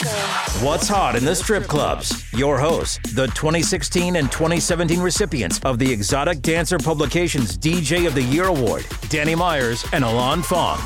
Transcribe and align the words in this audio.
What's 0.00 0.88
hot 0.88 1.14
in 1.14 1.26
the 1.26 1.34
strip 1.34 1.64
clubs? 1.64 2.24
Your 2.32 2.58
hosts, 2.58 2.98
the 3.12 3.26
2016 3.26 4.16
and 4.16 4.32
2017 4.32 4.98
recipients 4.98 5.60
of 5.62 5.78
the 5.78 5.92
Exotic 5.92 6.40
Dancer 6.40 6.78
Publications 6.78 7.58
DJ 7.58 8.06
of 8.06 8.14
the 8.14 8.22
Year 8.22 8.44
Award, 8.44 8.86
Danny 9.10 9.34
Myers 9.34 9.84
and 9.92 10.02
Alon 10.02 10.40
Fong. 10.40 10.78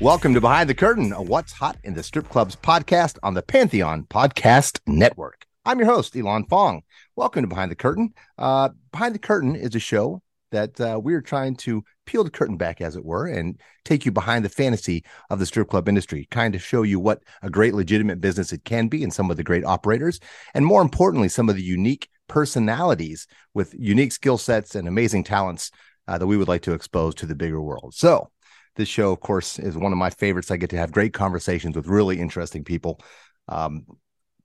Welcome 0.00 0.34
to 0.34 0.40
Behind 0.40 0.68
the 0.68 0.74
Curtain, 0.74 1.12
a 1.12 1.22
What's 1.22 1.52
Hot 1.52 1.76
in 1.84 1.94
the 1.94 2.02
Strip 2.02 2.28
Clubs 2.28 2.56
podcast 2.56 3.18
on 3.22 3.34
the 3.34 3.42
Pantheon 3.42 4.02
Podcast 4.10 4.80
Network. 4.84 5.46
I'm 5.64 5.78
your 5.78 5.86
host, 5.86 6.16
Elon 6.16 6.44
Fong. 6.46 6.82
Welcome 7.14 7.44
to 7.44 7.48
Behind 7.48 7.70
the 7.70 7.76
Curtain. 7.76 8.14
Uh, 8.36 8.70
Behind 8.90 9.14
the 9.14 9.20
Curtain 9.20 9.54
is 9.54 9.76
a 9.76 9.78
show 9.78 10.22
that 10.54 10.80
uh, 10.80 10.98
we're 11.02 11.20
trying 11.20 11.56
to 11.56 11.84
peel 12.06 12.24
the 12.24 12.30
curtain 12.30 12.56
back, 12.56 12.80
as 12.80 12.96
it 12.96 13.04
were, 13.04 13.26
and 13.26 13.60
take 13.84 14.06
you 14.06 14.12
behind 14.12 14.44
the 14.44 14.48
fantasy 14.48 15.04
of 15.30 15.38
the 15.38 15.46
strip 15.46 15.68
club 15.68 15.88
industry, 15.88 16.26
kind 16.30 16.54
of 16.54 16.62
show 16.62 16.82
you 16.82 17.00
what 17.00 17.22
a 17.42 17.50
great 17.50 17.74
legitimate 17.74 18.20
business 18.20 18.52
it 18.52 18.64
can 18.64 18.88
be 18.88 19.02
and 19.02 19.12
some 19.12 19.30
of 19.30 19.36
the 19.36 19.42
great 19.42 19.64
operators, 19.64 20.20
and 20.54 20.64
more 20.64 20.80
importantly, 20.80 21.28
some 21.28 21.48
of 21.48 21.56
the 21.56 21.62
unique 21.62 22.08
personalities 22.28 23.26
with 23.52 23.74
unique 23.78 24.12
skill 24.12 24.38
sets 24.38 24.74
and 24.74 24.88
amazing 24.88 25.24
talents 25.24 25.70
uh, 26.08 26.16
that 26.16 26.26
we 26.26 26.36
would 26.36 26.48
like 26.48 26.62
to 26.62 26.72
expose 26.72 27.14
to 27.16 27.26
the 27.26 27.34
bigger 27.34 27.60
world. 27.60 27.94
So, 27.94 28.30
this 28.76 28.88
show, 28.88 29.12
of 29.12 29.20
course, 29.20 29.58
is 29.58 29.76
one 29.76 29.92
of 29.92 29.98
my 29.98 30.10
favorites. 30.10 30.50
I 30.50 30.56
get 30.56 30.70
to 30.70 30.76
have 30.76 30.90
great 30.90 31.12
conversations 31.12 31.76
with 31.76 31.86
really 31.86 32.18
interesting 32.18 32.64
people. 32.64 33.00
Um, 33.48 33.86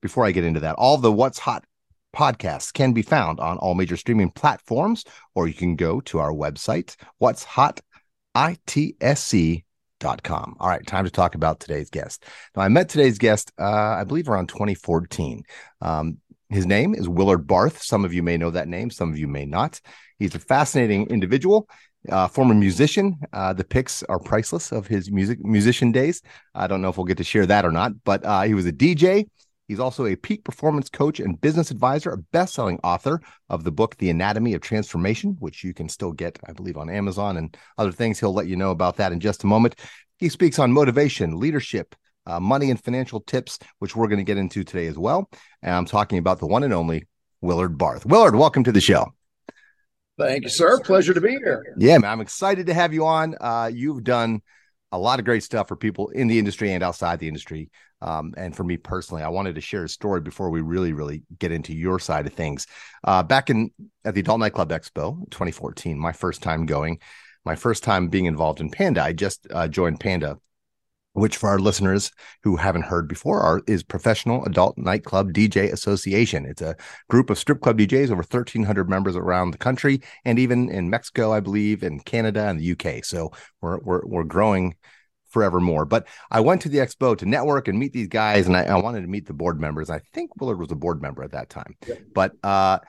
before 0.02 0.26
I 0.26 0.32
get 0.32 0.44
into 0.44 0.60
that, 0.62 0.76
all 0.76 0.98
the 0.98 1.12
What's 1.12 1.40
Hot 1.40 1.66
podcasts 2.16 2.74
can 2.74 2.94
be 2.94 3.02
found 3.02 3.40
on 3.40 3.58
all 3.58 3.76
major 3.76 3.98
streaming 3.98 4.32
platforms, 4.32 5.04
or 5.36 5.48
you 5.48 5.54
can 5.54 5.76
go 5.76 6.02
to 6.02 6.20
our 6.20 6.32
website, 6.32 6.96
What's 7.18 7.44
Hot 7.44 7.80
ITSC 8.36 9.64
Dot 10.00 10.24
com. 10.24 10.56
All 10.62 10.70
right, 10.70 10.86
time 10.88 11.04
to 11.04 11.12
talk 11.12 11.36
about 11.36 11.60
today's 11.60 11.90
guest. 11.90 12.24
Now, 12.56 12.62
I 12.62 12.70
met 12.70 12.88
today's 12.88 13.18
guest, 13.18 13.52
uh, 13.60 13.96
I 14.00 14.06
believe, 14.06 14.30
around 14.30 14.48
2014. 14.48 15.44
Um, 15.82 16.20
his 16.50 16.66
name 16.66 16.96
is 16.96 17.10
Willard 17.10 17.46
Barth. 17.46 17.82
Some 17.84 18.06
of 18.06 18.14
you 18.14 18.24
may 18.24 18.38
know 18.38 18.50
that 18.50 18.70
name, 18.70 18.92
some 18.92 19.10
of 19.10 19.18
you 19.20 19.28
may 19.28 19.46
not. 19.46 19.82
He's 20.18 20.36
a 20.36 20.40
fascinating 20.40 21.08
individual 21.08 21.68
uh, 22.08 22.28
former 22.28 22.54
musician. 22.54 23.18
Uh, 23.34 23.54
the 23.54 23.64
pics 23.64 24.04
are 24.04 24.20
priceless 24.20 24.72
of 24.72 24.88
his 24.88 25.12
music 25.12 25.44
musician 25.44 25.92
days. 25.92 26.22
I 26.56 26.68
don't 26.68 26.82
know 26.82 26.90
if 26.90 26.98
we'll 26.98 27.06
get 27.06 27.18
to 27.18 27.24
share 27.24 27.46
that 27.46 27.66
or 27.66 27.72
not, 27.72 27.92
but 28.04 28.24
uh, 28.26 28.44
he 28.44 28.54
was 28.54 28.66
a 28.66 28.72
DJ. 28.72 29.28
He's 29.70 29.80
also 29.80 30.08
a 30.08 30.16
peak 30.16 30.44
performance 30.44 30.90
coach 30.90 31.20
and 31.20 31.40
business 31.40 31.70
advisor, 31.70 32.10
a 32.10 32.18
best-selling 32.18 32.80
author 32.84 33.22
of 33.50 33.64
the 33.64 33.72
book 33.72 33.96
The 33.98 34.10
Anatomy 34.10 34.56
of 34.56 34.62
Transformation, 34.62 35.38
which 35.40 35.64
you 35.64 35.76
can 35.76 35.88
still 35.88 36.12
get, 36.12 36.40
I 36.48 36.54
believe, 36.54 36.76
on 36.76 36.90
Amazon 36.90 37.38
and 37.38 37.56
other 37.78 37.92
things. 37.92 38.20
He'll 38.20 38.34
let 38.34 38.48
you 38.48 38.56
know 38.56 38.72
about 38.72 38.98
that 38.98 39.12
in 39.12 39.20
just 39.20 39.44
a 39.44 39.48
moment. 39.48 39.76
He 40.18 40.28
speaks 40.28 40.58
on 40.58 40.72
motivation, 40.72 41.40
leadership, 41.40 41.96
uh, 42.26 42.40
money, 42.40 42.72
and 42.72 42.84
financial 42.84 43.22
tips, 43.22 43.60
which 43.78 43.96
we're 43.96 44.08
going 44.08 44.18
to 44.18 44.24
get 44.24 44.40
into 44.40 44.64
today 44.64 44.88
as 44.88 44.98
well. 44.98 45.30
And 45.62 45.76
I'm 45.76 45.86
talking 45.86 46.18
about 46.18 46.40
the 46.40 46.48
one 46.48 46.64
and 46.64 46.74
only 46.74 47.06
Willard 47.40 47.78
Barth. 47.78 48.08
Willard, 48.08 48.36
welcome 48.36 48.64
to 48.64 48.72
the 48.72 48.82
show. 48.82 49.14
Thank 50.18 50.46
you, 50.46 50.50
sir. 50.50 50.80
Pleasure 50.80 51.14
to 51.14 51.22
be 51.22 51.34
here. 51.34 51.76
Yeah, 51.78 52.00
man, 52.00 52.10
I'm 52.10 52.22
excited 52.22 52.66
to 52.66 52.74
have 52.74 52.92
you 52.92 53.06
on. 53.06 53.36
Uh, 53.40 53.70
you've 53.72 54.04
done 54.04 54.42
a 54.92 54.98
lot 54.98 55.20
of 55.20 55.26
great 55.26 55.44
stuff 55.44 55.68
for 55.68 55.76
people 55.76 56.10
in 56.10 56.28
the 56.28 56.40
industry 56.40 56.74
and 56.74 56.84
outside 56.84 57.20
the 57.20 57.28
industry. 57.28 57.70
Um, 58.02 58.34
and 58.38 58.56
for 58.56 58.64
me 58.64 58.78
personally, 58.78 59.24
I 59.24 59.30
wanted 59.30 59.56
to 59.56 59.62
share 59.62 59.84
a 59.84 59.90
story 59.90 60.22
before 60.22 60.50
we 60.50 60.62
really, 60.62 60.94
really 60.94 61.24
get 61.38 61.52
into 61.52 61.74
your 61.74 62.00
side 62.00 62.26
of 62.26 62.34
things. 62.34 62.66
Uh, 63.04 63.22
back 63.24 63.50
in 63.50 63.72
at 64.06 64.14
the 64.14 64.22
Adult 64.22 64.40
Nightclub 64.40 64.70
Expo 64.70 65.30
2014, 65.30 65.98
my 65.98 66.12
first 66.12 66.42
time 66.42 66.66
going, 66.66 67.00
my 67.46 67.56
first 67.56 67.84
time 67.84 68.08
being 68.08 68.26
involved 68.26 68.62
in 68.62 68.70
Panda. 68.70 69.04
I 69.04 69.14
just 69.14 69.48
uh, 69.52 69.68
joined 69.68 70.00
Panda 70.00 70.38
which 71.14 71.38
for 71.38 71.50
our 71.50 71.60
listeners 71.60 72.12
who 72.44 72.56
haven't 72.56 72.84
heard 72.84 73.08
before 73.08 73.40
are, 73.42 73.62
is 73.68 73.84
Professional 73.84 74.44
Adult 74.46 74.78
Nightclub 74.78 75.34
DJ 75.34 75.72
Association. 75.72 76.46
It's 76.46 76.62
a 76.62 76.76
group 77.10 77.30
of 77.30 77.38
strip 77.38 77.62
club 77.62 77.78
DJs, 77.78 78.06
over 78.06 78.18
1,300 78.18 78.90
members 78.90 79.16
around 79.16 79.52
the 79.52 79.58
country, 79.58 80.02
and 80.26 80.40
even 80.40 80.70
in 80.70 80.90
Mexico, 80.90 81.34
I 81.34 81.40
believe, 81.40 81.84
in 81.84 82.00
Canada 82.00 82.48
and 82.48 82.60
the 82.60 82.72
UK. 82.72 83.04
So 83.04 83.32
we're 83.62 83.80
we're 83.80 84.06
we're 84.06 84.24
growing 84.24 84.76
forevermore. 85.30 85.86
But 85.86 86.08
I 86.32 86.40
went 86.40 86.62
to 86.64 86.70
the 86.70 86.80
expo 86.80 87.18
to 87.18 87.26
network 87.26 87.68
and 87.68 87.80
meet 87.80 87.94
these 87.94 88.08
guys, 88.08 88.48
and 88.48 88.56
I, 88.56 88.64
I 88.64 88.80
wanted 88.80 89.02
to 89.02 89.08
meet 89.08 89.28
the 89.28 89.34
board 89.34 89.60
members. 89.60 89.90
I 89.90 90.00
think 90.14 90.40
Willard 90.40 90.60
was 90.60 90.72
a 90.72 90.76
board 90.76 91.02
member 91.02 91.24
at 91.24 91.32
that 91.32 91.50
time, 91.50 91.76
yeah. 91.88 91.96
but 92.14 92.34
uh, 92.44 92.80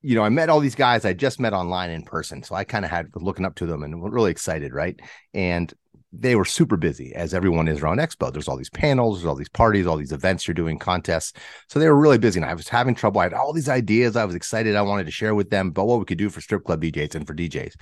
you 0.00 0.14
know, 0.14 0.22
I 0.22 0.28
met 0.28 0.48
all 0.48 0.60
these 0.60 0.74
guys 0.74 1.04
I 1.04 1.12
just 1.12 1.40
met 1.40 1.52
online 1.52 1.90
in 1.90 2.02
person. 2.02 2.42
So 2.42 2.54
I 2.54 2.64
kind 2.64 2.84
of 2.84 2.90
had 2.90 3.08
looking 3.16 3.44
up 3.44 3.56
to 3.56 3.66
them 3.66 3.82
and 3.82 4.12
really 4.12 4.30
excited, 4.30 4.72
right? 4.72 4.98
And 5.34 5.72
they 6.18 6.34
were 6.34 6.44
super 6.44 6.76
busy 6.76 7.14
as 7.14 7.32
everyone 7.32 7.68
is 7.68 7.80
around 7.80 7.98
expo. 7.98 8.32
There's 8.32 8.48
all 8.48 8.56
these 8.56 8.70
panels 8.70 9.18
there's 9.18 9.26
all 9.26 9.34
these 9.34 9.48
parties 9.48 9.86
all 9.86 9.96
these 9.96 10.12
events 10.12 10.46
you're 10.46 10.54
doing 10.54 10.78
contests. 10.78 11.32
So 11.68 11.78
they 11.78 11.88
were 11.88 11.96
really 11.96 12.18
busy 12.18 12.40
and 12.40 12.48
i 12.48 12.54
was 12.54 12.68
having 12.68 12.94
trouble. 12.94 13.20
I 13.20 13.24
had 13.24 13.34
all 13.34 13.52
these 13.52 13.68
ideas 13.68 14.16
i 14.16 14.24
was 14.24 14.34
excited 14.34 14.76
i 14.76 14.82
wanted 14.82 15.04
to 15.04 15.12
share 15.12 15.34
with 15.34 15.50
them 15.50 15.68
about 15.68 15.86
what 15.86 15.98
we 15.98 16.04
could 16.04 16.18
do 16.18 16.30
for 16.30 16.40
strip 16.40 16.64
club 16.64 16.82
djs 16.82 17.14
and 17.14 17.26
for 17.26 17.34
djs 17.34 17.74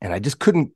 and 0.00 0.12
i 0.12 0.18
just 0.18 0.38
couldn't 0.38 0.72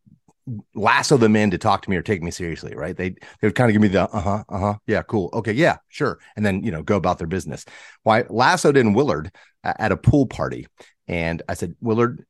lasso 0.74 1.16
them 1.16 1.36
in 1.36 1.50
to 1.50 1.58
talk 1.58 1.82
to 1.82 1.90
me 1.90 1.96
or 1.96 2.02
take 2.02 2.22
me 2.22 2.30
seriously 2.30 2.74
right? 2.74 2.96
They 2.96 3.10
they 3.10 3.48
would 3.48 3.54
kind 3.54 3.70
of 3.70 3.72
give 3.72 3.82
me 3.82 3.88
the 3.88 4.02
uh-huh 4.02 4.44
uh-huh 4.48 4.74
yeah 4.86 5.02
cool 5.02 5.30
okay 5.32 5.52
yeah 5.52 5.78
sure 5.88 6.18
and 6.36 6.44
then 6.44 6.62
you 6.62 6.70
know 6.70 6.82
go 6.82 6.96
about 6.96 7.18
their 7.18 7.26
business. 7.26 7.64
Well 8.04 8.16
I 8.16 8.24
lassoed 8.28 8.76
in 8.76 8.92
willard 8.92 9.30
at 9.62 9.92
a 9.92 9.96
pool 9.96 10.26
party 10.26 10.66
and 11.08 11.42
i 11.48 11.54
said 11.54 11.74
willard 11.80 12.24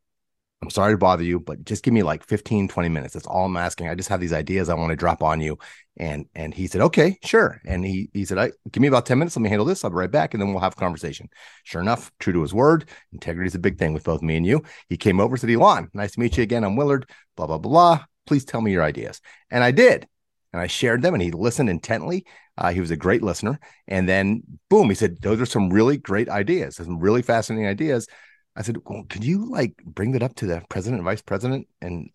I'm 0.65 0.71
sorry 0.71 0.95
to 0.95 0.99
bother 0.99 1.23
you, 1.23 1.41
but 1.41 1.63
just 1.67 1.85
give 1.85 1.93
me 1.93 2.03
like 2.03 2.25
15, 2.25 2.69
20 2.69 2.89
minutes. 2.89 3.13
That's 3.13 3.27
all 3.27 3.45
I'm 3.45 3.57
asking. 3.59 3.89
I 3.89 3.95
just 3.95 4.09
have 4.09 4.19
these 4.19 4.33
ideas 4.33 4.71
I 4.71 4.75
want 4.75 4.91
to 4.91 4.97
drop 4.97 5.23
on 5.23 5.43
you. 5.43 5.59
And 5.99 6.25
and 6.35 6.55
he 6.55 6.67
said, 6.67 6.81
okay, 6.81 7.19
sure. 7.23 7.61
And 7.67 7.85
he 7.85 8.09
he 8.15 8.25
said, 8.25 8.39
I 8.39 8.51
give 8.71 8.81
me 8.81 8.89
about 8.89 9.05
10 9.05 9.19
minutes. 9.19 9.37
Let 9.37 9.43
me 9.43 9.51
handle 9.51 9.67
this. 9.67 9.85
I'll 9.85 9.91
be 9.91 9.97
right 9.97 10.11
back. 10.11 10.33
And 10.33 10.41
then 10.41 10.53
we'll 10.53 10.63
have 10.63 10.73
a 10.73 10.77
conversation. 10.77 11.29
Sure 11.65 11.83
enough, 11.83 12.11
true 12.19 12.33
to 12.33 12.41
his 12.41 12.55
word, 12.55 12.89
integrity 13.13 13.47
is 13.47 13.55
a 13.55 13.59
big 13.59 13.79
thing 13.79 13.93
with 13.93 14.05
both 14.05 14.23
me 14.23 14.37
and 14.37 14.47
you. 14.47 14.63
He 14.89 14.97
came 14.97 15.21
over, 15.21 15.37
said, 15.37 15.51
Elon, 15.51 15.91
nice 15.93 16.13
to 16.13 16.21
meet 16.21 16.39
you 16.39 16.43
again. 16.43 16.65
I'm 16.65 16.77
Willard, 16.77 17.11
blah, 17.37 17.47
blah, 17.47 17.59
blah. 17.59 18.05
Please 18.27 18.47
tell 18.47 18.63
me 18.63 18.73
your 18.73 18.83
ideas. 18.83 19.21
And 19.51 19.63
I 19.63 19.71
did. 19.71 20.09
And 20.55 20.63
I 20.63 20.67
shared 20.67 21.03
them 21.03 21.13
and 21.13 21.23
he 21.23 21.31
listened 21.31 21.69
intently. 21.69 22.25
Uh, 22.57 22.73
he 22.73 22.81
was 22.81 22.91
a 22.91 22.97
great 22.97 23.23
listener. 23.23 23.61
And 23.87 24.09
then 24.09 24.45
boom, 24.71 24.89
he 24.89 24.95
said, 24.95 25.21
those 25.21 25.41
are 25.41 25.47
some 25.47 25.69
really 25.69 25.99
great 25.99 26.29
ideas, 26.29 26.77
some 26.77 27.01
really 27.01 27.23
fascinating 27.23 27.67
ideas 27.67 28.09
I 28.57 28.63
said, 28.63 28.79
well, 28.85 29.05
could 29.09 29.25
you 29.25 29.51
like 29.51 29.75
bring 29.85 30.13
that 30.13 30.23
up 30.23 30.35
to 30.37 30.47
the 30.47 30.63
president 30.69 31.01
and 31.01 31.05
vice 31.05 31.23
president 31.23 31.67
and 31.81 32.09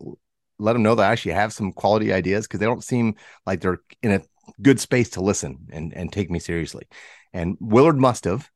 let 0.57 0.73
them 0.73 0.83
know 0.83 0.95
that 0.95 1.09
I 1.09 1.11
actually 1.11 1.33
have 1.33 1.53
some 1.53 1.71
quality 1.71 2.13
ideas 2.13 2.47
because 2.47 2.59
they 2.59 2.65
don't 2.65 2.83
seem 2.83 3.15
like 3.45 3.61
they're 3.61 3.81
in 4.01 4.11
a 4.11 4.21
good 4.61 4.79
space 4.79 5.09
to 5.11 5.21
listen 5.21 5.67
and, 5.71 5.93
and 5.93 6.11
take 6.11 6.29
me 6.29 6.39
seriously. 6.39 6.87
And 7.33 7.57
Willard 7.59 7.97
must 7.97 8.25
have, 8.25 8.49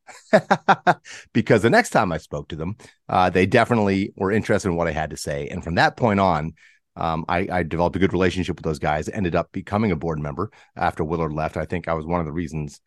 because 1.34 1.62
the 1.62 1.70
next 1.70 1.92
time 1.92 2.12
I 2.12 2.18
spoke 2.18 2.50
to 2.50 2.56
them, 2.56 2.76
uh, 3.08 3.30
they 3.30 3.46
definitely 3.46 4.14
were 4.16 4.32
interested 4.32 4.70
in 4.70 4.76
what 4.76 4.88
I 4.88 4.92
had 4.92 5.12
to 5.12 5.18
say. 5.18 5.48
And 5.48 5.64
from 5.64 5.76
that 5.76 5.96
point 5.96 6.20
on, 6.20 6.54
um, 6.96 7.26
I, 7.28 7.48
I, 7.52 7.64
developed 7.64 7.96
a 7.96 8.00
good 8.00 8.14
relationship 8.14 8.56
with 8.56 8.66
those 8.66 8.78
guys. 8.78 9.10
Ended 9.10 9.36
up 9.36 9.52
becoming 9.52 9.92
a 9.92 9.96
board 9.96 10.20
member 10.20 10.52
after 10.76 11.04
Willard 11.04 11.34
left. 11.34 11.58
I 11.58 11.66
think 11.66 11.88
I 11.88 11.94
was 11.94 12.06
one 12.06 12.20
of 12.20 12.28
the 12.28 12.32
reasons 12.32 12.82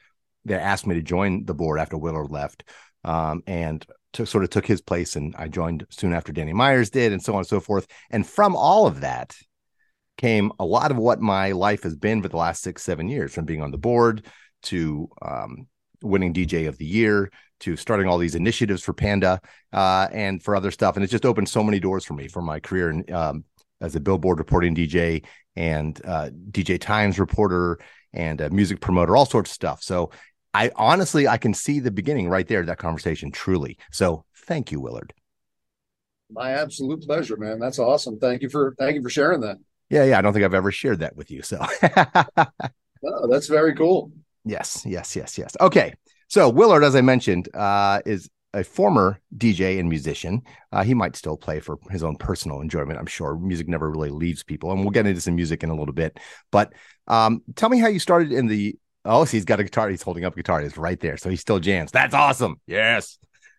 they 0.44 0.54
asked 0.54 0.86
me 0.86 0.94
to 0.94 1.02
join 1.02 1.44
the 1.44 1.54
board 1.54 1.80
after 1.80 1.98
Willard 1.98 2.30
left. 2.30 2.62
Um, 3.02 3.42
and 3.48 3.84
sort 4.24 4.44
of 4.44 4.50
took 4.50 4.66
his 4.66 4.80
place, 4.80 5.16
and 5.16 5.34
I 5.36 5.48
joined 5.48 5.86
soon 5.90 6.12
after 6.12 6.32
Danny 6.32 6.52
Myers 6.52 6.90
did, 6.90 7.12
and 7.12 7.22
so 7.22 7.34
on 7.34 7.38
and 7.40 7.46
so 7.46 7.60
forth. 7.60 7.86
And 8.10 8.26
from 8.26 8.56
all 8.56 8.86
of 8.86 9.00
that 9.00 9.36
came 10.16 10.52
a 10.58 10.64
lot 10.64 10.90
of 10.90 10.96
what 10.96 11.20
my 11.20 11.52
life 11.52 11.82
has 11.82 11.96
been 11.96 12.22
for 12.22 12.28
the 12.28 12.36
last 12.36 12.62
six, 12.62 12.82
seven 12.82 13.08
years, 13.08 13.34
from 13.34 13.44
being 13.44 13.62
on 13.62 13.70
the 13.70 13.78
board 13.78 14.26
to 14.62 15.08
um, 15.22 15.66
winning 16.02 16.32
DJ 16.32 16.68
of 16.68 16.78
the 16.78 16.86
year 16.86 17.30
to 17.60 17.76
starting 17.76 18.06
all 18.06 18.18
these 18.18 18.34
initiatives 18.34 18.82
for 18.82 18.92
Panda 18.92 19.40
uh, 19.72 20.08
and 20.12 20.42
for 20.42 20.54
other 20.56 20.70
stuff. 20.70 20.96
And 20.96 21.02
it's 21.02 21.10
just 21.10 21.26
opened 21.26 21.48
so 21.48 21.62
many 21.62 21.80
doors 21.80 22.04
for 22.04 22.14
me 22.14 22.28
for 22.28 22.42
my 22.42 22.60
career 22.60 22.90
and 22.90 23.10
um, 23.10 23.44
as 23.80 23.94
a 23.94 24.00
Billboard 24.00 24.38
reporting 24.38 24.74
DJ 24.74 25.24
and 25.54 26.00
uh, 26.04 26.30
DJ 26.50 26.80
Times 26.80 27.18
reporter 27.18 27.78
and 28.12 28.40
a 28.40 28.50
music 28.50 28.80
promoter, 28.80 29.16
all 29.16 29.26
sorts 29.26 29.50
of 29.50 29.54
stuff. 29.54 29.82
So 29.82 30.10
I 30.56 30.70
honestly, 30.76 31.28
I 31.28 31.36
can 31.36 31.52
see 31.52 31.80
the 31.80 31.90
beginning 31.90 32.30
right 32.30 32.48
there, 32.48 32.64
that 32.64 32.78
conversation 32.78 33.30
truly. 33.30 33.76
So 33.92 34.24
thank 34.34 34.72
you, 34.72 34.80
Willard. 34.80 35.12
My 36.30 36.52
absolute 36.52 37.02
pleasure, 37.02 37.36
man. 37.36 37.58
That's 37.58 37.78
awesome. 37.78 38.18
Thank 38.18 38.40
you 38.40 38.48
for, 38.48 38.74
thank 38.78 38.94
you 38.94 39.02
for 39.02 39.10
sharing 39.10 39.40
that. 39.42 39.58
Yeah. 39.90 40.04
Yeah. 40.04 40.18
I 40.18 40.22
don't 40.22 40.32
think 40.32 40.46
I've 40.46 40.54
ever 40.54 40.72
shared 40.72 41.00
that 41.00 41.14
with 41.14 41.30
you. 41.30 41.42
So 41.42 41.58
oh, 41.98 43.28
that's 43.30 43.48
very 43.48 43.74
cool. 43.74 44.12
Yes. 44.46 44.82
Yes. 44.86 45.14
Yes. 45.14 45.36
Yes. 45.36 45.54
Okay. 45.60 45.92
So 46.28 46.48
Willard, 46.48 46.84
as 46.84 46.96
I 46.96 47.02
mentioned, 47.02 47.54
uh, 47.54 48.00
is 48.06 48.30
a 48.54 48.64
former 48.64 49.20
DJ 49.36 49.78
and 49.78 49.90
musician. 49.90 50.40
Uh, 50.72 50.82
he 50.82 50.94
might 50.94 51.16
still 51.16 51.36
play 51.36 51.60
for 51.60 51.78
his 51.90 52.02
own 52.02 52.16
personal 52.16 52.62
enjoyment. 52.62 52.98
I'm 52.98 53.06
sure 53.06 53.36
music 53.36 53.68
never 53.68 53.90
really 53.90 54.08
leaves 54.08 54.42
people, 54.42 54.72
and 54.72 54.80
we'll 54.80 54.90
get 54.90 55.06
into 55.06 55.20
some 55.20 55.36
music 55.36 55.62
in 55.62 55.68
a 55.68 55.76
little 55.76 55.92
bit. 55.92 56.18
But 56.50 56.72
um, 57.06 57.42
tell 57.54 57.68
me 57.68 57.78
how 57.78 57.88
you 57.88 57.98
started 57.98 58.32
in 58.32 58.46
the 58.46 58.76
Oh, 59.06 59.24
so 59.24 59.30
he's 59.32 59.44
got 59.44 59.60
a 59.60 59.64
guitar. 59.64 59.88
He's 59.88 60.02
holding 60.02 60.24
up 60.24 60.34
a 60.34 60.36
guitar. 60.36 60.60
It's 60.62 60.76
right 60.76 60.98
there. 61.00 61.16
So 61.16 61.30
he 61.30 61.36
still 61.36 61.58
jams. 61.58 61.90
That's 61.92 62.14
awesome. 62.14 62.60
Yes. 62.66 63.18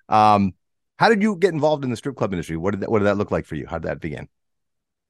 Um, 0.10 0.54
how 0.98 1.10
did 1.10 1.22
you 1.22 1.36
get 1.36 1.54
involved 1.54 1.84
in 1.84 1.90
the 1.90 1.98
strip 1.98 2.16
club 2.16 2.34
industry? 2.34 2.58
What 2.58 2.72
did 2.72 2.82
that 2.82 2.92
what 2.92 3.00
did 3.00 3.06
that 3.06 3.18
look 3.18 3.32
like 3.32 3.46
for 3.46 3.56
you? 3.56 3.68
How 3.68 3.78
did 3.78 3.88
that 3.88 4.00
begin? 4.00 4.28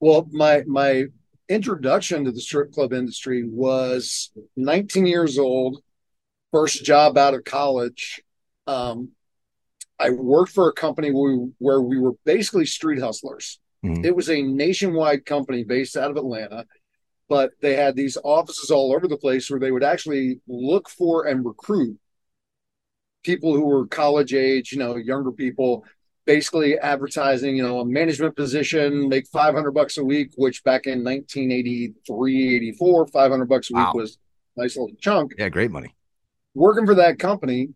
Well, 0.00 0.28
my 0.30 0.62
my 0.66 1.06
introduction 1.48 2.24
to 2.24 2.32
the 2.32 2.40
strip 2.40 2.72
club 2.72 2.92
industry 2.92 3.44
was 3.48 4.30
19 4.56 5.06
years 5.06 5.38
old, 5.38 5.82
first 6.52 6.84
job 6.84 7.16
out 7.16 7.34
of 7.34 7.44
college. 7.44 8.20
Um, 8.66 9.10
I 9.98 10.10
worked 10.10 10.52
for 10.52 10.68
a 10.68 10.72
company 10.72 11.10
where 11.10 11.36
we, 11.36 11.50
where 11.58 11.80
we 11.80 11.98
were 11.98 12.12
basically 12.24 12.66
street 12.66 13.00
hustlers. 13.00 13.58
Mm-hmm. 13.84 14.04
It 14.04 14.14
was 14.14 14.28
a 14.28 14.42
nationwide 14.42 15.24
company 15.24 15.64
based 15.64 15.96
out 15.96 16.10
of 16.10 16.16
Atlanta, 16.16 16.66
but 17.28 17.52
they 17.60 17.76
had 17.76 17.94
these 17.94 18.16
offices 18.24 18.70
all 18.70 18.94
over 18.94 19.06
the 19.06 19.16
place 19.16 19.50
where 19.50 19.60
they 19.60 19.70
would 19.70 19.84
actually 19.84 20.40
look 20.48 20.88
for 20.88 21.26
and 21.26 21.44
recruit 21.44 21.98
people 23.22 23.54
who 23.54 23.64
were 23.64 23.86
college 23.86 24.32
age, 24.32 24.72
you 24.72 24.78
know, 24.78 24.96
younger 24.96 25.32
people, 25.32 25.84
basically 26.24 26.78
advertising, 26.78 27.56
you 27.56 27.62
know, 27.62 27.80
a 27.80 27.84
management 27.84 28.36
position, 28.36 29.08
make 29.08 29.26
500 29.28 29.72
bucks 29.72 29.98
a 29.98 30.04
week, 30.04 30.32
which 30.36 30.64
back 30.64 30.86
in 30.86 31.04
1983, 31.04 32.56
84, 32.56 33.06
500 33.08 33.48
bucks 33.48 33.70
a 33.70 33.74
week 33.74 33.86
wow. 33.86 33.92
was 33.94 34.18
a 34.56 34.62
nice 34.62 34.76
little 34.76 34.94
chunk. 35.00 35.34
Yeah, 35.36 35.48
great 35.48 35.70
money. 35.70 35.94
Working 36.54 36.86
for 36.86 36.94
that 36.94 37.18
company, 37.18 37.70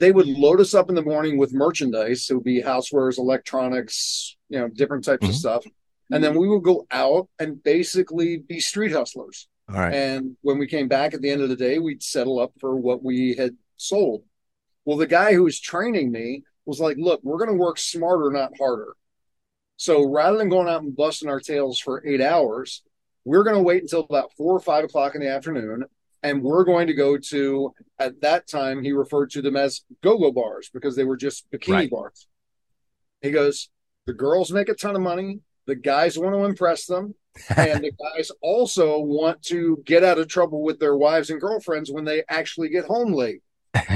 they 0.00 0.12
would 0.12 0.26
load 0.26 0.60
us 0.60 0.74
up 0.74 0.88
in 0.88 0.94
the 0.94 1.02
morning 1.02 1.38
with 1.38 1.52
merchandise. 1.52 2.28
It 2.28 2.34
would 2.34 2.44
be 2.44 2.62
housewares, 2.62 3.18
electronics, 3.18 4.36
you 4.48 4.58
know, 4.58 4.68
different 4.68 5.04
types 5.04 5.22
mm-hmm. 5.22 5.30
of 5.30 5.36
stuff. 5.36 5.64
And 6.10 6.22
then 6.22 6.32
mm-hmm. 6.32 6.40
we 6.40 6.48
would 6.48 6.62
go 6.62 6.86
out 6.90 7.28
and 7.38 7.62
basically 7.62 8.38
be 8.38 8.60
street 8.60 8.92
hustlers. 8.92 9.48
All 9.68 9.76
right. 9.76 9.94
And 9.94 10.36
when 10.42 10.58
we 10.58 10.66
came 10.66 10.88
back 10.88 11.14
at 11.14 11.22
the 11.22 11.30
end 11.30 11.42
of 11.42 11.48
the 11.48 11.56
day, 11.56 11.78
we'd 11.78 12.02
settle 12.02 12.38
up 12.38 12.52
for 12.60 12.76
what 12.76 13.02
we 13.02 13.34
had 13.34 13.56
sold. 13.76 14.24
Well, 14.84 14.98
the 14.98 15.06
guy 15.06 15.32
who 15.32 15.44
was 15.44 15.60
training 15.60 16.10
me 16.10 16.42
was 16.66 16.80
like, 16.80 16.96
look, 16.98 17.20
we're 17.22 17.38
going 17.38 17.50
to 17.50 17.56
work 17.56 17.78
smarter, 17.78 18.30
not 18.30 18.52
harder. 18.58 18.94
So 19.76 20.04
rather 20.04 20.38
than 20.38 20.48
going 20.48 20.68
out 20.68 20.82
and 20.82 20.94
busting 20.94 21.28
our 21.28 21.40
tails 21.40 21.78
for 21.78 22.06
eight 22.06 22.20
hours, 22.20 22.82
we're 23.24 23.44
going 23.44 23.56
to 23.56 23.62
wait 23.62 23.82
until 23.82 24.00
about 24.00 24.32
four 24.36 24.54
or 24.54 24.60
five 24.60 24.84
o'clock 24.84 25.14
in 25.14 25.20
the 25.20 25.28
afternoon 25.28 25.84
and 26.22 26.42
we're 26.42 26.64
going 26.64 26.86
to 26.86 26.94
go 26.94 27.18
to 27.18 27.74
at 27.98 28.20
that 28.20 28.46
time 28.46 28.82
he 28.82 28.92
referred 28.92 29.30
to 29.30 29.42
them 29.42 29.56
as 29.56 29.82
go-go 30.02 30.30
bars 30.30 30.70
because 30.72 30.96
they 30.96 31.04
were 31.04 31.16
just 31.16 31.50
bikini 31.50 31.72
right. 31.72 31.90
bars 31.90 32.26
he 33.20 33.30
goes 33.30 33.68
the 34.06 34.12
girls 34.12 34.52
make 34.52 34.68
a 34.68 34.74
ton 34.74 34.96
of 34.96 35.02
money 35.02 35.40
the 35.66 35.74
guys 35.74 36.18
want 36.18 36.34
to 36.34 36.44
impress 36.44 36.86
them 36.86 37.14
and 37.56 37.84
the 37.84 37.92
guys 38.16 38.30
also 38.40 38.98
want 38.98 39.42
to 39.42 39.82
get 39.84 40.04
out 40.04 40.18
of 40.18 40.28
trouble 40.28 40.62
with 40.62 40.78
their 40.78 40.96
wives 40.96 41.30
and 41.30 41.40
girlfriends 41.40 41.90
when 41.90 42.04
they 42.04 42.22
actually 42.28 42.68
get 42.68 42.84
home 42.84 43.12
late. 43.12 43.42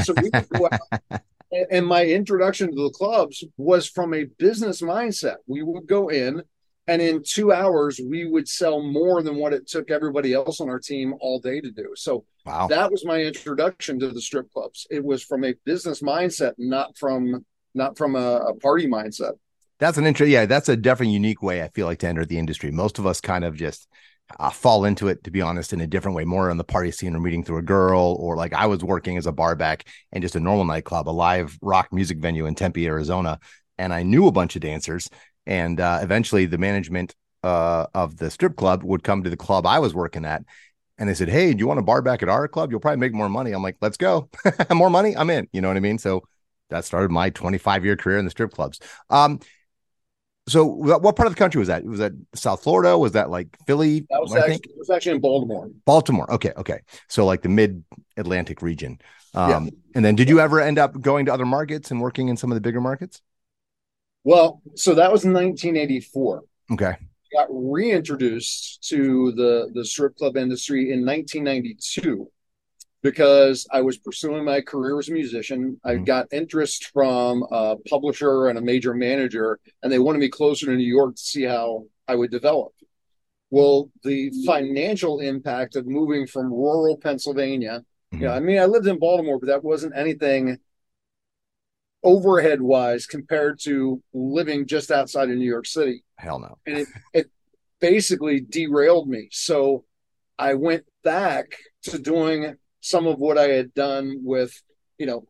So 0.03 0.15
we 0.23 0.31
go 0.31 0.69
out 0.71 1.23
and 1.71 1.87
my 1.87 2.05
introduction 2.05 2.69
to 2.75 2.83
the 2.85 2.91
clubs 2.91 3.45
was 3.57 3.89
from 3.89 4.15
a 4.15 4.25
business 4.39 4.81
mindset. 4.81 5.37
We 5.47 5.63
would 5.63 5.87
go 5.87 6.09
in 6.09 6.43
and 6.89 7.03
in 7.03 7.23
two 7.25 7.53
hours 7.53 8.01
we 8.03 8.27
would 8.27 8.49
sell 8.49 8.81
more 8.81 9.23
than 9.23 9.37
what 9.37 9.53
it 9.53 9.67
took 9.67 9.91
everybody 9.91 10.33
else 10.33 10.61
on 10.61 10.69
our 10.69 10.79
team 10.79 11.15
all 11.21 11.41
day 11.41 11.61
to 11.61 11.71
do. 11.71 11.93
So 11.97 12.25
wow. 12.45 12.69
that 12.69 12.91
was 12.91 13.05
my 13.05 13.21
introduction 13.21 13.99
to 14.01 14.09
the 14.09 14.21
strip 14.21 14.51
clubs. 14.53 14.87
It 14.91 15.05
was 15.05 15.23
from 15.23 15.45
a 15.45 15.55
business 15.65 16.01
mindset 16.01 16.55
not 16.59 16.97
from 16.97 17.45
not 17.75 17.99
from 17.99 18.17
a, 18.17 18.37
a 18.37 18.55
party 18.55 18.87
mindset 18.87 19.35
that's 19.79 19.99
an 19.99 20.07
intro 20.07 20.27
yeah 20.27 20.47
that's 20.47 20.69
a 20.69 20.77
definitely 20.77 21.13
unique 21.13 21.43
way 21.43 21.63
i 21.63 21.69
feel 21.69 21.87
like 21.87 21.99
to 21.99 22.09
enter 22.09 22.25
the 22.25 22.39
industry 22.39 22.71
most 22.71 22.99
of 22.99 23.07
us 23.07 23.21
kind 23.21 23.45
of 23.45 23.55
just 23.55 23.89
uh, 24.41 24.51
fall 24.51 24.85
into 24.85 25.07
it 25.07 25.23
to 25.23 25.31
be 25.31 25.41
honest 25.41 25.73
in 25.73 25.81
a 25.81 25.87
different 25.87 26.17
way 26.17 26.25
more 26.25 26.51
on 26.51 26.57
the 26.57 26.65
party 26.65 26.91
scene 26.91 27.15
or 27.15 27.21
meeting 27.21 27.45
through 27.45 27.59
a 27.59 27.63
girl 27.63 28.17
or 28.19 28.37
like 28.37 28.53
i 28.53 28.67
was 28.67 28.83
working 28.83 29.17
as 29.17 29.27
a 29.27 29.33
barback 29.33 29.85
in 30.13 30.21
just 30.23 30.35
a 30.35 30.41
normal 30.41 30.65
nightclub 30.65 31.09
a 31.09 31.11
live 31.11 31.57
rock 31.63 31.93
music 31.93 32.19
venue 32.19 32.47
in 32.47 32.55
tempe 32.55 32.87
arizona 32.87 33.39
and 33.79 33.93
i 33.95 34.03
knew 34.03 34.27
a 34.27 34.33
bunch 34.33 34.57
of 34.57 34.63
dancers 34.63 35.09
and 35.47 35.81
uh, 35.81 36.01
eventually, 36.03 36.47
the 36.47 36.59
management 36.59 37.15
uh, 37.43 37.87
of 37.95 38.17
the 38.17 38.31
strip 38.31 38.57
club 38.57 38.83
would 38.83 39.05
come 39.05 39.23
to 39.23 39.31
the 39.31 39.37
club 39.37 39.65
I 39.67 39.79
was 39.79 39.95
working 39.95 40.25
at, 40.25 40.43
and 40.99 41.09
they 41.09 41.15
said, 41.15 41.29
"Hey, 41.29 41.53
do 41.53 41.61
you 41.61 41.69
want 41.69 41.79
a 41.79 41.85
bar 41.85 42.03
back 42.03 42.23
at 42.23 42.29
our 42.29 42.49
club? 42.49 42.71
You'll 42.71 42.81
probably 42.81 42.99
make 42.99 43.15
more 43.15 43.29
money." 43.29 43.53
I'm 43.53 43.63
like, 43.63 43.77
"Let's 43.81 43.97
go, 43.97 44.29
more 44.75 44.91
money, 44.91 45.17
I'm 45.17 45.31
in." 45.31 45.49
You 45.53 45.61
know 45.61 45.69
what 45.69 45.77
I 45.77 45.81
mean? 45.81 45.99
So 45.99 46.25
that 46.71 46.85
started 46.85 47.13
my 47.13 47.31
25 47.31 47.85
year 47.85 47.97
career 47.97 48.19
in 48.19 48.25
the 48.25 48.31
strip 48.31 48.51
clubs. 48.51 48.81
Um, 49.09 49.39
so 50.49 50.65
what 50.65 51.17
part 51.17 51.27
of 51.27 51.35
the 51.35 51.39
country 51.39 51.59
was 51.59 51.69
that? 51.69 51.85
Was 51.85 51.99
that 51.99 52.13
South 52.35 52.63
Florida? 52.63 52.97
Was 52.97 53.13
that 53.13 53.31
like 53.31 53.57
Philly? 53.67 54.07
That 54.11 54.21
was, 54.21 54.35
actually, 54.35 54.55
it 54.55 54.79
was 54.79 54.91
actually 54.91 55.17
in 55.17 55.21
Baltimore. 55.21 55.69
Baltimore. 55.85 56.31
Okay. 56.33 56.53
Okay. 56.57 56.81
So 57.09 57.27
like 57.27 57.43
the 57.43 57.49
mid 57.49 57.83
Atlantic 58.17 58.63
region. 58.63 59.01
Um, 59.35 59.51
yeah. 59.51 59.71
and 59.97 60.05
then 60.05 60.15
did 60.15 60.29
you 60.29 60.41
ever 60.41 60.61
end 60.61 60.79
up 60.79 61.01
going 61.01 61.27
to 61.27 61.33
other 61.33 61.45
markets 61.45 61.91
and 61.91 62.01
working 62.01 62.29
in 62.29 62.37
some 62.37 62.53
of 62.53 62.55
the 62.55 62.61
bigger 62.61 62.81
markets? 62.81 63.21
Well, 64.23 64.63
so 64.77 64.95
that 64.95 65.13
was 65.13 65.25
1984. 65.25 66.43
Okay. 66.73 66.97
Got 67.33 67.49
reintroduced 67.51 68.89
to 68.89 69.33
the 69.33 69.71
the 69.75 69.85
strip 69.85 70.17
club 70.17 70.37
industry 70.37 70.93
in 70.93 71.05
1992 71.05 72.31
because 73.07 73.69
I 73.71 73.83
was 73.83 73.99
pursuing 73.99 74.45
my 74.45 74.61
career 74.61 74.99
as 74.99 75.09
a 75.09 75.13
musician. 75.13 75.81
I 75.85 75.93
mm-hmm. 75.93 76.05
got 76.05 76.27
interest 76.33 76.87
from 76.93 77.45
a 77.53 77.77
publisher 77.89 78.49
and 78.49 78.59
a 78.59 78.61
major 78.61 78.95
manager, 78.95 79.61
and 79.81 79.93
they 79.93 80.01
wanted 80.01 80.19
me 80.19 80.29
closer 80.29 80.67
to 80.67 80.73
New 80.73 80.83
York 80.83 81.15
to 81.15 81.23
see 81.23 81.45
how 81.45 81.85
I 82.09 82.17
would 82.17 82.33
develop. 82.33 82.73
Well, 83.51 83.91
the 84.03 84.33
financial 84.45 85.21
impact 85.21 85.77
of 85.77 85.87
moving 85.87 86.27
from 86.27 86.53
rural 86.53 86.97
Pennsylvania, 86.97 87.85
mm-hmm. 88.13 88.25
yeah, 88.25 88.35
I 88.35 88.41
mean, 88.41 88.59
I 88.59 88.65
lived 88.65 88.89
in 88.89 88.99
Baltimore, 88.99 89.39
but 89.39 89.47
that 89.47 89.63
wasn't 89.63 89.97
anything 89.97 90.59
overhead 92.03 92.61
wise 92.61 93.07
compared 93.07 93.61
to 93.61 94.03
living 94.13 94.67
just 94.67 94.91
outside 94.91 95.31
of 95.31 95.37
New 95.37 95.49
York 95.49 95.67
City. 95.67 96.03
Hell 96.17 96.41
no. 96.41 96.59
And 96.67 96.79
it, 96.79 96.89
it 97.15 97.31
basically 97.81 98.41
derailed 98.41 99.09
me. 99.09 99.29
So 99.31 99.85
I 100.41 100.55
went 100.55 100.85
back 101.05 101.57
to 101.85 102.01
doing 102.01 102.57
some 102.81 103.07
of 103.07 103.19
what 103.19 103.39
I 103.39 103.49
had 103.49 103.75
done 103.75 104.21
with, 104.23 104.53
you 104.99 105.07
know, 105.07 105.27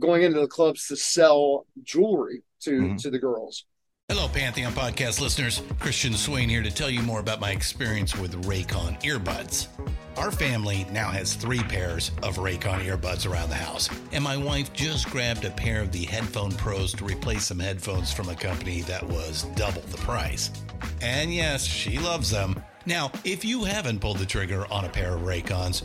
going 0.00 0.22
into 0.22 0.40
the 0.40 0.46
clubs 0.46 0.88
to 0.88 0.96
sell 0.96 1.66
jewelry 1.82 2.42
to 2.60 2.70
mm-hmm. 2.70 2.96
to 2.96 3.10
the 3.10 3.18
girls. 3.18 3.64
Hello, 4.10 4.26
Pantheon 4.26 4.72
podcast 4.72 5.20
listeners. 5.20 5.60
Christian 5.80 6.14
Swain 6.14 6.48
here 6.48 6.62
to 6.62 6.70
tell 6.70 6.88
you 6.88 7.02
more 7.02 7.20
about 7.20 7.40
my 7.40 7.50
experience 7.50 8.16
with 8.16 8.42
Raycon 8.46 8.98
earbuds. 9.02 9.68
Our 10.16 10.30
family 10.30 10.86
now 10.90 11.10
has 11.10 11.34
three 11.34 11.62
pairs 11.62 12.10
of 12.22 12.38
Raycon 12.38 12.86
earbuds 12.86 13.30
around 13.30 13.50
the 13.50 13.56
house, 13.56 13.90
and 14.12 14.24
my 14.24 14.34
wife 14.34 14.72
just 14.72 15.10
grabbed 15.10 15.44
a 15.44 15.50
pair 15.50 15.82
of 15.82 15.92
the 15.92 16.06
Headphone 16.06 16.52
Pros 16.52 16.94
to 16.94 17.04
replace 17.04 17.44
some 17.44 17.58
headphones 17.58 18.10
from 18.10 18.30
a 18.30 18.34
company 18.34 18.80
that 18.82 19.06
was 19.06 19.42
double 19.54 19.82
the 19.82 19.98
price. 19.98 20.52
And 21.02 21.32
yes, 21.32 21.62
she 21.62 21.98
loves 21.98 22.30
them. 22.30 22.62
Now, 22.86 23.12
if 23.24 23.44
you 23.44 23.64
haven't 23.64 24.00
pulled 24.00 24.18
the 24.18 24.24
trigger 24.24 24.66
on 24.72 24.86
a 24.86 24.88
pair 24.88 25.16
of 25.16 25.20
Raycons, 25.20 25.84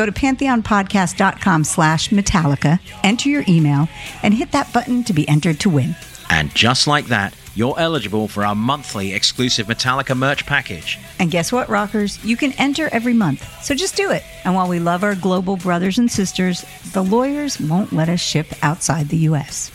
Go 0.00 0.06
to 0.06 0.12
pantheonpodcast.com 0.12 1.64
slash 1.64 2.08
Metallica, 2.08 2.80
enter 3.04 3.28
your 3.28 3.44
email, 3.46 3.86
and 4.22 4.32
hit 4.32 4.50
that 4.52 4.72
button 4.72 5.04
to 5.04 5.12
be 5.12 5.28
entered 5.28 5.60
to 5.60 5.68
win. 5.68 5.94
And 6.30 6.54
just 6.54 6.86
like 6.86 7.08
that, 7.08 7.36
you're 7.54 7.78
eligible 7.78 8.26
for 8.26 8.46
our 8.46 8.54
monthly 8.54 9.12
exclusive 9.12 9.66
Metallica 9.66 10.16
merch 10.16 10.46
package. 10.46 10.98
And 11.18 11.30
guess 11.30 11.52
what, 11.52 11.68
rockers? 11.68 12.24
You 12.24 12.38
can 12.38 12.52
enter 12.52 12.88
every 12.92 13.12
month. 13.12 13.46
So 13.62 13.74
just 13.74 13.94
do 13.94 14.10
it. 14.10 14.22
And 14.46 14.54
while 14.54 14.68
we 14.70 14.78
love 14.78 15.04
our 15.04 15.14
global 15.14 15.58
brothers 15.58 15.98
and 15.98 16.10
sisters, 16.10 16.64
the 16.94 17.04
lawyers 17.04 17.60
won't 17.60 17.92
let 17.92 18.08
us 18.08 18.20
ship 18.20 18.46
outside 18.62 19.10
the 19.10 19.18
U.S. 19.28 19.70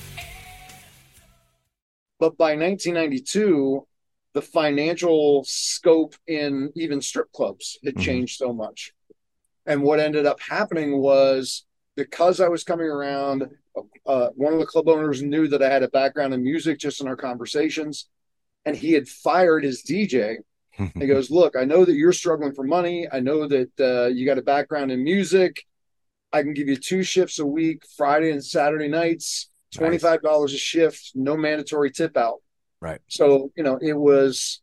But 2.19 2.35
by 2.35 2.55
1992, 2.55 3.85
the 4.33 4.41
financial 4.41 5.43
scope 5.45 6.15
in 6.25 6.71
even 6.75 6.99
strip 6.99 7.31
clubs 7.31 7.77
had 7.85 7.93
Mhm. 7.93 8.01
changed 8.01 8.37
so 8.39 8.51
much. 8.51 8.91
And 9.65 9.81
what 9.81 9.99
ended 9.99 10.25
up 10.25 10.39
happening 10.39 10.99
was 10.99 11.65
because 11.95 12.39
I 12.39 12.47
was 12.49 12.63
coming 12.63 12.87
around, 12.87 13.49
uh, 14.05 14.29
one 14.35 14.53
of 14.53 14.59
the 14.59 14.65
club 14.65 14.87
owners 14.87 15.21
knew 15.23 15.47
that 15.47 15.63
I 15.63 15.69
had 15.69 15.83
a 15.83 15.87
background 15.87 16.33
in 16.33 16.43
music 16.43 16.79
just 16.79 17.01
in 17.01 17.07
our 17.07 17.15
conversations. 17.15 18.07
And 18.65 18.75
he 18.75 18.93
had 18.93 19.07
fired 19.07 19.63
his 19.63 19.83
DJ. 19.83 20.37
He 20.99 21.07
goes, 21.07 21.31
Look, 21.31 21.55
I 21.55 21.63
know 21.63 21.85
that 21.85 21.93
you're 21.93 22.11
struggling 22.11 22.53
for 22.53 22.63
money. 22.65 23.07
I 23.09 23.21
know 23.21 23.47
that 23.47 23.71
uh, 23.79 24.07
you 24.07 24.25
got 24.25 24.37
a 24.37 24.41
background 24.41 24.91
in 24.91 25.05
music. 25.05 25.63
I 26.33 26.41
can 26.43 26.53
give 26.53 26.67
you 26.67 26.75
two 26.75 27.01
shifts 27.01 27.39
a 27.39 27.45
week, 27.45 27.83
Friday 27.95 28.31
and 28.31 28.43
Saturday 28.43 28.89
nights, 28.89 29.49
$25 29.73 30.43
a 30.43 30.47
shift, 30.49 31.11
no 31.15 31.37
mandatory 31.37 31.91
tip 31.91 32.17
out. 32.17 32.41
Right. 32.81 32.99
So, 33.07 33.53
you 33.55 33.63
know, 33.63 33.79
it 33.81 33.93
was 33.93 34.61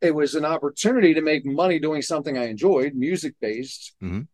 it 0.00 0.14
was 0.14 0.34
an 0.34 0.46
opportunity 0.46 1.12
to 1.12 1.20
make 1.20 1.44
money 1.44 1.78
doing 1.78 2.00
something 2.00 2.38
I 2.38 2.46
enjoyed, 2.46 2.94
music 2.94 3.34
based. 3.38 3.94
Mhm. 4.02 4.28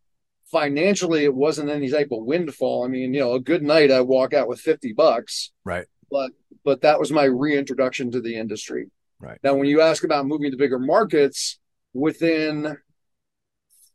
Financially, 0.51 1.25
it 1.25 1.33
wasn't 1.33 1.69
any 1.69 1.89
type 1.89 2.09
of 2.11 2.23
windfall. 2.23 2.85
I 2.85 2.87
mean, 2.87 3.13
you 3.13 3.19
know, 3.19 3.33
a 3.33 3.39
good 3.39 3.63
night 3.63 3.91
I 3.91 4.01
walk 4.01 4.33
out 4.33 4.47
with 4.47 4.61
50 4.61 4.93
bucks, 4.93 5.51
right. 5.65 5.85
but 6.09 6.31
but 6.63 6.81
that 6.81 6.99
was 6.99 7.11
my 7.11 7.25
reintroduction 7.25 8.11
to 8.11 8.21
the 8.21 8.35
industry. 8.35 8.89
Right. 9.19 9.39
Now, 9.43 9.55
when 9.55 9.67
you 9.67 9.81
ask 9.81 10.03
about 10.03 10.27
moving 10.27 10.51
to 10.51 10.57
bigger 10.57 10.79
markets, 10.79 11.59
within 11.93 12.77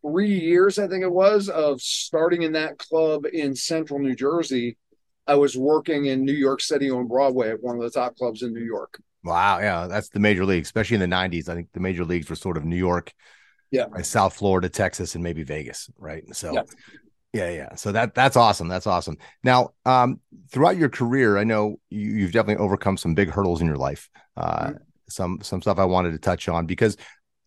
three 0.02 0.38
years, 0.38 0.78
I 0.78 0.88
think 0.88 1.02
it 1.02 1.12
was, 1.12 1.49
of 1.49 1.80
starting 1.80 2.42
in 2.42 2.52
that 2.52 2.78
club 2.78 3.25
in 3.32 3.54
central 3.54 4.00
New 4.00 4.16
Jersey, 4.16 4.76
I 5.26 5.37
was 5.37 5.56
working 5.56 6.06
in 6.06 6.25
New 6.25 6.32
York 6.32 6.61
City 6.61 6.90
on 6.90 7.06
Broadway 7.06 7.50
at 7.50 7.62
one 7.62 7.76
of 7.76 7.82
the 7.82 7.90
top 7.90 8.16
clubs 8.16 8.42
in 8.42 8.52
New 8.52 8.64
York. 8.64 9.00
Wow. 9.25 9.61
Yeah. 9.61 9.87
That's 9.87 10.09
the 10.09 10.18
major 10.18 10.44
league, 10.44 10.64
especially 10.64 10.97
in 10.97 11.09
the 11.09 11.16
90s. 11.16 11.49
I 11.49 11.54
think 11.54 11.68
the 11.73 11.80
major 11.80 12.04
leagues 12.04 12.28
were 12.28 12.37
sort 12.37 12.56
of 12.56 12.64
New 12.64 12.76
York, 12.76 13.12
Yeah. 13.73 13.87
right, 13.91 14.07
South 14.07 14.35
Florida, 14.35 14.69
Texas, 14.69 15.14
and 15.17 15.25
maybe 15.25 15.43
Vegas. 15.43 15.91
Right. 15.99 16.23
So, 16.35 16.52
Yeah. 16.52 16.62
yeah. 17.33 17.50
Yeah. 17.50 17.75
So 17.75 17.91
that 17.93 18.14
that's 18.14 18.37
awesome. 18.37 18.69
That's 18.69 18.87
awesome. 18.87 19.17
Now, 19.43 19.71
um, 19.85 20.21
throughout 20.50 20.76
your 20.76 20.91
career, 20.91 21.38
I 21.38 21.45
know 21.45 21.81
you, 21.91 22.11
you've 22.11 22.33
definitely 22.33 22.62
overcome 22.62 22.97
some 22.97 23.14
big 23.14 23.31
hurdles 23.31 23.61
in 23.61 23.67
your 23.67 23.79
life. 23.79 24.09
Uh, 24.37 24.67
Mhm. 24.67 24.79
some 25.09 25.38
some 25.43 25.61
stuff 25.62 25.79
I 25.79 25.85
wanted 25.87 26.12
to 26.12 26.19
touch 26.19 26.49
on 26.49 26.67
because 26.67 26.97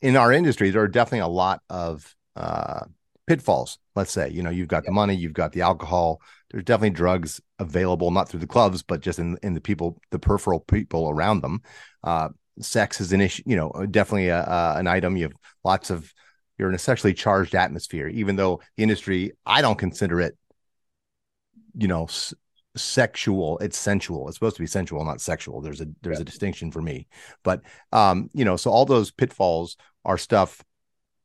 in 0.01 0.17
our 0.17 0.33
industry 0.33 0.69
there 0.71 0.81
are 0.81 0.87
definitely 0.87 1.19
a 1.19 1.27
lot 1.27 1.61
of 1.69 2.13
uh, 2.35 2.81
pitfalls. 3.27 3.77
Let's 3.95 4.11
say 4.11 4.29
you 4.29 4.43
know 4.43 4.49
you've 4.49 4.67
got 4.67 4.83
the 4.85 4.91
money, 4.91 5.15
you've 5.15 5.33
got 5.33 5.53
the 5.53 5.61
alcohol. 5.61 6.19
There's 6.51 6.63
definitely 6.63 6.91
drugs 6.91 7.41
available, 7.59 8.11
not 8.11 8.29
through 8.29 8.41
the 8.41 8.47
clubs, 8.47 8.83
but 8.83 9.01
just 9.01 9.19
in 9.19 9.37
in 9.41 9.53
the 9.53 9.61
people, 9.61 9.99
the 10.11 10.19
peripheral 10.19 10.59
people 10.59 11.09
around 11.09 11.41
them. 11.41 11.61
Uh, 12.03 12.29
sex 12.59 13.01
is 13.01 13.13
an 13.13 13.21
issue, 13.21 13.43
you 13.45 13.55
know, 13.55 13.71
definitely 13.91 14.29
a, 14.29 14.39
uh, 14.39 14.75
an 14.77 14.87
item. 14.87 15.17
You 15.17 15.23
have 15.23 15.33
lots 15.63 15.89
of 15.89 16.11
you're 16.57 16.69
in 16.69 16.75
a 16.75 16.79
sexually 16.79 17.13
charged 17.13 17.53
atmosphere, 17.55 18.07
even 18.07 18.35
though 18.37 18.61
the 18.77 18.83
industry 18.83 19.33
I 19.45 19.61
don't 19.61 19.77
consider 19.77 20.21
it, 20.21 20.37
you 21.77 21.87
know, 21.87 22.05
s- 22.05 22.33
sexual. 22.75 23.57
It's 23.59 23.77
sensual. 23.77 24.27
It's 24.27 24.37
supposed 24.37 24.55
to 24.57 24.61
be 24.63 24.67
sensual, 24.67 25.03
not 25.05 25.21
sexual. 25.21 25.61
There's 25.61 25.81
a 25.81 25.87
there's 26.01 26.17
Yeah. 26.17 26.21
a 26.21 26.25
distinction 26.25 26.71
for 26.71 26.81
me, 26.81 27.07
but 27.43 27.61
um, 27.91 28.29
you 28.33 28.45
know, 28.45 28.57
so 28.57 28.71
all 28.71 28.85
those 28.85 29.11
pitfalls 29.11 29.77
are 30.03 30.17
stuff 30.17 30.63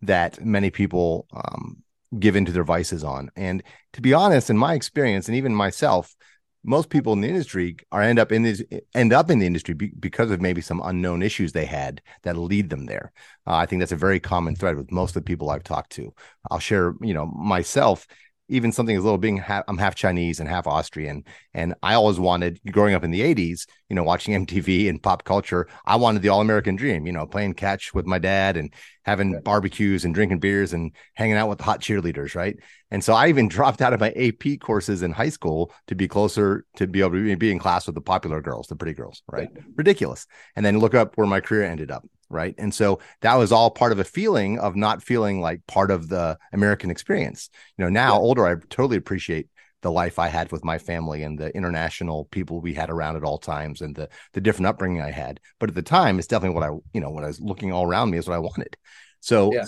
that 0.02 0.44
many 0.44 0.70
people 0.70 1.26
um, 1.32 1.82
give 2.18 2.36
into 2.36 2.52
their 2.52 2.64
vices 2.64 3.04
on. 3.04 3.30
And 3.36 3.62
to 3.92 4.00
be 4.00 4.14
honest, 4.14 4.50
in 4.50 4.56
my 4.56 4.74
experience, 4.74 5.28
and 5.28 5.36
even 5.36 5.54
myself, 5.54 6.14
most 6.62 6.90
people 6.90 7.12
in 7.12 7.20
the 7.20 7.28
industry 7.28 7.76
are 7.90 8.02
end 8.02 8.18
up 8.18 8.32
in 8.32 8.42
this 8.42 8.62
end 8.94 9.12
up 9.12 9.30
in 9.30 9.38
the 9.38 9.46
industry 9.46 9.74
be, 9.74 9.92
because 9.98 10.30
of 10.30 10.40
maybe 10.40 10.60
some 10.60 10.82
unknown 10.84 11.22
issues 11.22 11.52
they 11.52 11.64
had 11.64 12.02
that 12.22 12.36
lead 12.36 12.70
them 12.70 12.86
there. 12.86 13.12
Uh, 13.46 13.54
I 13.54 13.66
think 13.66 13.80
that's 13.80 13.92
a 13.92 13.96
very 13.96 14.20
common 14.20 14.54
thread 14.54 14.76
with 14.76 14.92
most 14.92 15.10
of 15.10 15.14
the 15.14 15.22
people 15.22 15.50
I've 15.50 15.64
talked 15.64 15.92
to. 15.92 16.12
I'll 16.50 16.58
share, 16.58 16.94
you 17.00 17.14
know, 17.14 17.26
myself. 17.26 18.06
Even 18.50 18.72
something 18.72 18.96
as 18.96 19.02
little 19.04 19.18
being 19.18 19.38
half, 19.38 19.64
I'm 19.68 19.78
half 19.78 19.94
Chinese 19.94 20.40
and 20.40 20.48
half 20.48 20.66
Austrian, 20.66 21.24
and 21.54 21.74
I 21.82 21.94
always 21.94 22.18
wanted 22.18 22.60
growing 22.70 22.94
up 22.94 23.04
in 23.04 23.10
the 23.10 23.20
'80s, 23.20 23.66
you 23.88 23.96
know, 23.96 24.02
watching 24.02 24.34
MTV 24.46 24.88
and 24.88 25.02
pop 25.02 25.24
culture. 25.24 25.68
I 25.86 25.96
wanted 25.96 26.22
the 26.22 26.28
all 26.28 26.40
American 26.40 26.76
dream, 26.76 27.06
you 27.06 27.12
know, 27.12 27.26
playing 27.26 27.54
catch 27.54 27.94
with 27.94 28.06
my 28.06 28.18
dad 28.18 28.56
and 28.56 28.74
having 29.04 29.40
barbecues 29.40 30.04
and 30.04 30.14
drinking 30.14 30.40
beers 30.40 30.72
and 30.72 30.92
hanging 31.14 31.36
out 31.36 31.48
with 31.48 31.58
the 31.58 31.64
hot 31.64 31.80
cheerleaders, 31.80 32.34
right? 32.34 32.56
And 32.90 33.02
so 33.02 33.14
I 33.14 33.28
even 33.28 33.48
dropped 33.56 33.80
out 33.80 33.92
of 33.92 34.00
my 34.00 34.10
AP 34.10 34.60
courses 34.60 35.02
in 35.02 35.12
high 35.12 35.30
school 35.30 35.72
to 35.86 35.94
be 35.94 36.08
closer 36.08 36.64
to 36.76 36.86
be 36.86 37.00
able 37.00 37.12
to 37.12 37.24
be- 37.24 37.34
be 37.34 37.52
in 37.52 37.58
class 37.58 37.86
with 37.86 37.94
the 37.94 38.00
popular 38.00 38.40
girls, 38.40 38.66
the 38.66 38.76
pretty 38.76 38.94
girls, 38.94 39.22
right? 39.28 39.48
Ridiculous. 39.76 40.26
And 40.56 40.66
then 40.66 40.78
look 40.78 40.94
up 40.94 41.16
where 41.16 41.26
my 41.26 41.40
career 41.40 41.64
ended 41.64 41.90
up, 41.90 42.04
right? 42.30 42.54
And 42.58 42.72
so 42.72 43.00
that 43.22 43.34
was 43.34 43.52
all 43.52 43.70
part 43.70 43.92
of 43.92 43.98
a 43.98 44.04
feeling 44.04 44.58
of 44.58 44.76
not 44.76 45.02
feeling 45.02 45.40
like 45.40 45.66
part 45.66 45.90
of 45.90 46.08
the 46.08 46.38
American 46.52 46.90
experience. 46.90 47.50
You 47.76 47.84
know, 47.84 47.90
now 47.90 48.14
Yeah. 48.14 48.18
older, 48.18 48.46
I 48.46 48.54
totally 48.70 48.96
appreciate 48.96 49.48
the 49.82 49.90
life 49.90 50.18
I 50.18 50.28
had 50.28 50.52
with 50.52 50.64
my 50.64 50.78
family 50.78 51.22
and 51.22 51.38
the 51.38 51.54
international 51.56 52.26
people 52.26 52.60
we 52.60 52.74
had 52.74 52.90
around 52.90 53.16
at 53.16 53.24
all 53.24 53.38
times 53.38 53.80
and 53.80 53.94
the 53.96 54.08
the 54.34 54.40
different 54.40 54.66
upbringing 54.66 55.00
I 55.00 55.10
had. 55.10 55.40
But 55.58 55.70
at 55.70 55.74
the 55.74 55.82
time, 55.82 56.18
it's 56.18 56.28
definitely 56.28 56.54
what 56.54 56.68
I, 56.70 56.76
you 56.92 57.00
know, 57.00 57.10
when 57.10 57.24
I 57.24 57.28
was 57.28 57.40
looking 57.40 57.72
all 57.72 57.86
around 57.86 58.10
me 58.10 58.18
is 58.18 58.28
what 58.28 58.34
I 58.34 58.38
wanted. 58.40 58.76
So 59.20 59.52
Yeah. 59.54 59.66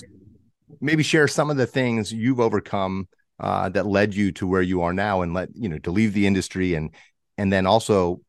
maybe 0.81 1.03
share 1.03 1.29
some 1.29 1.51
of 1.51 1.57
the 1.57 1.67
things 1.67 2.13
you've 2.13 2.41
overcome 2.41 3.09
uh, 3.41 3.69
that 3.71 3.87
led 3.87 4.15
you 4.15 4.33
to 4.33 4.47
where 4.47 4.63
you 4.63 4.83
are 4.83 4.93
now 4.93 5.23
and 5.23 5.35
let 5.35 5.49
you 5.55 5.69
know 5.69 5.79
to 5.79 5.91
leave 5.91 6.13
the 6.13 6.27
industry 6.27 6.75
and 6.75 6.95
and 7.39 7.53
then 7.53 7.67
also 7.67 8.21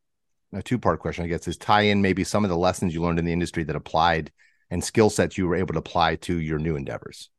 a 0.53 0.61
two 0.63 0.77
part 0.79 0.99
question 0.99 1.23
I 1.25 1.27
guess 1.27 1.47
is 1.47 1.57
tie 1.57 1.81
in 1.83 2.01
maybe 2.01 2.23
some 2.23 2.43
of 2.43 2.49
the 2.49 2.57
lessons 2.57 2.93
you 2.93 3.01
learned 3.01 3.19
in 3.19 3.25
the 3.25 3.33
industry 3.33 3.63
that 3.65 3.75
applied 3.75 4.31
and 4.69 4.83
skill 4.83 5.09
sets 5.09 5.37
you 5.37 5.47
were 5.47 5.55
able 5.55 5.73
to 5.73 5.79
apply 5.79 6.15
to 6.17 6.39
your 6.39 6.59
new 6.59 6.75
endeavors. 6.75 7.29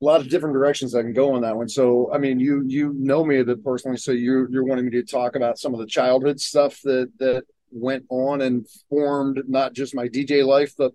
a 0.00 0.04
lot 0.04 0.20
of 0.20 0.28
different 0.28 0.54
directions 0.54 0.94
I 0.94 1.02
can 1.02 1.12
go 1.12 1.34
on 1.34 1.42
that 1.42 1.56
one. 1.56 1.68
So, 1.68 2.10
I 2.12 2.18
mean, 2.18 2.38
you 2.38 2.62
you 2.66 2.94
know 2.96 3.24
me 3.24 3.40
a 3.40 3.44
bit 3.44 3.64
personally, 3.64 3.96
so 3.96 4.12
you're 4.12 4.50
you're 4.50 4.64
wanting 4.64 4.84
me 4.84 4.90
to 4.92 5.02
talk 5.02 5.34
about 5.34 5.58
some 5.58 5.74
of 5.74 5.80
the 5.80 5.86
childhood 5.86 6.40
stuff 6.40 6.80
that 6.84 7.10
that 7.18 7.44
went 7.70 8.04
on 8.08 8.40
and 8.40 8.66
formed 8.88 9.42
not 9.48 9.72
just 9.74 9.94
my 9.94 10.08
DJ 10.08 10.42
life, 10.42 10.72
but 10.78 10.92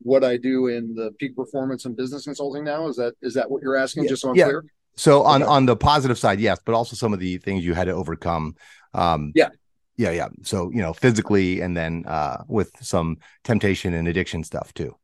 what 0.00 0.24
I 0.24 0.36
do 0.36 0.68
in 0.68 0.94
the 0.94 1.12
peak 1.18 1.36
performance 1.36 1.84
and 1.84 1.96
business 1.96 2.24
consulting 2.24 2.64
now. 2.64 2.88
Is 2.88 2.96
that 2.96 3.14
is 3.20 3.34
that 3.34 3.50
what 3.50 3.62
you're 3.62 3.76
asking? 3.76 4.04
Yeah, 4.04 4.10
just 4.10 4.22
so 4.22 4.30
I'm 4.30 4.36
yeah. 4.36 4.44
clear. 4.44 4.64
So 4.96 5.22
on 5.24 5.42
Okay. 5.42 5.50
on 5.50 5.66
the 5.66 5.76
positive 5.76 6.18
side, 6.18 6.40
yes, 6.40 6.58
but 6.64 6.74
also 6.74 6.96
some 6.96 7.12
of 7.12 7.20
the 7.20 7.38
things 7.38 7.64
you 7.64 7.74
had 7.74 7.84
to 7.84 7.92
overcome. 7.92 8.56
Um, 8.94 9.32
Yeah. 9.34 9.48
yeah, 9.96 10.10
yeah. 10.10 10.28
So 10.42 10.70
you 10.70 10.82
know, 10.82 10.92
physically, 10.92 11.60
and 11.60 11.76
then 11.76 12.04
uh, 12.06 12.44
with 12.48 12.70
some 12.80 13.18
temptation 13.44 13.94
and 13.94 14.08
addiction 14.08 14.44
stuff 14.44 14.72
too. 14.74 14.96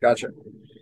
Gotcha. 0.00 0.28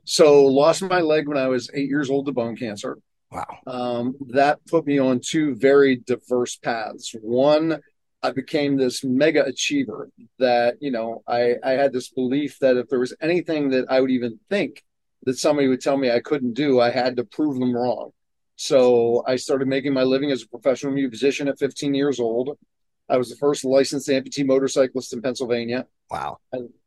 So, 0.05 0.47
lost 0.47 0.83
my 0.83 1.01
leg 1.01 1.29
when 1.29 1.37
I 1.37 1.49
was 1.49 1.71
eight 1.75 1.89
years 1.89 2.09
old 2.11 2.27
to 2.27 2.33
bone 2.33 2.57
cancer. 2.57 2.99
Wow. 3.31 3.59
um, 3.69 4.17
that 4.31 4.59
put 4.67 4.87
me 4.87 4.99
on 4.99 5.21
two 5.21 5.55
very 5.55 5.97
diverse 5.97 6.57
paths. 6.57 7.15
One, 7.21 7.81
I 8.25 8.33
became 8.33 8.77
this 8.77 9.05
mega 9.05 9.45
achiever 9.45 10.11
that, 10.41 10.79
you 10.81 10.91
know, 10.91 11.23
I, 11.29 11.55
I 11.63 11.73
had 11.73 11.93
this 11.93 12.09
belief 12.11 12.59
that 12.59 12.77
if 12.77 12.89
there 12.89 12.99
was 12.99 13.15
anything 13.21 13.71
that 13.71 13.87
I 13.89 14.01
would 14.01 14.11
even 14.11 14.41
think 14.49 14.83
that 15.27 15.39
somebody 15.39 15.69
would 15.69 15.81
tell 15.81 15.97
me 15.97 16.11
I 16.11 16.19
couldn't 16.19 16.55
do, 16.55 16.81
I 16.81 16.91
had 16.91 17.17
to 17.19 17.25
prove 17.25 17.61
them 17.61 17.77
wrong. 17.77 18.11
So 18.61 19.25
I 19.27 19.37
started 19.37 19.69
making 19.69 19.95
my 19.95 20.03
living 20.03 20.31
as 20.31 20.43
a 20.43 20.49
professional 20.49 20.93
musician 20.93 21.49
at 21.49 21.59
15 21.59 21.95
years 21.95 22.21
old. 22.21 22.59
I 23.09 23.17
was 23.17 23.31
the 23.31 23.37
first 23.37 23.65
licensed 23.65 24.07
amputee 24.11 24.45
motorcyclist 24.45 25.15
in 25.15 25.23
Pennsylvania. 25.23 25.87
Wow. 26.11 26.41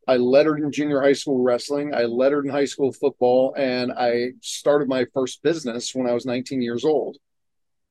I 0.07 0.17
lettered 0.17 0.59
in 0.59 0.71
junior 0.71 1.01
high 1.01 1.13
school 1.13 1.41
wrestling. 1.41 1.95
I 1.95 2.03
lettered 2.03 2.45
in 2.45 2.51
high 2.51 2.65
school 2.65 2.93
football, 2.93 3.55
and 3.57 3.91
I 3.91 4.33
started 4.41 4.87
my 4.87 5.07
first 5.15 5.41
business 5.41 5.95
when 5.95 6.05
I 6.05 6.13
was 6.13 6.27
19 6.27 6.61
years 6.61 6.85
old. 6.85 7.17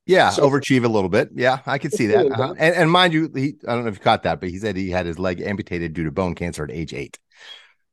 Yeah, 0.06 0.30
So- 0.30 0.48
overachieve 0.48 0.84
a 0.84 0.88
little 0.88 1.10
bit. 1.10 1.30
Yeah, 1.34 1.58
I 1.66 1.78
could 1.78 1.92
see 1.92 2.06
that. 2.06 2.24
Uh-huh. 2.32 2.54
And, 2.56 2.76
and 2.76 2.88
mind 2.88 3.12
you, 3.12 3.32
he 3.34 3.56
I 3.66 3.74
don't 3.74 3.82
know 3.82 3.90
if 3.90 3.96
you 3.96 4.00
caught 4.00 4.22
that, 4.22 4.38
but 4.38 4.50
he 4.50 4.58
said 4.60 4.76
he 4.76 4.90
had 4.90 5.06
his 5.06 5.18
leg 5.18 5.40
amputated 5.40 5.92
due 5.92 6.04
to 6.04 6.12
bone 6.12 6.36
cancer 6.36 6.62
at 6.62 6.70
age 6.70 6.94
eight. 6.94 7.18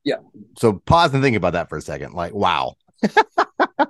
Yeah. 0.04 0.18
So 0.60 0.74
pause 0.74 1.16
and 1.16 1.24
think 1.24 1.36
about 1.36 1.54
that 1.54 1.68
for 1.68 1.80
a 1.80 1.82
second. 1.82 2.14
Like, 2.14 2.36
wow. 2.36 2.76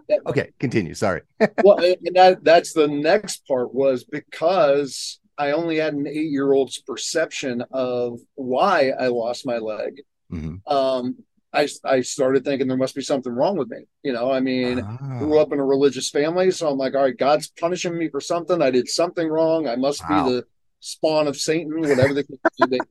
okay, 0.27 0.51
continue. 0.59 0.93
Sorry. 0.93 1.21
well, 1.61 1.77
and 1.79 2.15
that 2.15 2.43
that's 2.43 2.73
the 2.73 2.87
next 2.87 3.45
part 3.47 3.73
was 3.73 4.03
because 4.03 5.19
I 5.37 5.51
only 5.51 5.77
had 5.77 5.93
an 5.93 6.07
eight 6.07 6.31
year 6.31 6.51
old's 6.53 6.79
perception 6.79 7.63
of 7.71 8.19
why 8.35 8.91
I 8.91 9.07
lost 9.07 9.45
my 9.45 9.57
leg. 9.57 10.01
Mhm. 10.31 10.61
Um, 10.67 11.17
I 11.53 11.67
I 11.85 12.01
started 12.01 12.45
thinking 12.45 12.67
there 12.67 12.77
must 12.77 12.95
be 12.95 13.01
something 13.01 13.33
wrong 13.33 13.57
with 13.57 13.69
me. 13.69 13.79
You 14.03 14.13
know, 14.13 14.31
I 14.31 14.39
mean, 14.39 14.79
Ah, 14.85 15.19
grew 15.19 15.39
up 15.39 15.53
in 15.53 15.59
a 15.59 15.65
religious 15.65 16.09
family, 16.09 16.51
so 16.51 16.69
I'm 16.69 16.77
like, 16.77 16.95
all 16.95 17.03
right, 17.03 17.17
God's 17.17 17.49
punishing 17.49 17.97
me 17.97 18.09
for 18.09 18.21
something. 18.21 18.61
I 18.61 18.71
did 18.71 18.87
something 18.89 19.27
wrong. 19.27 19.67
I 19.67 19.75
must 19.75 20.07
Wow. 20.09 20.25
be 20.25 20.31
the 20.31 20.45
spawn 20.81 21.27
of 21.27 21.37
Satan, 21.37 21.87
whatever 21.89 22.13
the. 22.13 22.25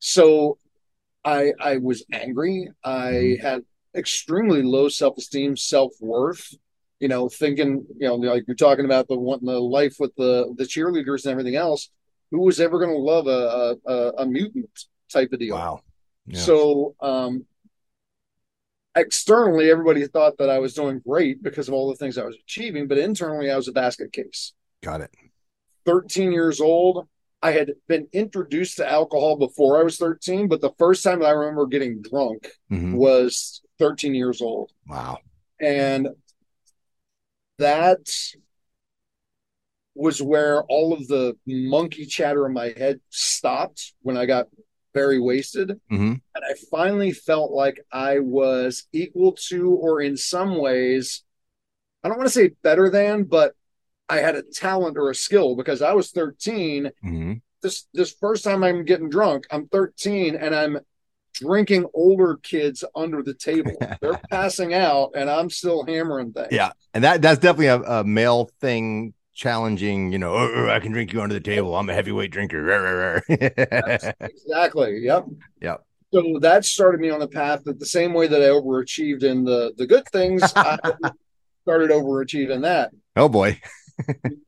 So 0.00 0.58
I 1.24 1.52
I 1.60 1.76
was 1.78 2.04
angry. 2.12 2.68
I 2.84 3.12
Mm-hmm. 3.12 3.46
had 3.46 3.62
extremely 3.94 4.62
low 4.62 4.88
self 4.88 5.16
esteem, 5.18 5.56
self 5.56 5.92
worth. 6.00 6.54
You 7.00 7.08
know, 7.08 7.28
thinking, 7.30 7.86
you 7.98 8.08
know, 8.08 8.16
like 8.16 8.44
you're 8.46 8.54
talking 8.54 8.84
about 8.84 9.08
the 9.08 9.16
wanting 9.18 9.46
the 9.46 9.58
life 9.58 9.96
with 9.98 10.14
the 10.16 10.52
the 10.58 10.64
cheerleaders 10.64 11.24
and 11.24 11.32
everything 11.32 11.56
else. 11.56 11.90
Who 12.30 12.42
was 12.42 12.60
ever 12.60 12.78
going 12.78 12.90
to 12.90 12.96
love 12.98 13.26
a, 13.26 13.76
a 13.86 14.12
a- 14.18 14.26
mutant 14.26 14.70
type 15.12 15.32
of 15.32 15.38
deal? 15.40 15.54
wow. 15.56 15.80
Yeah. 16.26 16.40
So 16.40 16.94
um 17.00 17.46
externally 18.94 19.70
everybody 19.70 20.06
thought 20.06 20.36
that 20.38 20.50
I 20.50 20.58
was 20.58 20.74
doing 20.74 21.00
great 21.06 21.42
because 21.42 21.68
of 21.68 21.74
all 21.74 21.88
the 21.88 21.96
things 21.96 22.18
I 22.18 22.24
was 22.24 22.36
achieving, 22.36 22.88
but 22.88 22.98
internally 22.98 23.50
I 23.50 23.56
was 23.56 23.68
a 23.68 23.72
basket 23.72 24.12
case. 24.12 24.52
Got 24.82 25.00
it. 25.00 25.10
13 25.86 26.32
years 26.32 26.60
old, 26.60 27.08
I 27.42 27.52
had 27.52 27.72
been 27.88 28.08
introduced 28.12 28.76
to 28.76 28.90
alcohol 28.90 29.36
before 29.36 29.80
I 29.80 29.82
was 29.84 29.96
13, 29.96 30.48
but 30.48 30.60
the 30.60 30.72
first 30.78 31.02
time 31.02 31.20
that 31.20 31.26
I 31.26 31.30
remember 31.30 31.66
getting 31.66 32.02
drunk 32.02 32.48
Mhm. 32.70 32.94
was 32.94 33.62
13 33.80 34.14
years 34.14 34.40
old. 34.40 34.70
Wow. 34.86 35.18
And 35.60 36.08
that 37.58 37.98
was 39.94 40.22
where 40.22 40.62
all 40.64 40.92
of 40.92 41.08
the 41.08 41.36
monkey 41.46 42.06
chatter 42.06 42.46
in 42.46 42.52
my 42.52 42.72
head 42.76 43.00
stopped 43.10 43.94
when 44.02 44.16
I 44.16 44.26
got 44.26 44.46
very 44.94 45.18
wasted. 45.18 45.80
hmm 45.90 46.14
And 46.34 46.44
I 46.48 46.54
finally 46.70 47.12
felt 47.12 47.50
like 47.50 47.84
I 47.92 48.20
was 48.20 48.86
equal 48.92 49.32
to, 49.48 49.70
or 49.72 50.00
in 50.00 50.16
some 50.16 50.58
ways, 50.58 51.24
I 52.02 52.08
don't 52.08 52.18
want 52.18 52.28
to 52.28 52.34
say 52.34 52.52
better 52.62 52.88
than, 52.88 53.24
but 53.24 53.54
I 54.08 54.18
had 54.18 54.36
a 54.36 54.42
talent 54.42 54.96
or 54.96 55.10
a 55.10 55.14
skill 55.14 55.56
because 55.56 55.82
I 55.82 55.92
was 55.92 56.10
13. 56.10 56.90
hmm 57.02 57.32
This 57.62 57.86
this 57.92 58.12
first 58.12 58.44
time 58.44 58.62
I'm 58.64 58.84
getting 58.84 59.10
drunk, 59.10 59.46
I'm 59.50 59.66
13 59.68 60.34
and 60.36 60.54
I'm 60.54 60.78
drinking 61.40 61.86
older 61.94 62.38
kids 62.42 62.84
under 62.94 63.22
the 63.22 63.34
table. 63.34 63.72
They're 64.00 64.20
passing 64.30 64.74
out 64.74 65.12
and 65.14 65.30
I'm 65.30 65.50
still 65.50 65.84
hammering 65.84 66.32
things. 66.32 66.48
Yeah. 66.50 66.72
And 66.94 67.04
that 67.04 67.22
that's 67.22 67.40
definitely 67.40 67.66
a, 67.66 67.80
a 67.80 68.04
male 68.04 68.50
thing 68.60 69.14
challenging, 69.34 70.12
you 70.12 70.18
know, 70.18 70.34
"Oh, 70.34 70.52
oh, 70.54 70.66
oh 70.66 70.70
I 70.70 70.80
can 70.80 70.92
drink 70.92 71.12
you 71.12 71.22
under 71.22 71.34
the 71.34 71.40
table. 71.40 71.74
I'm 71.74 71.88
a 71.88 71.94
heavyweight 71.94 72.30
drinker. 72.30 72.62
Rah, 72.62 72.76
rah, 72.76 73.20
rah." 73.28 74.12
Exactly. 74.20 75.00
Yep. 75.02 75.26
Yep. 75.62 75.84
So 76.12 76.38
that 76.40 76.64
started 76.64 77.00
me 77.00 77.10
on 77.10 77.22
a 77.22 77.28
path 77.28 77.64
that 77.64 77.78
the 77.78 77.86
same 77.86 78.12
way 78.12 78.26
that 78.26 78.42
I 78.42 78.46
overachieved 78.46 79.22
in 79.22 79.44
the 79.44 79.72
the 79.76 79.86
good 79.86 80.06
things, 80.08 80.42
I 80.56 80.78
started 81.62 81.90
overachieving 81.90 82.62
that. 82.62 82.90
oh 83.16 83.28
boy. 83.28 83.60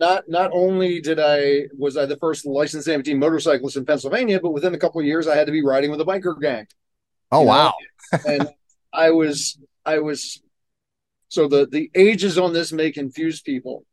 Not 0.00 0.28
not 0.28 0.50
only 0.52 1.00
did 1.00 1.18
I 1.21 1.68
was 1.78 1.97
I 1.97 2.06
the 2.06 2.16
first 2.16 2.47
licensed 2.47 2.88
amputee 2.88 3.16
motorcyclist 3.16 3.76
in 3.76 3.85
Pennsylvania, 3.85 4.40
but 4.40 4.50
within 4.50 4.75
a 4.75 4.78
couple 4.78 5.00
of 5.00 5.06
years 5.06 5.26
I 5.26 5.37
had 5.37 5.47
to 5.47 5.52
be 5.52 5.64
riding 5.64 5.90
with 5.90 6.00
a 6.00 6.04
biker 6.04 6.40
gang. 6.40 6.66
Oh 7.30 7.42
wow. 7.42 7.75
and 8.26 8.49
I 8.92 9.11
was 9.11 9.59
I 9.85 9.99
was 9.99 10.42
so 11.28 11.49
the 11.49 11.66
the 11.66 11.90
ages 11.94 12.38
on 12.38 12.52
this 12.52 12.73
may 12.73 12.90
confuse 12.90 13.40
people. 13.40 13.85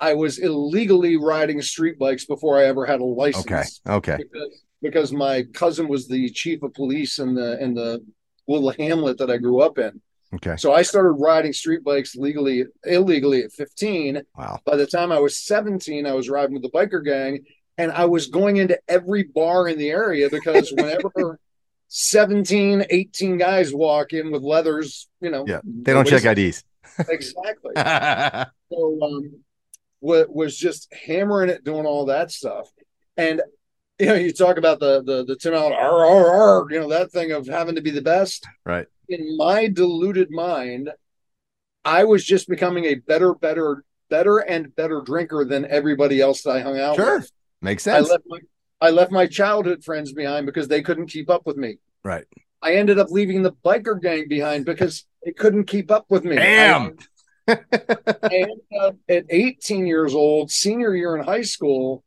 I 0.00 0.14
was 0.14 0.38
illegally 0.38 1.16
riding 1.16 1.62
street 1.62 1.98
bikes 1.98 2.24
before 2.24 2.58
I 2.58 2.64
ever 2.64 2.84
had 2.84 3.00
a 3.00 3.04
license. 3.04 3.80
Okay. 3.86 3.94
Okay. 3.94 4.16
because, 4.16 4.62
because 4.82 5.12
my 5.12 5.44
cousin 5.54 5.86
was 5.86 6.08
the 6.08 6.28
chief 6.30 6.62
of 6.64 6.74
police 6.74 7.20
in 7.20 7.34
the 7.34 7.62
in 7.62 7.74
the 7.74 8.04
little 8.48 8.70
hamlet 8.70 9.18
that 9.18 9.30
I 9.30 9.36
grew 9.36 9.60
up 9.60 9.78
in. 9.78 10.00
Okay. 10.34 10.56
So 10.56 10.72
I 10.72 10.82
started 10.82 11.12
riding 11.12 11.52
street 11.52 11.84
bikes 11.84 12.16
legally, 12.16 12.64
illegally 12.84 13.42
at 13.42 13.52
15. 13.52 14.22
Wow. 14.36 14.58
By 14.64 14.76
the 14.76 14.86
time 14.86 15.12
I 15.12 15.18
was 15.18 15.36
17, 15.36 16.06
I 16.06 16.12
was 16.12 16.28
riding 16.30 16.54
with 16.54 16.62
the 16.62 16.70
biker 16.70 17.04
gang, 17.04 17.44
and 17.76 17.92
I 17.92 18.06
was 18.06 18.28
going 18.28 18.56
into 18.56 18.78
every 18.88 19.24
bar 19.24 19.68
in 19.68 19.78
the 19.78 19.90
area 19.90 20.30
because 20.30 20.72
whenever 20.76 21.38
17, 21.88 22.86
18 22.88 23.36
guys 23.36 23.74
walk 23.74 24.12
in 24.12 24.30
with 24.30 24.42
leathers, 24.42 25.08
you 25.20 25.30
know, 25.30 25.44
Yeah. 25.46 25.60
They 25.64 25.92
don't 25.92 26.06
check 26.06 26.24
IDs. 26.24 26.64
exactly. 27.08 27.72
So 27.76 28.98
um, 29.02 29.40
wa- 30.00 30.24
was 30.28 30.56
just 30.56 30.92
hammering 31.06 31.50
it, 31.50 31.64
doing 31.64 31.86
all 31.86 32.06
that 32.06 32.30
stuff, 32.30 32.70
and 33.16 33.40
you 33.98 34.06
know, 34.06 34.14
you 34.14 34.32
talk 34.32 34.56
about 34.56 34.80
the 34.80 35.02
the 35.02 35.24
the 35.24 35.36
Tim 35.36 35.54
Allen, 35.54 35.72
"Arr, 35.72 36.04
arr, 36.04 36.26
arr," 36.26 36.66
you 36.70 36.80
know, 36.80 36.88
that 36.88 37.12
thing 37.12 37.32
of 37.32 37.46
having 37.46 37.76
to 37.76 37.80
be 37.82 37.90
the 37.90 38.02
best. 38.02 38.46
right. 38.64 38.86
In 39.12 39.36
my 39.36 39.68
deluded 39.68 40.30
mind, 40.30 40.90
I 41.84 42.04
was 42.04 42.24
just 42.24 42.48
becoming 42.48 42.84
a 42.86 42.94
better, 42.94 43.34
better, 43.34 43.84
better 44.08 44.38
and 44.38 44.74
better 44.74 45.02
drinker 45.02 45.44
than 45.44 45.66
everybody 45.66 46.20
else 46.20 46.42
that 46.42 46.50
I 46.50 46.60
hung 46.60 46.78
out 46.78 46.96
with. 46.96 47.06
Sure. 47.06 47.18
with. 47.18 47.32
Makes 47.60 47.86
I 47.86 47.98
sense. 47.98 48.10
left 48.10 48.24
my 48.26 48.38
I 48.80 48.90
left 48.90 49.12
my 49.12 49.26
childhood 49.28 49.84
friends 49.84 50.12
behind 50.12 50.44
because 50.46 50.66
they 50.66 50.82
couldn't 50.82 51.06
keep 51.06 51.30
up 51.30 51.46
with 51.46 51.56
me. 51.56 51.78
Right. 52.02 52.24
I 52.60 52.74
ended 52.74 52.98
up 52.98 53.10
leaving 53.10 53.42
the 53.42 53.52
biker 53.64 54.00
gang 54.00 54.26
behind 54.28 54.64
because 54.64 55.04
they 55.24 55.32
couldn't 55.32 55.64
keep 55.64 55.90
up 55.90 56.06
with 56.08 56.24
me. 56.24 56.34
Damn. 56.34 56.96
I, 57.46 57.58
I 58.22 58.28
ended 58.32 58.60
up 58.80 58.96
at 59.08 59.26
18 59.30 59.86
years 59.86 60.14
old, 60.14 60.50
senior 60.50 60.96
year 60.96 61.16
in 61.16 61.24
high 61.24 61.42
school, 61.42 62.02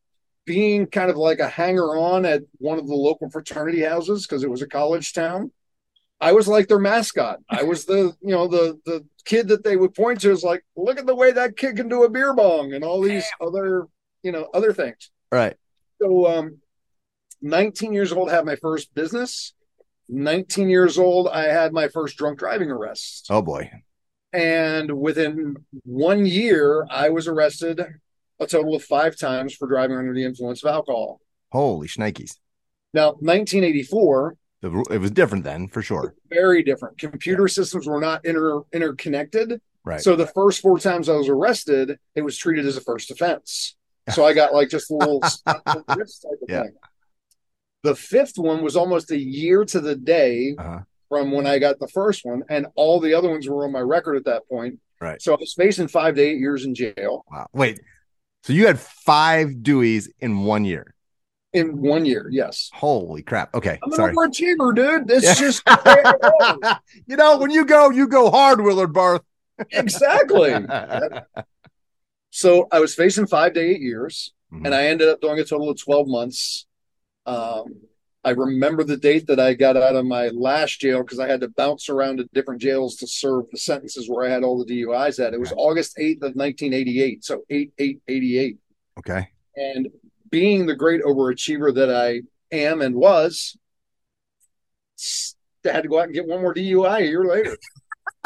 being 0.45 0.85
kind 0.87 1.09
of 1.09 1.15
like 1.15 1.39
a 1.39 1.47
hanger 1.47 1.95
on 1.95 2.25
at 2.25 2.43
one 2.57 2.77
of 2.77 2.87
the 2.87 2.95
local 2.95 3.29
fraternity 3.29 3.81
houses 3.81 4.27
because 4.27 4.43
it 4.43 4.49
was 4.49 4.61
a 4.61 4.67
college 4.67 5.13
town. 5.13 5.51
I 6.21 6.31
was 6.31 6.47
like 6.47 6.67
their 6.67 6.79
mascot. 6.79 7.39
I 7.49 7.63
was 7.63 7.85
the, 7.85 8.15
you 8.21 8.31
know, 8.31 8.47
the 8.47 8.79
the 8.85 9.05
kid 9.25 9.47
that 9.49 9.63
they 9.63 9.75
would 9.75 9.93
point 9.93 10.21
to 10.21 10.31
is 10.31 10.43
like, 10.43 10.63
look 10.75 10.97
at 10.97 11.05
the 11.05 11.15
way 11.15 11.31
that 11.31 11.57
kid 11.57 11.75
can 11.75 11.89
do 11.89 12.03
a 12.03 12.09
beer 12.09 12.33
bong 12.33 12.73
and 12.73 12.83
all 12.83 13.01
these 13.01 13.25
other, 13.41 13.87
you 14.23 14.31
know, 14.31 14.47
other 14.53 14.73
things. 14.73 15.11
Right. 15.31 15.55
So 16.01 16.27
um 16.27 16.57
19 17.41 17.93
years 17.93 18.11
old, 18.11 18.29
I 18.29 18.35
had 18.35 18.45
my 18.45 18.55
first 18.55 18.93
business. 18.95 19.53
19 20.07 20.69
years 20.69 20.97
old, 20.97 21.27
I 21.27 21.45
had 21.45 21.73
my 21.73 21.87
first 21.87 22.17
drunk 22.17 22.39
driving 22.39 22.71
arrest. 22.71 23.27
Oh 23.29 23.41
boy. 23.41 23.71
And 24.31 24.99
within 24.99 25.55
one 25.83 26.25
year, 26.25 26.85
I 26.89 27.09
was 27.09 27.27
arrested 27.27 27.81
a 28.39 28.47
total 28.47 28.75
of 28.75 28.83
five 28.83 29.17
times 29.17 29.55
for 29.55 29.67
driving 29.67 29.97
under 29.97 30.13
the 30.13 30.25
influence 30.25 30.63
of 30.63 30.71
alcohol. 30.71 31.21
Holy 31.51 31.87
shnikes. 31.87 32.37
Now, 32.93 33.11
1984, 33.13 34.35
The 34.65 34.83
It 34.89 34.97
was 34.97 35.11
different 35.11 35.43
then 35.43 35.67
for 35.67 35.81
sure. 35.83 36.15
very 36.29 36.63
different. 36.63 36.97
Computer 36.97 37.47
systems 37.47 37.85
were 37.87 37.99
not 38.01 38.25
inter 38.25 38.61
interconnected. 38.73 39.61
Right. 39.83 40.01
So 40.01 40.15
the 40.15 40.25
first 40.27 40.61
four 40.61 40.79
times 40.79 41.07
I 41.09 41.13
was 41.15 41.29
arrested, 41.29 41.99
it 42.15 42.21
was 42.23 42.35
treated 42.37 42.65
as 42.65 42.75
a 42.75 42.81
first 42.81 43.11
offense. 43.11 43.75
So 44.09 44.25
I 44.25 44.33
got 44.33 44.53
like 44.53 44.69
just 44.69 44.89
a 44.89 44.95
little 44.95 45.19
the 45.19 45.31
type 45.45 45.61
of 45.67 45.83
Yeah. 46.49 46.63
thing. 46.63 46.73
The 47.83 47.95
fifth 47.95 48.37
one 48.37 48.63
was 48.63 48.75
almost 48.75 49.11
a 49.11 49.17
year 49.19 49.63
to 49.65 49.79
the 49.79 49.95
day 49.95 50.55
Uh-huh. 50.57 50.79
from 51.09 51.31
when 51.31 51.45
I 51.45 51.59
got 51.59 51.77
the 51.79 51.87
first 51.87 52.25
one, 52.25 52.41
and 52.49 52.65
all 52.75 52.99
the 52.99 53.13
other 53.13 53.29
ones 53.29 53.47
were 53.47 53.65
on 53.65 53.71
my 53.71 53.79
record 53.81 54.15
at 54.15 54.25
that 54.25 54.49
point. 54.49 54.79
Right. 54.99 55.21
So 55.21 55.33
I 55.35 55.37
was 55.39 55.53
facing 55.53 55.87
five 55.89 56.15
to 56.15 56.21
eight 56.23 56.39
years 56.39 56.65
in 56.65 56.73
jail 56.73 57.23
Wow. 57.29 57.45
Wait. 57.53 57.79
So 58.43 58.53
you 58.53 58.65
had 58.65 58.79
five 58.79 59.49
Deweys 59.61 60.07
in 60.19 60.39
one 60.45 60.65
year. 60.65 60.94
In 61.55 61.81
one 61.81 62.05
year. 62.05 62.27
Yes. 62.31 62.69
Holy 62.73 63.21
crap. 63.23 63.53
Okay. 63.55 63.79
I'm 63.83 63.91
an 63.91 63.95
Sorry. 63.95 64.13
overachiever, 64.15 64.75
dude. 64.75 65.09
It's 65.09 65.25
Yeah. 65.25 65.33
just 65.33 65.65
the 65.65 65.81
way 65.85 66.01
it 66.05 66.61
was. 66.61 66.75
you 67.07 67.15
know, 67.15 67.37
when 67.37 67.51
you 67.51 67.65
go, 67.65 67.89
you 67.89 68.07
go 68.07 68.29
hard, 68.29 68.61
Willard 68.61 68.93
Barth. 68.93 69.21
exactly. 69.71 70.53
So 72.31 72.67
I 72.71 72.79
was 72.79 72.93
facing 72.95 73.27
five 73.27 73.53
to 73.53 73.61
eight 73.61 73.79
years, 73.79 74.33
Mhm. 74.53 74.65
and 74.65 74.75
I 74.75 74.87
ended 74.87 75.07
up 75.07 75.21
doing 75.21 75.39
a 75.39 75.45
total 75.45 75.69
of 75.69 75.79
12 75.81 76.07
months. 76.07 76.65
Um, 77.25 77.75
I 78.25 78.31
remember 78.31 78.83
the 78.83 78.97
date 78.97 79.27
that 79.27 79.39
I 79.39 79.53
got 79.53 79.77
out 79.77 79.95
of 79.95 80.05
my 80.05 80.27
last 80.29 80.81
jail 80.81 81.01
because 81.01 81.19
I 81.19 81.27
had 81.29 81.39
to 81.41 81.47
bounce 81.47 81.87
around 81.87 82.17
to 82.17 82.27
different 82.33 82.61
jails 82.61 82.95
to 82.97 83.07
serve 83.07 83.45
the 83.51 83.57
sentences 83.57 84.09
where 84.09 84.25
I 84.27 84.29
had 84.33 84.43
all 84.43 84.57
the 84.57 84.65
DUIs 84.65 85.17
at. 85.25 85.33
It 85.33 85.39
was 85.39 85.53
August 85.55 85.95
8th 85.97 86.23
of 86.23 86.35
1988. 86.35 87.23
So 87.23 87.43
8 87.49 87.71
8 87.77 88.01
88. 88.07 88.57
Okay. 88.99 89.29
And 89.55 89.87
being 90.29 90.65
the 90.65 90.75
great 90.75 91.01
overachiever 91.01 91.73
that 91.75 91.93
I 91.93 92.21
am 92.55 92.81
and 92.81 92.95
was, 92.95 93.57
I 95.65 95.69
had 95.71 95.83
to 95.83 95.89
go 95.89 95.99
out 95.99 96.05
and 96.05 96.13
get 96.13 96.27
one 96.27 96.41
more 96.41 96.53
DUI 96.53 96.99
a 96.99 97.05
year 97.05 97.25
later. 97.25 97.57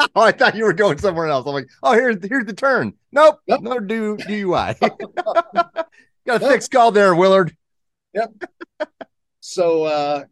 oh, 0.14 0.22
I 0.22 0.32
thought 0.32 0.54
you 0.54 0.64
were 0.64 0.72
going 0.72 0.98
somewhere 0.98 1.26
else. 1.26 1.46
I'm 1.46 1.54
like, 1.54 1.68
oh, 1.82 1.92
here's 1.92 2.16
here's 2.26 2.46
the 2.46 2.52
turn. 2.52 2.94
Nope, 3.12 3.40
Nope. 3.46 3.62
no 3.62 3.80
do 3.80 4.16
DUI. 4.16 4.78
Got 6.26 6.42
a 6.42 6.48
thick 6.48 6.62
skull 6.62 6.92
there, 6.92 7.14
Willard. 7.14 7.56
Yep. 8.14 8.44
so, 9.40 9.84
uh, 9.84 10.24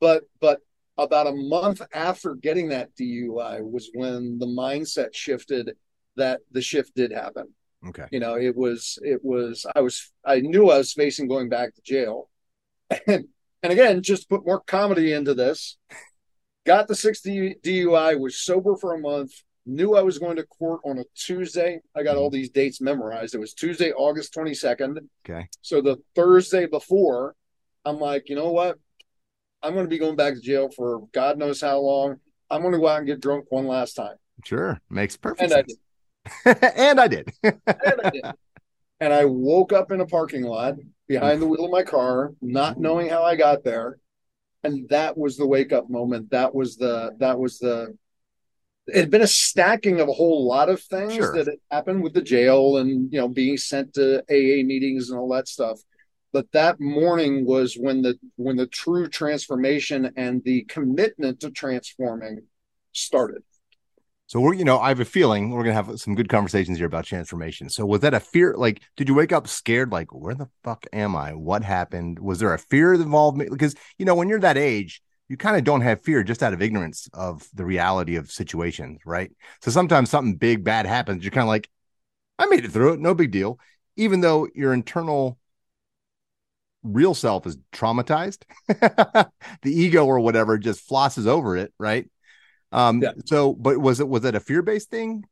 but 0.00 0.24
but 0.40 0.60
about 0.98 1.26
a 1.26 1.32
month 1.32 1.82
after 1.94 2.34
getting 2.34 2.68
that 2.68 2.94
DUI 2.94 3.60
was 3.62 3.90
when 3.94 4.38
the 4.38 4.46
mindset 4.46 5.14
shifted 5.14 5.76
that 6.16 6.40
the 6.52 6.60
shift 6.60 6.94
did 6.94 7.12
happen. 7.12 7.54
Okay. 7.88 8.06
You 8.10 8.20
know, 8.20 8.36
it 8.36 8.56
was 8.56 8.98
it 9.02 9.20
was 9.22 9.66
I 9.74 9.80
was 9.80 10.12
I 10.24 10.40
knew 10.40 10.70
I 10.70 10.78
was 10.78 10.92
facing 10.92 11.28
going 11.28 11.48
back 11.48 11.74
to 11.74 11.82
jail, 11.82 12.28
and 13.06 13.24
and 13.62 13.72
again, 13.72 14.02
just 14.02 14.22
to 14.22 14.28
put 14.28 14.46
more 14.46 14.60
comedy 14.60 15.12
into 15.12 15.34
this. 15.34 15.76
Got 16.66 16.88
the 16.88 16.94
sixth 16.94 17.22
D- 17.22 17.56
DUI, 17.64 18.20
was 18.20 18.36
sober 18.36 18.76
for 18.76 18.94
a 18.94 19.00
month, 19.00 19.32
knew 19.66 19.94
I 19.94 20.02
was 20.02 20.18
going 20.18 20.36
to 20.36 20.44
court 20.44 20.80
on 20.84 20.98
a 20.98 21.04
Tuesday. 21.14 21.80
I 21.94 22.02
got 22.02 22.16
all 22.16 22.28
mm-hmm. 22.28 22.34
these 22.34 22.50
dates 22.50 22.80
memorized. 22.80 23.34
It 23.34 23.40
was 23.40 23.54
Tuesday, 23.54 23.92
August 23.92 24.34
22nd. 24.34 24.98
Okay. 25.28 25.48
So 25.62 25.80
the 25.80 25.96
Thursday 26.14 26.66
before, 26.66 27.34
I'm 27.84 27.98
like, 27.98 28.28
you 28.28 28.36
know 28.36 28.50
what? 28.52 28.78
I'm 29.62 29.74
going 29.74 29.84
to 29.84 29.90
be 29.90 29.98
going 29.98 30.16
back 30.16 30.34
to 30.34 30.40
jail 30.40 30.70
for 30.74 31.06
God 31.12 31.38
knows 31.38 31.60
how 31.60 31.78
long. 31.78 32.16
I'm 32.50 32.62
going 32.62 32.72
to 32.72 32.78
go 32.78 32.88
out 32.88 32.98
and 32.98 33.06
get 33.06 33.20
drunk 33.20 33.46
one 33.50 33.66
last 33.66 33.94
time. 33.94 34.16
Sure. 34.44 34.80
Makes 34.88 35.16
perfect 35.16 35.42
And 35.42 35.50
sense. 35.50 35.74
and 36.44 37.00
I 37.00 37.08
did. 37.08 37.30
And 37.42 37.60
I 37.66 38.10
did. 38.10 38.24
And 39.00 39.12
I 39.12 39.24
woke 39.24 39.72
up 39.72 39.92
in 39.92 40.00
a 40.00 40.06
parking 40.06 40.42
lot 40.42 40.76
behind 41.08 41.40
the 41.40 41.46
wheel 41.46 41.64
of 41.64 41.70
my 41.70 41.82
car, 41.82 42.34
not 42.42 42.78
knowing 42.78 43.08
how 43.08 43.22
I 43.22 43.34
got 43.34 43.64
there. 43.64 43.98
And 44.62 44.88
that 44.90 45.16
was 45.16 45.36
the 45.38 45.46
wake 45.46 45.72
up 45.72 45.88
moment. 45.88 46.30
That 46.30 46.54
was 46.54 46.76
the, 46.76 47.16
that 47.18 47.38
was 47.38 47.58
the, 47.58 47.96
it 48.86 48.96
had 48.96 49.10
been 49.10 49.22
a 49.22 49.26
stacking 49.26 50.00
of 50.00 50.08
a 50.08 50.12
whole 50.12 50.46
lot 50.46 50.68
of 50.68 50.82
things 50.82 51.14
Sure. 51.14 51.32
that 51.34 51.46
had 51.46 51.58
happened 51.70 52.02
with 52.02 52.12
the 52.12 52.20
jail 52.20 52.76
and, 52.76 53.10
you 53.12 53.18
know, 53.18 53.28
being 53.28 53.56
sent 53.56 53.94
to 53.94 54.18
AA 54.28 54.62
meetings 54.64 55.08
and 55.10 55.18
all 55.18 55.28
that 55.30 55.48
stuff. 55.48 55.80
But 56.32 56.52
that 56.52 56.78
morning 56.78 57.46
was 57.46 57.74
when 57.74 58.02
the, 58.02 58.18
when 58.36 58.56
the 58.56 58.66
true 58.66 59.08
transformation 59.08 60.12
and 60.16 60.44
the 60.44 60.62
commitment 60.64 61.40
to 61.40 61.50
transforming 61.50 62.42
started. 62.92 63.42
So 64.30 64.38
we're, 64.38 64.54
you 64.54 64.64
know, 64.64 64.78
I 64.78 64.90
have 64.90 65.00
a 65.00 65.04
feeling 65.04 65.50
we're 65.50 65.64
gonna 65.64 65.74
have 65.74 65.98
some 65.98 66.14
good 66.14 66.28
conversations 66.28 66.78
here 66.78 66.86
about 66.86 67.04
transformation. 67.04 67.68
So 67.68 67.84
was 67.84 68.02
that 68.02 68.14
a 68.14 68.20
fear? 68.20 68.54
Like, 68.56 68.80
did 68.96 69.08
you 69.08 69.14
wake 69.16 69.32
up 69.32 69.48
scared? 69.48 69.90
Like, 69.90 70.14
where 70.14 70.36
the 70.36 70.48
fuck 70.62 70.86
am 70.92 71.16
I? 71.16 71.34
What 71.34 71.64
happened? 71.64 72.20
Was 72.20 72.38
there 72.38 72.54
a 72.54 72.58
fear 72.58 72.94
involved? 72.94 73.38
Because 73.38 73.74
you 73.98 74.04
know, 74.04 74.14
when 74.14 74.28
you're 74.28 74.38
that 74.38 74.56
age, 74.56 75.02
you 75.28 75.36
kind 75.36 75.56
of 75.56 75.64
don't 75.64 75.80
have 75.80 76.04
fear 76.04 76.22
just 76.22 76.44
out 76.44 76.52
of 76.52 76.62
ignorance 76.62 77.08
of 77.12 77.48
the 77.54 77.64
reality 77.64 78.14
of 78.14 78.30
situations, 78.30 79.00
right? 79.04 79.32
So 79.62 79.72
sometimes 79.72 80.10
something 80.10 80.36
big 80.36 80.62
bad 80.62 80.86
happens, 80.86 81.24
you're 81.24 81.32
kind 81.32 81.42
of 81.42 81.48
like, 81.48 81.68
I 82.38 82.46
made 82.46 82.64
it 82.64 82.70
through 82.70 82.92
it, 82.92 83.00
no 83.00 83.14
big 83.14 83.32
deal, 83.32 83.58
even 83.96 84.20
though 84.20 84.46
your 84.54 84.72
internal 84.72 85.40
real 86.84 87.14
self 87.14 87.48
is 87.48 87.56
traumatized. 87.72 88.42
the 88.68 89.30
ego 89.64 90.06
or 90.06 90.20
whatever 90.20 90.56
just 90.56 90.88
flosses 90.88 91.26
over 91.26 91.56
it, 91.56 91.72
right? 91.78 92.08
Um, 92.72 93.02
Yeah. 93.02 93.12
so 93.24 93.52
but 93.54 93.78
was 93.78 94.00
it 94.00 94.08
was 94.08 94.24
it 94.24 94.34
a 94.34 94.40
fear-based 94.40 94.90
thing? 94.90 95.24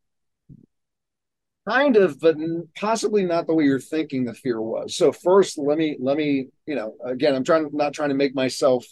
kind 1.68 1.96
of 1.96 2.18
but 2.18 2.34
possibly 2.76 3.24
not 3.24 3.46
the 3.46 3.52
way 3.54 3.64
you're 3.64 3.78
thinking 3.78 4.24
the 4.24 4.32
fear 4.32 4.58
was 4.60 4.96
so 4.96 5.12
first 5.12 5.58
let 5.58 5.76
me 5.76 5.98
let 6.00 6.16
me 6.16 6.48
you 6.64 6.74
know 6.74 6.94
again 7.04 7.34
i'm 7.34 7.44
trying 7.44 7.68
not 7.74 7.92
trying 7.92 8.08
to 8.08 8.14
make 8.14 8.34
myself 8.34 8.86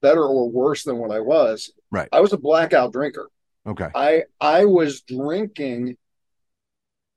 better 0.00 0.22
or 0.24 0.48
worse 0.48 0.84
than 0.84 0.98
what 0.98 1.10
i 1.10 1.18
was 1.18 1.72
Right. 1.90 2.08
i 2.12 2.20
was 2.20 2.32
a 2.32 2.38
blackout 2.38 2.92
drinker 2.92 3.28
Okay. 3.66 3.88
i 3.96 4.22
i 4.40 4.64
was 4.64 5.00
drinking 5.00 5.96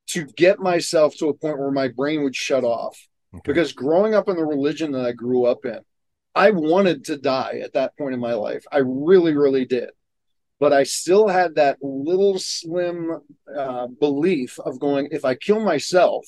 to 0.08 0.26
get 0.36 0.60
myself 0.60 1.16
to 1.18 1.30
a 1.30 1.34
point 1.36 1.60
where 1.60 1.70
my 1.72 1.88
brain 1.88 2.24
would 2.24 2.36
shut 2.36 2.64
off 2.64 2.98
Okay. 3.36 3.54
because 3.54 3.74
growing 3.74 4.16
up 4.16 4.30
in 4.30 4.36
the 4.36 4.44
religion 4.46 4.92
that 4.94 5.06
i 5.06 5.12
grew 5.12 5.46
up 5.46 5.64
in 5.64 5.80
i 6.34 6.50
wanted 6.50 7.06
to 7.06 7.18
die 7.18 7.62
at 7.64 7.74
that 7.74 7.96
point 8.00 8.16
in 8.16 8.20
my 8.20 8.34
life 8.34 8.64
i 8.72 8.80
really 8.80 9.36
really 9.36 9.66
did 9.66 9.92
but 10.62 10.72
I 10.72 10.84
still 10.84 11.28
had 11.28 11.56
that 11.56 11.80
little 11.82 12.38
slim 12.38 13.20
uh, 13.58 13.88
belief 13.88 14.60
of 14.60 14.80
going, 14.80 15.08
if 15.12 15.26
I 15.26 15.34
kill 15.34 15.60
myself, 15.60 16.24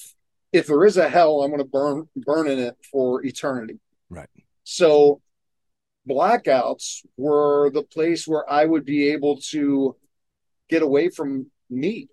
if 0.51 0.65
there 0.65 0.83
is 0.85 0.97
a 0.97 1.07
hell, 1.07 1.43
I'm 1.43 1.51
going 1.51 1.59
to 1.59 1.65
burn 1.65 2.09
burn 2.15 2.47
in 2.47 2.57
it 2.57 2.75
for 2.91 3.23
eternity. 3.23 3.79
Right. 4.09 4.27
So 4.63 5.21
blackouts 6.09 7.05
were 7.15 7.69
the 7.69 7.83
place 7.83 8.27
where 8.27 8.51
I 8.51 8.65
would 8.65 8.85
be 8.85 9.09
able 9.09 9.37
to 9.51 9.95
get 10.67 10.81
away 10.81 11.09
from 11.09 11.51
me. 11.69 12.07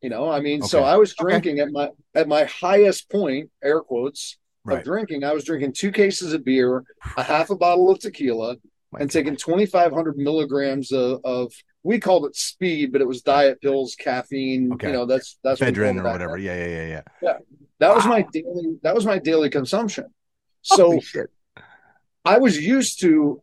You 0.00 0.08
know, 0.08 0.30
I 0.30 0.40
mean, 0.40 0.62
so 0.62 0.84
I 0.84 0.96
was 0.96 1.12
Okay. 1.12 1.22
drinking 1.22 1.58
at 1.60 1.70
my 1.70 1.90
at 2.14 2.28
my 2.28 2.44
highest 2.44 3.10
point, 3.10 3.50
air 3.62 3.82
quotes, 3.82 4.38
Right. 4.64 4.78
of 4.78 4.84
drinking. 4.84 5.22
I 5.22 5.34
was 5.34 5.44
drinking 5.44 5.74
two 5.74 5.92
cases 5.92 6.32
of 6.32 6.46
beer, 6.46 6.82
a 7.18 7.22
half 7.22 7.50
a 7.50 7.56
bottle 7.56 7.90
of 7.90 7.98
tequila, 7.98 8.56
My 8.92 9.00
and 9.00 9.08
God. 9.10 9.12
taking 9.12 9.36
2,500 9.36 10.16
milligrams 10.16 10.92
of, 10.92 11.20
of 11.24 11.52
we 11.82 11.98
called 12.00 12.24
it 12.26 12.34
speed, 12.36 12.90
but 12.92 13.00
it 13.00 13.06
was 13.06 13.22
diet 13.22 13.60
pills, 13.60 13.94
caffeine. 13.98 14.72
Okay. 14.74 14.86
You 14.88 14.92
know, 14.94 15.06
that's 15.06 15.38
that's 15.44 15.60
what 15.60 15.66
we 15.68 15.72
Ephedrine 15.72 16.02
called 16.02 16.20
it 16.20 16.24
or 16.24 16.28
whatever. 16.28 16.36
then. 16.38 16.42
Yeah, 16.46 16.66
yeah, 16.66 16.86
yeah, 16.86 17.02
yeah. 17.22 17.36
That 17.80 17.94
was 17.94 18.06
my 18.06 18.22
daily. 18.32 18.78
That 18.82 18.94
was 18.94 19.04
my 19.06 19.18
daily 19.18 19.50
consumption. 19.50 20.06
So. 20.62 20.98
I 22.24 22.38
was 22.38 22.58
used 22.58 23.00
to 23.00 23.42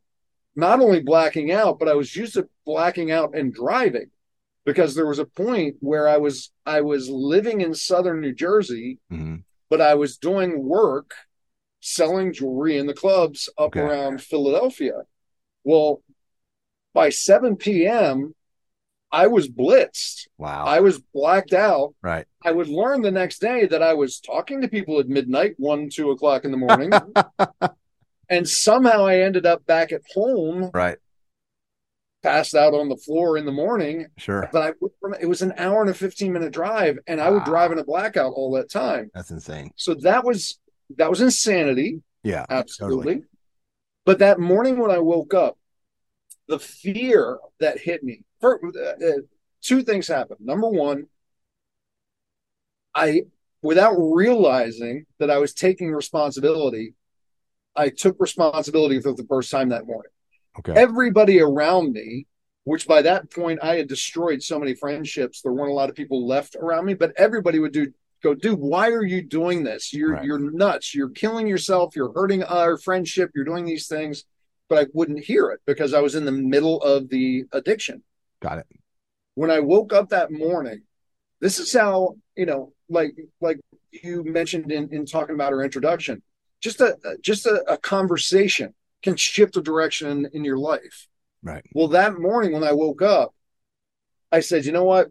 not 0.55 0.79
only 0.79 1.01
blacking 1.01 1.51
out, 1.51 1.79
but 1.79 1.87
I 1.87 1.93
was 1.93 2.15
used 2.15 2.33
to 2.35 2.47
blacking 2.65 3.11
out 3.11 3.35
and 3.35 3.53
driving 3.53 4.11
because 4.65 4.95
there 4.95 5.07
was 5.07 5.19
a 5.19 5.25
point 5.25 5.77
where 5.79 6.07
I 6.07 6.17
was 6.17 6.51
I 6.65 6.81
was 6.81 7.09
living 7.09 7.61
in 7.61 7.73
southern 7.73 8.21
New 8.21 8.33
Jersey, 8.33 8.99
Mhm. 9.11 9.43
but 9.69 9.81
I 9.81 9.95
was 9.95 10.17
doing 10.17 10.63
work 10.63 11.13
selling 11.81 12.33
jewelry 12.33 12.77
in 12.77 12.85
the 12.87 12.93
clubs 12.93 13.49
up 13.57 13.67
Okay. 13.69 13.79
around 13.81 14.21
Philadelphia. 14.21 15.03
Well, 15.65 16.01
by 16.93 17.09
7 17.09 17.57
p.m., 17.57 18.33
I 19.11 19.27
was 19.27 19.49
blitzed. 19.49 20.27
Wow. 20.37 20.65
I 20.65 20.79
was 20.79 20.99
blacked 21.13 21.53
out. 21.53 21.93
right. 22.01 22.25
I 22.43 22.51
would 22.51 22.67
learn 22.67 23.01
the 23.01 23.11
next 23.11 23.39
day 23.39 23.65
that 23.65 23.81
I 23.81 23.93
was 23.95 24.19
talking 24.19 24.61
to 24.61 24.67
people 24.67 24.99
at 24.99 25.07
midnight, 25.07 25.55
one, 25.57 25.89
two 25.89 26.11
o'clock 26.11 26.45
in 26.45 26.51
the 26.51 26.57
morning. 26.57 26.91
and 28.29 28.47
somehow 28.47 29.05
I 29.05 29.19
ended 29.19 29.45
up 29.45 29.65
back 29.65 29.91
at 29.91 30.01
home, 30.13 30.69
Right. 30.73 30.97
passed 32.23 32.55
out 32.55 32.73
on 32.73 32.89
the 32.89 32.97
floor 32.97 33.37
in 33.37 33.45
the 33.45 33.51
morning. 33.51 34.07
Sure. 34.17 34.47
But 34.51 34.61
I, 34.61 35.17
it 35.21 35.27
was 35.27 35.41
an 35.41 35.53
hour 35.57 35.81
and 35.81 35.89
a 35.89 35.93
15 35.93 36.31
minute 36.33 36.51
drive, 36.53 36.99
and 37.07 37.19
I 37.19 37.29
would 37.29 37.45
drive 37.45 37.71
in 37.71 37.79
a 37.79 37.83
blackout 37.83 38.33
all 38.35 38.51
that 38.53 38.69
time. 38.69 39.09
That's 39.13 39.31
insane. 39.31 39.71
So 39.75 39.95
that 39.95 40.23
was 40.23 40.59
that 40.97 41.09
was 41.09 41.21
insanity. 41.21 42.01
Yeah. 42.23 42.45
Absolutely. 42.49 43.23
But 44.05 44.19
that 44.19 44.39
morning 44.39 44.77
when 44.77 44.91
I 44.91 44.99
woke 44.99 45.33
up, 45.33 45.57
the 46.47 46.59
fear 46.59 47.39
that 47.59 47.79
hit 47.79 48.03
me, 48.03 48.21
for, 48.39 48.59
uh, 48.63 49.05
uh, 49.05 49.11
two 49.61 49.81
things 49.81 50.07
happened. 50.07 50.41
Number 50.41 50.69
one, 50.69 51.07
I, 52.93 53.23
without 53.61 53.95
realizing 53.97 55.05
that 55.19 55.31
I 55.31 55.39
was 55.39 55.53
taking 55.53 55.91
responsibility, 55.91 56.93
I 57.75 57.89
took 57.89 58.15
responsibility 58.19 59.01
for 59.01 59.13
the 59.13 59.25
first 59.27 59.51
time 59.51 59.69
that 59.69 59.87
morning. 59.87 60.11
Okay. 60.59 60.73
Everybody 60.79 61.41
around 61.41 61.91
me, 61.91 62.27
which 62.63 62.87
by 62.87 63.01
that 63.01 63.31
point 63.31 63.59
I 63.61 63.75
had 63.75 63.87
destroyed 63.87 64.41
so 64.41 64.59
many 64.59 64.75
friendships, 64.75 65.41
there 65.41 65.51
weren't 65.51 65.71
a 65.71 65.75
lot 65.75 65.89
of 65.89 65.95
people 65.95 66.25
left 66.27 66.55
around 66.55 66.85
me, 66.85 66.93
but 66.93 67.11
everybody 67.17 67.59
would 67.59 67.73
do 67.73 67.91
go, 68.25 68.33
dude, 68.35 68.59
why 68.59 68.89
are 68.89 69.03
you 69.03 69.21
doing 69.21 69.63
this? 69.63 69.93
You're 69.93 70.13
Right. 70.13 70.23
you're 70.23 70.39
nuts. 70.39 70.93
You're 70.95 71.09
killing 71.09 71.47
yourself. 71.47 71.95
You're 71.95 72.11
hurting 72.13 72.43
our 72.43 72.77
friendship. 72.77 73.31
You're 73.35 73.45
doing 73.45 73.65
these 73.65 73.87
things. 73.87 74.25
But 74.67 74.79
I 74.79 74.85
wouldn't 74.93 75.23
hear 75.23 75.51
it 75.51 75.61
because 75.67 75.93
I 75.93 76.01
was 76.01 76.15
in 76.15 76.25
the 76.25 76.31
middle 76.31 76.81
of 76.81 77.09
the 77.09 77.43
addiction. 77.51 78.01
Got 78.41 78.57
it. 78.59 78.67
When 79.35 79.51
I 79.51 79.59
woke 79.59 79.93
up 79.93 80.09
that 80.09 80.31
morning, 80.31 80.81
this 81.39 81.59
is 81.59 81.71
how, 81.71 82.17
you 82.35 82.47
know, 82.47 82.73
like 82.89 83.15
like 83.41 83.59
you 83.91 84.23
mentioned 84.23 84.71
in, 84.71 84.89
in 84.91 85.05
talking 85.05 85.35
about 85.35 85.53
our 85.53 85.63
introduction, 85.63 86.23
just 86.61 86.81
a 86.81 86.97
just 87.21 87.45
a, 87.45 87.63
a 87.67 87.77
conversation 87.77 88.73
can 89.03 89.15
shift 89.15 89.55
a 89.57 89.61
direction 89.61 90.27
in 90.33 90.43
your 90.43 90.57
life. 90.57 91.07
Right. 91.43 91.63
Well, 91.75 91.89
that 91.89 92.19
morning 92.19 92.53
when 92.53 92.63
I 92.63 92.71
woke 92.71 93.03
up, 93.03 93.35
I 94.31 94.39
said, 94.39 94.65
you 94.65 94.71
know 94.71 94.83
what? 94.83 95.09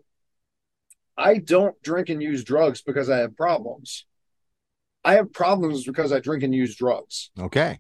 I 1.17 1.39
don't 1.39 1.81
drink 1.83 2.09
and 2.09 2.23
use 2.23 2.45
drugs 2.45 2.83
because 2.83 3.09
I 3.09 3.19
have 3.19 3.37
problems. 3.37 4.05
I 5.05 5.15
have 5.15 5.33
problems 5.33 5.85
because 5.85 6.13
I 6.13 6.21
drink 6.21 6.43
and 6.43 6.55
use 6.55 6.77
drugs. 6.77 7.31
Okay. 7.39 7.79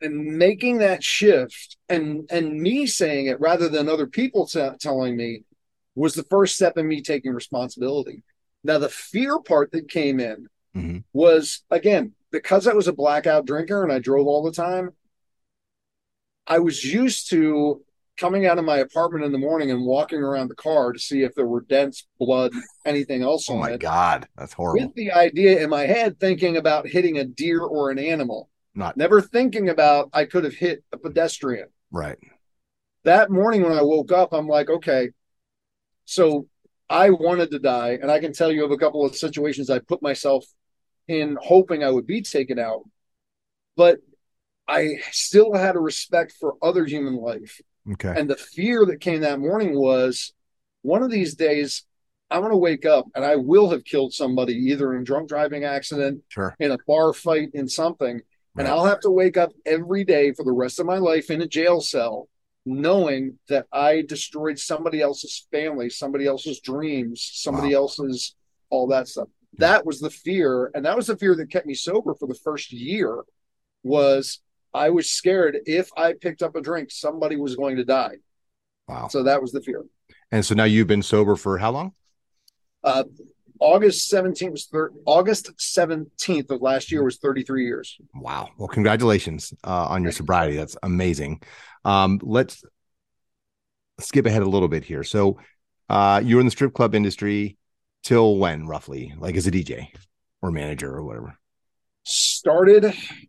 And 0.00 0.38
making 0.38 0.78
that 0.78 1.02
shift 1.04 1.76
and 1.88 2.28
and 2.30 2.60
me 2.60 2.86
saying 2.86 3.26
it 3.26 3.40
rather 3.40 3.68
than 3.68 3.88
other 3.88 4.06
people 4.06 4.46
t- 4.46 4.68
telling 4.80 5.16
me 5.16 5.44
was 5.94 6.14
the 6.14 6.24
first 6.24 6.56
step 6.56 6.76
in 6.76 6.88
me 6.88 7.00
taking 7.00 7.32
responsibility. 7.32 8.22
Now 8.64 8.78
the 8.78 8.88
fear 8.88 9.38
part 9.38 9.70
that 9.72 9.88
came 9.88 10.18
in 10.18 10.48
Mhm. 10.74 11.04
was 11.12 11.62
again 11.70 12.12
because 12.32 12.66
I 12.66 12.72
was 12.72 12.88
a 12.88 12.92
blackout 12.92 13.46
drinker 13.46 13.84
and 13.84 13.92
I 13.92 14.00
drove 14.00 14.26
all 14.26 14.42
the 14.42 14.50
time. 14.52 14.90
I 16.46 16.58
was 16.58 16.84
used 16.84 17.30
to 17.30 17.83
coming 18.16 18.46
out 18.46 18.58
of 18.58 18.64
my 18.64 18.78
apartment 18.78 19.24
in 19.24 19.32
the 19.32 19.38
morning 19.38 19.70
and 19.70 19.84
walking 19.84 20.20
around 20.20 20.48
the 20.48 20.54
car 20.54 20.92
to 20.92 20.98
see 20.98 21.22
if 21.22 21.34
there 21.34 21.46
were 21.46 21.62
dents, 21.62 22.06
blood, 22.18 22.52
anything 22.86 23.22
else 23.22 23.50
Oh 23.50 23.54
on 23.54 23.60
my. 23.60 23.76
God, 23.76 24.28
that's 24.36 24.52
horrible. 24.52 24.86
With 24.86 24.94
the 24.94 25.12
idea 25.12 25.62
in 25.62 25.70
my 25.70 25.82
head, 25.82 26.18
thinking 26.20 26.56
about 26.56 26.86
hitting 26.86 27.18
a 27.18 27.24
deer 27.24 27.60
or 27.60 27.90
an 27.90 27.98
animal, 27.98 28.50
Not 28.74 28.96
never 28.96 29.20
thinking 29.20 29.68
about 29.68 30.10
I 30.12 30.24
could 30.26 30.44
have 30.44 30.54
hit 30.54 30.84
a 30.92 30.96
pedestrian. 30.98 31.68
right. 31.90 32.18
That 33.04 33.30
morning 33.30 33.62
when 33.62 33.72
I 33.72 33.82
woke 33.82 34.12
up, 34.12 34.32
I'm 34.32 34.48
like, 34.48 34.70
okay, 34.70 35.10
so 36.06 36.46
I 36.88 37.10
wanted 37.10 37.50
to 37.50 37.58
die, 37.58 37.98
and 38.00 38.10
I 38.10 38.20
can 38.20 38.32
tell 38.32 38.50
you 38.52 38.64
of 38.64 38.70
a 38.70 38.76
couple 38.78 39.04
of 39.04 39.14
situations 39.16 39.70
I 39.70 39.78
put 39.78 40.02
myself 40.02 40.44
in 41.08 41.36
hoping 41.40 41.82
I 41.84 41.90
would 41.90 42.06
be 42.06 42.22
taken 42.22 42.58
out, 42.58 42.82
but 43.76 43.98
I 44.66 45.00
still 45.10 45.54
had 45.54 45.76
a 45.76 45.80
respect 45.80 46.32
for 46.40 46.54
other 46.62 46.84
human 46.86 47.16
life. 47.16 47.60
Okay. 47.92 48.14
And 48.16 48.28
the 48.28 48.36
fear 48.36 48.86
that 48.86 49.00
came 49.00 49.20
that 49.20 49.38
morning 49.38 49.74
was 49.78 50.32
one 50.82 51.02
of 51.02 51.10
these 51.10 51.34
days, 51.34 51.84
I'm 52.30 52.40
going 52.40 52.52
to 52.52 52.56
wake 52.56 52.86
up 52.86 53.06
and 53.14 53.24
I 53.24 53.36
will 53.36 53.70
have 53.70 53.84
killed 53.84 54.12
somebody 54.12 54.54
either 54.54 54.94
in 54.94 55.02
a 55.02 55.04
drunk 55.04 55.28
driving 55.28 55.64
accident, 55.64 56.22
Sure. 56.28 56.54
in 56.58 56.70
a 56.70 56.78
bar 56.86 57.12
fight, 57.12 57.50
in 57.54 57.68
something. 57.68 58.20
And 58.56 58.68
I'll 58.68 58.84
have 58.84 59.00
to 59.00 59.10
wake 59.10 59.36
up 59.36 59.50
every 59.66 60.04
day 60.04 60.32
for 60.32 60.44
the 60.44 60.52
rest 60.52 60.78
of 60.78 60.86
my 60.86 60.98
life 60.98 61.28
in 61.28 61.42
a 61.42 61.46
jail 61.46 61.80
cell, 61.80 62.28
knowing 62.64 63.38
that 63.48 63.66
I 63.72 64.02
destroyed 64.02 64.60
somebody 64.60 65.00
else's 65.00 65.46
family, 65.50 65.90
somebody 65.90 66.26
else's 66.26 66.60
dreams, 66.60 67.28
somebody 67.34 67.72
else's 67.72 68.36
all 68.70 68.86
that 68.88 69.08
stuff. 69.08 69.28
That 69.58 69.84
was 69.84 69.98
the 69.98 70.10
fear. 70.10 70.70
And 70.74 70.84
that 70.84 70.96
was 70.96 71.08
the 71.08 71.16
fear 71.16 71.34
that 71.34 71.50
kept 71.50 71.66
me 71.66 71.74
sober 71.74 72.14
for 72.14 72.28
the 72.28 72.38
first 72.44 72.72
year 72.72 73.24
was 73.82 74.40
I 74.74 74.90
was 74.90 75.10
scared 75.10 75.58
if 75.66 75.88
I 75.96 76.14
picked 76.14 76.42
up 76.42 76.56
a 76.56 76.60
drink, 76.60 76.90
somebody 76.90 77.36
was 77.36 77.54
going 77.54 77.76
to 77.76 77.84
die. 77.84 78.16
Wow. 78.88 79.08
So 79.08 79.22
that 79.22 79.40
was 79.40 79.52
the 79.52 79.62
fear. 79.62 79.84
And 80.32 80.44
so 80.44 80.54
now 80.54 80.64
you've 80.64 80.88
been 80.88 81.02
sober 81.02 81.36
for 81.36 81.58
how 81.58 81.70
long? 81.70 81.92
Uh, 82.82 83.04
August 83.60 84.12
17th 84.12 84.50
was 84.50 84.66
thir- 84.66 84.92
August 85.06 85.56
17th 85.56 86.50
of 86.50 86.60
last 86.60 86.90
year 86.90 87.04
was 87.04 87.18
33 87.18 87.64
years. 87.64 87.96
Wow. 88.14 88.50
Well, 88.58 88.68
congratulations 88.68 89.54
uh, 89.64 89.86
on 89.86 90.02
your 90.02 90.12
sobriety. 90.12 90.56
That's 90.56 90.76
amazing. 90.82 91.40
Um, 91.84 92.20
let's 92.22 92.64
skip 94.00 94.26
ahead 94.26 94.42
a 94.42 94.48
little 94.48 94.68
bit 94.68 94.84
here. 94.84 95.04
So, 95.04 95.38
uh, 95.88 96.20
you 96.24 96.36
were 96.36 96.40
in 96.40 96.46
the 96.46 96.50
strip 96.50 96.74
club 96.74 96.94
industry 96.94 97.56
till 98.02 98.38
when, 98.38 98.66
roughly? 98.66 99.14
Like 99.16 99.36
as 99.36 99.46
a 99.46 99.50
DJ 99.50 99.88
or 100.42 100.50
manager 100.50 100.92
or 100.92 101.04
whatever? 101.04 101.38
Started 102.04 102.84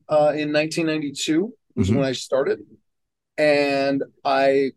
uh, 0.09 0.33
in 0.35 0.51
1992 0.51 1.53
was 1.75 1.89
Mhm. 1.89 1.95
when 1.95 2.05
I 2.05 2.11
started, 2.11 2.59
and 3.37 4.03
I 4.23 4.71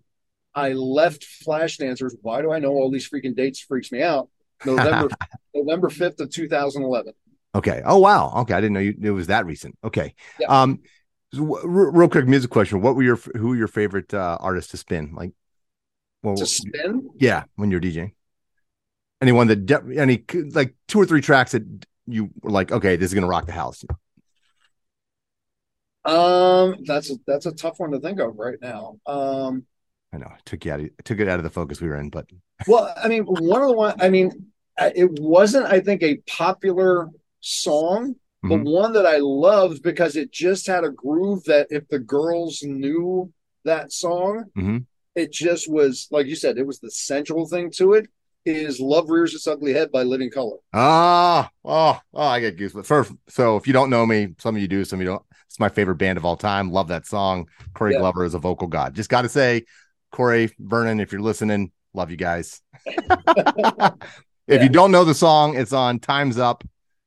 I 0.55 0.73
left 0.73 1.25
Flash 1.25 1.77
Dancers. 1.79 2.17
Why 2.23 2.43
do 2.43 2.53
I 2.53 2.59
know 2.59 2.71
all 2.71 2.91
these 2.91 3.09
freaking 3.09 3.37
dates? 3.37 3.61
Freaks 3.61 3.93
me 3.93 4.03
out. 4.03 4.29
November 4.65 5.09
November 5.55 5.89
5th 5.89 6.21
of 6.21 6.31
2011. 6.31 7.13
Okay. 7.55 7.83
Oh, 7.85 7.99
wow. 7.99 8.33
Okay. 8.39 8.55
I 8.55 8.61
didn't 8.61 8.75
know 8.75 8.81
you, 8.81 8.95
it 9.01 9.11
was 9.11 9.29
that 9.29 9.47
recent. 9.47 9.77
Okay. 9.83 10.15
Yeah. 10.39 10.47
Um, 10.49 10.81
so 11.33 11.43
real 11.65 12.09
quick 12.09 12.27
music 12.27 12.51
question. 12.51 12.81
What 12.81 12.95
were 12.95 13.03
your, 13.03 13.17
who 13.17 13.49
were 13.49 13.57
your 13.57 13.69
favorite 13.69 14.13
uh, 14.15 14.39
artists 14.41 14.71
to 14.73 14.77
spin? 14.77 15.15
Like, 15.15 15.33
well, 16.23 16.37
To 16.37 16.47
spin, 16.47 17.11
yeah, 17.19 17.45
when 17.57 17.71
you're 17.71 17.81
DJing. 17.81 18.13
Anyone 19.21 19.49
that, 19.49 19.67
de- 19.67 19.99
any, 19.99 20.25
like 20.53 20.75
two 20.87 21.01
or 21.01 21.07
three 21.07 21.21
tracks 21.21 21.53
that 21.53 21.65
you 22.09 22.31
were 22.43 22.51
like, 22.51 22.73
okay, 22.73 22.97
this 22.97 23.11
is 23.11 23.15
going 23.15 23.23
to 23.23 23.29
rock 23.29 23.47
the 23.47 23.53
house. 23.53 23.85
um, 26.05 26.77
that's 26.85 27.11
a 27.11 27.17
that's 27.27 27.47
a 27.47 27.53
tough 27.53 27.79
one 27.79 27.91
to 27.91 28.01
think 28.01 28.19
of 28.21 28.37
right 28.37 28.59
now. 28.61 28.99
Um, 29.07 29.65
I 30.13 30.19
know 30.19 30.33
took 30.45 30.65
you 30.65 30.73
out 30.73 30.81
of, 30.81 30.87
it 30.87 31.05
took 31.05 31.21
it 31.21 31.29
out 31.29 31.39
of 31.39 31.45
the 31.45 31.51
focus 31.51 31.81
we 31.81 31.89
were 31.89 31.97
in, 31.97 32.11
but 32.11 32.27
Well, 32.67 32.93
I 32.97 33.09
mean, 33.09 33.25
one 33.25 33.63
of 33.63 33.69
the 33.69 33.75
one. 33.75 34.01
I 34.01 34.09
mean, 34.09 34.47
it 34.79 35.11
wasn't. 35.21 35.67
I 35.67 35.81
think 35.81 36.03
a 36.03 36.17
popular 36.27 37.09
song, 37.41 38.17
but 38.43 38.61
Mhm. 38.61 38.73
one 38.73 38.93
that 38.95 39.07
I 39.07 39.19
loved 39.19 39.83
because 39.83 40.17
it 40.17 40.31
just 40.33 40.67
had 40.67 40.85
a 40.85 40.91
groove 40.91 41.45
that 41.45 41.67
if 41.71 41.87
the 41.89 41.99
girls 41.99 42.63
knew 42.63 43.33
that 43.65 43.93
song, 43.93 44.45
Mhm. 44.57 44.87
it 45.15 45.31
just 45.33 45.71
was 45.71 46.09
like 46.11 46.27
you 46.27 46.37
said. 46.37 46.57
It 46.57 46.67
was 46.67 46.79
the 46.79 46.91
central 46.91 47.47
thing 47.47 47.71
to 47.73 47.93
it. 47.95 48.07
Is 48.49 48.81
"Love 48.81 49.11
Rears 49.11 49.35
Its 49.35 49.47
Ugly 49.47 49.73
Head" 49.73 49.91
by 49.93 50.03
Living 50.03 50.31
Colour. 50.31 50.57
ah, 50.73 51.51
oh, 51.65 52.01
oh, 52.15 52.23
I 52.23 52.41
get 52.41 52.57
goosebumps. 52.57 52.87
First, 52.87 53.13
so 53.29 53.57
if 53.57 53.67
you 53.67 53.73
don't 53.73 53.91
know 53.91 54.05
me, 54.07 54.35
some 54.39 54.57
of 54.57 54.63
you 54.63 54.69
do, 54.69 54.85
some 54.85 54.99
of 54.99 55.03
you 55.05 55.09
don't. 55.11 55.23
It's 55.47 55.61
my 55.61 55.69
favorite 55.69 55.97
band 55.97 56.19
of 56.19 56.25
all 56.25 56.37
time. 56.37 56.71
Love 56.73 56.89
that 56.89 57.07
song. 57.07 57.49
Corey 57.75 57.93
Yeah. 57.93 57.99
Glover 58.01 58.25
is 58.25 58.35
a 58.35 58.39
vocal 58.39 58.69
god. 58.69 58.95
Just 58.95 59.09
got 59.11 59.23
to 59.23 59.29
say, 59.29 59.65
Corey 60.13 60.51
Vernon, 60.59 61.01
if 61.01 61.11
you're 61.13 61.21
listening, 61.23 61.73
love 61.95 62.11
you 62.11 62.17
guys. 62.17 62.61
if 64.47 64.63
you 64.63 64.69
don't 64.69 64.91
know 64.91 65.05
the 65.05 65.15
song, 65.15 65.57
it's 65.57 65.73
on 65.73 65.99
Time's 66.01 66.39
Up. 66.39 66.65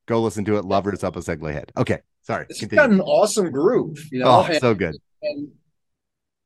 Go 0.08 0.21
listen 0.21 0.45
to 0.45 0.58
it. 0.58 0.65
Love 0.65 0.88
It's 0.88 1.04
Up 1.04 1.15
a 1.15 1.19
Segue 1.19 1.51
Head. 1.54 1.71
Okay, 1.77 1.99
sorry. 2.21 2.45
It's 2.49 2.60
continue. 2.60 2.82
got 2.82 2.89
an 2.91 3.01
awesome 3.01 3.51
groove, 3.51 3.97
you 4.12 4.19
know. 4.19 4.27
Oh, 4.27 4.43
and- 4.43 4.60
so 4.60 4.73
good. 4.73 4.95
and 5.21 5.49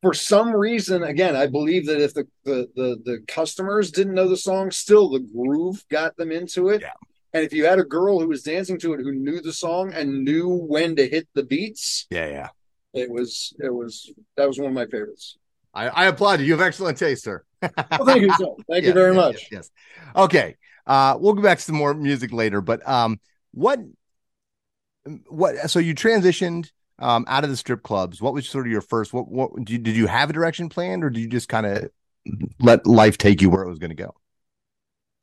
for 0.06 0.14
some 0.14 0.56
reason 0.56 1.02
again 1.02 1.36
i 1.36 1.48
believe 1.48 1.88
that 1.88 2.00
if 2.00 2.14
the, 2.14 2.28
the 2.44 2.70
the 2.76 3.02
the 3.06 3.24
customers 3.28 3.90
didn't 3.90 4.14
know 4.14 4.30
the 4.30 4.38
song 4.38 4.70
still 4.70 5.10
the 5.10 5.20
groove 5.20 5.84
got 5.90 6.16
them 6.16 6.32
into 6.32 6.70
it 6.70 6.82
Yeah. 6.82 6.92
and 7.34 7.44
if 7.44 7.52
you 7.54 7.66
had 7.66 7.80
a 7.80 7.84
girl 7.84 8.20
who 8.20 8.28
was 8.28 8.44
dancing 8.44 8.78
to 8.82 8.94
it 8.94 9.00
who 9.00 9.12
knew 9.14 9.42
the 9.42 9.52
song 9.52 9.94
and 9.94 10.24
knew 10.24 10.48
when 10.48 10.96
to 10.98 11.10
hit 11.10 11.28
the 11.34 11.42
beats 11.42 12.06
Yeah, 12.12 12.28
yeah. 12.28 12.50
it 12.94 13.10
was 13.10 13.56
it 13.58 13.74
was 13.74 14.14
that 14.38 14.48
was 14.48 14.60
one 14.60 14.68
of 14.68 14.74
my 14.76 14.86
favorites 14.86 15.38
I, 15.74 15.88
I 15.88 16.06
applaud 16.06 16.40
you. 16.40 16.46
You 16.46 16.54
have 16.54 16.62
excellent 16.62 16.98
taste, 16.98 17.26
sir. 17.26 17.44
well, 17.62 18.06
thank 18.06 18.22
you 18.22 18.32
so 18.38 18.56
thank 18.70 18.86
you 18.86 18.94
very 18.94 19.14
yes, 19.14 19.26
much 19.26 19.48
Yes, 19.52 19.52
yes. 19.52 19.70
Okay. 20.16 20.56
Uh, 20.88 21.18
we'll 21.20 21.34
go 21.34 21.42
back 21.42 21.58
to 21.58 21.64
some 21.66 21.76
more 21.76 21.94
music 21.94 22.32
later, 22.32 22.62
but 22.62 22.88
um, 22.88 23.20
what, 23.52 23.80
what? 25.28 25.70
So 25.70 25.80
you 25.80 25.94
transitioned 25.94 26.72
um 27.00 27.26
out 27.28 27.44
of 27.44 27.50
the 27.50 27.58
strip 27.58 27.84
clubs. 27.84 28.22
What 28.22 28.34
was 28.34 28.48
sort 28.48 28.66
of 28.66 28.72
your 28.72 28.82
first? 28.82 29.14
What 29.14 29.28
what 29.30 29.56
did 29.56 29.70
you, 29.70 29.78
did 29.78 29.96
you 29.96 30.08
have 30.08 30.30
a 30.30 30.34
direction 30.34 30.70
planned, 30.70 31.04
or 31.04 31.10
did 31.10 31.20
you 31.22 31.28
just 31.28 31.50
kind 31.50 31.66
of 31.66 31.90
let 32.60 32.88
life 32.88 33.18
take 33.18 33.42
you 33.42 33.50
where 33.50 33.64
it 33.64 33.70
was 33.70 33.80
going 33.80 33.92
to 33.92 33.96
go? 33.96 34.16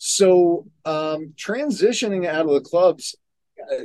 so 0.04 0.66
um 0.84 1.32
transitioning 1.36 2.26
out 2.26 2.44
of 2.44 2.50
the 2.50 2.60
clubs 2.60 3.14
I, 3.70 3.84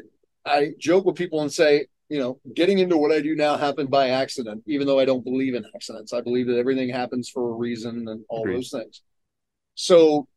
I 0.52 0.72
joke 0.80 1.06
with 1.06 1.16
people 1.16 1.44
and 1.44 1.54
say 1.54 1.86
you 2.10 2.18
know 2.18 2.40
getting 2.56 2.80
into 2.80 2.98
what 2.98 3.12
i 3.12 3.22
do 3.22 3.36
now 3.36 3.56
happened 3.56 3.92
by 3.92 4.10
accident 4.10 4.64
even 4.66 4.88
though 4.88 4.98
i 5.00 5.06
don't 5.06 5.24
believe 5.24 5.54
in 5.54 5.64
accidents 5.76 6.14
i 6.14 6.22
believe 6.22 6.48
that 6.48 6.58
everything 6.58 6.90
happens 6.90 7.30
for 7.30 7.52
a 7.52 7.54
reason 7.54 8.08
and 8.08 8.26
all 8.30 8.42
Agreed. 8.42 8.56
those 8.56 8.72
things 8.72 9.04
so 9.76 10.28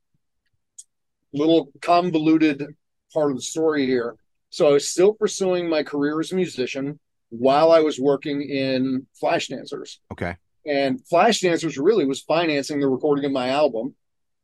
little 1.32 1.72
convoluted 1.80 2.76
part 3.14 3.30
of 3.30 3.38
the 3.38 3.42
story 3.42 3.86
here 3.86 4.16
so 4.50 4.68
i 4.68 4.72
was 4.72 4.86
still 4.86 5.14
pursuing 5.14 5.66
my 5.66 5.82
career 5.82 6.20
as 6.20 6.30
a 6.30 6.36
musician 6.36 7.00
while 7.30 7.72
i 7.72 7.80
was 7.80 7.98
working 7.98 8.42
in 8.42 9.06
flash 9.14 9.48
dancers. 9.48 10.00
Okay. 10.12 10.36
and 10.66 11.04
flash 11.06 11.40
dancers 11.40 11.78
really 11.78 12.04
was 12.04 12.20
financing 12.22 12.80
the 12.80 12.88
recording 12.88 13.24
of 13.24 13.32
my 13.32 13.48
album. 13.48 13.94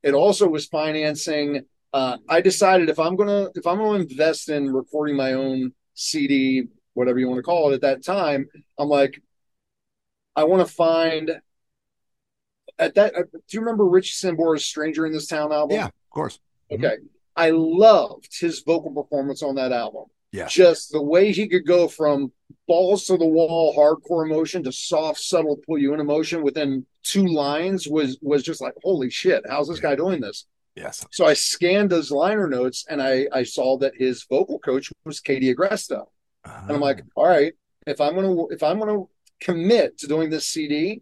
It 0.03 0.15
also 0.15 0.49
was 0.49 0.67
financing 0.67 1.67
uh, 1.93 2.19
i 2.29 2.41
decided 2.41 2.89
if 2.89 2.99
i'm 2.99 3.17
gonna 3.17 3.49
if 3.55 3.67
i'm 3.67 3.79
gonna 3.79 4.01
invest 4.01 4.49
in 4.49 4.73
recording 4.73 5.17
my 5.17 5.33
own 5.33 5.73
cd 5.95 6.69
whatever 6.95 7.19
you 7.19 7.29
want 7.29 7.39
to 7.39 7.43
call 7.43 7.71
it 7.71 7.75
at 7.75 7.81
that 7.81 8.05
time 8.05 8.47
i'm 8.79 8.89
like 8.89 9.21
i 10.35 10.45
want 10.45 10.67
to 10.67 10.73
find 10.73 11.41
at 12.79 12.95
that 12.95 13.15
uh, 13.15 13.23
do 13.23 13.39
you 13.51 13.61
remember 13.61 13.87
rich 13.87 14.15
Sambora's 14.15 14.65
stranger 14.65 15.07
in 15.07 15.13
this 15.13 15.27
town 15.27 15.53
album? 15.53 15.77
Yeah, 15.77 15.87
of 15.87 16.11
course. 16.11 16.39
okay. 16.71 16.97
I 17.35 17.51
loved 17.51 18.29
his 18.39 18.61
vocal 18.61 18.91
performance 18.91 19.43
on 19.43 19.55
that 19.57 19.73
album 19.73 20.05
Yeah. 20.33 20.47
just 20.47 20.93
the 20.93 21.03
way 21.03 21.33
he 21.33 21.49
could 21.49 21.67
go 21.67 21.89
from 21.89 22.33
balls 22.67 23.07
to 23.07 23.17
the 23.17 23.27
wall 23.27 23.75
hardcore 23.77 24.27
emotion 24.27 24.63
to 24.65 24.73
soft 24.73 25.21
subtle 25.21 25.57
pull 25.57 25.79
you 25.79 25.95
in 25.95 26.01
emotion 26.01 26.43
within 26.43 26.85
two 27.03 27.27
lines 27.27 27.89
was 27.89 28.19
was 28.21 28.43
just 28.43 28.61
like 28.61 28.75
holy 28.83 29.09
shit 29.09 29.45
how's 29.49 29.69
this 29.69 29.81
guy 29.81 29.95
doing 29.95 30.21
this? 30.21 30.47
Yes. 30.75 31.07
so 31.11 31.25
i 31.25 31.33
scanned 31.33 31.91
his 31.91 32.11
liner 32.11 32.47
notes 32.47 32.85
and 32.89 33.01
i 33.01 33.27
i 33.33 33.45
saw 33.45 33.79
that 33.79 33.95
his 33.97 34.27
vocal 34.29 34.59
coach 34.59 34.93
was 35.05 35.21
katie 35.21 35.55
agresta 35.55 36.05
and 36.45 36.73
i'm 36.73 36.81
like 36.81 37.01
ah. 37.03 37.21
all 37.21 37.27
right 37.27 37.55
if 37.87 38.01
i'm 38.01 38.15
gonna 38.15 38.47
if 38.49 38.63
i'm 38.63 38.79
gonna 38.79 39.05
commit 39.41 39.97
to 39.99 40.07
doing 40.07 40.29
this 40.29 40.47
cd 40.47 41.01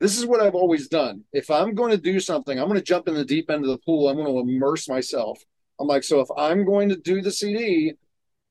this 0.00 0.18
is 0.18 0.26
what 0.26 0.40
i've 0.40 0.54
always 0.54 0.88
done. 0.88 1.22
If 1.32 1.50
i'm 1.50 1.74
going 1.74 1.92
to 1.92 1.96
do 1.96 2.18
something 2.20 2.58
i'm 2.58 2.66
going 2.66 2.78
to 2.78 2.84
jump 2.84 3.08
in 3.08 3.14
the 3.14 3.24
deep 3.24 3.50
end 3.50 3.64
of 3.64 3.70
the 3.70 3.78
pool 3.78 4.08
i'm 4.08 4.16
going 4.16 4.26
to 4.26 4.52
immerse 4.52 4.88
myself. 4.88 5.40
I'm 5.80 5.86
like 5.86 6.04
so 6.04 6.20
if 6.20 6.28
i'm 6.36 6.64
going 6.64 6.88
to 6.88 6.96
do 6.96 7.22
the 7.22 7.30
cd 7.30 7.94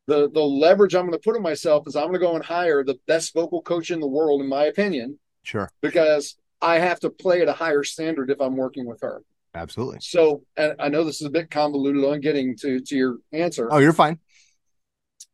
the 0.08 0.30
the 0.32 0.42
leverage 0.42 0.96
i'm 0.96 1.06
going 1.08 1.12
to 1.14 1.20
put 1.20 1.36
on 1.36 1.42
myself 1.42 1.86
is 1.88 1.96
i'm 1.96 2.04
going 2.08 2.14
to 2.14 2.20
go 2.20 2.36
and 2.36 2.44
hire 2.46 2.84
the 2.84 3.00
best 3.08 3.34
vocal 3.34 3.62
coach 3.62 3.90
in 3.92 4.00
the 4.00 4.08
world 4.08 4.42
in 4.42 4.48
my 4.50 4.66
opinion 4.66 5.18
sure. 5.44 5.70
because 5.82 6.36
i 6.62 6.78
have 6.80 7.00
to 7.00 7.10
play 7.10 7.42
at 7.42 7.48
a 7.48 7.54
higher 7.54 7.84
standard 7.84 8.30
if 8.30 8.40
i'm 8.42 8.56
working 8.58 8.86
with 8.86 9.00
her 9.02 9.22
Absolutely. 9.56 10.00
so 10.02 10.44
and 10.58 10.74
i 10.80 10.90
know 10.90 11.04
this 11.04 11.22
is 11.22 11.28
a 11.28 11.32
bit 11.32 11.50
convoluted 11.52 12.04
on 12.04 12.20
getting 12.22 12.56
to 12.58 12.80
to 12.82 12.96
your 12.96 13.18
answer 13.32 13.68
Oh, 13.72 13.78
you're 13.80 13.94
fine. 13.94 14.20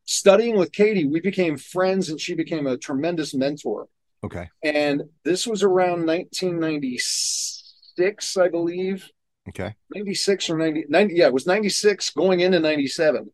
studying 0.06 0.58
with 0.58 0.72
Katie, 0.72 1.06
we 1.06 1.20
became 1.22 1.58
friends 1.58 2.10
and 2.10 2.20
she 2.20 2.34
became 2.36 2.66
a 2.68 2.78
tremendous 2.78 3.34
mentor. 3.36 3.88
Okay. 4.24 4.50
And 4.64 5.04
this 5.24 5.46
was 5.48 5.62
around 5.64 6.06
1996, 6.08 8.38
I 8.38 8.48
believe. 8.50 9.10
Okay. 9.48 9.76
96 9.96 10.50
or 10.50 10.58
90, 10.58 10.86
90 10.90 11.14
yeah, 11.16 11.28
it 11.28 11.34
was 11.34 11.48
96 11.48 12.10
going 12.12 12.40
into 12.42 12.60
97. 12.60 13.32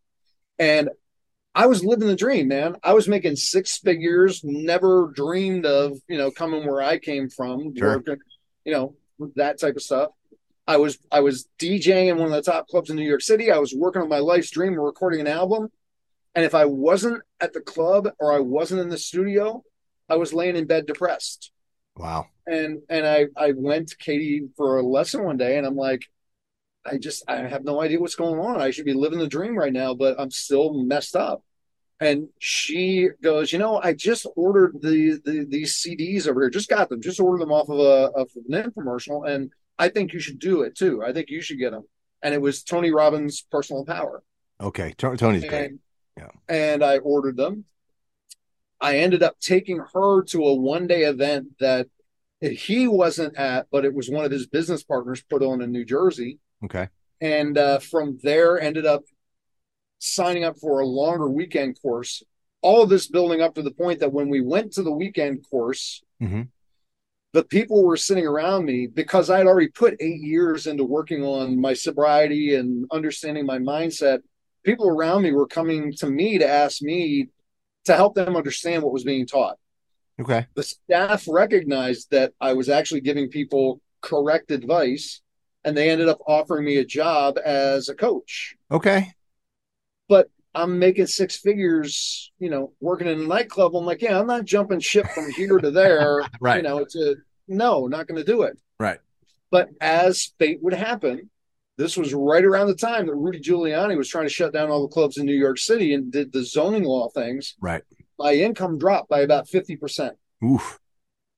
And 0.59 0.89
I 1.55 1.67
was 1.67 1.83
living 1.85 2.07
the 2.07 2.15
dream, 2.17 2.49
man. 2.49 2.75
I 2.83 2.93
was 2.93 3.07
making 3.07 3.37
six 3.37 3.77
figures, 3.77 4.41
never 4.43 5.11
dreamed 5.15 5.65
of, 5.65 5.97
you 6.09 6.17
know, 6.17 6.29
coming 6.29 6.67
where 6.67 6.81
I 6.81 6.99
came 6.99 7.29
from, 7.29 7.73
Sure. 7.75 7.95
working, 7.97 8.17
you 8.65 8.73
know, 8.73 8.95
that 9.37 9.59
type 9.59 9.77
of 9.77 9.81
stuff. 9.81 10.11
I 10.67 10.77
was 10.77 10.97
I 11.11 11.21
was 11.21 11.47
DJing 11.59 12.07
in 12.07 12.17
one 12.17 12.27
of 12.27 12.33
the 12.33 12.41
top 12.41 12.67
clubs 12.67 12.89
in 12.89 12.97
New 12.97 13.07
York 13.07 13.21
City. 13.21 13.51
I 13.51 13.59
was 13.59 13.73
working 13.73 14.01
on 14.01 14.09
my 14.09 14.19
life's 14.19 14.51
dream, 14.51 14.73
recording 14.73 15.21
an 15.21 15.27
album. 15.27 15.69
And 16.33 16.43
if 16.43 16.53
I 16.53 16.65
wasn't 16.65 17.21
at 17.39 17.53
the 17.53 17.61
club 17.61 18.09
or 18.19 18.33
I 18.33 18.39
wasn't 18.39 18.81
in 18.81 18.89
the 18.89 18.97
studio, 18.97 19.63
I 20.09 20.17
was 20.17 20.33
laying 20.33 20.57
in 20.57 20.65
bed 20.65 20.85
depressed. 20.87 21.51
Wow. 21.95 22.27
And 22.45 22.81
and 22.89 23.07
I 23.07 23.27
I 23.37 23.53
went 23.55 23.89
to 23.89 23.97
Katie 23.97 24.49
for 24.57 24.77
a 24.77 24.83
lesson 24.85 25.23
one 25.23 25.37
day 25.37 25.57
and 25.57 25.65
I'm 25.65 25.77
like, 25.77 26.05
I 26.85 26.97
just 26.97 27.23
I 27.27 27.37
have 27.37 27.63
no 27.63 27.81
idea 27.81 27.99
what's 27.99 28.15
going 28.15 28.39
on. 28.39 28.61
I 28.61 28.71
should 28.71 28.85
be 28.85 28.93
living 28.93 29.19
the 29.19 29.27
dream 29.27 29.57
right 29.57 29.73
now, 29.73 29.93
but 29.93 30.19
I'm 30.19 30.31
still 30.31 30.73
messed 30.73 31.15
up. 31.15 31.43
And 31.99 32.27
she 32.39 33.09
goes, 33.23 33.53
you 33.53 33.59
know, 33.59 33.79
I 33.81 33.93
just 33.93 34.27
ordered 34.35 34.81
the, 34.81 35.19
the 35.23 35.45
these 35.49 35.73
CDs 35.75 36.27
over 36.27 36.41
here. 36.41 36.49
Just 36.49 36.69
got 36.69 36.89
them. 36.89 37.01
Just 37.01 37.19
ordered 37.19 37.41
them 37.41 37.51
off 37.51 37.69
of 37.69 37.79
a 37.79 38.11
of 38.15 38.29
an 38.49 38.71
infomercial, 38.71 39.27
and 39.27 39.51
I 39.79 39.89
think 39.89 40.13
you 40.13 40.19
should 40.19 40.39
do 40.39 40.61
it 40.61 40.75
too. 40.77 41.03
I 41.03 41.13
think 41.13 41.29
you 41.29 41.41
should 41.41 41.57
get 41.59 41.71
them. 41.71 41.83
And 42.21 42.33
it 42.33 42.41
was 42.41 42.63
Tony 42.63 42.91
Robbins' 42.91 43.45
Personal 43.49 43.85
Power. 43.85 44.23
Okay. 44.59 44.93
To- 44.97 45.17
Tony's 45.17 45.45
great. 45.45 45.71
Yeah. 46.17 46.29
and 46.47 46.83
I 46.83 46.99
ordered 46.99 47.35
them. 47.35 47.65
I 48.79 48.99
ended 48.99 49.21
up 49.23 49.39
taking 49.39 49.81
her 49.93 50.23
to 50.23 50.43
a 50.45 50.53
one 50.53 50.87
day 50.87 51.03
event 51.03 51.47
that 51.59 51.87
he 52.41 52.87
wasn't 52.87 53.35
at, 53.37 53.67
but 53.71 53.85
it 53.85 53.93
was 53.93 54.09
one 54.09 54.25
of 54.25 54.31
his 54.31 54.47
business 54.47 54.83
partners 54.83 55.23
put 55.29 55.41
on 55.41 55.61
in 55.61 55.71
New 55.71 55.85
Jersey. 55.85 56.39
Okay. 56.65 56.89
And 57.21 57.57
uh, 57.57 57.79
from 57.79 58.19
there, 58.23 58.59
ended 58.59 58.85
up 58.85 59.03
signing 59.99 60.43
up 60.43 60.57
for 60.59 60.79
a 60.79 60.85
longer 60.85 61.29
weekend 61.29 61.79
course. 61.81 62.21
All 62.61 62.81
of 62.83 62.89
this 62.89 63.07
building 63.07 63.41
up 63.41 63.55
to 63.55 63.61
the 63.61 63.71
point 63.71 63.99
that 63.99 64.11
when 64.13 64.29
we 64.29 64.41
went 64.41 64.73
to 64.73 64.83
the 64.83 64.91
weekend 64.91 65.45
course, 65.49 66.03
Mhm. 66.21 66.49
the 67.33 67.43
people 67.43 67.83
were 67.83 67.97
sitting 67.97 68.25
around 68.25 68.65
me 68.65 68.87
because 68.87 69.29
I 69.29 69.37
had 69.37 69.47
already 69.47 69.67
put 69.69 69.95
eight 69.99 70.21
years 70.21 70.67
into 70.67 70.83
working 70.83 71.23
on 71.23 71.59
my 71.59 71.73
sobriety 71.73 72.55
and 72.55 72.85
understanding 72.91 73.45
my 73.45 73.59
mindset. 73.59 74.19
People 74.63 74.87
around 74.87 75.21
me 75.23 75.31
were 75.31 75.47
coming 75.47 75.93
to 75.93 76.09
me 76.09 76.37
to 76.39 76.47
ask 76.47 76.81
me 76.81 77.29
to 77.85 77.95
help 77.95 78.15
them 78.15 78.35
understand 78.35 78.83
what 78.83 78.93
was 78.93 79.03
being 79.03 79.27
taught. 79.27 79.57
Okay. 80.19 80.47
The 80.55 80.63
staff 80.63 81.25
recognized 81.27 82.09
that 82.11 82.33
I 82.39 82.53
was 82.53 82.69
actually 82.69 83.01
giving 83.01 83.29
people 83.29 83.81
correct 84.01 84.49
advice, 84.49 85.21
and 85.65 85.75
they 85.75 85.89
ended 85.89 86.07
up 86.07 86.19
offering 86.27 86.63
me 86.63 86.77
a 86.77 86.85
job 86.85 87.37
as 87.43 87.89
a 87.89 87.95
coach. 87.95 88.55
Okay. 88.71 89.11
But 90.07 90.29
I'm 90.53 90.77
making 90.77 91.07
six 91.07 91.35
figures, 91.35 92.31
you 92.37 92.51
know, 92.51 92.71
working 92.79 93.07
in 93.07 93.19
a 93.19 93.27
nightclub. 93.27 93.75
I'm 93.75 93.85
like, 93.85 94.03
yeah, 94.03 94.19
I'm 94.19 94.27
not 94.27 94.45
jumping 94.45 94.79
ship 94.79 95.07
from 95.07 95.29
here 95.31 95.57
to 95.57 95.71
there. 95.71 96.21
Right. 96.39 96.57
You 96.57 96.63
know, 96.63 96.77
it's 96.77 96.95
a 96.95 97.15
no, 97.47 97.87
not 97.87 98.07
going 98.07 98.23
to 98.23 98.31
do 98.31 98.43
it. 98.43 98.57
Right. 98.79 98.99
But 99.49 99.69
as 99.81 100.33
fate 100.37 100.59
would 100.61 100.73
happen, 100.73 101.29
this 101.77 101.97
was 101.97 102.13
right 102.13 102.43
around 102.43 102.67
the 102.67 102.75
time 102.75 103.07
that 103.07 103.15
Rudy 103.15 103.39
Giuliani 103.39 103.97
was 103.97 104.07
trying 104.07 104.25
to 104.25 104.33
shut 104.33 104.53
down 104.53 104.69
all 104.69 104.83
the 104.83 104.93
clubs 104.93 105.17
in 105.17 105.25
New 105.25 105.35
York 105.35 105.57
City 105.57 105.93
and 105.93 106.11
did 106.11 106.31
the 106.31 106.43
zoning 106.43 106.83
law 106.83 107.09
things. 107.09 107.55
Right. 107.59 107.83
My 108.19 108.33
income 108.33 108.77
dropped 108.77 109.09
by 109.09 109.21
about 109.21 109.47
50% 109.47 110.11
Oof. 110.43 110.79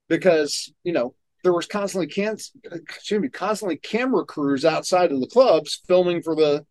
because, 0.10 0.72
you 0.84 0.94
know, 0.94 1.16
there 1.43 1.54
was 1.54 1.65
constantly 1.65 2.08
can 2.08 2.38
excuse 2.71 3.21
me, 3.21 3.30
constantly 3.30 3.78
camera 3.78 4.26
crews 4.26 4.65
outside 4.65 5.12
of 5.12 5.19
the 5.19 5.28
clubs 5.28 5.82
filming 5.88 6.21
for 6.21 6.36
the 6.36 6.65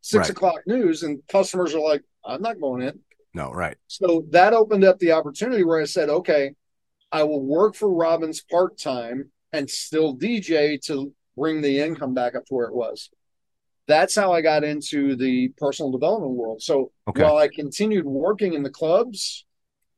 six 0.00 0.28
Right. 0.28 0.30
o'clock 0.30 0.60
news, 0.66 1.02
and 1.02 1.20
customers 1.28 1.74
are 1.74 1.80
like, 1.80 2.02
I'm 2.24 2.42
not 2.42 2.60
going 2.60 2.82
in. 2.82 3.00
No. 3.34 3.50
Right. 3.52 3.76
So 3.88 4.24
that 4.30 4.52
opened 4.54 4.84
up 4.84 4.98
the 4.98 5.12
opportunity 5.12 5.64
where 5.64 5.80
I 5.80 5.84
said, 5.84 6.08
okay, 6.08 6.52
I 7.12 7.22
will 7.22 7.42
work 7.42 7.74
for 7.74 7.88
Robbins 7.88 8.42
part 8.42 8.78
time 8.78 9.30
and 9.52 9.70
still 9.70 10.16
DJ 10.16 10.78
to 10.86 11.12
bring 11.36 11.60
the 11.60 11.80
income 11.80 12.14
back 12.14 12.34
up 12.34 12.44
to 12.46 12.54
where 12.54 12.66
it 12.66 12.74
was. 12.74 13.10
That's 13.86 14.16
how 14.16 14.32
I 14.32 14.40
got 14.40 14.64
into 14.64 15.14
the 15.14 15.48
personal 15.58 15.92
development 15.92 16.32
world. 16.32 16.62
So 16.62 16.90
Okay. 17.08 17.22
while 17.22 17.36
I 17.36 17.48
continued 17.48 18.04
working 18.04 18.54
in 18.54 18.64
the 18.64 18.70
clubs, 18.70 19.44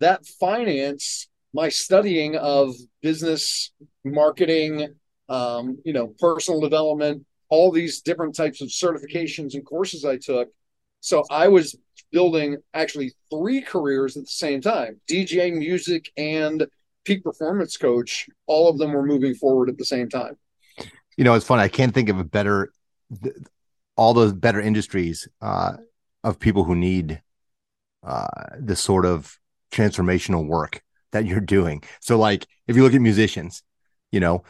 that 0.01 0.27
financed 0.27 1.29
my 1.55 1.71
studying 1.71 2.37
of 2.37 2.75
business 3.03 3.73
marketing, 4.05 4.95
um, 5.29 5.79
you 5.85 5.93
know, 5.93 6.15
personal 6.19 6.61
development, 6.61 7.25
all 7.49 7.71
these 7.71 8.01
different 8.01 8.35
types 8.35 8.61
of 8.61 8.69
certifications 8.69 9.55
and 9.55 9.65
courses 9.65 10.05
I 10.05 10.17
took. 10.17 10.49
So 11.01 11.25
I 11.31 11.49
was 11.49 11.77
building 12.11 12.57
actually 12.75 13.13
three 13.31 13.61
careers 13.61 14.17
at 14.17 14.25
the 14.25 14.31
same 14.31 14.61
time 14.61 15.01
DJ, 15.09 15.53
music, 15.55 16.11
and 16.17 16.67
peak 17.05 17.23
performance 17.23 17.77
coach. 17.77 18.29
All 18.47 18.69
of 18.69 18.79
them 18.79 18.93
were 18.93 19.07
moving 19.07 19.35
forward 19.35 19.69
at 19.69 19.79
the 19.79 19.85
same 19.85 20.09
time. 20.09 20.37
You 21.17 21.25
know, 21.25 21.35
it's 21.35 21.47
funny. 21.47 21.63
I 21.63 21.69
can't 21.69 21.95
think 21.95 22.09
of 22.09 22.19
a 22.19 22.25
better, 22.25 22.73
all 23.97 24.15
those 24.15 24.33
better 24.33 24.61
industries 24.61 25.29
uh, 25.41 25.73
of 26.23 26.39
people 26.39 26.65
who 26.65 26.75
need 26.75 27.23
uh, 28.07 28.27
this 28.59 28.81
sort 28.81 29.05
of 29.05 29.39
transformational 29.73 30.47
work 30.47 30.83
that 31.13 31.27
you're 31.27 31.41
doing. 31.41 31.83
So, 32.01 32.19
like, 32.19 32.47
if 32.67 32.77
you 32.77 32.83
look 32.83 32.95
at 32.95 33.01
musicians, 33.01 33.63
you 34.13 34.21
know, 34.21 34.43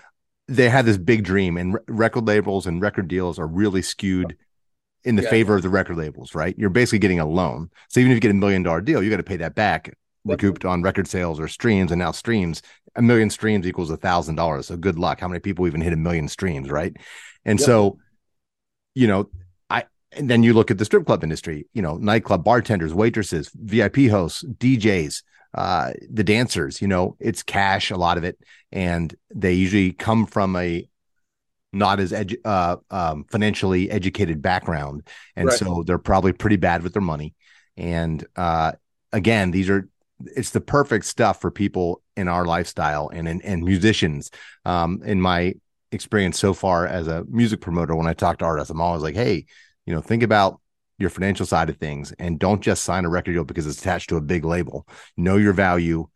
they 0.47 0.68
have 0.68 0.87
this 0.87 0.97
big 0.99 1.25
dream, 1.25 1.57
and 1.57 1.75
re- 1.75 1.81
record 1.88 2.27
labels 2.27 2.66
and 2.66 2.81
record 2.81 3.09
deals 3.09 3.38
are 3.38 3.47
really 3.47 3.83
skewed 3.83 4.37
in 5.05 5.16
the 5.16 5.23
Yeah. 5.23 5.31
favor 5.31 5.57
of 5.57 5.62
the 5.62 5.68
record 5.68 5.97
labels, 5.97 6.35
right? 6.35 6.55
You're 6.59 6.71
basically 6.71 6.99
getting 6.99 7.21
a 7.21 7.27
loan. 7.27 7.71
So 7.88 8.01
even 8.01 8.11
if 8.12 8.16
you 8.16 8.21
get 8.21 8.31
a 8.31 8.35
million 8.35 8.62
dollar 8.62 8.81
deal, 8.81 9.03
you 9.03 9.11
got 9.11 9.18
to 9.18 9.23
pay 9.23 9.37
that 9.37 9.55
back, 9.55 9.94
recouped 10.25 10.64
on 10.64 10.83
record 10.83 11.07
sales 11.07 11.38
or 11.38 11.49
streams. 11.49 11.92
And 11.92 11.99
now 12.01 12.11
streams, 12.11 12.62
a 12.97 13.03
million 13.03 13.31
streams 13.31 13.66
equals 13.66 13.90
a 13.90 13.97
thousand 13.97 14.35
dollars. 14.35 14.66
So 14.66 14.77
good 14.77 14.99
luck. 14.99 15.21
How 15.21 15.29
many 15.29 15.40
people 15.40 15.66
even 15.66 15.81
hit 15.81 15.92
a 15.92 15.97
million 15.97 16.29
streams, 16.29 16.71
right? 16.71 16.94
And 17.44 17.61
Yep. 17.61 17.66
so, 17.66 17.99
you 18.94 19.07
know, 19.07 19.31
I 19.71 19.85
and 20.12 20.29
then 20.29 20.42
you 20.42 20.53
look 20.55 20.71
at 20.71 20.79
the 20.79 20.85
strip 20.85 21.07
club 21.07 21.23
industry, 21.23 21.66
you 21.75 21.83
know, 21.83 21.97
nightclub 21.97 22.42
bartenders, 22.44 22.92
waitresses, 22.92 23.51
VIP 23.55 24.09
hosts, 24.09 24.42
DJs, 24.44 25.23
uh, 25.54 25.92
the 26.11 26.24
dancers, 26.24 26.80
you 26.82 26.88
know, 26.88 27.16
it's 27.20 27.42
cash, 27.42 27.90
a 27.90 27.96
lot 27.96 28.18
of 28.18 28.24
it. 28.24 28.38
And 28.72 29.14
they 29.34 29.54
usually 29.54 29.92
come 29.92 30.26
from 30.26 30.56
a 30.56 30.88
not 31.72 32.00
as 32.00 32.12
edu- 32.12 32.40
uh, 32.44 32.76
um, 32.90 33.24
financially 33.30 33.90
educated 33.90 34.40
background. 34.40 35.06
And 35.37 35.48
Right. 35.48 35.58
so 35.58 35.82
they're 35.87 35.98
probably 35.98 36.32
pretty 36.32 36.56
bad 36.56 36.82
with 36.82 36.92
their 36.94 37.02
money. 37.02 37.34
And 37.76 38.24
uh, 38.37 38.72
again, 39.12 39.50
these 39.50 39.70
are 39.70 39.88
it's 40.34 40.50
the 40.50 40.61
perfect 40.61 41.04
stuff 41.04 41.40
for 41.40 41.50
people 41.50 42.02
in 42.16 42.26
our 42.26 42.44
lifestyle 42.44 43.08
and 43.12 43.28
and, 43.28 43.44
and 43.44 43.62
musicians. 43.62 44.30
Um, 44.64 45.02
in 45.04 45.20
my 45.20 45.54
experience 45.92 46.38
so 46.38 46.54
far 46.54 46.87
as 46.87 47.06
a 47.06 47.24
music 47.28 47.61
promoter, 47.61 47.94
when 47.94 48.06
I 48.06 48.14
talk 48.14 48.38
to 48.38 48.44
artists, 48.44 48.70
I'm 48.70 48.80
always 48.80 49.02
like, 49.02 49.14
hey, 49.14 49.46
you 49.87 49.94
know, 49.94 50.00
think 50.00 50.22
about 50.22 50.61
your 50.98 51.11
financial 51.11 51.46
side 51.46 51.70
of 51.70 51.76
things 51.76 52.12
and 52.18 52.38
don't 52.38 52.61
just 52.61 52.84
sign 52.84 53.04
a 53.04 53.08
record 53.08 53.32
deal 53.32 53.44
because 53.44 53.66
it's 53.66 53.80
attached 53.80 54.08
to 54.11 54.16
a 54.16 54.20
big 54.20 54.44
label. 54.44 54.87
Know 55.16 55.37
your 55.37 55.52
value 55.52 56.08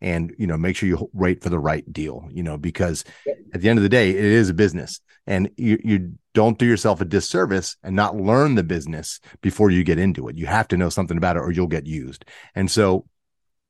and 0.00 0.34
you 0.38 0.46
know 0.46 0.56
make 0.56 0.76
sure 0.76 0.88
you 0.88 1.10
rate 1.12 1.42
for 1.42 1.50
the 1.50 1.58
right 1.58 1.90
deal 1.92 2.26
you 2.30 2.42
know 2.42 2.56
because 2.56 3.04
at 3.52 3.60
the 3.60 3.68
end 3.68 3.78
of 3.78 3.82
the 3.82 3.88
day 3.88 4.08
it 4.08 4.24
is 4.24 4.48
a 4.48 4.54
business 4.54 4.98
and 5.26 5.50
you 5.58 5.78
you 5.84 6.14
don't 6.32 6.58
do 6.58 6.64
yourself 6.64 7.00
a 7.00 7.04
disservice 7.04 7.76
and 7.82 7.94
not 7.94 8.16
learn 8.16 8.54
the 8.54 8.62
business 8.62 9.20
before 9.42 9.70
you 9.70 9.82
get 9.82 9.98
into 9.98 10.28
it. 10.28 10.38
You 10.38 10.46
have 10.46 10.68
to 10.68 10.76
know 10.76 10.88
something 10.88 11.16
about 11.16 11.36
it 11.36 11.40
or 11.40 11.50
you'll 11.50 11.66
get 11.66 11.86
used. 11.86 12.24
And 12.54 12.70
so 12.70 13.06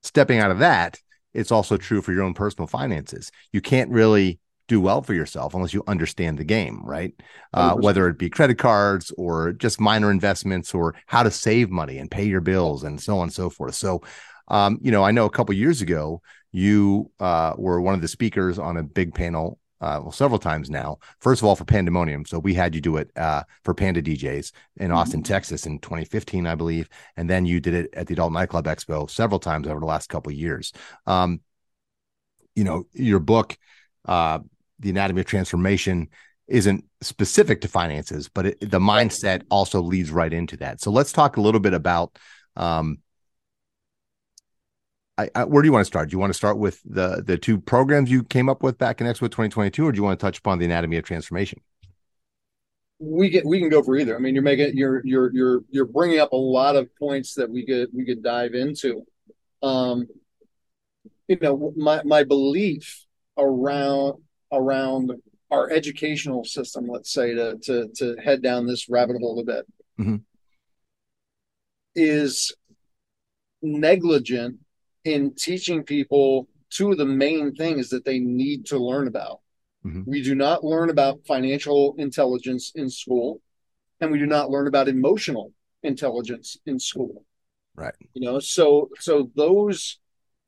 stepping 0.02 0.38
out 0.38 0.50
of 0.50 0.58
that 0.58 1.00
it's 1.32 1.52
also 1.52 1.76
true 1.76 2.02
for 2.02 2.12
your 2.12 2.24
own 2.24 2.34
personal 2.34 2.66
finances. 2.66 3.30
You 3.52 3.60
can't 3.60 3.90
really 3.90 4.40
do 4.70 4.80
well 4.80 5.02
for 5.02 5.14
yourself 5.14 5.52
unless 5.52 5.74
you 5.74 5.82
understand 5.88 6.38
the 6.38 6.44
game 6.44 6.80
right? 6.84 7.12
Uh, 7.52 7.74
whether 7.74 8.08
it 8.08 8.18
be 8.18 8.30
credit 8.30 8.56
cards 8.56 9.12
or 9.18 9.52
just 9.52 9.80
minor 9.80 10.10
investments 10.10 10.72
or 10.72 10.94
how 11.06 11.22
to 11.22 11.30
save 11.30 11.70
money 11.70 11.98
and 11.98 12.10
pay 12.10 12.24
your 12.24 12.40
bills 12.40 12.84
and 12.84 13.00
so 13.00 13.16
on 13.18 13.24
and 13.24 13.32
so 13.32 13.50
forth. 13.50 13.74
So 13.74 14.00
um, 14.46 14.78
you 14.80 14.90
know, 14.90 15.02
I 15.02 15.10
know 15.10 15.26
a 15.26 15.30
couple 15.30 15.54
years 15.54 15.82
ago 15.82 16.22
you 16.52 17.10
uh, 17.18 17.54
were 17.56 17.80
one 17.80 17.94
of 17.94 18.00
the 18.00 18.08
speakers 18.08 18.58
on 18.58 18.76
a 18.76 18.82
big 18.82 19.12
panel, 19.12 19.58
uh, 19.80 19.98
well, 20.02 20.12
several 20.12 20.38
times 20.38 20.70
now. 20.70 20.98
First 21.18 21.42
of 21.42 21.46
all, 21.46 21.56
for 21.56 21.64
Pandemonium, 21.64 22.24
so 22.24 22.38
we 22.38 22.54
had 22.54 22.74
you 22.74 22.80
do 22.80 22.96
it 22.96 23.10
uh, 23.16 23.42
for 23.64 23.74
Panda 23.74 24.02
DJs 24.02 24.52
in 24.76 24.90
Austin, 24.90 25.22
Texas, 25.22 25.66
in 25.66 25.78
2015, 25.78 26.46
I 26.46 26.54
believe, 26.54 26.88
and 27.16 27.30
then 27.30 27.46
you 27.46 27.60
did 27.60 27.74
it 27.74 27.90
at 27.94 28.06
the 28.06 28.14
Adult 28.14 28.32
Nightclub 28.32 28.66
Expo 28.66 29.08
several 29.08 29.40
times 29.40 29.66
over 29.66 29.80
the 29.80 29.86
last 29.86 30.08
couple 30.08 30.30
of 30.30 30.38
years. 30.38 30.72
Um, 31.06 31.40
you 32.54 32.64
know, 32.64 32.84
your 32.92 33.20
book, 33.20 33.56
uh, 34.06 34.40
The 34.80 34.90
Anatomy 34.90 35.20
of 35.20 35.26
Transformation, 35.26 36.08
isn't 36.50 36.84
specific 37.00 37.60
to 37.62 37.68
finances, 37.68 38.28
but 38.28 38.46
it, 38.46 38.60
the 38.60 38.80
mindset 38.80 39.42
also 39.50 39.80
leads 39.80 40.10
right 40.10 40.32
into 40.32 40.56
that. 40.58 40.80
So 40.80 40.90
let's 40.90 41.12
talk 41.12 41.36
a 41.36 41.40
little 41.40 41.60
bit 41.60 41.72
about. 41.72 42.18
Um, 42.56 42.98
I, 45.16 45.30
I, 45.34 45.44
where 45.44 45.62
do 45.62 45.68
you 45.68 45.72
want 45.72 45.82
to 45.82 45.86
start? 45.86 46.10
Do 46.10 46.14
you 46.14 46.18
want 46.18 46.30
to 46.30 46.36
start 46.36 46.58
with 46.58 46.80
the 46.84 47.22
the 47.24 47.38
two 47.38 47.58
programs 47.58 48.10
you 48.10 48.24
came 48.24 48.48
up 48.48 48.62
with 48.62 48.78
back 48.78 49.00
in 49.00 49.06
Expo 49.06 49.20
2022, 49.20 49.86
or 49.86 49.92
do 49.92 49.96
you 49.96 50.02
want 50.02 50.18
to 50.18 50.26
touch 50.26 50.38
upon 50.38 50.58
the 50.58 50.64
anatomy 50.64 50.96
of 50.96 51.04
transformation? 51.04 51.60
We 52.98 53.30
get 53.30 53.46
we 53.46 53.60
can 53.60 53.68
go 53.68 53.82
for 53.82 53.96
either. 53.96 54.16
I 54.16 54.18
mean, 54.18 54.34
you're 54.34 54.42
making 54.42 54.76
you're 54.76 55.06
you're 55.06 55.32
you're 55.32 55.60
you're 55.70 55.86
bringing 55.86 56.18
up 56.18 56.32
a 56.32 56.36
lot 56.36 56.74
of 56.74 56.94
points 56.96 57.34
that 57.34 57.48
we 57.48 57.64
could 57.64 57.88
we 57.94 58.04
could 58.04 58.22
dive 58.22 58.54
into. 58.54 59.06
Um, 59.62 60.08
you 61.28 61.38
know, 61.40 61.72
my 61.76 62.02
my 62.02 62.24
belief 62.24 63.04
around 63.38 64.20
around 64.52 65.12
our 65.50 65.70
educational 65.70 66.44
system, 66.44 66.86
let's 66.88 67.12
say, 67.12 67.34
to 67.34 67.56
to 67.62 67.88
to 67.96 68.16
head 68.22 68.42
down 68.42 68.66
this 68.66 68.88
rabbit 68.88 69.16
hole 69.20 69.40
a 69.40 69.44
bit, 69.44 69.66
mm-hmm. 69.98 70.16
is 71.94 72.52
negligent 73.62 74.58
in 75.04 75.34
teaching 75.34 75.82
people 75.82 76.48
two 76.70 76.92
of 76.92 76.98
the 76.98 77.04
main 77.04 77.54
things 77.54 77.90
that 77.90 78.04
they 78.04 78.18
need 78.18 78.66
to 78.66 78.78
learn 78.78 79.08
about. 79.08 79.40
Mm-hmm. 79.84 80.02
We 80.06 80.22
do 80.22 80.34
not 80.34 80.62
learn 80.62 80.90
about 80.90 81.26
financial 81.26 81.94
intelligence 81.98 82.72
in 82.74 82.88
school, 82.88 83.40
and 84.00 84.10
we 84.10 84.18
do 84.18 84.26
not 84.26 84.50
learn 84.50 84.66
about 84.66 84.88
emotional 84.88 85.52
intelligence 85.82 86.56
in 86.66 86.78
school. 86.78 87.24
Right. 87.74 87.94
You 88.14 88.26
know, 88.26 88.40
so 88.40 88.90
so 88.98 89.30
those 89.34 89.98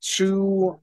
two 0.00 0.80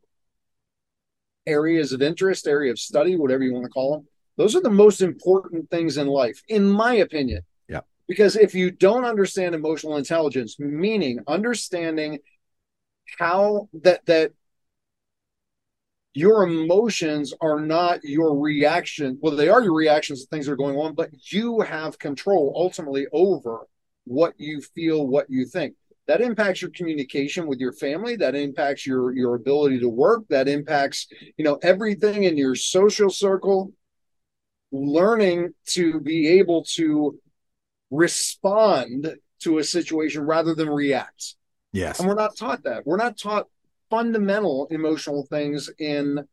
areas 1.50 1.92
of 1.92 2.02
interest, 2.02 2.48
area 2.48 2.72
of 2.72 2.80
study, 2.80 3.16
whatever 3.16 3.44
you 3.44 3.54
want 3.54 3.66
to 3.66 3.70
call 3.70 3.94
them, 3.94 4.08
those 4.38 4.56
are 4.56 4.62
the 4.62 4.70
most 4.70 5.02
important 5.02 5.70
things 5.70 5.98
in 5.98 6.08
life, 6.08 6.42
in 6.48 6.70
my 6.70 6.96
opinion. 6.96 7.42
Yeah. 7.68 7.82
Because 8.08 8.36
if 8.36 8.56
you 8.56 8.72
don't 8.72 9.06
understand 9.06 9.54
emotional 9.54 9.98
intelligence, 9.98 10.60
meaning 10.60 11.20
understanding 11.28 12.20
how 13.18 13.68
that 13.82 14.06
that 14.06 14.32
your 16.14 16.44
emotions 16.44 17.34
are 17.40 17.60
not 17.60 18.04
your 18.04 18.38
reaction 18.38 19.18
well 19.22 19.36
they 19.36 19.48
are 19.48 19.62
your 19.62 19.76
reactions 19.76 20.22
to 20.22 20.28
things 20.30 20.46
that 20.46 20.52
are 20.52 20.58
going 20.58 20.76
on 20.76 20.96
but 20.96 21.10
you 21.32 21.62
have 21.62 22.00
control 22.00 22.52
ultimately 22.56 23.06
over 23.14 23.68
what 24.06 24.34
you 24.38 24.60
feel 24.60 25.06
what 25.08 25.30
you 25.30 25.46
think 25.46 25.76
that 26.10 26.22
impacts 26.22 26.62
your 26.62 26.72
communication 26.72 27.48
with 27.48 27.60
your 27.60 27.72
family 27.72 28.16
that 28.16 28.36
impacts 28.36 28.86
your 28.86 29.14
your 29.16 29.36
ability 29.36 29.80
to 29.80 29.90
work 29.90 30.24
that 30.30 30.48
impacts 30.48 31.08
you 31.38 31.46
know 31.46 31.58
everything 31.64 32.26
in 32.26 32.38
your 32.38 32.56
social 32.56 33.10
circle 33.10 33.72
learning 34.72 35.54
to 35.66 36.00
be 36.02 36.28
able 36.28 36.64
to 36.64 37.18
respond 37.92 39.16
to 39.40 39.58
a 39.58 39.64
situation 39.64 40.22
rather 40.22 40.54
than 40.54 40.70
react 40.70 41.36
Yes. 41.72 42.00
And 42.00 42.08
we're 42.08 42.16
not 42.16 42.36
taught 42.36 42.64
that. 42.64 42.86
We're 42.86 42.98
not 42.98 43.18
taught 43.18 43.48
fundamental 43.90 44.68
emotional 44.70 45.26
things 45.26 45.70
in 45.80 46.26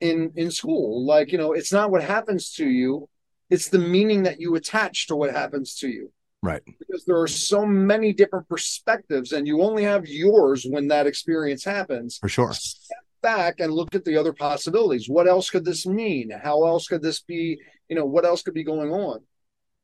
in 0.00 0.32
in 0.36 0.50
school. 0.50 1.04
Like, 1.04 1.32
you 1.32 1.38
know, 1.38 1.52
it's 1.52 1.72
not 1.72 1.90
what 1.90 2.02
happens 2.02 2.52
to 2.54 2.66
you, 2.66 3.08
it's 3.50 3.68
the 3.68 3.78
meaning 3.78 4.24
that 4.24 4.40
you 4.40 4.54
attach 4.54 5.06
to 5.08 5.16
what 5.16 5.32
happens 5.32 5.76
to 5.76 5.88
you. 5.88 6.12
Right. 6.44 6.60
Because 6.78 7.06
there 7.06 7.18
are 7.18 7.26
so 7.26 7.64
many 7.64 8.12
different 8.12 8.46
perspectives 8.50 9.32
and 9.32 9.46
you 9.46 9.62
only 9.62 9.82
have 9.84 10.06
yours 10.06 10.66
when 10.68 10.88
that 10.88 11.06
experience 11.06 11.64
happens. 11.64 12.18
For 12.18 12.28
sure. 12.28 12.52
Step 12.52 12.98
back 13.22 13.60
and 13.60 13.72
look 13.72 13.94
at 13.94 14.04
the 14.04 14.18
other 14.18 14.34
possibilities. 14.34 15.08
What 15.08 15.26
else 15.26 15.48
could 15.48 15.64
this 15.64 15.86
mean? 15.86 16.30
How 16.30 16.66
else 16.66 16.86
could 16.86 17.00
this 17.00 17.20
be, 17.20 17.58
you 17.88 17.96
know, 17.96 18.04
what 18.04 18.26
else 18.26 18.42
could 18.42 18.52
be 18.52 18.62
going 18.62 18.92
on? 18.92 19.20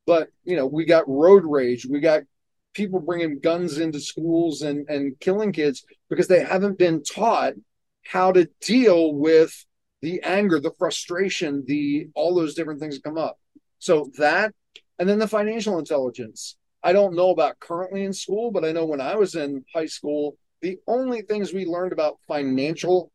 But, 0.05 0.29
you 0.43 0.55
know, 0.55 0.67
we 0.67 0.85
got 0.85 1.09
road 1.09 1.43
rage, 1.45 1.87
we 1.89 1.99
got 1.99 2.21
people 2.75 2.99
bringing 2.99 3.39
guns 3.39 3.79
into 3.79 3.99
schools 3.99 4.61
and, 4.61 4.87
and 4.87 5.19
killing 5.19 5.53
kids 5.53 5.83
because 6.11 6.27
they 6.27 6.43
haven't 6.43 6.77
been 6.77 7.01
taught 7.01 7.53
how 8.05 8.31
to 8.33 8.47
deal 8.61 9.15
with 9.15 9.65
the 10.03 10.21
anger, 10.21 10.59
the 10.59 10.73
frustration, 10.77 11.63
the 11.65 12.07
all 12.13 12.35
those 12.35 12.53
different 12.53 12.79
things 12.79 12.95
that 12.95 13.03
come 13.03 13.17
up. 13.17 13.39
So 13.79 14.11
that, 14.19 14.53
and 15.01 15.09
then 15.09 15.17
the 15.17 15.27
financial 15.27 15.79
intelligence. 15.79 16.57
I 16.83 16.93
don't 16.93 17.15
know 17.15 17.31
about 17.31 17.59
currently 17.59 18.03
in 18.03 18.13
school, 18.13 18.51
but 18.51 18.63
I 18.63 18.71
know 18.71 18.85
when 18.85 19.01
I 19.01 19.15
was 19.15 19.33
in 19.33 19.65
high 19.73 19.87
school, 19.87 20.37
the 20.61 20.77
only 20.85 21.23
things 21.23 21.51
we 21.51 21.65
learned 21.65 21.91
about 21.91 22.19
financial, 22.27 23.11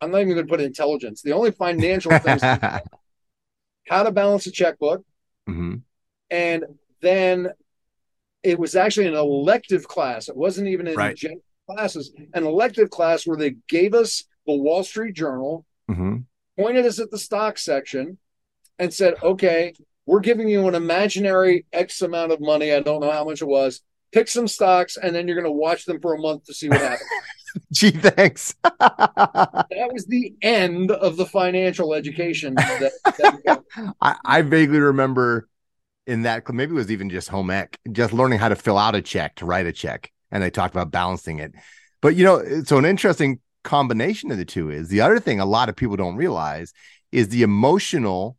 I'm 0.00 0.10
not 0.10 0.22
even 0.22 0.32
going 0.32 0.46
to 0.46 0.50
put 0.50 0.62
intelligence. 0.62 1.20
The 1.20 1.32
only 1.32 1.50
financial 1.50 2.18
things, 2.20 2.40
how 2.40 4.02
to 4.02 4.10
balance 4.10 4.46
a 4.46 4.50
checkbook, 4.50 5.04
mm-hmm. 5.46 5.74
and 6.30 6.64
then 7.02 7.48
it 8.42 8.58
was 8.58 8.74
actually 8.74 9.08
an 9.08 9.14
elective 9.14 9.86
class. 9.86 10.30
It 10.30 10.36
wasn't 10.36 10.68
even 10.68 10.86
in 10.86 10.94
right. 10.94 11.14
general 11.14 11.42
classes, 11.68 12.12
an 12.32 12.46
elective 12.46 12.88
class 12.88 13.26
where 13.26 13.36
they 13.36 13.56
gave 13.68 13.92
us 13.92 14.24
the 14.46 14.54
Wall 14.54 14.82
Street 14.84 15.16
Journal, 15.16 15.66
mm-hmm. 15.90 16.16
pointed 16.58 16.86
us 16.86 16.98
at 16.98 17.10
the 17.10 17.18
stock 17.18 17.58
section, 17.58 18.16
and 18.78 18.92
said, 18.92 19.16
okay, 19.22 19.74
we're 20.10 20.18
giving 20.18 20.48
you 20.48 20.66
an 20.66 20.74
imaginary 20.74 21.66
X 21.72 22.02
amount 22.02 22.32
of 22.32 22.40
money. 22.40 22.72
I 22.72 22.80
don't 22.80 23.00
know 23.00 23.12
how 23.12 23.22
much 23.22 23.42
it 23.42 23.46
was. 23.46 23.80
Pick 24.10 24.26
some 24.26 24.48
stocks, 24.48 24.96
and 24.96 25.14
then 25.14 25.28
you're 25.28 25.36
going 25.36 25.44
to 25.44 25.52
watch 25.52 25.84
them 25.84 26.00
for 26.00 26.14
a 26.14 26.18
month 26.18 26.46
to 26.46 26.54
see 26.54 26.68
what 26.68 26.80
happens. 26.80 27.08
Gee, 27.72 27.92
thanks. 27.92 28.56
that 28.64 29.90
was 29.92 30.06
the 30.06 30.34
end 30.42 30.90
of 30.90 31.16
the 31.16 31.26
financial 31.26 31.94
education. 31.94 32.54
That, 32.54 32.90
that 33.04 33.62
I, 34.00 34.16
I 34.24 34.42
vaguely 34.42 34.80
remember 34.80 35.48
in 36.08 36.22
that 36.22 36.52
maybe 36.52 36.72
it 36.72 36.74
was 36.74 36.90
even 36.90 37.08
just 37.08 37.28
home 37.28 37.50
ec, 37.50 37.78
just 37.92 38.12
learning 38.12 38.40
how 38.40 38.48
to 38.48 38.56
fill 38.56 38.78
out 38.78 38.96
a 38.96 39.02
check 39.02 39.36
to 39.36 39.46
write 39.46 39.66
a 39.66 39.72
check, 39.72 40.10
and 40.32 40.42
they 40.42 40.50
talked 40.50 40.74
about 40.74 40.90
balancing 40.90 41.38
it. 41.38 41.52
But 42.00 42.16
you 42.16 42.24
know, 42.24 42.64
so 42.64 42.78
an 42.78 42.84
interesting 42.84 43.38
combination 43.62 44.32
of 44.32 44.38
the 44.38 44.44
two 44.44 44.70
is 44.70 44.88
the 44.88 45.02
other 45.02 45.20
thing 45.20 45.38
a 45.38 45.46
lot 45.46 45.68
of 45.68 45.76
people 45.76 45.96
don't 45.96 46.16
realize 46.16 46.72
is 47.12 47.28
the 47.28 47.44
emotional 47.44 48.36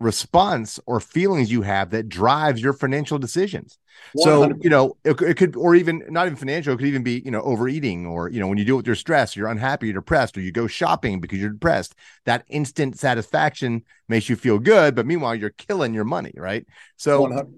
response 0.00 0.78
or 0.86 1.00
feelings 1.00 1.50
you 1.50 1.62
have 1.62 1.90
that 1.90 2.08
drives 2.08 2.62
your 2.62 2.72
financial 2.72 3.18
decisions. 3.18 3.78
100%. 4.16 4.22
So, 4.22 4.52
you 4.60 4.70
know, 4.70 4.96
it, 5.04 5.20
it, 5.20 5.36
could, 5.36 5.56
or 5.56 5.74
even 5.74 6.04
not 6.08 6.26
even 6.26 6.36
financial, 6.36 6.72
it 6.72 6.76
could 6.76 6.86
even 6.86 7.02
be, 7.02 7.20
you 7.24 7.32
know, 7.32 7.40
overeating 7.42 8.06
or, 8.06 8.30
you 8.30 8.38
know, 8.38 8.46
when 8.46 8.58
you 8.58 8.64
deal 8.64 8.76
with 8.76 8.86
your 8.86 8.94
stress, 8.94 9.34
you're 9.34 9.48
unhappy, 9.48 9.86
you're 9.86 9.94
depressed, 9.94 10.38
or 10.38 10.40
you 10.40 10.52
go 10.52 10.68
shopping 10.68 11.20
because 11.20 11.40
you're 11.40 11.50
depressed. 11.50 11.96
That 12.24 12.44
instant 12.48 12.96
satisfaction 12.96 13.82
makes 14.08 14.28
you 14.28 14.36
feel 14.36 14.60
good, 14.60 14.94
but 14.94 15.04
meanwhile, 15.04 15.34
you're 15.34 15.50
killing 15.50 15.94
your 15.94 16.04
money, 16.04 16.32
right? 16.36 16.64
So, 16.96 17.26
100%. 17.26 17.48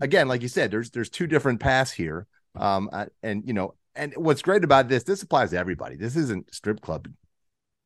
again, 0.00 0.26
like 0.26 0.40
you 0.40 0.48
said, 0.48 0.70
there's 0.70 0.90
there's 0.90 1.10
two 1.10 1.26
different 1.26 1.60
paths 1.60 1.92
here. 1.92 2.26
Um, 2.56 2.88
uh, 2.92 3.06
and 3.22 3.46
you 3.46 3.52
know, 3.52 3.74
and 3.94 4.14
what's 4.16 4.42
great 4.42 4.64
about 4.64 4.88
this, 4.88 5.02
this 5.02 5.22
applies 5.22 5.50
to 5.50 5.58
everybody. 5.58 5.96
This 5.96 6.16
isn't 6.16 6.52
strip 6.54 6.80
club 6.80 7.08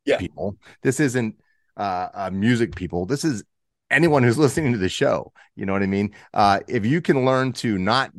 yeah. 0.05 0.17
people. 0.17 0.57
This 0.81 0.99
isn't 0.99 1.35
uh, 1.77 2.07
uh, 2.13 2.29
music 2.31 2.75
people. 2.75 3.05
This 3.05 3.25
is 3.25 3.43
anyone 3.89 4.23
who's 4.23 4.37
listening 4.37 4.71
to 4.73 4.77
the 4.77 4.89
show. 4.89 5.31
You 5.55 5.65
know 5.65 5.73
what 5.73 5.83
I 5.83 5.87
mean? 5.87 6.13
Uh, 6.33 6.59
if 6.67 6.85
you 6.85 7.01
can 7.01 7.25
learn 7.25 7.53
to 7.53 7.77
not 7.77 8.11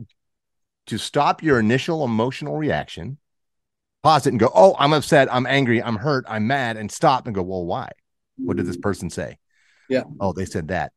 to 0.87 0.99
stop 0.99 1.43
your 1.43 1.59
initial 1.59 2.05
emotional 2.05 2.57
reaction, 2.57 3.19
pause 4.03 4.27
it 4.27 4.31
and 4.31 4.41
go, 4.41 4.51
"Oh, 4.55 4.77
I'm 4.79 4.93
upset, 4.93 5.33
I'm 5.33 5.47
angry, 5.47 5.83
I'm 5.83 5.97
hurt, 5.97 6.25
I'm 6.29 6.47
mad," 6.47 6.77
and 6.77 6.91
stop 6.91 7.27
and 7.27 7.35
go, 7.35 7.43
"Well, 7.43 7.65
why? 7.65 7.91
What 8.37 8.57
did 8.57 8.67
this 8.67 8.77
person 8.77 9.11
say?" 9.11 9.39
Yeah. 9.89 10.05
Oh, 10.21 10.33
they 10.33 10.45
said 10.45 10.69
that. 10.69 10.93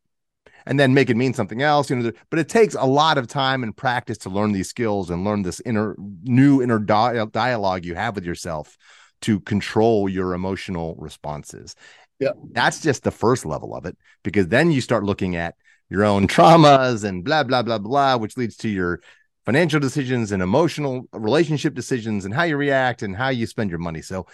And 0.65 0.79
then 0.79 0.93
make 0.93 1.09
it 1.09 1.17
mean 1.17 1.33
something 1.33 1.61
else, 1.61 1.89
you 1.89 1.95
know. 1.95 2.11
But 2.29 2.39
it 2.39 2.49
takes 2.49 2.75
a 2.75 2.85
lot 2.85 3.17
of 3.17 3.27
time 3.27 3.63
and 3.63 3.75
practice 3.75 4.17
to 4.19 4.29
learn 4.29 4.51
these 4.51 4.69
skills 4.69 5.09
and 5.09 5.23
learn 5.23 5.41
this 5.41 5.61
inner, 5.65 5.95
new 6.23 6.61
inner 6.61 6.79
dialogue 6.79 7.85
you 7.85 7.95
have 7.95 8.15
with 8.15 8.25
yourself 8.25 8.77
to 9.21 9.39
control 9.41 10.07
your 10.07 10.33
emotional 10.33 10.95
responses. 10.97 11.75
Yeah. 12.19 12.31
That's 12.51 12.81
just 12.81 13.03
the 13.03 13.11
first 13.11 13.45
level 13.45 13.75
of 13.75 13.85
it 13.85 13.97
because 14.23 14.47
then 14.49 14.71
you 14.71 14.81
start 14.81 15.03
looking 15.03 15.35
at 15.35 15.55
your 15.89 16.03
own 16.03 16.27
traumas 16.27 17.03
and 17.03 17.23
blah, 17.23 17.43
blah, 17.43 17.63
blah, 17.63 17.77
blah, 17.77 18.17
which 18.17 18.37
leads 18.37 18.57
to 18.57 18.69
your 18.69 19.01
financial 19.45 19.79
decisions 19.79 20.31
and 20.31 20.43
emotional 20.43 21.07
relationship 21.13 21.73
decisions 21.73 22.25
and 22.25 22.33
how 22.33 22.43
you 22.43 22.57
react 22.57 23.01
and 23.01 23.15
how 23.15 23.29
you 23.29 23.47
spend 23.47 23.69
your 23.69 23.79
money. 23.79 24.01
So 24.01 24.27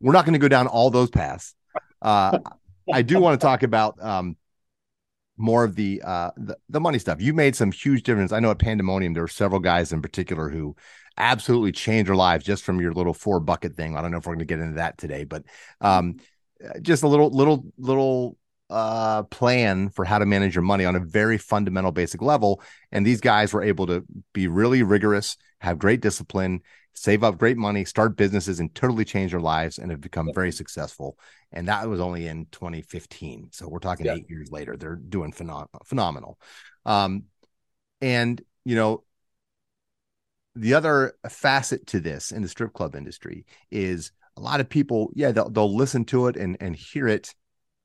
we're 0.00 0.12
not 0.12 0.24
going 0.24 0.34
to 0.34 0.38
go 0.38 0.48
down 0.48 0.66
all 0.66 0.90
those 0.90 1.10
paths. 1.10 1.54
Uh, 2.02 2.38
I 2.92 3.02
do 3.02 3.20
want 3.20 3.40
to 3.40 3.46
talk 3.46 3.62
about 3.62 4.02
um, 4.02 4.36
more 5.36 5.64
of 5.64 5.76
the, 5.76 6.02
uh, 6.04 6.30
the, 6.36 6.56
the 6.68 6.80
money 6.80 6.98
stuff. 6.98 7.20
You 7.20 7.32
made 7.32 7.54
some 7.54 7.70
huge 7.70 8.02
difference. 8.02 8.32
I 8.32 8.40
know 8.40 8.50
at 8.50 8.58
Pandemonium 8.58 9.14
there 9.14 9.22
were 9.22 9.28
several 9.28 9.60
guys 9.60 9.92
in 9.92 10.02
particular 10.02 10.50
who 10.50 10.74
absolutely 11.16 11.72
changed 11.72 12.08
their 12.08 12.16
lives 12.16 12.44
just 12.44 12.64
from 12.64 12.80
your 12.80 12.92
little 12.92 13.14
four 13.14 13.40
bucket 13.40 13.76
thing. 13.76 13.96
I 13.96 14.02
don't 14.02 14.10
know 14.10 14.18
if 14.18 14.26
we're 14.26 14.34
going 14.34 14.40
to 14.40 14.44
get 14.46 14.60
into 14.60 14.76
that 14.76 14.98
today, 14.98 15.24
but 15.24 15.44
um, 15.80 16.16
just 16.82 17.02
a 17.02 17.08
little 17.08 17.30
little 17.30 17.64
little 17.78 18.36
uh, 18.68 19.24
plan 19.24 19.90
for 19.90 20.04
how 20.04 20.18
to 20.18 20.26
manage 20.26 20.54
your 20.54 20.62
money 20.62 20.84
on 20.84 20.94
a 20.94 21.00
very 21.00 21.38
fundamental 21.38 21.90
basic 21.90 22.22
level. 22.22 22.62
And 22.92 23.04
these 23.04 23.20
guys 23.20 23.52
were 23.52 23.62
able 23.62 23.86
to 23.86 24.04
be 24.32 24.46
really 24.46 24.82
rigorous 24.82 25.36
have 25.60 25.78
great 25.78 26.00
discipline 26.00 26.62
save 26.92 27.22
up 27.22 27.38
great 27.38 27.56
money 27.56 27.84
start 27.84 28.16
businesses 28.16 28.60
and 28.60 28.74
totally 28.74 29.04
change 29.04 29.30
their 29.30 29.40
lives 29.40 29.78
and 29.78 29.90
have 29.90 30.00
become 30.00 30.30
very 30.34 30.52
successful. 30.52 31.16
And 31.52 31.68
that 31.68 31.88
was 31.88 32.00
only 32.00 32.26
in 32.26 32.46
2015 32.52 33.48
so 33.52 33.68
we're 33.68 33.78
talking 33.78 34.06
yeah. 34.06 34.14
eight 34.14 34.28
years 34.28 34.50
later. 34.50 34.76
They're 34.76 34.96
doing 34.96 35.32
phenom- 35.32 35.68
phenomenal. 35.84 36.38
Um, 36.84 37.24
and 38.00 38.40
you 38.64 38.76
know 38.76 39.04
the 40.54 40.74
other 40.74 41.14
facet 41.28 41.86
to 41.88 42.00
this 42.00 42.32
in 42.32 42.42
the 42.42 42.48
strip 42.48 42.72
club 42.72 42.94
industry 42.94 43.46
is 43.70 44.10
a 44.40 44.42
lot 44.42 44.60
of 44.60 44.68
people, 44.68 45.10
yeah, 45.14 45.32
they'll, 45.32 45.50
they'll 45.50 45.76
listen 45.76 46.04
to 46.06 46.26
it 46.26 46.36
and, 46.36 46.56
and 46.60 46.74
hear 46.74 47.06
it 47.06 47.34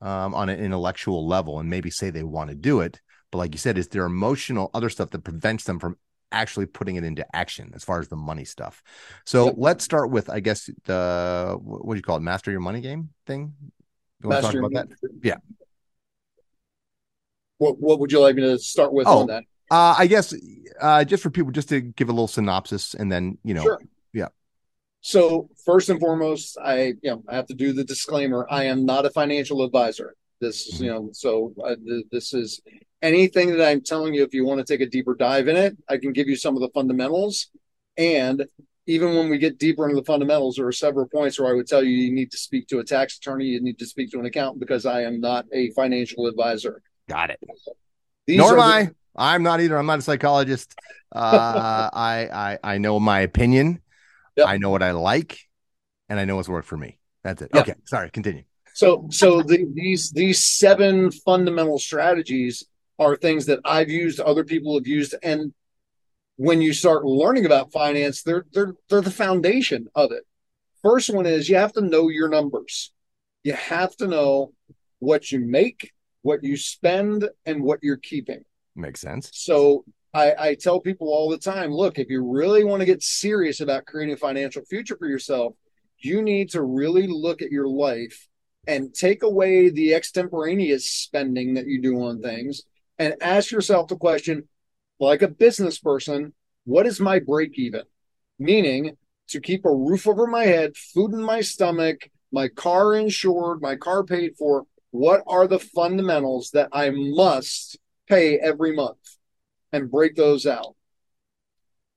um, 0.02 0.34
on 0.34 0.48
an 0.48 0.60
intellectual 0.60 1.28
level 1.28 1.60
and 1.60 1.70
maybe 1.70 1.90
say 1.90 2.10
they 2.10 2.24
want 2.24 2.50
to 2.50 2.56
do 2.56 2.80
it. 2.80 3.02
But 3.32 3.40
like 3.40 3.54
you 3.54 3.58
said, 3.58 3.78
is 3.78 3.90
there 3.90 4.06
emotional 4.06 4.72
other 4.74 4.90
stuff 4.90 5.10
that 5.10 5.24
prevents 5.24 5.66
them 5.66 5.80
from 5.80 5.98
actually 6.32 6.66
putting 6.66 6.96
it 6.96 7.04
into 7.04 7.26
action 7.36 7.72
as 7.76 7.84
far 7.84 8.00
as 8.00 8.08
the 8.08 8.16
money 8.16 8.46
stuff? 8.46 8.82
So 9.26 9.48
yep. 9.48 9.56
let's 9.58 9.84
start 9.84 10.12
with, 10.12 10.30
I 10.30 10.40
guess, 10.40 10.70
the 10.86 11.58
what 11.62 11.94
do 11.94 11.98
you 11.98 12.04
call 12.04 12.18
it? 12.18 12.22
Master 12.22 12.52
your 12.52 12.62
money 12.62 12.80
game 12.80 13.10
thing. 13.28 13.54
You 14.22 14.30
want 14.30 14.44
Master 14.44 14.58
to 14.58 14.62
talk 14.62 14.72
about 14.72 14.90
that? 14.90 15.10
Yeah. 15.22 15.38
What 17.58 17.82
What 17.82 18.00
would 18.00 18.12
you 18.12 18.22
like 18.22 18.36
me 18.36 18.44
to 18.44 18.58
start 18.58 18.94
with 18.94 19.08
oh, 19.08 19.20
on 19.20 19.28
that? 19.28 19.44
Uh, 19.70 19.96
I 19.98 20.08
guess 20.08 20.34
uh, 20.80 21.04
just 21.04 21.22
for 21.24 21.30
people, 21.30 21.52
just 21.52 21.70
to 21.70 21.82
give 21.82 22.08
a 22.08 22.12
little 22.14 22.28
synopsis, 22.28 22.94
and 22.94 23.12
then 23.12 23.40
you 23.44 23.54
know, 23.54 23.64
sure. 23.64 23.82
So 25.06 25.52
first 25.64 25.90
and 25.90 26.00
foremost, 26.00 26.58
I 26.58 26.96
you 27.04 27.12
know 27.12 27.24
I 27.30 27.36
have 27.36 27.46
to 27.48 27.54
do 27.54 27.74
the 27.74 27.84
disclaimer. 27.84 28.48
I 28.50 28.64
am 28.64 28.88
not 28.88 29.06
a 29.06 29.12
financial 29.12 29.64
advisor. 29.64 30.16
This 30.42 30.66
is 30.66 30.74
mm-hmm. 30.74 30.84
you 30.84 30.90
know 30.90 31.10
so 31.14 31.54
uh, 31.64 31.76
th- 31.76 32.06
this 32.12 32.34
is 32.34 32.60
anything 33.04 33.52
that 33.52 33.64
I'm 33.64 33.82
telling 33.82 34.16
you. 34.16 34.24
If 34.24 34.34
you 34.34 34.46
want 34.46 34.66
to 34.66 34.74
take 34.74 34.82
a 34.82 34.90
deeper 34.90 35.14
dive 35.14 35.48
in 35.48 35.58
it, 35.58 35.78
I 35.88 35.98
can 35.98 36.12
give 36.12 36.28
you 36.28 36.36
some 36.36 36.56
of 36.56 36.62
the 36.62 36.70
fundamentals. 36.70 37.52
And 37.96 38.48
even 38.88 39.14
when 39.16 39.30
we 39.30 39.38
get 39.38 39.60
deeper 39.60 39.88
into 39.88 39.96
the 39.96 40.06
fundamentals, 40.06 40.56
there 40.56 40.66
are 40.66 40.72
several 40.72 41.08
points 41.08 41.40
where 41.40 41.52
I 41.52 41.54
would 41.54 41.68
tell 41.68 41.84
you 41.84 41.92
you 41.92 42.12
need 42.12 42.32
to 42.32 42.38
speak 42.40 42.68
to 42.70 42.80
a 42.80 42.84
tax 42.84 43.18
attorney, 43.18 43.46
you 43.46 43.62
need 43.62 43.78
to 43.78 43.86
speak 43.86 44.10
to 44.14 44.20
an 44.20 44.26
accountant 44.26 44.60
because 44.60 44.88
I 44.88 45.04
am 45.04 45.22
not 45.22 45.46
a 45.54 45.70
financial 45.74 46.26
advisor. 46.26 46.82
Got 47.08 47.30
it. 47.30 47.40
These 48.26 48.40
Nor 48.40 48.54
am 48.54 48.60
I. 48.60 48.90
I'm 49.16 49.44
not 49.44 49.62
either. 49.62 49.78
I'm 49.78 49.86
not 49.86 50.00
a 50.00 50.02
psychologist. 50.02 50.74
Uh, 51.12 51.92
I, 51.94 52.28
I 52.34 52.74
I 52.74 52.78
know 52.80 53.00
my 53.00 53.20
opinion. 53.20 53.82
Yep. 54.36 54.48
I 54.48 54.58
know 54.58 54.70
what 54.70 54.84
I 54.84 54.92
like, 54.92 55.40
and 56.10 56.20
I 56.20 56.26
know 56.26 56.36
what's 56.36 56.50
worked 56.50 56.68
for 56.68 56.78
me. 56.78 57.00
That's 57.24 57.42
it. 57.42 57.52
Yep. 57.54 57.70
Okay, 57.70 57.80
sorry. 57.86 58.10
Continue. 58.12 58.44
So 58.74 59.08
so 59.10 59.42
the, 59.42 59.66
these 59.74 60.12
these 60.12 60.44
seven 60.44 61.12
fundamental 61.12 61.80
strategies 61.80 62.64
are 63.00 63.16
things 63.16 63.46
that 63.46 63.60
I've 63.66 63.90
used, 63.90 64.20
other 64.20 64.44
people 64.44 64.76
have 64.76 64.88
used, 64.88 65.16
and 65.24 65.54
when 66.38 66.62
you 66.62 66.74
start 66.74 67.06
learning 67.06 67.46
about 67.46 67.72
finance, 67.72 68.24
they're 68.24 68.46
they're 68.52 68.76
they're 68.90 69.02
the 69.02 69.12
foundation 69.12 69.88
of 69.96 70.12
it. 70.12 70.24
First 70.82 71.10
one 71.10 71.26
is 71.26 71.50
you 71.50 71.56
have 71.56 71.74
to 71.74 71.82
know 71.82 72.10
your 72.10 72.30
numbers. 72.30 72.92
You 73.44 73.54
have 73.54 73.96
to 73.98 74.08
know 74.08 74.54
what 75.00 75.32
you 75.32 75.40
make, 75.40 75.92
what 76.22 76.44
you 76.44 76.58
spend, 76.58 77.30
and 77.46 77.64
what 77.64 77.80
you're 77.82 77.98
keeping. 77.98 78.44
Makes 78.76 79.02
sense. 79.02 79.30
So 79.34 79.86
I, 80.16 80.34
I 80.40 80.56
tell 80.56 80.80
people 80.80 81.10
all 81.10 81.30
the 81.30 81.38
time 81.38 81.72
look, 81.72 82.00
if 82.00 82.10
you 82.10 82.24
really 82.24 82.64
want 82.64 82.80
to 82.80 82.86
get 82.86 83.04
serious 83.04 83.60
about 83.60 83.86
creating 83.86 84.14
a 84.14 84.18
financial 84.18 84.64
future 84.64 84.96
for 84.96 85.10
yourself, 85.10 85.56
you 85.98 86.22
need 86.22 86.52
to 86.52 86.64
really 86.64 87.06
look 87.06 87.42
at 87.42 87.52
your 87.52 87.68
life 87.68 88.30
and 88.66 88.94
take 88.94 89.24
away 89.24 89.70
the 89.70 89.94
extemporaneous 89.94 90.90
spending 90.90 91.56
that 91.56 91.68
you 91.68 91.82
do 91.82 92.02
on 92.02 92.22
things 92.22 92.62
and 92.98 93.16
ask 93.20 93.52
yourself 93.52 93.90
the 93.90 93.98
question 93.98 94.48
like 95.02 95.22
a 95.22 95.28
business 95.28 95.80
person, 95.80 96.34
what 96.64 96.88
is 96.88 97.02
my 97.02 97.20
break 97.20 97.60
even? 97.60 97.84
Meaning 98.40 98.96
to 99.28 99.42
keep 99.42 99.66
a 99.66 99.76
roof 99.76 100.08
over 100.08 100.28
my 100.28 100.46
head, 100.46 100.78
food 100.78 101.12
in 101.12 101.22
my 101.22 101.42
stomach, 101.42 102.10
my 102.32 102.48
car 102.48 102.96
insured, 102.96 103.62
my 103.62 103.76
car 103.76 104.06
paid 104.06 104.38
for. 104.38 104.64
What 104.92 105.24
are 105.28 105.46
the 105.46 105.60
fundamentals 105.60 106.52
that 106.52 106.70
I 106.72 106.90
must 106.92 107.78
pay 108.08 108.40
every 108.40 108.74
month 108.74 109.18
and 109.76 109.92
break 109.92 110.16
those 110.16 110.46
out. 110.46 110.76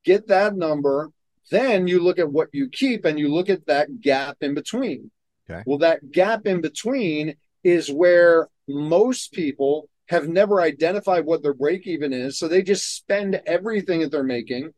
Get 0.04 0.28
that 0.28 0.56
number. 0.56 1.10
Then 1.50 1.86
you 1.86 2.00
look 2.02 2.18
at 2.18 2.30
what 2.30 2.48
you 2.52 2.68
keep 2.68 3.04
and 3.04 3.18
you 3.18 3.32
look 3.32 3.48
at 3.48 3.66
that 3.66 4.00
gap 4.00 4.36
in 4.40 4.54
between. 4.54 5.10
Okay. 5.48 5.62
Well, 5.66 5.78
that 5.78 6.10
gap 6.10 6.46
in 6.46 6.60
between 6.60 7.36
is 7.64 7.90
where 7.90 8.48
most 8.66 9.32
people 9.32 9.88
have 10.08 10.28
never 10.28 10.60
identified 10.60 11.24
what 11.24 11.42
their 11.42 11.54
break 11.54 11.86
even 11.86 12.12
is. 12.12 12.38
So 12.38 12.48
they 12.48 12.62
just 12.62 12.96
spend 12.96 13.40
everything 13.46 14.00
that 14.00 14.10
they're 14.10 14.22
making 14.22 14.72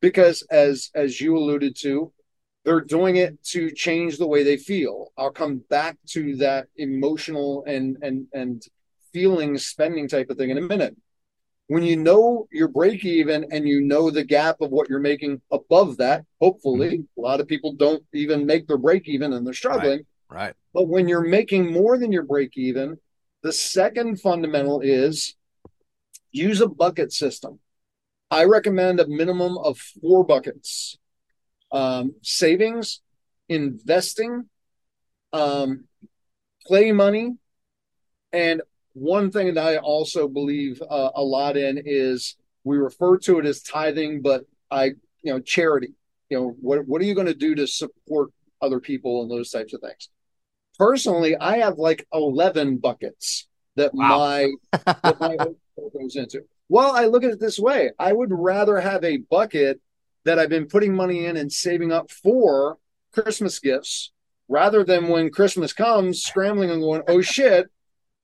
because 0.00 0.42
as 0.50 0.90
as 0.94 1.20
you 1.20 1.36
alluded 1.36 1.76
to, 1.80 2.12
they're 2.64 2.80
doing 2.80 3.16
it 3.16 3.42
to 3.44 3.70
change 3.70 4.18
the 4.18 4.26
way 4.26 4.42
they 4.42 4.56
feel. 4.56 5.12
I'll 5.16 5.30
come 5.30 5.62
back 5.70 5.96
to 6.10 6.36
that 6.36 6.66
emotional 6.76 7.64
and 7.66 7.96
and 8.02 8.26
and 8.32 8.62
feeling 9.12 9.58
spending 9.58 10.08
type 10.08 10.30
of 10.30 10.36
thing 10.36 10.50
in 10.50 10.58
a 10.58 10.62
minute. 10.62 10.96
When 11.72 11.84
you 11.84 11.96
know 11.96 12.48
your 12.52 12.68
break 12.68 13.02
even 13.02 13.46
and 13.50 13.66
you 13.66 13.80
know 13.80 14.10
the 14.10 14.24
gap 14.24 14.60
of 14.60 14.68
what 14.68 14.90
you're 14.90 14.98
making 14.98 15.40
above 15.50 15.96
that, 15.96 16.26
hopefully, 16.38 16.98
mm-hmm. 16.98 17.20
a 17.20 17.22
lot 17.22 17.40
of 17.40 17.48
people 17.48 17.72
don't 17.72 18.04
even 18.12 18.44
make 18.44 18.66
their 18.66 18.76
break 18.76 19.08
even 19.08 19.32
and 19.32 19.46
they're 19.46 19.54
struggling. 19.54 20.04
Right. 20.28 20.48
right. 20.48 20.54
But 20.74 20.88
when 20.88 21.08
you're 21.08 21.26
making 21.26 21.72
more 21.72 21.96
than 21.96 22.12
your 22.12 22.24
break 22.24 22.58
even, 22.58 22.98
the 23.42 23.54
second 23.54 24.20
fundamental 24.20 24.82
is 24.82 25.34
use 26.30 26.60
a 26.60 26.68
bucket 26.68 27.10
system. 27.10 27.58
I 28.30 28.44
recommend 28.44 29.00
a 29.00 29.08
minimum 29.08 29.56
of 29.56 29.78
four 29.78 30.26
buckets 30.26 30.98
um, 31.72 32.16
savings, 32.20 33.00
investing, 33.48 34.50
um, 35.32 35.84
play 36.66 36.92
money, 36.92 37.38
and 38.30 38.60
one 38.94 39.30
thing 39.30 39.54
that 39.54 39.66
I 39.66 39.76
also 39.78 40.28
believe 40.28 40.82
uh, 40.82 41.10
a 41.14 41.22
lot 41.22 41.56
in 41.56 41.82
is 41.84 42.36
we 42.64 42.76
refer 42.76 43.18
to 43.18 43.38
it 43.38 43.46
as 43.46 43.62
tithing, 43.62 44.22
but 44.22 44.44
I, 44.70 44.84
you 45.22 45.32
know, 45.32 45.40
charity. 45.40 45.94
You 46.28 46.38
know, 46.38 46.56
what 46.60 46.86
what 46.86 47.02
are 47.02 47.04
you 47.04 47.14
going 47.14 47.26
to 47.26 47.34
do 47.34 47.54
to 47.54 47.66
support 47.66 48.30
other 48.60 48.80
people 48.80 49.22
and 49.22 49.30
those 49.30 49.50
types 49.50 49.74
of 49.74 49.80
things? 49.80 50.08
Personally, 50.78 51.36
I 51.36 51.58
have 51.58 51.78
like 51.78 52.06
eleven 52.12 52.78
buckets 52.78 53.46
that 53.76 53.94
wow. 53.94 54.18
my 54.18 54.52
that 55.02 55.20
my 55.20 55.36
goes 55.36 56.16
into. 56.16 56.44
Well, 56.68 56.92
I 56.92 57.04
look 57.06 57.24
at 57.24 57.30
it 57.30 57.40
this 57.40 57.58
way: 57.58 57.90
I 57.98 58.12
would 58.12 58.30
rather 58.32 58.80
have 58.80 59.04
a 59.04 59.18
bucket 59.18 59.80
that 60.24 60.38
I've 60.38 60.48
been 60.48 60.66
putting 60.66 60.94
money 60.94 61.26
in 61.26 61.36
and 61.36 61.52
saving 61.52 61.92
up 61.92 62.10
for 62.10 62.78
Christmas 63.12 63.58
gifts, 63.58 64.12
rather 64.48 64.84
than 64.84 65.08
when 65.08 65.30
Christmas 65.30 65.72
comes, 65.72 66.22
scrambling 66.22 66.70
and 66.70 66.80
going, 66.80 67.02
"Oh 67.08 67.20
shit, 67.20 67.66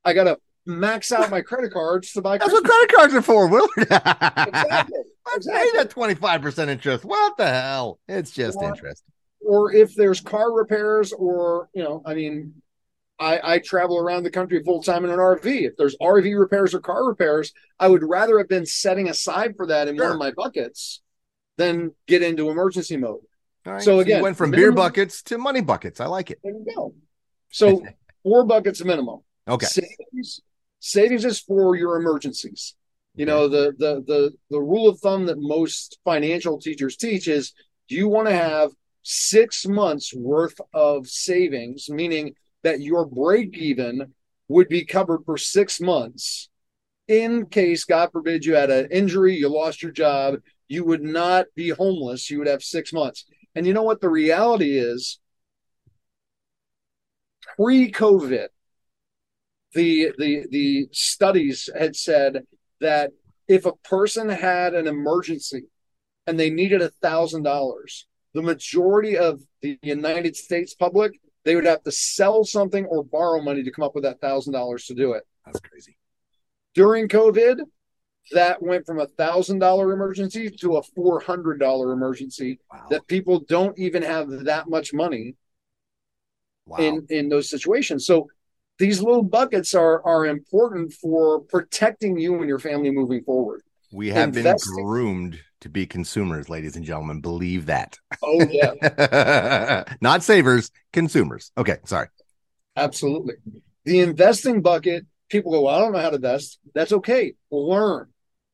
I 0.04 0.14
got 0.14 0.24
to 0.24 0.38
max 0.68 1.10
out 1.10 1.30
my 1.30 1.40
credit 1.40 1.72
cards 1.72 2.12
to 2.12 2.22
buy. 2.22 2.38
That's 2.38 2.50
Christmas. 2.50 2.70
what 2.70 2.70
credit 2.70 2.96
cards 2.96 3.14
are 3.14 3.22
for, 3.22 3.48
Willard. 3.48 3.70
exactly. 3.78 4.98
exactly. 5.34 5.52
Pay 5.52 5.78
that 5.78 5.90
twenty 5.90 6.14
five 6.14 6.42
percent 6.42 6.70
interest. 6.70 7.04
What 7.04 7.36
the 7.36 7.48
hell? 7.48 7.98
It's 8.06 8.30
just 8.30 8.58
or, 8.58 8.68
interest. 8.68 9.02
Or 9.40 9.74
if 9.74 9.94
there's 9.94 10.20
car 10.20 10.52
repairs, 10.52 11.12
or 11.12 11.68
you 11.74 11.82
know, 11.82 12.02
I 12.04 12.14
mean, 12.14 12.54
I, 13.18 13.54
I 13.54 13.58
travel 13.58 13.98
around 13.98 14.22
the 14.22 14.30
country 14.30 14.62
full 14.62 14.82
time 14.82 15.04
in 15.04 15.10
an 15.10 15.18
RV. 15.18 15.44
If 15.44 15.76
there's 15.76 15.96
RV 15.96 16.38
repairs 16.38 16.74
or 16.74 16.80
car 16.80 17.04
repairs, 17.04 17.52
I 17.80 17.88
would 17.88 18.04
rather 18.04 18.38
have 18.38 18.48
been 18.48 18.66
setting 18.66 19.08
aside 19.08 19.54
for 19.56 19.66
that 19.66 19.88
in 19.88 19.96
sure. 19.96 20.04
one 20.04 20.12
of 20.12 20.18
my 20.18 20.30
buckets 20.30 21.00
than 21.56 21.92
get 22.06 22.22
into 22.22 22.50
emergency 22.50 22.96
mode. 22.96 23.20
Right. 23.66 23.82
So 23.82 23.98
again, 24.00 24.20
so 24.20 24.22
went 24.22 24.36
from 24.36 24.50
minimum, 24.50 24.74
beer 24.74 24.76
buckets 24.76 25.22
to 25.24 25.38
money 25.38 25.60
buckets. 25.60 26.00
I 26.00 26.06
like 26.06 26.30
it. 26.30 26.38
There 26.42 26.52
you 26.52 26.64
go. 26.74 26.94
So 27.50 27.82
four 28.22 28.44
buckets 28.44 28.84
minimum. 28.84 29.20
Okay. 29.48 29.66
Savings, 29.66 30.40
savings 30.80 31.24
is 31.24 31.40
for 31.40 31.76
your 31.76 31.96
emergencies. 31.96 32.74
You 33.14 33.26
know, 33.26 33.48
the 33.48 33.74
the 33.76 34.02
the 34.06 34.32
the 34.50 34.60
rule 34.60 34.88
of 34.88 35.00
thumb 35.00 35.26
that 35.26 35.38
most 35.38 35.98
financial 36.04 36.58
teachers 36.58 36.96
teach 36.96 37.26
is 37.26 37.52
you 37.88 38.08
want 38.08 38.28
to 38.28 38.34
have 38.34 38.70
six 39.02 39.66
months 39.66 40.14
worth 40.14 40.60
of 40.72 41.06
savings, 41.08 41.88
meaning 41.88 42.34
that 42.62 42.80
your 42.80 43.06
break 43.06 43.56
even 43.56 44.14
would 44.48 44.68
be 44.68 44.84
covered 44.84 45.24
for 45.24 45.36
six 45.36 45.80
months 45.80 46.48
in 47.08 47.46
case, 47.46 47.84
God 47.84 48.10
forbid, 48.12 48.44
you 48.44 48.54
had 48.54 48.70
an 48.70 48.88
injury, 48.90 49.34
you 49.34 49.48
lost 49.48 49.82
your 49.82 49.92
job, 49.92 50.36
you 50.68 50.84
would 50.84 51.02
not 51.02 51.46
be 51.56 51.70
homeless. 51.70 52.30
You 52.30 52.38
would 52.38 52.46
have 52.46 52.62
six 52.62 52.92
months. 52.92 53.24
And 53.54 53.66
you 53.66 53.72
know 53.72 53.82
what 53.82 54.02
the 54.02 54.10
reality 54.10 54.78
is? 54.78 55.18
Pre 57.56 57.90
COVID, 57.90 58.48
the 59.74 60.12
the 60.18 60.46
the 60.50 60.88
studies 60.92 61.68
had 61.78 61.96
said 61.96 62.44
that 62.80 63.10
if 63.46 63.66
a 63.66 63.76
person 63.84 64.28
had 64.28 64.74
an 64.74 64.86
emergency 64.86 65.64
and 66.26 66.38
they 66.38 66.50
needed 66.50 66.82
a 66.82 66.90
thousand 67.02 67.42
dollars, 67.42 68.06
the 68.34 68.42
majority 68.42 69.16
of 69.16 69.40
the 69.62 69.78
United 69.82 70.36
States 70.36 70.74
public 70.74 71.12
they 71.44 71.54
would 71.54 71.64
have 71.64 71.82
to 71.82 71.92
sell 71.92 72.44
something 72.44 72.84
or 72.86 73.02
borrow 73.02 73.40
money 73.40 73.62
to 73.62 73.70
come 73.70 73.82
up 73.82 73.94
with 73.94 74.04
that 74.04 74.20
thousand 74.20 74.52
dollars 74.52 74.84
to 74.84 74.94
do 74.94 75.12
it. 75.12 75.24
That's 75.46 75.60
crazy. 75.60 75.96
During 76.74 77.08
COVID, 77.08 77.60
that 78.32 78.62
went 78.62 78.84
from 78.84 79.00
a 79.00 79.06
thousand 79.06 79.58
dollar 79.58 79.92
emergency 79.92 80.50
to 80.50 80.76
a 80.76 80.82
four 80.82 81.20
hundred 81.20 81.58
dollar 81.58 81.92
emergency. 81.92 82.60
Wow. 82.70 82.86
That 82.90 83.06
people 83.06 83.40
don't 83.48 83.78
even 83.78 84.02
have 84.02 84.28
that 84.44 84.68
much 84.68 84.92
money 84.92 85.36
wow. 86.66 86.76
in 86.76 87.06
in 87.08 87.28
those 87.30 87.48
situations. 87.48 88.04
So 88.04 88.28
these 88.78 89.00
little 89.00 89.22
buckets 89.22 89.74
are 89.74 90.02
are 90.04 90.26
important 90.26 90.92
for 90.92 91.40
protecting 91.40 92.18
you 92.18 92.36
and 92.38 92.48
your 92.48 92.58
family 92.58 92.90
moving 92.90 93.22
forward. 93.24 93.62
We 93.92 94.08
have 94.10 94.36
Investing- 94.36 94.76
been 94.76 94.84
groomed 94.84 95.40
to 95.60 95.68
be 95.68 95.86
consumers, 95.86 96.48
ladies 96.48 96.76
and 96.76 96.84
gentlemen. 96.84 97.20
Believe 97.20 97.66
that. 97.66 97.98
Oh 98.22 98.40
yeah, 98.50 99.84
Not 100.00 100.22
savers, 100.22 100.70
consumers. 100.92 101.50
Okay, 101.58 101.78
sorry. 101.84 102.08
absolutely. 102.76 103.34
The 103.84 104.00
investing 104.00 104.60
bucket, 104.62 105.06
people 105.30 105.50
go, 105.52 105.62
well, 105.62 105.74
I 105.74 105.78
don't 105.80 105.92
know 105.92 105.98
how 106.00 106.10
to 106.10 106.16
invest. 106.16 106.58
That's 106.74 106.92
okay. 106.92 107.34
Learn. 107.50 108.08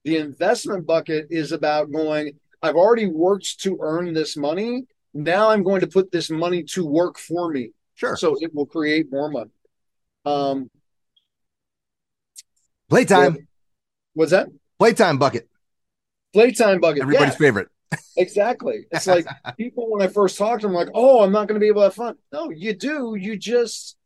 The 0.04 0.16
investment 0.18 0.86
bucket 0.86 1.26
is 1.30 1.50
about 1.52 1.90
going, 1.90 2.38
I've 2.62 2.76
already 2.76 3.06
worked 3.06 3.60
to 3.62 3.78
earn 3.82 4.12
this 4.14 4.36
money. 4.36 4.84
Now 5.12 5.50
I'm 5.50 5.62
going 5.62 5.80
to 5.80 5.86
put 5.86 6.12
this 6.12 6.30
money 6.30 6.62
to 6.74 6.86
work 6.86 7.18
for 7.18 7.50
me. 7.50 7.70
Sure. 7.94 8.16
So 8.16 8.36
it 8.40 8.54
will 8.54 8.66
create 8.66 9.10
more 9.10 9.30
money. 9.30 9.50
Um, 10.24 10.70
Playtime. 12.88 13.48
what's 14.14 14.30
that? 14.30 14.48
Playtime 14.78 15.18
bucket. 15.18 15.48
Playtime 16.32 16.80
bucket. 16.80 17.02
Everybody's 17.02 17.34
Yeah, 17.34 17.38
favorite. 17.38 17.68
exactly. 18.16 18.86
It's 18.90 19.06
like 19.06 19.26
people 19.56 19.90
when 19.90 20.02
I 20.02 20.08
first 20.08 20.36
talked 20.36 20.62
to 20.62 20.66
them, 20.66 20.74
like, 20.74 20.88
oh, 20.94 21.22
I'm 21.22 21.32
not 21.32 21.48
going 21.48 21.54
to 21.54 21.60
be 21.60 21.68
able 21.68 21.82
to 21.82 21.86
have 21.86 21.94
fun. 21.94 22.16
No, 22.32 22.50
you 22.50 22.74
do. 22.74 23.14
You 23.18 23.36
just 23.36 23.96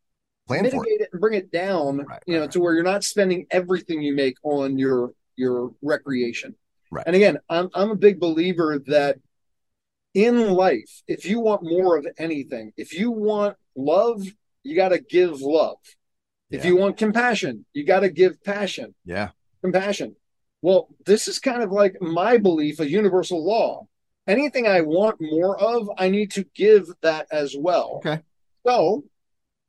Plan 0.46 0.68
for 0.70 0.84
it. 0.86 1.00
it. 1.02 1.08
and 1.12 1.20
bring 1.20 1.34
it 1.34 1.50
down, 1.50 1.98
Right, 1.98 2.22
you 2.26 2.34
know, 2.34 2.42
right, 2.42 2.50
to 2.52 2.60
where 2.60 2.74
you're 2.74 2.82
not 2.82 3.04
spending 3.04 3.46
everything 3.50 4.02
you 4.02 4.14
make 4.14 4.36
on 4.42 4.78
your 4.78 5.12
your 5.36 5.72
recreation. 5.82 6.54
Right. 6.90 7.04
And 7.06 7.14
again, 7.14 7.38
I'm 7.48 7.68
I'm 7.74 7.90
a 7.90 7.96
big 7.96 8.18
believer 8.18 8.78
that 8.86 9.18
in 10.14 10.50
life, 10.50 11.02
if 11.06 11.26
you 11.26 11.40
want 11.40 11.62
more 11.62 11.96
of 11.96 12.06
anything, 12.18 12.72
if 12.76 12.98
you 12.98 13.10
want 13.10 13.56
love, 13.76 14.24
you 14.62 14.74
got 14.74 14.88
to 14.88 14.98
give 14.98 15.40
love. 15.40 15.76
If 16.50 16.64
you 16.64 16.76
want 16.76 16.96
compassion, 16.96 17.66
you 17.74 17.84
got 17.84 18.00
to 18.00 18.08
give 18.08 18.42
passion, 18.42 18.94
Yeah. 19.04 19.30
compassion. 19.62 20.16
Well, 20.62 20.88
this 21.04 21.28
is 21.28 21.38
kind 21.38 21.62
of 21.62 21.70
like 21.70 22.00
my 22.00 22.38
belief, 22.38 22.80
a 22.80 22.88
universal 22.88 23.44
law. 23.44 23.86
Anything 24.26 24.66
I 24.66 24.80
want 24.80 25.20
more 25.20 25.58
of, 25.58 25.90
I 25.98 26.08
need 26.08 26.30
to 26.32 26.44
give 26.54 26.88
that 27.02 27.26
as 27.30 27.54
well. 27.56 27.96
Okay. 28.04 28.20
So 28.66 29.04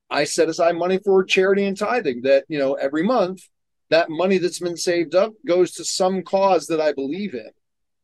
I 0.09 0.23
set 0.23 0.49
aside 0.49 0.75
money 0.75 0.99
for 1.03 1.23
charity 1.23 1.65
and 1.65 1.77
tithing 1.77 2.21
that, 2.23 2.45
you 2.47 2.57
know, 2.57 2.73
every 2.73 3.03
month 3.03 3.41
that 3.89 4.09
money 4.09 4.37
that's 4.37 4.59
been 4.59 4.77
saved 4.77 5.15
up 5.15 5.33
goes 5.47 5.71
to 5.73 5.83
some 5.85 6.21
cause 6.23 6.67
that 6.67 6.81
I 6.81 6.93
believe 6.93 7.33
in. 7.33 7.49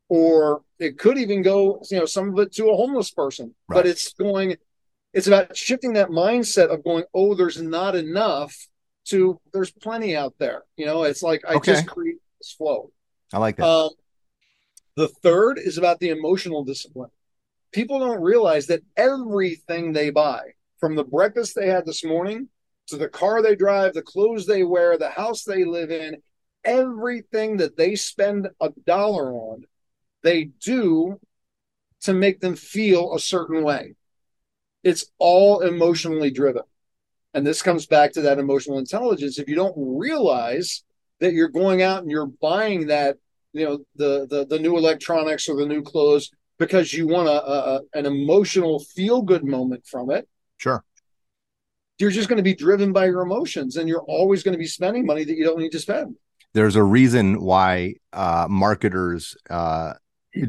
Or 0.08 0.62
it 0.80 1.00
could 1.00 1.18
even 1.18 1.42
go, 1.42 1.82
you 1.90 2.00
know, 2.00 2.06
some 2.06 2.30
of 2.30 2.40
it 2.40 2.54
to 2.54 2.70
a 2.70 2.76
homeless 2.76 3.12
person. 3.12 3.56
Right. 3.68 3.78
But 3.78 3.88
it's 3.88 4.14
going, 4.14 4.56
it's 5.16 5.28
about 5.28 5.56
shifting 5.56 5.94
that 5.94 6.10
mindset 6.10 6.68
of 6.68 6.84
going, 6.84 7.06
oh, 7.14 7.36
there's 7.36 7.62
not 7.62 7.96
enough 7.96 8.68
to 9.06 9.40
there's 9.54 9.72
plenty 9.72 10.16
out 10.16 10.36
there. 10.40 10.64
You 10.76 10.86
know, 10.86 11.04
it's 11.04 11.24
like 11.24 11.42
I 11.48 11.56
Okay. 11.56 11.72
just 11.72 11.88
create 11.88 12.18
this 12.40 12.52
flow. 12.52 12.92
I 13.34 13.38
like 13.40 13.56
that. 13.56 13.66
Um, 13.66 13.92
the 14.98 15.08
third 15.08 15.58
is 15.58 15.78
about 15.78 16.00
the 16.00 16.10
emotional 16.10 16.66
discipline. 16.66 17.12
People 17.72 18.00
don't 18.00 18.22
realize 18.22 18.68
that 18.68 18.84
everything 18.98 19.94
they 19.94 20.10
buy, 20.10 20.42
from 20.80 20.96
the 20.96 21.04
breakfast 21.04 21.56
they 21.56 21.68
had 21.70 21.86
this 21.86 22.04
morning 22.04 22.50
to 22.88 22.98
the 22.98 23.08
car 23.08 23.42
they 23.42 23.56
drive, 23.56 23.94
the 23.94 24.02
clothes 24.02 24.46
they 24.46 24.64
wear, 24.64 24.98
the 24.98 25.10
house 25.10 25.44
they 25.44 25.64
live 25.64 25.92
in, 25.92 26.18
everything 26.66 27.58
that 27.58 27.78
they 27.78 27.96
spend 27.96 28.50
a 28.60 28.70
dollar 28.86 29.32
on, 29.32 29.64
they 30.24 30.46
do 30.46 31.20
to 32.02 32.14
make 32.14 32.42
them 32.42 32.56
feel 32.56 33.14
a 33.16 33.20
certain 33.20 33.64
way. 33.64 33.96
It's 34.86 35.12
all 35.18 35.60
emotionally 35.60 36.32
driven. 36.32 36.64
And 37.34 37.46
this 37.46 37.62
comes 37.62 37.86
back 37.86 38.14
to 38.14 38.22
that 38.22 38.40
emotional 38.40 38.78
intelligence. 38.78 39.38
If 39.38 39.50
you 39.50 39.56
don't 39.56 39.76
realize 39.76 40.86
that 41.20 41.34
you're 41.34 41.50
going 41.50 41.82
out 41.82 42.02
and 42.02 42.12
you're 42.12 42.28
buying 42.28 42.88
that 42.88 43.18
you 43.56 43.66
know 43.66 43.80
the 43.96 44.28
the, 44.30 44.46
the 44.46 44.60
new 44.60 44.78
electronics 44.78 45.48
or 45.48 45.56
the 45.56 45.66
new 45.66 45.82
clothes 45.82 46.30
because 46.60 46.94
you 46.94 47.08
want 47.08 47.28
a, 47.28 47.32
a 47.32 47.82
an 47.94 48.06
emotional 48.06 48.80
feel 48.80 49.22
good 49.22 49.44
moment 49.44 49.86
from 49.88 50.12
it 50.12 50.28
sure. 50.58 50.84
you're 51.98 52.12
just 52.12 52.28
going 52.28 52.38
to 52.38 52.44
be 52.44 52.54
driven 52.54 52.92
by 52.92 53.06
your 53.06 53.22
emotions 53.22 53.78
and 53.78 53.88
you're 53.88 54.04
always 54.04 54.44
going 54.44 54.52
to 54.52 54.60
be 54.60 54.68
spending 54.68 55.06
money 55.06 55.24
that 55.24 55.36
you 55.36 55.44
don't 55.44 55.60
need 55.60 55.72
to 55.72 55.80
spend 55.80 56.16
There's 56.54 56.76
a 56.76 56.84
reason 56.84 57.42
why 57.42 57.96
uh, 58.12 58.48
marketers 58.50 59.38
uh, 59.50 59.94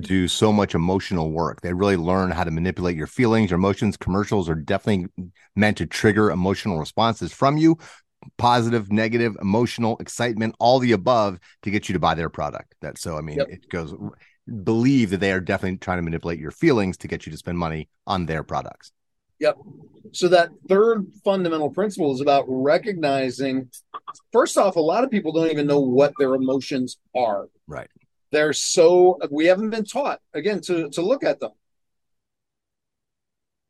do 0.01 0.29
so 0.29 0.53
much 0.53 0.75
emotional 0.75 1.31
work. 1.31 1.61
They 1.61 1.73
really 1.73 1.97
learn 1.97 2.31
how 2.31 2.45
to 2.45 2.51
manipulate 2.51 2.97
your 2.97 3.07
feelings, 3.07 3.51
your 3.51 3.59
emotions. 3.59 3.97
Commercials 3.97 4.49
are 4.49 4.55
definitely 4.55 5.07
meant 5.55 5.77
to 5.79 5.87
trigger 5.87 6.31
emotional 6.31 6.79
responses 6.79 7.33
from 7.33 7.57
you 7.57 7.79
positive, 8.39 8.91
negative, 8.91 9.37
emotional, 9.41 9.97
excitement, 9.99 10.55
all 10.59 10.79
the 10.79 10.93
above 10.93 11.39
to 11.63 11.71
get 11.71 11.89
you 11.89 11.93
to 11.93 11.99
buy 11.99 12.15
their 12.15 12.29
product. 12.29 12.75
That 12.81 12.99
so 12.99 13.17
I 13.17 13.21
mean 13.21 13.39
Yep. 13.39 13.49
it 13.51 13.69
goes 13.69 13.95
believe 14.65 15.11
that 15.11 15.19
they 15.19 15.33
are 15.33 15.41
definitely 15.41 15.79
trying 15.79 15.99
to 15.99 16.03
manipulate 16.03 16.39
your 16.39 16.51
feelings 16.51 16.97
to 16.99 17.09
get 17.09 17.27
you 17.27 17.33
to 17.33 17.39
spend 17.39 17.59
money 17.59 17.89
on 18.07 18.27
their 18.27 18.43
products. 18.43 18.93
Yep. 19.41 19.57
So 20.13 20.29
that 20.29 20.51
third 20.69 21.07
fundamental 21.25 21.71
principle 21.71 22.15
is 22.15 22.21
about 22.21 22.45
recognizing 22.49 23.71
first 24.33 24.57
off, 24.57 24.77
a 24.77 24.81
lot 24.81 25.05
of 25.05 25.11
people 25.11 25.33
don't 25.33 25.51
even 25.51 25.67
know 25.67 25.81
what 25.81 26.15
their 26.19 26.35
emotions 26.35 26.99
are. 27.15 27.49
Right. 27.67 27.89
They're 28.31 28.53
so 28.53 29.19
we 29.31 29.47
haven't 29.47 29.71
been 29.71 29.85
taught 29.85 30.21
again 30.35 30.61
to 30.63 30.91
to 30.91 31.03
look 31.03 31.25
at 31.25 31.41
them. 31.41 31.53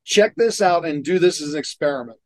Check 0.05 0.35
this 0.37 0.63
out 0.63 0.87
and 0.87 1.05
do 1.05 1.19
this 1.19 1.41
as 1.41 1.55
an 1.55 1.59
experiment. 1.59 2.19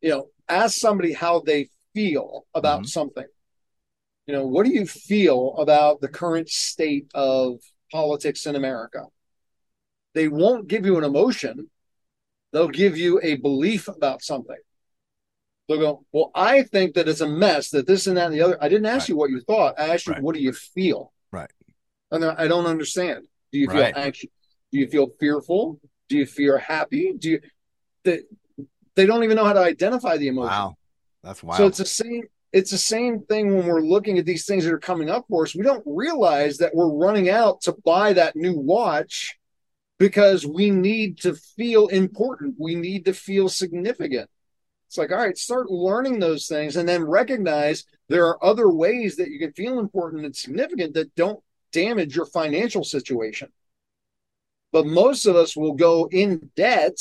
You 0.00 0.10
know, 0.10 0.28
ask 0.48 0.78
somebody 0.78 1.12
how 1.12 1.40
they 1.40 1.70
feel 1.94 2.46
about 2.54 2.82
Mhm. 2.82 2.88
something. 2.88 3.26
You 4.26 4.34
know, 4.34 4.46
what 4.46 4.66
do 4.66 4.72
you 4.72 4.86
feel 4.86 5.54
about 5.56 6.00
the 6.00 6.08
current 6.08 6.48
state 6.48 7.10
of 7.14 7.60
politics 7.90 8.46
in 8.46 8.54
America? 8.54 9.06
They 10.14 10.28
won't 10.28 10.68
give 10.68 10.86
you 10.86 10.98
an 10.98 11.04
emotion 11.04 11.70
they'll 12.52 12.68
give 12.68 12.96
you 12.96 13.18
a 13.22 13.36
belief 13.36 13.88
about 13.88 14.22
something. 14.22 14.58
They'll 15.68 15.78
go, 15.78 16.04
Well, 16.12 16.30
I 16.34 16.62
think 16.62 16.94
that 16.94 17.08
it's 17.08 17.20
a 17.20 17.28
mess, 17.28 17.70
that 17.70 17.86
this 17.86 18.06
and 18.06 18.16
that 18.16 18.26
and 18.26 18.34
the 18.34 18.42
other. 18.42 18.58
I 18.62 18.68
didn't 18.68 18.86
ask 18.86 19.02
Right. 19.02 19.08
you 19.10 19.16
what 19.16 19.30
you 19.30 19.40
thought. 19.40 19.78
I 19.78 19.94
asked 19.94 20.06
you, 20.06 20.14
Right. 20.14 20.22
What 20.22 20.34
do 20.34 20.42
you 20.42 20.52
feel? 20.52 21.12
Right. 21.30 21.50
And 22.10 22.24
I 22.24 22.46
don't 22.46 22.66
understand. 22.66 23.26
Do 23.52 23.58
you 23.58 23.68
feel 23.68 23.80
Right. 23.80 23.96
anxious? 23.96 24.30
Do 24.70 24.78
you 24.78 24.88
feel 24.88 25.08
fearful? 25.20 25.80
Do 26.08 26.18
you 26.18 26.26
feel 26.26 26.58
happy? 26.58 27.12
Do 27.18 27.30
you, 27.30 27.40
they, 28.04 28.22
they 28.94 29.06
don't 29.06 29.24
even 29.24 29.36
know 29.36 29.44
how 29.44 29.52
to 29.52 29.60
identify 29.60 30.16
the 30.16 30.28
emotion. 30.28 30.50
Wow. 30.50 30.76
That's 31.22 31.42
wild. 31.42 31.58
So 31.58 31.66
it's 31.66 31.78
the 31.78 31.84
same. 31.86 32.24
It's 32.52 32.70
the 32.70 32.78
same 32.78 33.20
thing 33.20 33.56
when 33.56 33.66
we're 33.66 33.80
looking 33.80 34.18
at 34.18 34.26
these 34.26 34.44
things 34.44 34.64
that 34.64 34.74
are 34.74 34.78
coming 34.78 35.08
up 35.08 35.24
for 35.28 35.44
us. 35.44 35.54
We 35.54 35.62
don't 35.62 35.82
realize 35.86 36.58
that 36.58 36.74
we're 36.74 36.92
running 36.92 37.30
out 37.30 37.62
to 37.62 37.74
buy 37.82 38.12
that 38.12 38.36
new 38.36 38.58
watch 38.58 39.38
because 39.98 40.44
we 40.44 40.70
need 40.70 41.18
to 41.20 41.34
feel 41.34 41.86
important. 41.86 42.56
We 42.58 42.74
need 42.74 43.06
to 43.06 43.14
feel 43.14 43.48
significant. 43.48 44.28
It's 44.92 44.98
like, 44.98 45.10
all 45.10 45.16
right, 45.16 45.38
start 45.38 45.70
learning 45.70 46.18
those 46.18 46.46
things 46.46 46.76
and 46.76 46.86
then 46.86 47.02
recognize 47.02 47.86
there 48.10 48.26
are 48.26 48.44
other 48.44 48.68
ways 48.68 49.16
that 49.16 49.30
you 49.30 49.38
can 49.38 49.54
feel 49.54 49.78
important 49.78 50.26
and 50.26 50.36
significant 50.36 50.92
that 50.92 51.14
don't 51.14 51.40
damage 51.72 52.14
your 52.14 52.26
financial 52.26 52.84
situation. 52.84 53.48
But 54.70 54.84
most 54.84 55.24
of 55.24 55.34
us 55.34 55.56
will 55.56 55.72
go 55.72 56.10
in 56.12 56.50
debt 56.56 56.98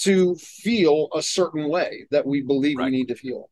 to 0.00 0.34
feel 0.34 1.08
a 1.14 1.22
certain 1.22 1.70
way 1.70 2.04
that 2.10 2.26
we 2.26 2.42
believe 2.42 2.76
Right. 2.76 2.84
we 2.84 2.90
need 2.90 3.08
to 3.08 3.14
feel. 3.14 3.48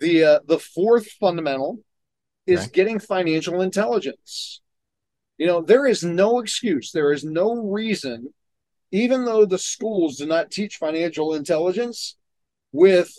The 0.00 0.24
uh, 0.24 0.38
the 0.46 0.58
fourth 0.58 1.10
fundamental 1.20 1.80
is 2.46 2.60
Okay. 2.62 2.70
getting 2.72 2.98
financial 3.00 3.60
intelligence. 3.60 4.62
You 5.36 5.46
know, 5.46 5.60
there 5.60 5.86
is 5.86 6.02
no 6.02 6.38
excuse, 6.38 6.90
there 6.90 7.12
is 7.12 7.22
no 7.22 7.54
reason, 7.54 8.32
even 8.90 9.24
though 9.24 9.44
the 9.44 9.58
schools 9.58 10.16
do 10.16 10.26
not 10.26 10.50
teach 10.50 10.76
financial 10.76 11.34
intelligence, 11.34 12.16
with 12.72 13.12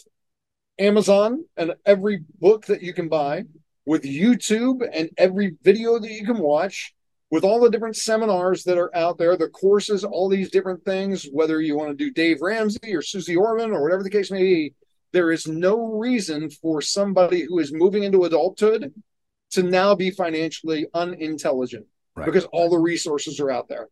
Amazon 0.77 1.45
and 1.55 1.73
every 1.85 2.23
book 2.39 2.65
that 2.65 2.83
you 2.83 2.93
can 2.93 3.07
buy, 3.07 3.45
with 3.85 4.03
YouTube 4.03 4.87
and 4.91 5.09
every 5.17 5.55
video 5.63 5.99
that 5.99 6.11
you 6.11 6.25
can 6.25 6.39
watch, 6.39 6.93
with 7.31 7.43
all 7.43 7.59
the 7.59 7.69
different 7.69 7.95
seminars 7.95 8.63
that 8.65 8.77
are 8.77 8.95
out 8.95 9.17
there, 9.17 9.35
the 9.37 9.47
courses, 9.47 10.03
all 10.03 10.29
these 10.29 10.51
different 10.51 10.83
things, 10.83 11.27
whether 11.31 11.61
you 11.61 11.75
want 11.77 11.89
to 11.89 11.95
do 11.95 12.11
Dave 12.11 12.41
Ramsey 12.41 12.93
or 12.93 13.01
Susie 13.01 13.35
Orman 13.35 13.71
or 13.71 13.81
whatever 13.81 14.03
the 14.03 14.09
case 14.09 14.31
may 14.31 14.43
be, 14.43 14.73
there 15.11 15.31
is 15.31 15.47
no 15.47 15.93
reason 15.93 16.49
for 16.49 16.81
somebody 16.81 17.45
who 17.45 17.59
is 17.59 17.71
moving 17.73 18.03
into 18.03 18.25
adulthood 18.25 18.93
to 19.51 19.63
now 19.63 19.95
be 19.95 20.11
financially 20.11 20.87
unintelligent 20.93 21.85
Right. 22.15 22.25
because 22.25 22.45
all 22.45 22.69
the 22.69 22.77
resources 22.77 23.39
are 23.41 23.51
out 23.51 23.67
there. 23.67 23.89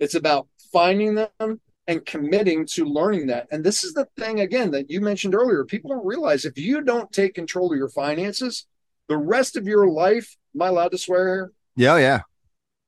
It's 0.00 0.14
about 0.14 0.48
finding 0.72 1.14
them 1.14 1.60
and 1.86 2.04
committing 2.06 2.66
to 2.66 2.84
learning 2.84 3.26
that. 3.28 3.46
And 3.50 3.62
this 3.62 3.84
is 3.84 3.92
the 3.92 4.06
thing, 4.16 4.40
again, 4.40 4.70
that 4.72 4.90
you 4.90 5.00
mentioned 5.00 5.34
earlier. 5.34 5.64
People 5.64 5.90
don't 5.90 6.06
realize 6.06 6.44
if 6.44 6.58
you 6.58 6.82
don't 6.82 7.12
take 7.12 7.34
control 7.34 7.72
of 7.72 7.78
your 7.78 7.88
finances, 7.88 8.66
the 9.08 9.16
rest 9.16 9.56
of 9.56 9.66
your 9.66 9.88
life, 9.88 10.36
am 10.54 10.62
I 10.62 10.68
allowed 10.68 10.92
to 10.92 10.98
swear 10.98 11.26
here? 11.26 11.52
yeah, 11.76 11.96
yeah. 11.96 12.20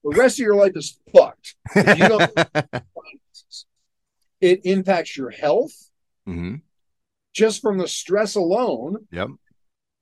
The 0.04 0.16
rest 0.16 0.40
of 0.40 0.44
your 0.44 0.56
life 0.56 0.72
is 0.74 0.98
fucked. 1.14 1.54
If 1.76 1.98
you 1.98 2.08
don't 2.08 2.32
finances. 2.94 3.66
It 4.40 4.62
impacts 4.64 5.16
your 5.16 5.30
health 5.30 5.72
hmm 6.26 6.56
just 7.32 7.62
from 7.62 7.78
the 7.78 7.86
stress 7.88 8.34
alone, 8.34 9.06
Yep. 9.12 9.28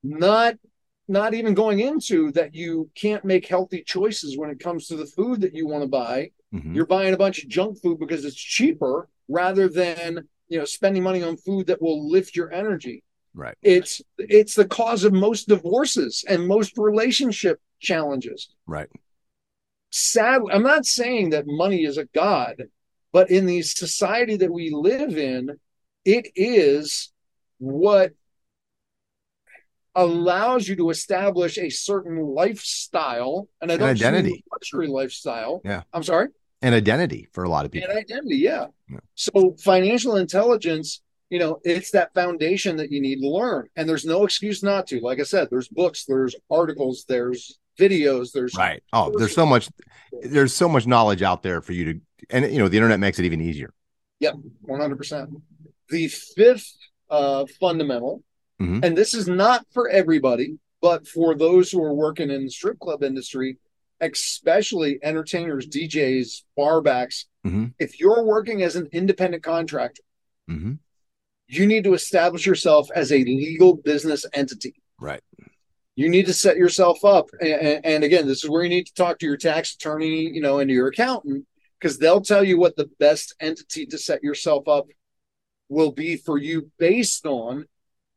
not 0.02 0.54
not 1.08 1.34
even 1.34 1.54
going 1.54 1.80
into 1.80 2.32
that 2.32 2.54
you 2.54 2.90
can't 2.94 3.24
make 3.24 3.46
healthy 3.46 3.82
choices 3.84 4.38
when 4.38 4.48
it 4.50 4.60
comes 4.60 4.86
to 4.86 4.96
the 4.96 5.06
food 5.06 5.40
that 5.42 5.54
you 5.54 5.66
want 5.66 5.82
to 5.82 5.88
buy. 5.88 6.30
Mhm. 6.52 6.74
You're 6.74 6.86
buying 6.86 7.14
a 7.14 7.18
bunch 7.18 7.42
of 7.42 7.48
junk 7.48 7.80
food 7.80 7.98
because 7.98 8.24
it's 8.24 8.36
cheaper 8.36 9.08
rather 9.28 9.68
than 9.68 10.28
you 10.48 10.58
know 10.58 10.64
spending 10.64 11.02
money 11.02 11.22
on 11.22 11.36
food 11.36 11.66
that 11.68 11.80
will 11.80 12.10
lift 12.10 12.34
your 12.34 12.52
energy. 12.52 13.04
Right. 13.34 13.56
It's 13.62 14.02
it's 14.18 14.54
the 14.54 14.66
cause 14.66 15.04
of 15.04 15.12
most 15.12 15.48
divorces 15.48 16.24
and 16.28 16.48
most 16.48 16.76
relationship 16.76 17.60
challenges. 17.78 18.48
Right. 18.66 18.88
Sadly, 19.90 20.52
I'm 20.52 20.62
not 20.62 20.86
saying 20.86 21.30
that 21.30 21.44
money 21.46 21.84
is 21.84 21.98
a 21.98 22.06
god, 22.06 22.64
but 23.12 23.30
in 23.30 23.46
the 23.46 23.62
society 23.62 24.36
that 24.36 24.52
we 24.52 24.70
live 24.70 25.16
in, 25.16 25.58
it 26.04 26.28
is 26.34 27.12
what 27.58 28.12
allows 29.94 30.68
you 30.68 30.76
to 30.76 30.90
establish 30.90 31.58
a 31.58 31.68
certain 31.68 32.18
lifestyle 32.24 33.48
and 33.60 33.72
I 33.72 33.76
don't 33.76 33.88
mean 33.88 33.96
identity. 33.96 34.44
luxury 34.52 34.86
lifestyle. 34.86 35.60
Yeah. 35.64 35.82
I'm 35.92 36.04
sorry. 36.04 36.28
An 36.62 36.74
identity 36.74 37.28
for 37.32 37.44
a 37.44 37.48
lot 37.48 37.64
of 37.64 37.70
people. 37.72 37.90
An 37.90 37.96
identity, 37.96 38.36
yeah. 38.36 38.66
Yeah. 38.90 38.98
So 39.14 39.56
financial 39.62 40.16
intelligence, 40.16 41.00
you 41.30 41.38
know, 41.38 41.60
it's 41.64 41.90
that 41.92 42.12
foundation 42.12 42.76
that 42.76 42.90
you 42.90 43.00
need 43.00 43.20
to 43.20 43.28
learn. 43.28 43.68
And 43.76 43.88
there's 43.88 44.04
no 44.04 44.24
excuse 44.24 44.62
not 44.62 44.86
to. 44.88 45.00
Like 45.00 45.20
I 45.20 45.22
said, 45.22 45.48
there's 45.50 45.68
books, 45.68 46.04
there's 46.04 46.34
articles, 46.50 47.04
there's 47.08 47.58
videos, 47.78 48.32
there's 48.32 48.54
Right. 48.54 48.82
Oh, 48.92 49.10
there's 49.16 49.34
so 49.34 49.46
much 49.46 49.70
there's 50.22 50.52
so 50.52 50.68
much 50.68 50.86
knowledge 50.86 51.22
out 51.22 51.42
there 51.42 51.60
for 51.62 51.72
you 51.72 51.84
to 51.94 52.00
and 52.28 52.52
you 52.52 52.58
know, 52.58 52.68
the 52.68 52.76
internet 52.76 53.00
makes 53.00 53.18
it 53.18 53.24
even 53.24 53.40
easier. 53.40 53.72
Yep, 54.20 54.34
100%. 54.68 55.40
The 55.88 56.08
fifth 56.08 56.76
uh, 57.08 57.46
fundamental, 57.58 58.22
Mhm. 58.60 58.84
and 58.84 58.96
this 58.98 59.14
is 59.14 59.26
not 59.26 59.64
for 59.72 59.88
everybody, 59.88 60.58
but 60.82 61.08
for 61.08 61.34
those 61.34 61.72
who 61.72 61.82
are 61.82 61.94
working 61.94 62.30
in 62.30 62.44
the 62.44 62.50
strip 62.50 62.78
club 62.78 63.02
industry, 63.02 63.56
especially 64.00 64.98
entertainers, 65.02 65.66
DJs, 65.66 66.42
barbacks, 66.58 67.24
Mhm. 67.46 67.74
if 67.78 67.98
you're 68.00 68.24
working 68.24 68.62
as 68.62 68.76
an 68.76 68.88
independent 68.92 69.42
contractor, 69.42 70.02
hmm 70.48 70.74
you 71.52 71.66
need 71.66 71.82
to 71.82 71.94
establish 71.94 72.46
yourself 72.46 72.88
as 72.94 73.10
a 73.10 73.24
legal 73.24 73.74
business 73.74 74.24
entity. 74.32 74.72
Right. 75.00 75.20
You 75.96 76.08
need 76.08 76.26
to 76.26 76.32
set 76.32 76.56
yourself 76.56 77.04
up. 77.04 77.28
And, 77.40 77.84
and 77.84 78.04
again, 78.04 78.28
this 78.28 78.44
is 78.44 78.48
where 78.48 78.62
you 78.62 78.68
need 78.68 78.86
to 78.86 78.94
talk 78.94 79.18
to 79.18 79.26
your 79.26 79.36
tax 79.36 79.74
attorney, 79.74 80.30
you 80.30 80.40
know, 80.40 80.60
and 80.60 80.70
your 80.70 80.86
accountant, 80.86 81.48
because 81.76 81.98
they'll 81.98 82.20
tell 82.20 82.44
you 82.44 82.56
what 82.56 82.76
the 82.76 82.88
best 83.00 83.34
entity 83.40 83.84
to 83.86 83.98
set 83.98 84.22
yourself 84.22 84.68
up 84.68 84.86
will 85.68 85.90
be 85.90 86.16
for 86.16 86.38
you 86.38 86.70
based 86.78 87.26
on, 87.26 87.66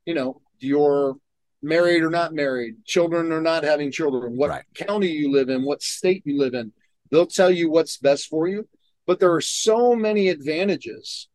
you 0.05 0.13
know, 0.13 0.39
your 0.59 1.17
married 1.63 2.03
or 2.03 2.09
not 2.09 2.33
married, 2.33 2.83
children 2.85 3.31
or 3.31 3.41
not 3.41 3.63
having 3.63 3.91
children, 3.91 4.35
what 4.37 4.49
Right. 4.49 4.63
county 4.75 5.11
you 5.11 5.31
live 5.31 5.49
in, 5.49 5.63
what 5.63 5.81
state 5.81 6.23
you 6.25 6.37
live 6.37 6.53
in. 6.53 6.73
They'll 7.09 7.25
tell 7.25 7.51
you 7.51 7.69
what's 7.69 7.97
best 7.97 8.27
for 8.27 8.47
you. 8.47 8.67
But 9.05 9.19
there 9.19 9.33
are 9.33 9.41
so 9.41 9.95
many 9.95 10.29
advantages 10.29 11.27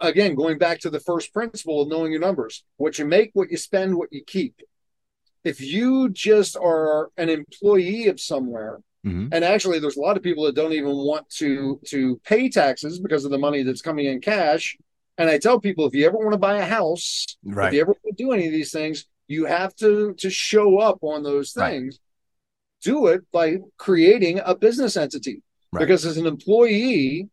again, 0.00 0.34
going 0.34 0.58
back 0.58 0.80
to 0.80 0.90
the 0.90 1.00
first 1.00 1.32
principle 1.32 1.80
of 1.80 1.88
knowing 1.88 2.10
your 2.10 2.20
numbers, 2.20 2.64
what 2.76 2.98
you 2.98 3.06
make, 3.06 3.30
what 3.32 3.50
you 3.50 3.56
spend, 3.56 3.96
what 3.96 4.12
you 4.12 4.22
keep. 4.24 4.60
If 5.44 5.60
you 5.60 6.08
just 6.10 6.56
are 6.56 7.10
an 7.16 7.28
employee 7.28 8.08
of 8.08 8.20
somewhere, 8.20 8.80
Mhm. 9.04 9.28
and 9.32 9.44
actually 9.44 9.78
there's 9.78 9.96
a 9.96 10.00
lot 10.00 10.16
of 10.16 10.22
people 10.22 10.44
that 10.44 10.54
don't 10.54 10.72
even 10.72 10.94
want 10.94 11.28
to 11.30 11.80
to 11.86 12.20
pay 12.24 12.48
taxes 12.48 12.98
because 12.98 13.24
of 13.24 13.30
the 13.30 13.38
money 13.38 13.62
that's 13.62 13.82
coming 13.82 14.06
in 14.06 14.20
cash. 14.20 14.76
And 15.16 15.30
I 15.30 15.38
tell 15.38 15.60
people 15.60 15.86
if 15.86 15.94
you 15.94 16.06
ever 16.06 16.16
want 16.18 16.32
to 16.32 16.38
buy 16.38 16.58
a 16.58 16.64
house, 16.64 17.36
if 17.68 17.74
you 17.74 17.80
ever 17.80 17.92
want 17.92 18.16
to 18.16 18.24
do 18.24 18.32
any 18.32 18.46
of 18.46 18.52
these 18.52 18.72
things, 18.72 19.06
you 19.26 19.44
have 19.46 19.74
to 19.76 20.14
to 20.14 20.30
show 20.30 20.78
up 20.78 20.98
on 21.02 21.22
those 21.22 21.56
Right. 21.56 21.70
things. 21.70 21.98
Do 22.82 23.06
it 23.06 23.22
by 23.32 23.58
creating 23.78 24.40
a 24.44 24.54
business 24.54 24.96
entity. 24.96 25.42
Right. 25.72 25.80
Because 25.80 26.04
as 26.04 26.16
an 26.18 26.26
employee, 26.26 27.28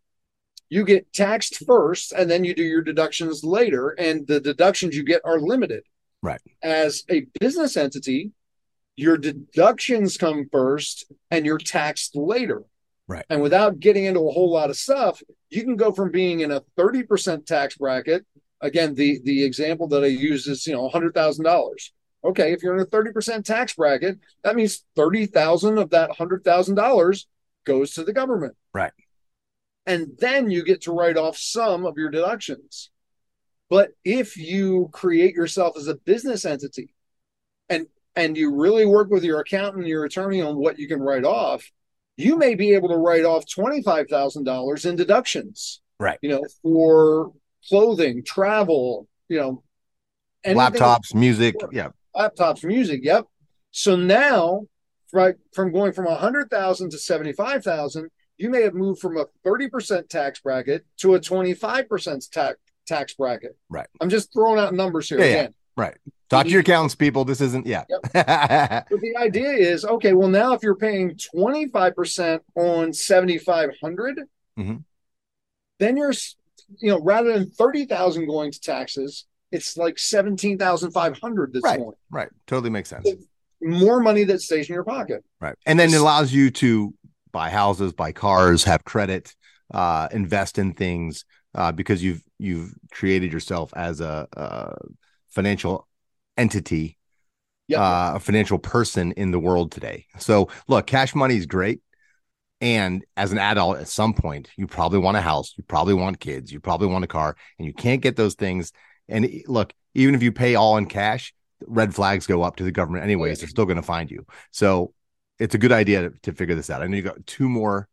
you 0.69 0.85
get 0.85 1.11
taxed 1.11 1.65
first 1.65 2.13
and 2.13 2.31
then 2.31 2.43
you 2.45 2.53
do 2.55 2.63
your 2.63 2.81
deductions 2.81 3.43
later 3.43 3.89
and 3.89 4.25
the 4.27 4.39
deductions 4.39 4.95
you 4.95 5.03
get 5.03 5.21
are 5.25 5.39
limited 5.39 5.83
Right. 6.23 6.39
as 6.61 7.03
a 7.09 7.25
business 7.39 7.75
entity 7.75 8.31
your 8.97 9.17
deductions 9.17 10.17
come 10.17 10.47
first 10.51 11.11
and 11.29 11.45
you're 11.45 11.57
taxed 11.57 12.15
later 12.15 12.63
Right. 13.07 13.25
and 13.29 13.41
without 13.41 13.79
getting 13.81 14.05
into 14.05 14.21
a 14.21 14.31
whole 14.31 14.49
lot 14.51 14.69
of 14.69 14.77
stuff 14.77 15.21
you 15.49 15.63
can 15.63 15.75
go 15.75 15.91
from 15.91 16.09
being 16.11 16.39
in 16.39 16.51
a 16.51 16.61
30% 16.77 17.45
tax 17.45 17.75
bracket 17.77 18.25
again 18.61 18.93
the 18.95 19.19
the 19.23 19.43
example 19.43 19.87
that 19.87 20.03
i 20.03 20.07
use 20.07 20.47
is 20.47 20.65
you 20.67 20.73
know 20.73 20.89
$100000 20.89 21.71
okay 22.23 22.53
if 22.53 22.61
you're 22.61 22.75
in 22.75 22.81
a 22.81 22.85
30% 22.85 23.43
tax 23.43 23.73
bracket 23.73 24.19
that 24.43 24.55
means 24.55 24.85
30000 24.95 25.77
of 25.77 25.89
that 25.89 26.11
$100000 26.11 27.25
goes 27.65 27.93
to 27.93 28.03
the 28.03 28.13
government 28.13 28.55
Right. 28.73 28.91
and 29.85 30.07
then 30.19 30.49
you 30.49 30.63
get 30.63 30.81
to 30.81 30.91
write 30.91 31.17
off 31.17 31.37
some 31.37 31.85
of 31.85 31.97
your 31.97 32.09
deductions. 32.09 32.89
But 33.69 33.91
if 34.03 34.35
you 34.35 34.89
create 34.91 35.33
yourself 35.33 35.77
as 35.77 35.87
a 35.87 35.95
business 35.95 36.43
entity 36.43 36.93
and 37.69 37.87
and 38.17 38.35
you 38.35 38.53
really 38.53 38.85
work 38.85 39.09
with 39.09 39.23
your 39.23 39.39
accountant 39.39 39.79
and 39.83 39.87
your 39.87 40.03
attorney 40.03 40.41
on 40.41 40.57
what 40.57 40.77
you 40.77 40.87
can 40.89 40.99
write 40.99 41.23
off, 41.23 41.71
you 42.17 42.35
may 42.37 42.55
be 42.55 42.73
able 42.73 42.89
to 42.89 42.97
write 42.97 43.23
off 43.23 43.45
$25,000 43.45 44.85
in 44.85 44.95
deductions. 44.97 45.81
Right. 45.99 46.19
You 46.21 46.29
know, 46.29 46.43
for 46.61 47.31
clothing, 47.69 48.23
travel, 48.23 49.07
you 49.29 49.39
know, 49.39 49.63
Laptops, 50.45 51.13
music. 51.13 51.55
Yeah. 51.71 51.89
laptops, 52.15 52.63
music. 52.63 53.01
Yep. 53.03 53.25
So 53.71 53.95
now, 53.95 54.61
right 55.13 55.35
from 55.53 55.71
going 55.71 55.93
from 55.93 56.07
a 56.07 56.15
hundred 56.15 56.49
thousand 56.49 56.89
to 56.91 56.97
seventy-five 56.97 57.63
thousand, 57.63 58.09
you 58.37 58.49
may 58.49 58.63
have 58.63 58.73
moved 58.73 58.99
from 59.01 59.17
a 59.17 59.25
thirty 59.43 59.69
percent 59.69 60.09
tax 60.09 60.39
bracket 60.39 60.83
to 60.97 61.13
a 61.13 61.19
twenty-five 61.19 61.87
percent 61.87 62.25
tax 62.31 62.57
tax 62.87 63.13
bracket. 63.13 63.55
Right. 63.69 63.87
I'm 64.01 64.09
just 64.09 64.33
throwing 64.33 64.59
out 64.59 64.73
numbers 64.73 65.07
here 65.09 65.19
Yeah, 65.19 65.25
yeah. 65.25 65.31
again. 65.41 65.53
Right. 65.77 65.97
Talk 66.29 66.45
to 66.45 66.49
your 66.51 66.61
accountants, 66.61 66.95
people. 66.95 67.23
This 67.23 67.39
isn't, 67.41 67.65
yeah. 67.67 67.83
But 68.13 68.13
the 68.89 69.13
idea 69.17 69.49
is, 69.51 69.85
okay, 69.85 70.13
well 70.13 70.27
now 70.29 70.53
if 70.53 70.63
you're 70.63 70.75
paying 70.75 71.15
twenty-five 71.17 71.95
percent 71.95 72.41
on 72.55 72.93
seventy-five 72.93 73.69
Mhm. 73.83 74.83
then 75.79 75.97
you're, 75.97 76.13
you 76.79 76.89
know, 76.91 76.99
rather 77.01 77.33
than 77.33 77.49
thirty 77.51 77.85
thousand 77.85 78.27
going 78.27 78.51
to 78.51 78.59
taxes, 78.59 79.25
it's 79.51 79.77
like 79.77 79.99
seventeen 79.99 80.57
thousand 80.57 80.91
five 80.91 81.17
hundred 81.19 81.53
that's 81.53 81.63
Right. 81.63 81.79
going. 81.79 81.95
right. 82.09 82.29
Totally 82.47 82.69
makes 82.69 82.89
sense. 82.89 83.09
More 83.61 83.99
money 83.99 84.23
that 84.25 84.41
stays 84.41 84.69
in 84.69 84.73
your 84.73 84.83
pocket. 84.83 85.23
Right. 85.39 85.55
And 85.65 85.79
then 85.79 85.93
it 85.93 85.99
allows 86.01 86.33
you 86.33 86.49
to 86.51 86.93
buy 87.31 87.49
houses, 87.49 87.93
buy 87.93 88.11
cars, 88.11 88.63
have 88.63 88.83
credit, 88.83 89.35
uh, 89.73 90.07
invest 90.11 90.57
in 90.57 90.73
things, 90.73 91.25
uh, 91.53 91.71
because 91.71 92.03
you've 92.03 92.23
you've 92.39 92.73
created 92.91 93.31
yourself 93.31 93.71
as 93.75 94.01
a, 94.01 94.27
uh 94.35 94.73
financial 95.29 95.87
entity, 96.37 96.97
Yep. 97.67 97.79
uh, 97.79 98.11
a 98.15 98.19
financial 98.19 98.57
person 98.59 99.11
in 99.13 99.31
the 99.31 99.39
world 99.39 99.71
today. 99.71 100.05
So 100.19 100.49
look, 100.67 100.87
cash 100.87 101.13
money 101.15 101.37
is 101.37 101.45
great. 101.45 101.81
And 102.61 103.03
as 103.17 103.31
an 103.31 103.39
adult, 103.39 103.79
at 103.79 103.87
some 103.87 104.13
point, 104.13 104.49
you 104.55 104.67
probably 104.67 104.99
want 104.99 105.17
a 105.17 105.21
house, 105.21 105.53
you 105.57 105.63
probably 105.63 105.95
want 105.95 106.19
kids, 106.19 106.51
you 106.51 106.59
probably 106.59 106.87
want 106.87 107.03
a 107.03 107.07
car, 107.07 107.35
and 107.57 107.65
you 107.67 107.73
can't 107.73 108.01
get 108.01 108.15
those 108.15 108.35
things. 108.35 108.71
And 109.09 109.27
look, 109.47 109.73
even 109.95 110.13
if 110.15 110.21
you 110.23 110.31
pay 110.31 110.55
all 110.55 110.77
in 110.77 110.85
cash, 110.85 111.33
red 111.65 111.93
flags 111.93 112.27
go 112.27 112.43
up 112.43 112.57
to 112.57 112.63
the 112.63 112.71
government 112.71 113.03
anyways. 113.03 113.39
They're 113.39 113.49
still 113.49 113.65
going 113.65 113.77
to 113.77 113.81
find 113.83 114.09
you. 114.11 114.25
So 114.51 114.93
it's 115.39 115.55
a 115.55 115.57
good 115.57 115.71
idea 115.71 116.09
to, 116.09 116.09
to 116.21 116.33
figure 116.33 116.55
this 116.55 116.69
out. 116.69 116.83
I 116.83 116.87
know 116.87 116.95
you 116.95 117.01
got 117.01 117.25
two 117.25 117.49
more 117.49 117.87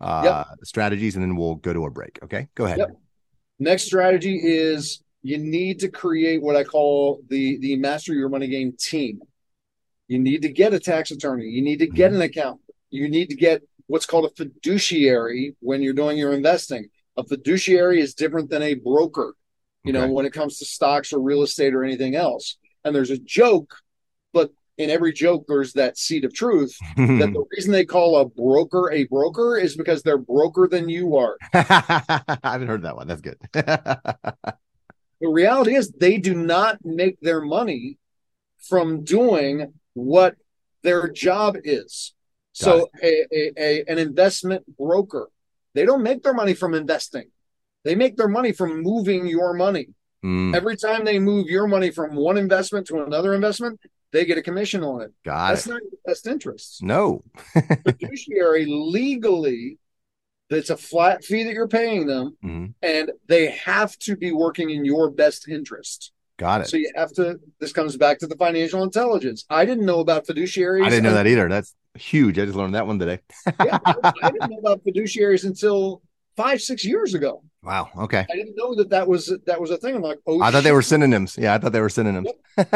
uh, 0.00 0.44
strategies, 0.62 1.16
and 1.16 1.22
then 1.24 1.36
we'll 1.36 1.54
go 1.54 1.72
to 1.72 1.86
a 1.86 1.90
break. 1.90 2.18
Okay, 2.22 2.48
go 2.54 2.66
ahead. 2.66 2.78
Yep. 2.78 2.90
Next 3.58 3.84
strategy 3.84 4.40
is 4.42 5.02
you 5.22 5.38
need 5.38 5.78
to 5.80 5.88
create 5.88 6.42
what 6.42 6.56
I 6.56 6.64
call 6.64 7.22
the 7.28 7.58
the 7.58 7.76
master 7.76 8.12
your 8.12 8.28
money 8.28 8.48
game 8.48 8.74
team. 8.78 9.20
You 10.08 10.18
need 10.18 10.42
to 10.42 10.48
get 10.48 10.74
a 10.74 10.80
tax 10.80 11.12
attorney. 11.12 11.46
You 11.46 11.62
need 11.62 11.78
to 11.78 11.86
get 11.86 12.10
Mm-hmm. 12.10 12.16
an 12.16 12.22
accountant. 12.22 12.60
You 12.90 13.08
need 13.08 13.30
to 13.30 13.36
get 13.36 13.62
what's 13.86 14.06
called 14.06 14.24
a 14.24 14.34
fiduciary 14.34 15.56
when 15.60 15.82
you're 15.82 15.92
doing 15.92 16.18
your 16.18 16.32
investing. 16.32 16.88
A 17.16 17.24
fiduciary 17.24 18.00
is 18.00 18.14
different 18.14 18.50
than 18.50 18.62
a 18.62 18.74
broker, 18.74 19.34
you 19.84 19.92
know, 19.92 20.06
when 20.08 20.24
it 20.24 20.32
comes 20.32 20.58
to 20.58 20.64
stocks 20.64 21.12
or 21.12 21.20
real 21.20 21.42
estate 21.42 21.74
or 21.74 21.84
anything 21.84 22.14
else. 22.14 22.56
And 22.84 22.94
there's 22.94 23.10
a 23.10 23.18
joke, 23.18 23.76
but 24.32 24.50
in 24.78 24.88
every 24.88 25.12
joke, 25.12 25.44
there's 25.46 25.74
that 25.74 25.98
seed 25.98 26.24
of 26.24 26.32
truth 26.32 26.74
that 26.96 27.30
the 27.32 27.44
reason 27.50 27.72
they 27.72 27.84
call 27.84 28.16
a 28.16 28.24
broker 28.24 28.90
a 28.90 29.04
broker 29.04 29.58
is 29.58 29.76
because 29.76 30.02
they're 30.02 30.18
broker 30.18 30.66
than 30.66 30.88
you 30.88 31.16
are. 31.16 31.36
I 31.52 32.38
haven't 32.42 32.68
heard 32.68 32.82
that 32.82 32.96
one. 32.96 33.08
That's 33.08 33.20
good. 33.20 33.38
The 35.22 35.28
reality 35.28 35.76
is 35.76 35.92
they 35.92 36.18
do 36.18 36.34
not 36.34 36.84
make 36.84 37.20
their 37.20 37.40
money 37.40 37.96
from 38.58 39.04
doing 39.04 39.72
what 39.94 40.34
their 40.82 41.08
job 41.08 41.56
is. 41.62 42.12
So 42.52 42.88
a, 43.02 43.24
a, 43.32 43.52
a 43.58 43.84
an 43.88 43.98
investment 43.98 44.64
broker, 44.76 45.28
they 45.74 45.84
don't 45.86 46.02
make 46.02 46.22
their 46.22 46.34
money 46.34 46.54
from 46.54 46.74
investing. 46.74 47.30
They 47.84 47.94
make 47.94 48.16
their 48.16 48.28
money 48.28 48.52
from 48.52 48.82
moving 48.82 49.26
your 49.26 49.54
money. 49.54 49.88
Mm, 50.24 50.54
Every 50.54 50.76
time 50.76 51.04
they 51.04 51.18
move 51.18 51.48
your 51.48 51.66
money 51.66 51.90
from 51.90 52.14
one 52.14 52.36
investment 52.38 52.86
to 52.88 53.02
another 53.02 53.34
investment, 53.34 53.80
they 54.12 54.24
get 54.24 54.38
a 54.38 54.42
commission 54.42 54.84
on 54.84 55.00
it. 55.02 55.10
Got 55.24 55.48
That's 55.48 55.66
it. 55.66 55.70
not 55.70 55.82
your 55.82 55.98
best 56.06 56.26
interest. 56.28 56.82
No. 56.82 57.24
Fiduciary 57.84 58.66
legally, 58.66 59.78
it's 60.50 60.70
a 60.70 60.76
flat 60.76 61.24
fee 61.24 61.44
that 61.44 61.54
you're 61.54 61.66
paying 61.66 62.06
them, 62.06 62.36
Mhm. 62.44 62.74
and 62.82 63.10
they 63.26 63.46
have 63.46 63.98
to 64.00 64.16
be 64.16 64.30
working 64.32 64.70
in 64.70 64.84
your 64.84 65.10
best 65.10 65.48
interest. 65.48 66.12
Got 66.38 66.62
it. 66.62 66.68
So 66.68 66.76
you 66.76 66.90
have 66.94 67.12
to. 67.14 67.40
This 67.60 67.72
comes 67.72 67.96
back 67.96 68.18
to 68.20 68.26
the 68.26 68.36
financial 68.36 68.82
intelligence. 68.82 69.44
I 69.48 69.64
didn't 69.64 69.86
know 69.86 70.00
about 70.00 70.26
fiduciaries. 70.26 70.84
I 70.84 70.88
didn't 70.90 71.04
know 71.04 71.14
that 71.14 71.26
either. 71.26 71.48
That's 71.48 71.74
huge. 71.94 72.38
I 72.38 72.44
just 72.44 72.56
learned 72.56 72.74
that 72.74 72.86
one 72.86 72.98
today. 72.98 73.20
yeah, 73.64 73.78
I 73.84 74.30
didn't 74.30 74.50
know 74.50 74.58
about 74.58 74.84
fiduciaries 74.84 75.44
until 75.44 76.02
five, 76.36 76.60
six 76.60 76.84
years 76.84 77.14
ago. 77.14 77.42
wow. 77.62 77.88
Okay. 77.96 78.26
I 78.30 78.34
didn't 78.36 78.56
know 78.56 78.74
that 78.76 78.90
that 78.90 79.06
was 79.06 79.32
that 79.46 79.60
was 79.60 79.70
a 79.70 79.76
thing. 79.76 79.94
I'm 79.96 80.02
like, 80.02 80.18
oh, 80.26 80.40
I 80.42 80.50
thought 80.50 80.64
they 80.64 80.72
were 80.72 80.82
synonyms. 80.82 81.36
Yeah, 81.38 81.54
I 81.54 81.58
thought 81.58 81.72
they 81.72 81.80
were 81.80 81.88
synonyms. 81.88 82.30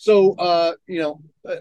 So, 0.00 0.32
uh, 0.36 0.72
you 0.86 0.98
know, 0.98 1.20
uh, 1.46 1.56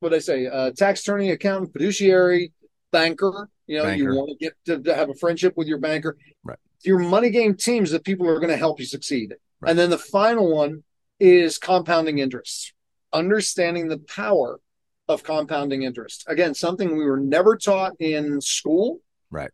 what 0.00 0.12
I 0.12 0.18
say, 0.18 0.46
uh, 0.46 0.72
tax 0.72 1.00
attorney, 1.00 1.30
accountant, 1.30 1.72
fiduciary, 1.72 2.52
banker. 2.92 3.48
You 3.66 3.78
know, 3.78 3.84
Banker. 3.84 4.02
you 4.12 4.14
want 4.14 4.28
to 4.28 4.36
get 4.36 4.52
to, 4.66 4.82
to 4.82 4.94
have 4.94 5.08
a 5.08 5.14
friendship 5.14 5.56
with 5.56 5.66
your 5.66 5.78
banker. 5.78 6.18
Right. 6.44 6.58
Your 6.84 6.98
money 6.98 7.30
game 7.30 7.54
teams 7.54 7.92
that 7.92 8.04
people 8.04 8.28
are 8.28 8.36
going 8.40 8.50
to 8.50 8.58
help 8.58 8.78
you 8.78 8.84
succeed. 8.84 9.36
Right. 9.58 9.70
And 9.70 9.78
then 9.78 9.88
the 9.88 9.96
final 9.96 10.54
one 10.54 10.82
is 11.18 11.56
compounding 11.56 12.18
interest, 12.18 12.74
understanding 13.10 13.88
the 13.88 13.98
power 13.98 14.60
of 15.10 15.22
compounding 15.22 15.82
interest. 15.82 16.24
Again, 16.28 16.54
something 16.54 16.96
we 16.96 17.04
were 17.04 17.18
never 17.20 17.56
taught 17.56 17.92
in 17.98 18.40
school. 18.40 19.00
Right. 19.30 19.50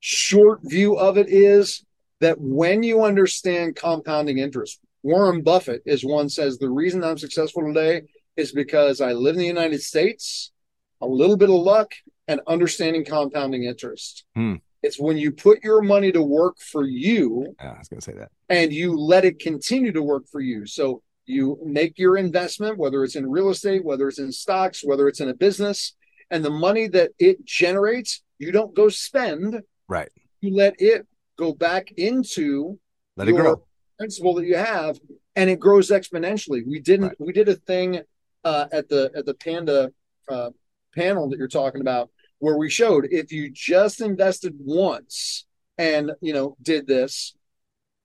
Short 0.00 0.60
view 0.64 0.96
of 0.96 1.18
it 1.18 1.28
is 1.28 1.84
that 2.20 2.40
when 2.40 2.82
you 2.82 3.04
understand 3.04 3.76
compounding 3.76 4.38
interest, 4.38 4.80
Warren 5.02 5.42
Buffett 5.42 5.82
is 5.86 6.04
one 6.04 6.28
says 6.28 6.58
the 6.58 6.68
reason 6.70 7.04
I'm 7.04 7.18
successful 7.18 7.62
today 7.62 8.02
is 8.36 8.52
because 8.52 9.00
I 9.00 9.12
live 9.12 9.34
in 9.34 9.40
the 9.40 9.46
United 9.46 9.82
States, 9.82 10.52
a 11.00 11.06
little 11.06 11.36
bit 11.36 11.50
of 11.50 11.56
luck, 11.56 11.92
and 12.26 12.40
understanding 12.46 13.04
compounding 13.04 13.64
interest. 13.64 14.24
Hmm. 14.34 14.56
It's 14.82 14.98
when 15.00 15.16
you 15.18 15.32
put 15.32 15.64
your 15.64 15.82
money 15.82 16.12
to 16.12 16.22
work 16.22 16.58
for 16.60 16.84
you 16.84 17.54
Yeah, 17.60 17.72
I 17.72 17.78
was 17.78 17.88
going 17.88 18.00
to 18.00 18.04
say 18.04 18.16
that. 18.16 18.30
and 18.48 18.72
you 18.72 18.96
let 18.96 19.24
it 19.24 19.40
continue 19.40 19.90
to 19.92 20.02
work 20.02 20.28
for 20.30 20.40
you. 20.40 20.66
So 20.66 21.02
you 21.28 21.58
make 21.64 21.98
your 21.98 22.16
investment, 22.16 22.78
whether 22.78 23.04
it's 23.04 23.16
in 23.16 23.30
real 23.30 23.50
estate, 23.50 23.84
whether 23.84 24.08
it's 24.08 24.18
in 24.18 24.32
stocks, 24.32 24.82
whether 24.84 25.08
it's 25.08 25.20
in 25.20 25.28
a 25.28 25.34
business, 25.34 25.94
and 26.30 26.44
the 26.44 26.50
money 26.50 26.88
that 26.88 27.10
it 27.18 27.44
generates, 27.44 28.22
you 28.38 28.52
don't 28.52 28.74
go 28.74 28.88
spend. 28.88 29.62
Right. 29.88 30.10
You 30.40 30.54
let 30.54 30.74
it 30.78 31.06
go 31.38 31.52
back 31.52 31.92
into 31.92 32.78
Let 33.16 33.28
it 33.28 33.32
grow. 33.32 33.62
principle 33.98 34.34
that 34.34 34.46
you 34.46 34.56
have, 34.56 34.98
and 35.36 35.48
it 35.50 35.60
grows 35.60 35.90
exponentially. 35.90 36.62
We 36.66 36.80
didn't. 36.80 37.08
Right. 37.08 37.20
We 37.20 37.32
did 37.32 37.48
a 37.48 37.54
thing 37.54 38.00
uh, 38.44 38.66
at 38.72 38.88
the 38.88 39.10
at 39.16 39.26
the 39.26 39.34
Panda 39.34 39.90
uh, 40.28 40.50
panel 40.94 41.28
that 41.30 41.38
you're 41.38 41.48
talking 41.48 41.80
about, 41.80 42.10
where 42.38 42.56
we 42.56 42.70
showed 42.70 43.06
if 43.10 43.32
you 43.32 43.50
just 43.50 44.00
invested 44.00 44.54
once 44.58 45.46
and 45.78 46.12
you 46.20 46.32
know 46.32 46.56
did 46.62 46.86
this, 46.86 47.34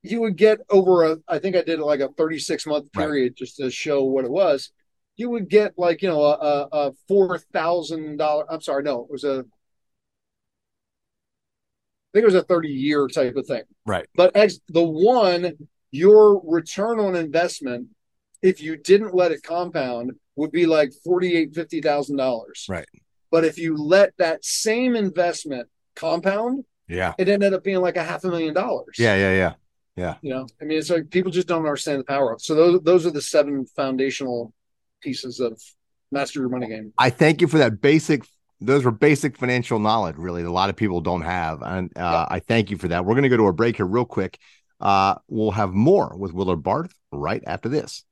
you 0.04 0.20
would 0.22 0.36
get 0.36 0.60
over 0.70 1.12
a. 1.12 1.18
I 1.28 1.40
think 1.40 1.56
I 1.56 1.62
did 1.64 1.80
like 1.80 2.02
a 2.02 2.10
36 2.10 2.66
month 2.68 2.88
Right. 2.96 3.04
period 3.06 3.36
just 3.36 3.56
to 3.58 3.72
show 3.72 4.04
what 4.04 4.26
it 4.26 4.32
was. 4.32 4.72
You 5.16 5.30
would 5.30 5.50
get 5.50 5.74
like 5.78 6.02
you 6.02 6.10
know 6.10 6.22
a, 6.24 6.34
a, 6.34 6.68
a 6.72 6.92
four 7.08 7.38
thousand 7.38 8.18
dollar. 8.18 8.46
I'm 8.52 8.62
sorry, 8.62 8.84
no, 8.84 9.02
it 9.02 9.10
was 9.12 9.24
a. 9.24 9.46
I 12.14 12.18
think 12.18 12.24
it 12.24 12.26
was 12.26 12.36
a 12.36 12.44
30 12.44 12.70
year 12.70 13.08
type 13.08 13.36
of 13.36 13.48
thing. 13.48 13.64
Right. 13.86 14.06
But 14.16 14.36
ex- 14.36 14.60
the 14.70 14.84
one, 14.84 15.54
your 15.92 16.42
return 16.46 17.00
on 17.00 17.16
investment, 17.16 17.88
if 18.44 18.62
you 18.62 18.78
didn't 18.78 19.16
let 19.16 19.32
it 19.32 19.42
compound, 19.42 20.12
would 20.36 20.52
be 20.52 20.66
like 20.66 20.92
forty-eight, 21.04 21.54
fifty 21.56 21.82
thousand 21.82 22.18
dollars. 22.18 22.66
Right. 22.70 22.86
But 23.32 23.46
if 23.46 23.58
you 23.58 23.76
let 23.78 24.14
that 24.18 24.44
same 24.46 24.96
investment 24.96 25.70
compound, 25.96 26.66
Yeah. 26.88 27.14
it 27.18 27.30
ended 27.30 27.54
up 27.54 27.64
being 27.64 27.82
like 27.82 27.98
a 27.98 28.04
half 28.04 28.24
a 28.24 28.28
million 28.30 28.54
dollars. 28.54 28.96
Yeah. 29.00 29.16
Yeah. 29.16 29.34
Yeah. 29.36 29.54
You 30.22 30.32
know, 30.32 30.48
I 30.62 30.66
mean, 30.66 30.78
it's 30.78 30.90
like 30.90 31.10
people 31.10 31.32
just 31.32 31.48
don't 31.48 31.60
understand 31.60 32.00
the 32.00 32.06
power 32.06 32.34
of. 32.34 32.42
So 32.42 32.56
those 32.56 32.82
those 32.82 33.06
are 33.06 33.12
the 33.12 33.22
seven 33.22 33.66
foundational 33.76 34.54
pieces 35.02 35.40
of 35.40 35.62
master 36.12 36.40
your 36.40 36.50
money 36.50 36.68
game. 36.68 36.94
I 36.98 37.10
thank 37.10 37.42
you 37.42 37.48
for 37.48 37.60
that 37.60 37.82
basic. 37.82 38.26
Those 38.60 38.86
were 38.86 38.92
basic 38.92 39.38
financial 39.38 39.78
knowledge, 39.78 40.16
really. 40.18 40.42
that 40.42 40.50
A 40.50 40.52
lot 40.52 40.70
of 40.70 40.76
people 40.76 41.02
don't 41.02 41.22
have, 41.22 41.62
and 41.62 41.92
uh, 41.98 42.00
Yeah. 42.00 42.26
I 42.30 42.40
thank 42.40 42.72
you 42.72 42.78
for 42.78 42.88
that. 42.88 43.06
We're 43.06 43.14
going 43.14 43.24
to 43.24 43.30
go 43.30 43.38
to 43.38 43.48
a 43.48 43.54
break 43.54 43.78
here, 43.78 43.86
real 43.86 44.06
quick. 44.06 44.40
Uh, 44.80 45.16
we'll 45.28 45.52
have 45.52 45.74
more 45.74 46.16
with 46.18 46.34
Willard 46.34 46.64
Barth 46.64 46.94
right 47.12 47.44
after 47.46 47.70
this. 47.70 48.04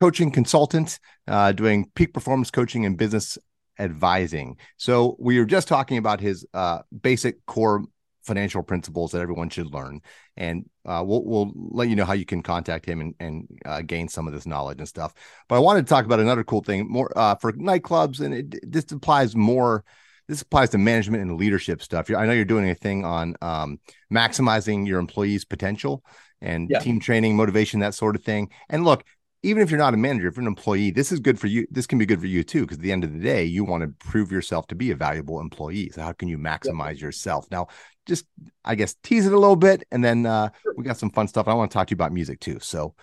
coaching 0.00 0.30
consultant 0.30 1.00
uh, 1.26 1.50
doing 1.50 1.90
peak 1.96 2.14
performance 2.14 2.52
coaching 2.52 2.86
and 2.86 2.96
business 2.96 3.38
advising. 3.80 4.56
So, 4.76 5.16
we 5.18 5.40
were 5.40 5.46
just 5.46 5.66
talking 5.66 5.98
about 5.98 6.20
his 6.20 6.46
uh, 6.54 6.82
basic 7.02 7.44
core 7.46 7.82
financial 8.28 8.62
principles 8.62 9.10
that 9.10 9.20
everyone 9.20 9.50
should 9.50 9.74
learn. 9.74 10.00
And 10.36 10.68
uh, 10.86 11.02
we'll, 11.04 11.24
we'll 11.24 11.52
let 11.54 11.88
you 11.88 11.96
know 11.96 12.04
how 12.04 12.12
you 12.12 12.24
can 12.24 12.42
contact 12.42 12.86
him 12.86 13.00
and, 13.00 13.14
and 13.18 13.48
uh, 13.64 13.82
gain 13.82 14.08
some 14.08 14.28
of 14.28 14.32
this 14.32 14.46
knowledge 14.46 14.78
and 14.78 14.86
stuff. 14.86 15.12
But 15.48 15.56
I 15.56 15.58
wanted 15.58 15.86
to 15.86 15.90
talk 15.90 16.04
about 16.04 16.20
another 16.20 16.44
cool 16.44 16.62
thing 16.62 16.86
more 16.88 17.10
uh, 17.16 17.34
for 17.34 17.52
nightclubs, 17.52 18.20
and 18.20 18.32
it, 18.34 18.72
this 18.72 18.92
applies 18.92 19.34
more. 19.34 19.84
This 20.28 20.42
applies 20.42 20.70
to 20.70 20.78
management 20.78 21.22
and 21.22 21.40
leadership 21.40 21.82
stuff. 21.82 22.10
I 22.10 22.26
know 22.26 22.32
you're 22.32 22.44
doing 22.44 22.70
a 22.70 22.74
thing 22.74 23.04
on 23.04 23.34
um, 23.40 23.80
maximizing 24.12 24.86
your 24.86 24.98
employees' 25.00 25.46
potential 25.46 26.04
and 26.40 26.68
Yeah. 26.70 26.80
team 26.80 27.00
training, 27.00 27.34
motivation, 27.34 27.80
that 27.80 27.94
sort 27.94 28.14
of 28.14 28.22
thing. 28.22 28.50
And 28.68 28.84
look, 28.84 29.04
even 29.42 29.62
if 29.62 29.70
you're 29.70 29.78
not 29.78 29.94
a 29.94 29.96
manager, 29.96 30.28
if 30.28 30.36
you're 30.36 30.42
an 30.42 30.48
employee, 30.48 30.90
this 30.90 31.12
is 31.12 31.20
good 31.20 31.38
for 31.38 31.46
you. 31.46 31.66
This 31.70 31.86
can 31.86 31.98
be 31.98 32.06
good 32.06 32.20
for 32.20 32.26
you 32.26 32.42
too, 32.42 32.62
because 32.62 32.78
at 32.78 32.82
the 32.82 32.90
end 32.92 33.04
of 33.04 33.12
the 33.12 33.20
day, 33.20 33.44
you 33.44 33.64
want 33.64 33.82
to 33.82 33.88
prove 34.06 34.32
yourself 34.32 34.66
to 34.68 34.74
be 34.74 34.90
a 34.90 34.96
valuable 34.96 35.40
employee. 35.40 35.90
So 35.90 36.02
how 36.02 36.12
can 36.12 36.28
you 36.28 36.38
maximize 36.38 37.00
yourself? 37.00 37.46
Now, 37.50 37.68
just 38.06 38.26
I 38.64 38.74
guess 38.74 38.94
tease 39.02 39.26
it 39.26 39.32
a 39.32 39.38
little 39.38 39.56
bit, 39.56 39.84
and 39.92 40.02
then 40.02 40.26
uh, 40.26 40.48
we 40.76 40.82
got 40.82 40.98
some 40.98 41.10
fun 41.10 41.28
stuff. 41.28 41.46
I 41.46 41.54
want 41.54 41.70
to 41.70 41.74
talk 41.74 41.86
to 41.88 41.92
you 41.92 41.96
about 41.96 42.12
music 42.12 42.40
too. 42.40 42.58
So, 42.60 42.94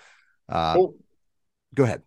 uh, 0.49 0.75
Cool. 0.75 0.95
go 1.73 1.83
ahead. 1.83 2.01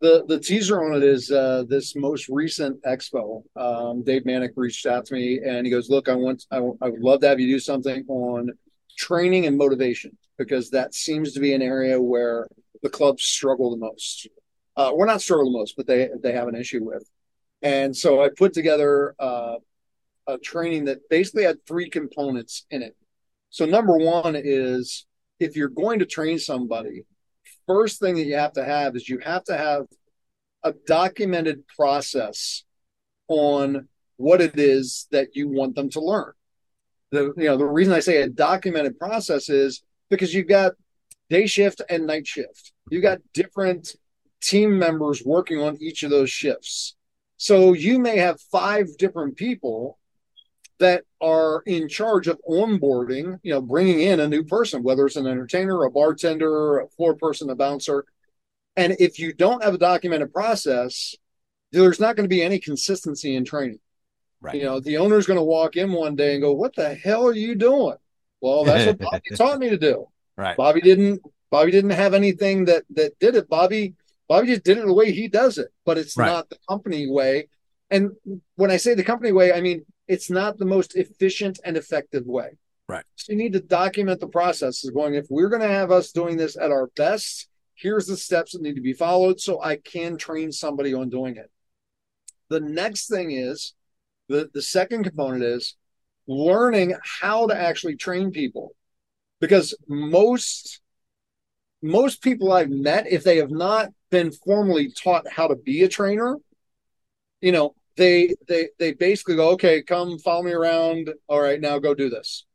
the 0.00 0.24
the 0.28 0.38
teaser 0.38 0.84
on 0.84 0.94
it 0.94 1.02
is 1.02 1.30
uh, 1.30 1.64
this 1.66 1.96
most 1.96 2.28
recent 2.28 2.82
expo. 2.82 3.44
Um, 3.56 4.02
Dave 4.02 4.24
Manack 4.24 4.50
reached 4.56 4.84
out 4.84 5.06
to 5.06 5.14
me 5.14 5.40
and 5.42 5.64
he 5.64 5.70
goes, 5.70 5.88
"Look, 5.88 6.08
I 6.10 6.14
want 6.14 6.44
I, 6.50 6.58
I 6.58 6.88
would 6.90 7.00
love 7.00 7.20
to 7.20 7.28
have 7.28 7.40
you 7.40 7.46
do 7.46 7.58
something 7.58 8.04
on 8.08 8.50
training 8.98 9.46
and 9.46 9.56
motivation 9.56 10.16
because 10.36 10.70
that 10.70 10.94
seems 10.94 11.32
to 11.32 11.40
be 11.40 11.54
an 11.54 11.62
area 11.62 12.00
where 12.00 12.48
the 12.84 12.90
clubs 12.90 13.24
struggle 13.24 13.70
the 13.70 13.78
most. 13.78 14.28
Uh, 14.76 14.92
we're 14.94 15.06
not 15.06 15.22
struggle 15.22 15.50
the 15.50 15.58
most, 15.58 15.74
but 15.76 15.86
they 15.86 16.10
they 16.22 16.32
have 16.32 16.46
an 16.46 16.54
issue 16.54 16.84
with. 16.84 17.08
And 17.62 17.96
so 17.96 18.22
I 18.22 18.28
put 18.28 18.52
together 18.52 19.14
uh, 19.18 19.56
a 20.28 20.38
training 20.38 20.84
that 20.84 21.08
basically 21.08 21.44
had 21.44 21.66
three 21.66 21.88
components 21.88 22.66
in 22.70 22.82
it. 22.82 22.94
So 23.48 23.64
number 23.64 23.96
one 23.96 24.36
is 24.36 25.06
if 25.40 25.56
you're 25.56 25.68
going 25.70 26.00
to 26.00 26.06
train 26.06 26.38
somebody, 26.38 27.04
first 27.66 28.00
thing 28.00 28.16
that 28.16 28.26
you 28.26 28.36
have 28.36 28.52
to 28.52 28.64
have 28.64 28.96
is 28.96 29.08
you 29.08 29.18
have 29.20 29.44
to 29.44 29.56
have 29.56 29.86
a 30.62 30.74
documented 30.86 31.66
process 31.66 32.64
on 33.28 33.88
what 34.16 34.42
it 34.42 34.58
is 34.58 35.08
that 35.10 35.34
you 35.34 35.48
want 35.48 35.74
them 35.74 35.88
to 35.90 36.00
learn. 36.00 36.32
The 37.12 37.32
you 37.38 37.44
know 37.44 37.56
the 37.56 37.64
reason 37.64 37.94
I 37.94 38.00
say 38.00 38.20
a 38.20 38.28
documented 38.28 38.98
process 38.98 39.48
is 39.48 39.82
because 40.10 40.34
you've 40.34 40.48
got 40.48 40.72
day 41.30 41.46
shift 41.46 41.82
and 41.88 42.06
night 42.06 42.26
shift. 42.26 42.72
You 42.90 43.00
got 43.00 43.18
different 43.32 43.94
team 44.40 44.78
members 44.78 45.24
working 45.24 45.60
on 45.60 45.78
each 45.80 46.02
of 46.02 46.10
those 46.10 46.30
shifts. 46.30 46.96
So 47.36 47.72
you 47.72 47.98
may 47.98 48.18
have 48.18 48.40
five 48.52 48.96
different 48.98 49.36
people 49.36 49.98
that 50.78 51.04
are 51.20 51.62
in 51.66 51.88
charge 51.88 52.26
of 52.26 52.40
onboarding, 52.48 53.38
you 53.42 53.52
know, 53.52 53.60
bringing 53.60 54.00
in 54.00 54.20
a 54.20 54.28
new 54.28 54.44
person, 54.44 54.82
whether 54.82 55.06
it's 55.06 55.16
an 55.16 55.26
entertainer, 55.26 55.84
a 55.84 55.90
bartender, 55.90 56.78
a 56.78 56.88
floor 56.88 57.14
person, 57.14 57.50
a 57.50 57.54
bouncer. 57.54 58.04
And 58.76 58.96
if 58.98 59.18
you 59.18 59.32
don't 59.32 59.62
have 59.62 59.74
a 59.74 59.78
documented 59.78 60.32
process, 60.32 61.14
there's 61.72 62.00
not 62.00 62.16
going 62.16 62.24
to 62.24 62.34
be 62.34 62.42
any 62.42 62.58
consistency 62.58 63.36
in 63.36 63.44
training. 63.44 63.78
Right. 64.40 64.56
You 64.56 64.64
know, 64.64 64.80
the 64.80 64.98
owner's 64.98 65.26
going 65.26 65.38
to 65.38 65.44
walk 65.44 65.76
in 65.76 65.92
one 65.92 66.16
day 66.16 66.34
and 66.34 66.42
go, 66.42 66.52
"What 66.52 66.76
the 66.76 66.94
hell 66.94 67.26
are 67.26 67.34
you 67.34 67.54
doing?" 67.54 67.96
Well, 68.40 68.64
that's 68.64 68.86
what 68.86 68.98
Bobby 68.98 69.30
taught 69.36 69.58
me 69.58 69.70
to 69.70 69.78
do. 69.78 70.06
Right. 70.36 70.56
Bobby 70.56 70.80
didn't. 70.80 71.22
Bobby 71.50 71.70
didn't 71.70 71.90
have 71.90 72.14
anything 72.14 72.64
that 72.64 72.84
that 72.90 73.18
did 73.20 73.36
it. 73.36 73.48
Bobby 73.48 73.94
Bobby 74.28 74.48
just 74.48 74.64
did 74.64 74.78
it 74.78 74.86
the 74.86 74.94
way 74.94 75.12
he 75.12 75.28
does 75.28 75.58
it, 75.58 75.68
but 75.84 75.98
it's 75.98 76.16
Right. 76.16 76.26
not 76.26 76.48
the 76.48 76.58
company 76.68 77.08
way. 77.08 77.48
And 77.90 78.12
when 78.56 78.70
I 78.70 78.76
say 78.76 78.94
the 78.94 79.04
company 79.04 79.32
way, 79.32 79.52
I 79.52 79.60
mean 79.60 79.84
it's 80.08 80.30
not 80.30 80.58
the 80.58 80.64
most 80.64 80.96
efficient 80.96 81.60
and 81.64 81.76
effective 81.76 82.26
way. 82.26 82.58
Right. 82.88 83.04
So 83.16 83.32
you 83.32 83.38
need 83.38 83.54
to 83.54 83.60
document 83.60 84.20
the 84.20 84.26
process. 84.26 84.84
Going, 84.90 85.14
if 85.14 85.26
we're 85.30 85.48
going 85.48 85.62
to 85.62 85.68
have 85.68 85.90
us 85.90 86.12
doing 86.12 86.36
this 86.36 86.56
at 86.56 86.70
our 86.70 86.88
best, 86.96 87.48
here's 87.74 88.06
the 88.06 88.16
steps 88.16 88.52
that 88.52 88.62
need 88.62 88.74
to 88.74 88.82
be 88.82 88.92
followed 88.92 89.40
so 89.40 89.62
I 89.62 89.76
can 89.76 90.18
train 90.18 90.52
somebody 90.52 90.92
on 90.92 91.08
doing 91.08 91.36
it. 91.36 91.50
The 92.50 92.60
next 92.60 93.08
thing 93.08 93.30
is 93.30 93.72
the, 94.28 94.50
the 94.52 94.60
second 94.60 95.04
component 95.04 95.42
is 95.42 95.76
learning 96.26 96.94
how 97.02 97.46
to 97.46 97.56
actually 97.56 97.96
train 97.96 98.30
people. 98.30 98.74
Because 99.46 99.76
most 99.88 100.80
most 101.82 102.22
people 102.22 102.50
I've 102.50 102.70
met, 102.70 103.06
if 103.06 103.24
they 103.24 103.36
have 103.36 103.50
not 103.50 103.90
been 104.10 104.32
formally 104.32 104.90
taught 104.90 105.28
how 105.28 105.48
to 105.48 105.54
be 105.54 105.82
a 105.82 105.88
trainer, 105.88 106.36
you 107.42 107.52
know, 107.52 107.74
they 107.96 108.34
they 108.48 108.68
they 108.78 108.92
basically 108.92 109.36
go, 109.36 109.50
okay, 109.50 109.82
come 109.82 110.18
follow 110.18 110.44
me 110.44 110.52
around. 110.52 111.10
All 111.28 111.42
right, 111.42 111.60
now 111.60 111.78
go 111.78 111.94
do 111.94 112.08
this. 112.08 112.46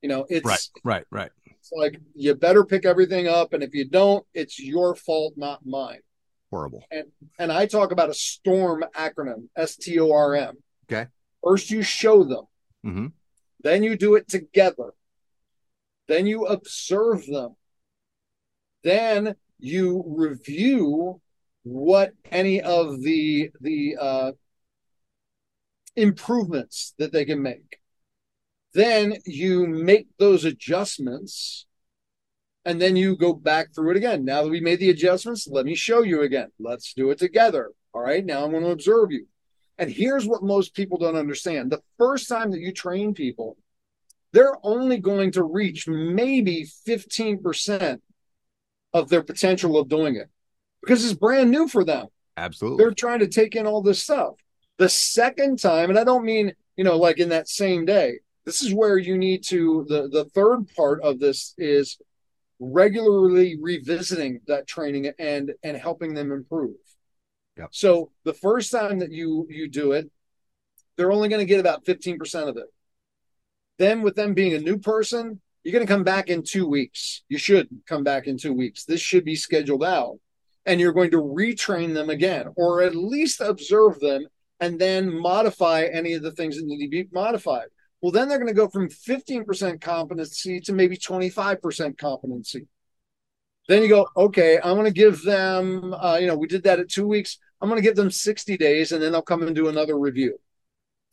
You 0.00 0.08
know, 0.08 0.24
it's 0.30 0.46
right, 0.46 0.68
right, 0.84 1.04
right. 1.10 1.30
It's 1.44 1.70
like 1.70 2.00
you 2.14 2.34
better 2.34 2.64
pick 2.64 2.86
everything 2.86 3.28
up, 3.28 3.52
and 3.52 3.62
if 3.62 3.74
you 3.74 3.86
don't, 3.86 4.24
it's 4.32 4.58
your 4.58 4.94
fault, 4.94 5.34
not 5.36 5.66
mine. 5.66 6.00
Horrible. 6.50 6.82
And 6.90 7.08
and 7.38 7.52
I 7.52 7.66
talk 7.66 7.92
about 7.92 8.08
a 8.08 8.14
STORM 8.14 8.84
acronym, 8.96 9.48
S 9.54 9.76
T 9.76 10.00
O 10.00 10.10
R 10.10 10.34
M. 10.34 10.56
Okay. 10.90 11.08
First, 11.44 11.70
you 11.70 11.82
show 11.82 12.24
them. 12.24 12.44
Mm-hmm. 12.86 13.06
Then 13.60 13.82
you 13.82 13.96
do 13.96 14.14
it 14.14 14.28
together. 14.28 14.94
Then 16.08 16.26
you 16.26 16.46
observe 16.46 17.26
them. 17.26 17.56
Then 18.82 19.36
you 19.58 20.04
review 20.06 21.20
what 21.62 22.12
any 22.30 22.60
of 22.60 23.00
the 23.02 23.50
the 23.60 23.96
uh, 24.00 24.32
improvements 25.96 26.94
that 26.98 27.12
they 27.12 27.24
can 27.24 27.42
make. 27.42 27.78
Then 28.74 29.14
you 29.26 29.66
make 29.66 30.08
those 30.18 30.44
adjustments 30.44 31.66
and 32.64 32.80
then 32.80 32.96
you 32.96 33.16
go 33.16 33.32
back 33.32 33.74
through 33.74 33.90
it 33.90 33.96
again. 33.96 34.24
Now 34.24 34.42
that 34.42 34.50
we 34.50 34.60
made 34.60 34.78
the 34.78 34.90
adjustments, 34.90 35.48
let 35.50 35.66
me 35.66 35.74
show 35.74 36.02
you 36.02 36.22
again. 36.22 36.50
Let's 36.58 36.94
do 36.94 37.10
it 37.10 37.18
together. 37.18 37.72
All 37.92 38.02
right, 38.02 38.24
now 38.24 38.44
I'm 38.44 38.52
going 38.52 38.62
to 38.62 38.70
observe 38.70 39.10
you. 39.10 39.26
And 39.78 39.90
here's 39.90 40.26
what 40.26 40.42
most 40.42 40.74
people 40.74 40.98
don't 40.98 41.16
understand 41.16 41.70
the 41.70 41.82
first 41.98 42.28
time 42.28 42.52
that 42.52 42.60
you 42.60 42.72
train 42.72 43.14
people, 43.14 43.56
they're 44.32 44.56
only 44.62 44.98
going 44.98 45.32
to 45.32 45.42
reach 45.42 45.86
maybe 45.86 46.66
15% 46.86 48.00
of 48.94 49.08
their 49.08 49.22
potential 49.22 49.78
of 49.78 49.88
doing 49.88 50.16
it 50.16 50.28
because 50.82 51.04
it's 51.04 51.18
brand 51.18 51.50
new 51.50 51.68
for 51.68 51.84
them. 51.84 52.06
Absolutely. 52.36 52.82
They're 52.82 52.94
trying 52.94 53.20
to 53.20 53.28
take 53.28 53.56
in 53.56 53.66
all 53.66 53.82
this 53.82 54.02
stuff. 54.02 54.34
The 54.78 54.88
second 54.88 55.58
time, 55.58 55.90
and 55.90 55.98
I 55.98 56.04
don't 56.04 56.24
mean, 56.24 56.52
you 56.76 56.84
know, 56.84 56.96
like 56.96 57.18
in 57.18 57.28
that 57.28 57.48
same 57.48 57.84
day, 57.84 58.18
this 58.44 58.62
is 58.62 58.74
where 58.74 58.98
you 58.98 59.16
need 59.16 59.44
to, 59.44 59.84
the, 59.88 60.08
the 60.08 60.24
third 60.30 60.66
part 60.74 61.02
of 61.02 61.20
this 61.20 61.54
is 61.58 61.98
regularly 62.58 63.58
revisiting 63.60 64.40
that 64.46 64.68
training 64.68 65.10
and 65.18 65.52
and 65.64 65.76
helping 65.76 66.14
them 66.14 66.30
improve. 66.30 66.76
Yep. 67.56 67.68
So 67.72 68.12
the 68.24 68.32
first 68.32 68.70
time 68.70 69.00
that 69.00 69.10
you 69.10 69.46
you 69.50 69.68
do 69.68 69.92
it, 69.92 70.10
they're 70.96 71.12
only 71.12 71.28
going 71.28 71.40
to 71.40 71.46
get 71.46 71.60
about 71.60 71.84
15% 71.84 72.48
of 72.48 72.56
it. 72.56 72.66
Then 73.78 74.02
with 74.02 74.14
them 74.14 74.34
being 74.34 74.54
a 74.54 74.60
new 74.60 74.78
person, 74.78 75.40
you're 75.62 75.72
going 75.72 75.86
to 75.86 75.92
come 75.92 76.04
back 76.04 76.28
in 76.28 76.42
2 76.42 76.66
weeks. 76.66 77.22
You 77.28 77.38
should 77.38 77.68
come 77.86 78.04
back 78.04 78.26
in 78.26 78.36
2 78.36 78.52
weeks. 78.52 78.84
This 78.84 79.00
should 79.00 79.24
be 79.24 79.36
scheduled 79.36 79.84
out. 79.84 80.18
And 80.66 80.80
you're 80.80 80.92
going 80.92 81.10
to 81.10 81.22
retrain 81.22 81.92
them 81.94 82.10
again 82.10 82.46
or 82.56 82.82
at 82.82 82.94
least 82.94 83.40
observe 83.40 83.98
them 83.98 84.26
and 84.60 84.78
then 84.78 85.12
modify 85.12 85.88
any 85.92 86.12
of 86.12 86.22
the 86.22 86.30
things 86.30 86.56
that 86.56 86.64
need 86.64 86.84
to 86.84 86.88
be 86.88 87.08
modified. 87.12 87.66
Well, 88.00 88.12
then 88.12 88.28
they're 88.28 88.38
going 88.38 88.48
to 88.48 88.54
go 88.54 88.68
from 88.68 88.88
15% 88.88 89.80
competency 89.80 90.60
to 90.60 90.72
maybe 90.72 90.96
25% 90.96 91.98
competency. 91.98 92.66
Then 93.68 93.82
you 93.82 93.88
go, 93.88 94.08
okay, 94.16 94.58
I'm 94.62 94.74
going 94.74 94.86
to 94.86 94.92
give 94.92 95.22
them, 95.22 95.94
uh, 95.94 96.18
you 96.20 96.26
know, 96.26 96.36
we 96.36 96.48
did 96.48 96.64
that 96.64 96.80
at 96.80 96.88
two 96.88 97.06
weeks. 97.06 97.38
I'm 97.60 97.68
going 97.68 97.80
to 97.80 97.86
give 97.86 97.94
them 97.94 98.10
60 98.10 98.56
days 98.56 98.90
and 98.90 99.00
then 99.00 99.12
they'll 99.12 99.22
come 99.22 99.42
and 99.42 99.54
do 99.54 99.68
another 99.68 99.96
review, 99.96 100.38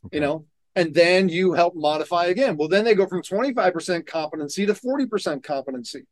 okay. 0.05 0.17
you 0.17 0.21
know, 0.21 0.45
and 0.79 0.93
then 0.93 1.27
you 1.27 1.51
help 1.51 1.75
modify 1.75 2.27
again. 2.27 2.55
Well, 2.55 2.69
then 2.69 2.85
they 2.85 2.95
go 2.95 3.05
from 3.05 3.21
25% 3.21 4.07
competency 4.07 4.65
to 4.65 4.73
40% 4.73 5.43
competency. 5.43 6.03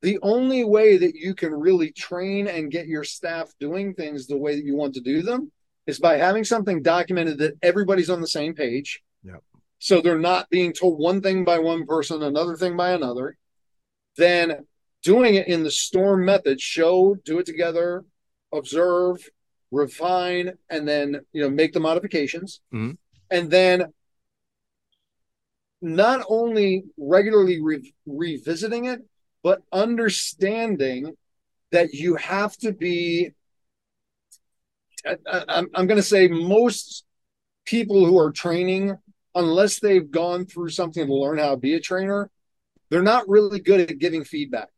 The 0.00 0.18
only 0.22 0.64
way 0.64 0.96
that 0.96 1.14
you 1.14 1.34
can 1.34 1.52
really 1.52 1.92
train 1.92 2.46
and 2.46 2.70
get 2.70 2.86
your 2.86 3.04
staff 3.04 3.52
doing 3.60 3.92
things 3.92 4.26
the 4.26 4.38
way 4.38 4.56
that 4.56 4.64
you 4.64 4.76
want 4.76 4.94
to 4.94 5.02
do 5.02 5.20
them 5.20 5.52
is 5.86 5.98
by 5.98 6.16
having 6.16 6.42
something 6.42 6.80
documented 6.82 7.36
that 7.38 7.58
everybody's 7.60 8.08
on 8.08 8.22
the 8.22 8.26
same 8.26 8.54
page. 8.54 9.02
Yep. 9.24 9.42
So 9.78 10.00
they're 10.00 10.18
not 10.18 10.48
being 10.48 10.72
told 10.72 10.98
one 10.98 11.20
thing 11.20 11.44
by 11.44 11.58
one 11.58 11.84
person, 11.84 12.22
another 12.22 12.56
thing 12.56 12.78
by 12.78 12.92
another. 12.92 13.36
Then 14.16 14.64
doing 15.02 15.34
it 15.34 15.48
in 15.48 15.64
the 15.64 15.70
storm 15.70 16.24
method, 16.24 16.62
show, 16.62 17.14
do 17.26 17.40
it 17.40 17.46
together, 17.46 18.06
observe, 18.54 19.28
refine, 19.70 20.54
and 20.70 20.88
then 20.88 21.20
you 21.32 21.42
know 21.42 21.50
make 21.50 21.74
the 21.74 21.80
modifications. 21.80 22.60
Mm-hmm. 22.72 22.92
And 23.30 23.50
then 23.50 23.92
not 25.80 26.24
only 26.28 26.84
regularly 26.96 27.60
re- 27.60 27.94
revisiting 28.06 28.86
it, 28.86 29.00
but 29.42 29.62
understanding 29.72 31.16
that 31.70 31.92
you 31.92 32.16
have 32.16 32.56
to 32.58 32.72
be 32.72 33.32
I, 35.06 35.44
am 35.48 35.68
I'm 35.74 35.86
going 35.86 35.96
to 35.96 36.02
say 36.02 36.28
most 36.28 37.04
people 37.64 38.04
who 38.04 38.18
are 38.18 38.32
training, 38.32 38.96
unless 39.34 39.80
they've 39.80 40.10
gone 40.10 40.46
through 40.46 40.70
something 40.70 41.06
to 41.06 41.14
learn 41.14 41.38
how 41.38 41.50
to 41.50 41.56
be 41.56 41.74
a 41.74 41.80
trainer, 41.80 42.30
they're 42.90 43.02
not 43.02 43.28
really 43.28 43.60
good 43.60 43.90
at 43.90 43.98
giving 43.98 44.24
feedback. 44.24 44.68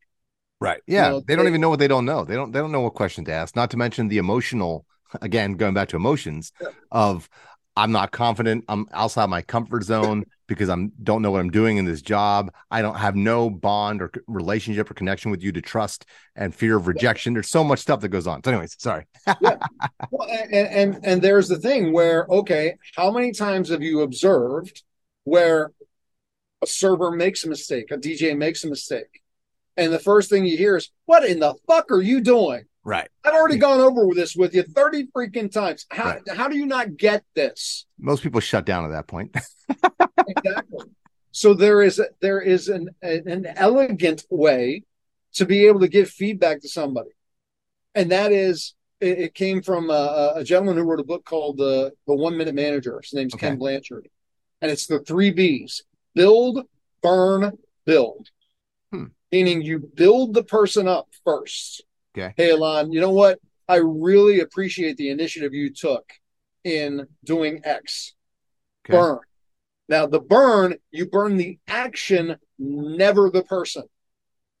Right. 0.59 0.81
Yeah. 0.85 1.05
You 1.05 1.11
know, 1.13 1.23
they 1.25 1.35
don't 1.35 1.45
they, 1.45 1.51
even 1.51 1.61
know 1.61 1.69
what 1.69 1.79
they 1.79 1.87
don't 1.87 2.05
know. 2.05 2.23
They 2.23 2.35
don't. 2.35 2.51
They 2.51 2.59
don't 2.59 2.71
know 2.71 2.81
what 2.81 2.93
question 2.93 3.25
to 3.25 3.31
ask. 3.31 3.55
Not 3.55 3.71
to 3.71 3.77
mention 3.77 4.07
the 4.07 4.17
emotional. 4.17 4.85
Again, 5.21 5.53
going 5.53 5.73
back 5.73 5.89
to 5.89 5.97
emotions 5.97 6.53
yeah. 6.61 6.69
of 6.89 7.27
I'm 7.75 7.91
not 7.91 8.11
confident. 8.11 8.65
I'm 8.67 8.87
outside 8.91 9.29
my 9.29 9.41
comfort 9.41 9.83
zone 9.83 10.25
because 10.47 10.69
I'm 10.69 10.91
don't 11.01 11.21
know 11.21 11.31
what 11.31 11.39
I'm 11.39 11.49
doing 11.49 11.77
in 11.77 11.85
this 11.85 12.01
job. 12.01 12.53
I 12.69 12.81
don't 12.81 12.95
have 12.95 13.15
no 13.15 13.49
bond 13.49 14.01
or 14.01 14.11
relationship 14.27 14.91
or 14.91 14.93
connection 14.93 15.31
with 15.31 15.41
you 15.41 15.53
to 15.53 15.61
trust 15.61 16.05
and 16.35 16.53
fear 16.53 16.75
of 16.75 16.87
rejection. 16.87 17.33
There's 17.33 17.49
so 17.49 17.63
much 17.63 17.79
stuff 17.79 18.01
that 18.01 18.09
goes 18.09 18.27
on. 18.27 18.43
So, 18.43 18.51
anyways, 18.51 18.75
sorry. 18.77 19.05
yeah. 19.41 19.57
Well, 20.11 20.27
and, 20.29 20.67
and 20.67 20.99
and 21.03 21.21
there's 21.21 21.47
the 21.47 21.59
thing 21.59 21.93
where 21.93 22.25
okay, 22.29 22.75
how 22.95 23.11
many 23.11 23.31
times 23.31 23.69
have 23.69 23.81
you 23.81 24.01
observed 24.01 24.83
where 25.23 25.71
a 26.61 26.67
server 26.67 27.11
makes 27.11 27.45
a 27.45 27.49
mistake, 27.49 27.91
a 27.91 27.97
DJ 27.97 28.37
makes 28.37 28.65
a 28.65 28.67
mistake, 28.67 29.21
and 29.77 29.93
the 29.93 29.99
first 29.99 30.29
thing 30.29 30.45
you 30.45 30.57
hear 30.57 30.75
is, 30.75 30.91
"What 31.05 31.23
in 31.23 31.39
the 31.39 31.55
fuck 31.65 31.89
are 31.91 32.01
you 32.01 32.19
doing?" 32.19 32.65
Right. 32.83 33.07
I've 33.23 33.33
already 33.33 33.57
gone 33.57 33.79
over 33.79 34.07
this 34.15 34.35
with 34.35 34.55
you 34.55 34.63
30 34.63 35.07
freaking 35.15 35.51
times. 35.51 35.85
How 35.91 36.05
right. 36.05 36.21
how 36.35 36.47
do 36.47 36.57
you 36.57 36.65
not 36.65 36.97
get 36.97 37.23
this? 37.35 37.85
Most 37.99 38.23
people 38.23 38.39
shut 38.39 38.65
down 38.65 38.85
at 38.85 38.91
that 38.91 39.07
point. 39.07 39.35
exactly. 40.27 40.85
So 41.31 41.53
there 41.53 41.81
is 41.81 42.01
there 42.21 42.41
is 42.41 42.69
an 42.69 42.89
an 43.03 43.45
elegant 43.55 44.25
way 44.31 44.83
to 45.33 45.45
be 45.45 45.67
able 45.67 45.81
to 45.81 45.87
give 45.87 46.09
feedback 46.09 46.61
to 46.61 46.69
somebody. 46.69 47.11
And 47.93 48.11
that 48.11 48.31
is 48.31 48.73
it, 48.99 49.19
it 49.19 49.33
came 49.35 49.61
from 49.61 49.89
a, 49.89 50.33
a, 50.37 50.43
gentleman 50.43 50.77
who 50.77 50.83
wrote 50.83 50.99
a 50.99 51.05
book 51.05 51.23
called 51.23 51.57
the 51.57 51.91
the 52.07 52.15
1 52.15 52.35
minute 52.35 52.55
manager. 52.55 52.99
His 53.01 53.13
name's 53.13 53.35
okay. 53.35 53.49
Ken 53.49 53.57
Blanchard. 53.57 54.09
And 54.59 54.71
it's 54.71 54.87
the 54.87 54.99
3 54.99 55.33
Bs. 55.33 55.81
Build, 56.15 56.65
burn, 57.01 57.57
build. 57.85 58.29
Hmm. 58.91 59.05
Meaning 59.31 59.61
you 59.61 59.79
build 59.79 60.33
the 60.33 60.43
person 60.43 60.87
up 60.87 61.09
first 61.23 61.83
Okay. 62.17 62.33
Hey, 62.35 62.51
Alon, 62.51 62.91
you 62.91 62.99
know 62.99 63.11
what? 63.11 63.39
I 63.67 63.77
really 63.77 64.41
appreciate 64.41 64.97
the 64.97 65.09
initiative 65.09 65.53
you 65.53 65.73
took 65.73 66.11
in 66.63 67.07
doing 67.23 67.61
X. 67.63 68.13
Okay. 68.85 68.97
Burn. 68.97 69.19
Now, 69.87 70.07
the 70.07 70.19
burn, 70.19 70.75
you 70.91 71.05
burn 71.05 71.37
the 71.37 71.59
action, 71.67 72.37
never 72.59 73.29
the 73.29 73.43
person. 73.43 73.83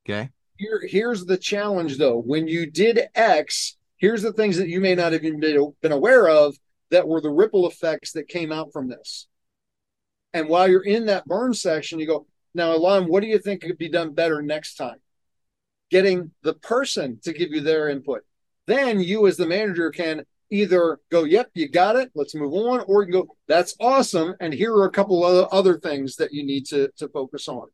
Okay. 0.05 0.29
Here, 0.57 0.81
here's 0.85 1.25
the 1.25 1.37
challenge, 1.37 1.97
though. 1.97 2.17
When 2.17 2.47
you 2.47 2.69
did 2.69 3.01
X, 3.15 3.77
here's 3.97 4.21
the 4.21 4.33
things 4.33 4.57
that 4.57 4.67
you 4.67 4.79
may 4.79 4.95
not 4.95 5.13
have 5.13 5.23
even 5.23 5.39
been 5.39 5.91
aware 5.91 6.29
of 6.29 6.55
that 6.89 7.07
were 7.07 7.21
the 7.21 7.29
ripple 7.29 7.67
effects 7.67 8.11
that 8.13 8.27
came 8.27 8.51
out 8.51 8.71
from 8.71 8.89
this. 8.89 9.27
And 10.33 10.47
while 10.47 10.67
you're 10.67 10.83
in 10.83 11.07
that 11.07 11.25
burn 11.25 11.53
section, 11.53 11.99
you 11.99 12.07
go, 12.07 12.27
now, 12.53 12.73
Alon, 12.75 13.07
what 13.07 13.21
do 13.21 13.27
you 13.27 13.39
think 13.39 13.61
could 13.61 13.77
be 13.77 13.89
done 13.89 14.13
better 14.13 14.41
next 14.41 14.75
time? 14.75 14.97
Getting 15.91 16.31
the 16.41 16.53
person 16.53 17.19
to 17.23 17.33
give 17.33 17.51
you 17.51 17.61
their 17.61 17.89
input. 17.89 18.23
Then 18.65 18.99
you, 18.99 19.27
as 19.27 19.37
the 19.37 19.45
manager, 19.45 19.91
can 19.91 20.25
either 20.49 20.99
go, 21.09 21.23
Yep, 21.23 21.51
you 21.53 21.69
got 21.69 21.95
it, 21.95 22.11
let's 22.15 22.35
move 22.35 22.53
on, 22.53 22.81
or 22.87 23.01
you 23.01 23.11
can 23.11 23.21
go, 23.21 23.35
That's 23.47 23.75
awesome. 23.79 24.35
And 24.39 24.53
here 24.53 24.73
are 24.73 24.85
a 24.85 24.91
couple 24.91 25.25
of 25.25 25.47
other 25.51 25.77
things 25.79 26.15
that 26.17 26.33
you 26.33 26.43
need 26.45 26.65
to, 26.67 26.89
to 26.97 27.07
focus 27.09 27.47
on. 27.47 27.67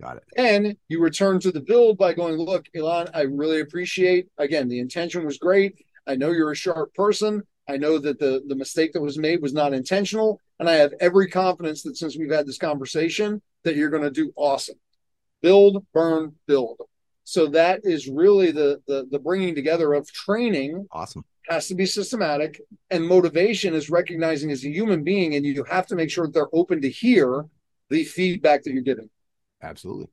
Got 0.00 0.16
it. 0.18 0.24
And 0.36 0.76
you 0.88 1.00
return 1.00 1.38
to 1.40 1.52
the 1.52 1.60
build 1.60 1.98
by 1.98 2.12
going, 2.12 2.34
Look, 2.36 2.66
Alon, 2.76 3.08
I 3.14 3.22
really 3.22 3.60
appreciate, 3.60 4.28
again, 4.38 4.68
the 4.68 4.80
intention 4.80 5.24
was 5.24 5.38
great. 5.38 5.84
I 6.06 6.16
know 6.16 6.30
you're 6.32 6.50
a 6.50 6.56
sharp 6.56 6.94
person. 6.94 7.42
I 7.68 7.76
know 7.76 7.98
that 7.98 8.18
the 8.18 8.42
the 8.48 8.56
mistake 8.56 8.92
that 8.92 9.00
was 9.00 9.18
made 9.18 9.40
was 9.40 9.52
not 9.52 9.72
intentional, 9.72 10.40
and 10.58 10.68
I 10.68 10.74
have 10.74 10.92
every 11.00 11.28
confidence 11.28 11.82
that 11.84 11.96
since 11.96 12.18
we've 12.18 12.32
had 12.32 12.46
this 12.46 12.58
conversation, 12.58 13.40
that 13.62 13.76
you're 13.76 13.90
going 13.90 14.02
to 14.02 14.10
do 14.10 14.32
awesome. 14.34 14.74
Build, 15.42 15.86
burn, 15.94 16.34
build. 16.46 16.80
So 17.24 17.46
that 17.48 17.80
is 17.84 18.08
really 18.08 18.50
the 18.50 18.80
the 18.86 19.06
the 19.10 19.18
bringing 19.18 19.54
together 19.54 19.92
of 19.94 20.10
training. 20.12 20.86
Awesome. 20.90 21.24
Has 21.48 21.66
to 21.68 21.74
be 21.74 21.86
systematic, 21.86 22.60
and 22.90 23.06
motivation 23.06 23.74
is 23.74 23.90
recognizing 23.90 24.50
as 24.50 24.64
a 24.64 24.70
human 24.70 25.02
being, 25.02 25.34
and 25.34 25.44
you 25.44 25.64
have 25.64 25.86
to 25.88 25.96
make 25.96 26.10
sure 26.10 26.26
that 26.26 26.32
they're 26.32 26.54
open 26.54 26.80
to 26.82 26.90
hear 26.90 27.46
the 27.90 28.04
feedback 28.04 28.62
that 28.62 28.72
you're 28.72 28.82
giving. 28.82 29.10
Absolutely. 29.60 30.08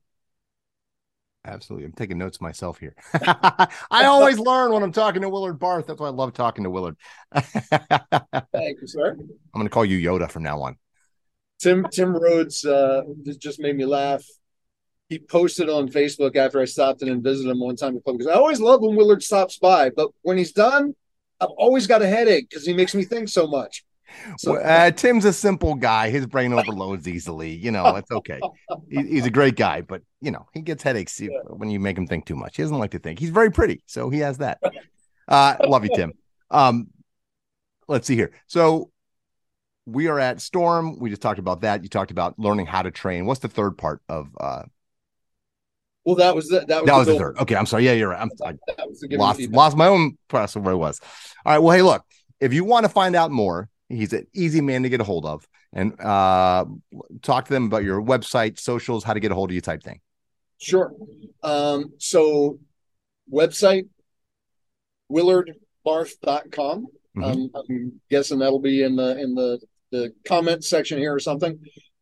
Absolutely. 1.46 1.86
I'm 1.86 1.92
taking 1.92 2.18
notes 2.18 2.40
myself 2.40 2.78
here. 2.78 2.94
I 3.14 4.04
always 4.04 4.38
learn 4.38 4.72
when 4.72 4.82
I'm 4.82 4.92
talking 4.92 5.22
to 5.22 5.28
Willard 5.28 5.58
Barth. 5.58 5.86
That's 5.86 5.98
why 5.98 6.08
I 6.08 6.10
love 6.10 6.34
talking 6.34 6.64
to 6.64 6.70
Willard. 6.70 6.96
Thank 7.34 8.80
you, 8.80 8.86
sir. 8.86 9.12
I'm 9.12 9.28
going 9.54 9.64
to 9.64 9.70
call 9.70 9.84
you 9.84 9.98
Yoda 9.98 10.30
from 10.30 10.42
now 10.42 10.60
on. 10.62 10.76
Tim 11.60 11.86
Tim 11.92 12.14
Rhodes 12.14 12.64
uh, 12.64 13.02
just 13.38 13.60
made 13.60 13.76
me 13.76 13.84
laugh. 13.84 14.24
He 15.10 15.18
posted 15.18 15.68
on 15.68 15.88
Facebook 15.88 16.36
after 16.36 16.60
I 16.60 16.64
stopped 16.66 17.02
in 17.02 17.08
and 17.08 17.20
visited 17.20 17.50
him 17.50 17.58
one 17.58 17.74
time 17.74 17.98
because 18.06 18.28
I 18.28 18.34
always 18.34 18.60
love 18.60 18.80
when 18.80 18.94
Willard 18.94 19.24
stops 19.24 19.58
by, 19.58 19.90
but 19.90 20.10
when 20.22 20.38
he's 20.38 20.52
done, 20.52 20.94
I've 21.40 21.50
always 21.58 21.88
got 21.88 22.00
a 22.00 22.06
headache 22.06 22.48
because 22.48 22.64
he 22.64 22.72
makes 22.72 22.94
me 22.94 23.04
think 23.04 23.28
so 23.28 23.48
much. 23.48 23.84
So, 24.38 24.56
uh, 24.56 24.92
Tim's 24.92 25.24
a 25.24 25.32
simple 25.32 25.74
guy. 25.74 26.10
His 26.10 26.26
brain 26.26 26.52
overloads 26.52 27.08
easily. 27.08 27.50
You 27.50 27.72
know, 27.72 27.96
it's 27.96 28.10
okay. 28.10 28.40
he, 28.88 29.02
he's 29.02 29.26
a 29.26 29.30
great 29.30 29.56
guy, 29.56 29.80
but 29.80 30.02
you 30.20 30.30
know, 30.30 30.46
he 30.54 30.60
gets 30.60 30.82
headaches 30.82 31.20
yeah. 31.20 31.28
when 31.46 31.70
you 31.70 31.80
make 31.80 31.98
him 31.98 32.06
think 32.06 32.24
too 32.24 32.36
much. 32.36 32.56
He 32.56 32.62
doesn't 32.62 32.78
like 32.78 32.92
to 32.92 33.00
think. 33.00 33.18
He's 33.18 33.30
very 33.30 33.50
pretty, 33.50 33.82
so 33.86 34.10
he 34.10 34.20
has 34.20 34.38
that. 34.38 34.60
Uh, 35.26 35.56
love 35.66 35.84
you, 35.84 35.90
Tim. 35.94 36.12
Um, 36.50 36.88
let's 37.88 38.06
see 38.06 38.16
here. 38.16 38.32
So 38.46 38.90
we 39.86 40.06
are 40.06 40.20
at 40.20 40.40
Storm. 40.40 40.98
We 41.00 41.10
just 41.10 41.22
talked 41.22 41.38
about 41.40 41.62
that. 41.62 41.82
You 41.82 41.88
talked 41.88 42.10
about 42.12 42.38
learning 42.38 42.66
how 42.66 42.82
to 42.82 42.90
train. 42.92 43.26
What's 43.26 43.40
the 43.40 43.48
third 43.48 43.76
part 43.76 44.02
of? 44.08 44.28
uh 44.38 44.62
Well, 46.04 46.16
that 46.16 46.34
was 46.34 46.48
the, 46.48 46.60
that 46.60 46.82
was, 46.82 46.86
that 46.86 46.96
was 46.96 47.06
the, 47.06 47.12
the 47.12 47.18
third. 47.18 47.38
Okay, 47.38 47.54
I'm 47.54 47.66
sorry. 47.66 47.84
Yeah, 47.84 47.92
you're 47.92 48.08
right. 48.08 48.20
I'm, 48.20 48.30
I 48.44 48.54
lost 49.10 49.40
lost 49.50 49.76
my 49.76 49.86
own 49.86 50.16
process 50.28 50.56
of 50.56 50.64
where 50.64 50.72
I 50.72 50.76
was. 50.76 51.00
All 51.44 51.52
right. 51.52 51.58
Well, 51.58 51.76
hey, 51.76 51.82
look. 51.82 52.04
If 52.40 52.54
you 52.54 52.64
want 52.64 52.84
to 52.84 52.88
find 52.88 53.14
out 53.14 53.30
more, 53.30 53.68
He's 53.90 54.12
an 54.12 54.26
easy 54.32 54.60
man 54.60 54.84
to 54.84 54.88
get 54.88 55.00
a 55.00 55.04
hold 55.04 55.26
of. 55.26 55.46
And 55.72 56.00
uh, 56.00 56.64
talk 57.22 57.46
to 57.46 57.52
them 57.52 57.64
about 57.64 57.82
your 57.82 58.00
website, 58.00 58.58
socials, 58.58 59.02
how 59.02 59.14
to 59.14 59.20
get 59.20 59.32
a 59.32 59.34
hold 59.34 59.50
of 59.50 59.54
you 59.54 59.60
type 59.60 59.82
thing. 59.82 60.00
Sure. 60.58 60.92
Um, 61.42 61.92
so 61.98 62.58
website, 63.32 63.88
willardbarth.com. 65.10 66.86
Mm-hmm. 67.16 67.24
Um, 67.24 67.50
I'm 67.54 68.00
guessing 68.08 68.38
that'll 68.38 68.60
be 68.60 68.84
in 68.84 68.94
the 68.94 69.18
in 69.18 69.34
the, 69.34 69.58
the 69.90 70.12
comment 70.24 70.64
section 70.64 70.98
here 70.98 71.12
or 71.12 71.18
something. 71.18 71.58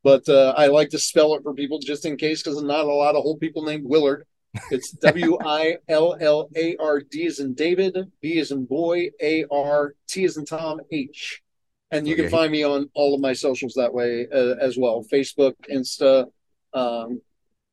But 0.09 0.29
uh, 0.29 0.55
I 0.57 0.67
like 0.69 0.91
to 0.91 0.99
spell 0.99 1.35
it 1.35 1.43
for 1.43 1.55
people 1.55 1.79
just 1.79 2.07
in 2.07 2.17
case 2.17 2.43
because 2.43 2.63
not 2.63 2.85
a 2.85 2.93
lot 2.93 3.15
of 3.15 3.23
whole 3.23 3.37
people 3.37 3.65
named 3.65 3.85
Willard. 3.85 4.27
It's 4.71 4.91
W 5.03 5.39
I 5.45 5.77
L 5.89 6.17
L 6.21 6.49
A 6.57 6.77
R 6.77 7.01
D 7.01 7.27
as 7.27 7.41
in 7.41 7.55
David, 7.55 7.97
B 8.21 8.39
as 8.39 8.51
in 8.51 8.65
boy, 8.65 9.11
A 9.21 9.45
R 9.51 9.95
T 10.09 10.25
as 10.25 10.37
in 10.37 10.45
Tom, 10.45 10.81
H 10.91 11.43
and 11.91 12.07
you 12.07 12.15
okay. 12.15 12.23
can 12.23 12.31
find 12.31 12.53
me 12.53 12.63
on 12.63 12.91
all 12.95 13.15
of 13.15 13.21
my 13.21 13.33
socials 13.33 13.75
that 13.75 13.93
way 13.93 14.27
uh, 14.33 14.55
as 14.61 14.77
well 14.77 15.05
facebook 15.13 15.55
insta 15.73 16.27
um, 16.75 17.21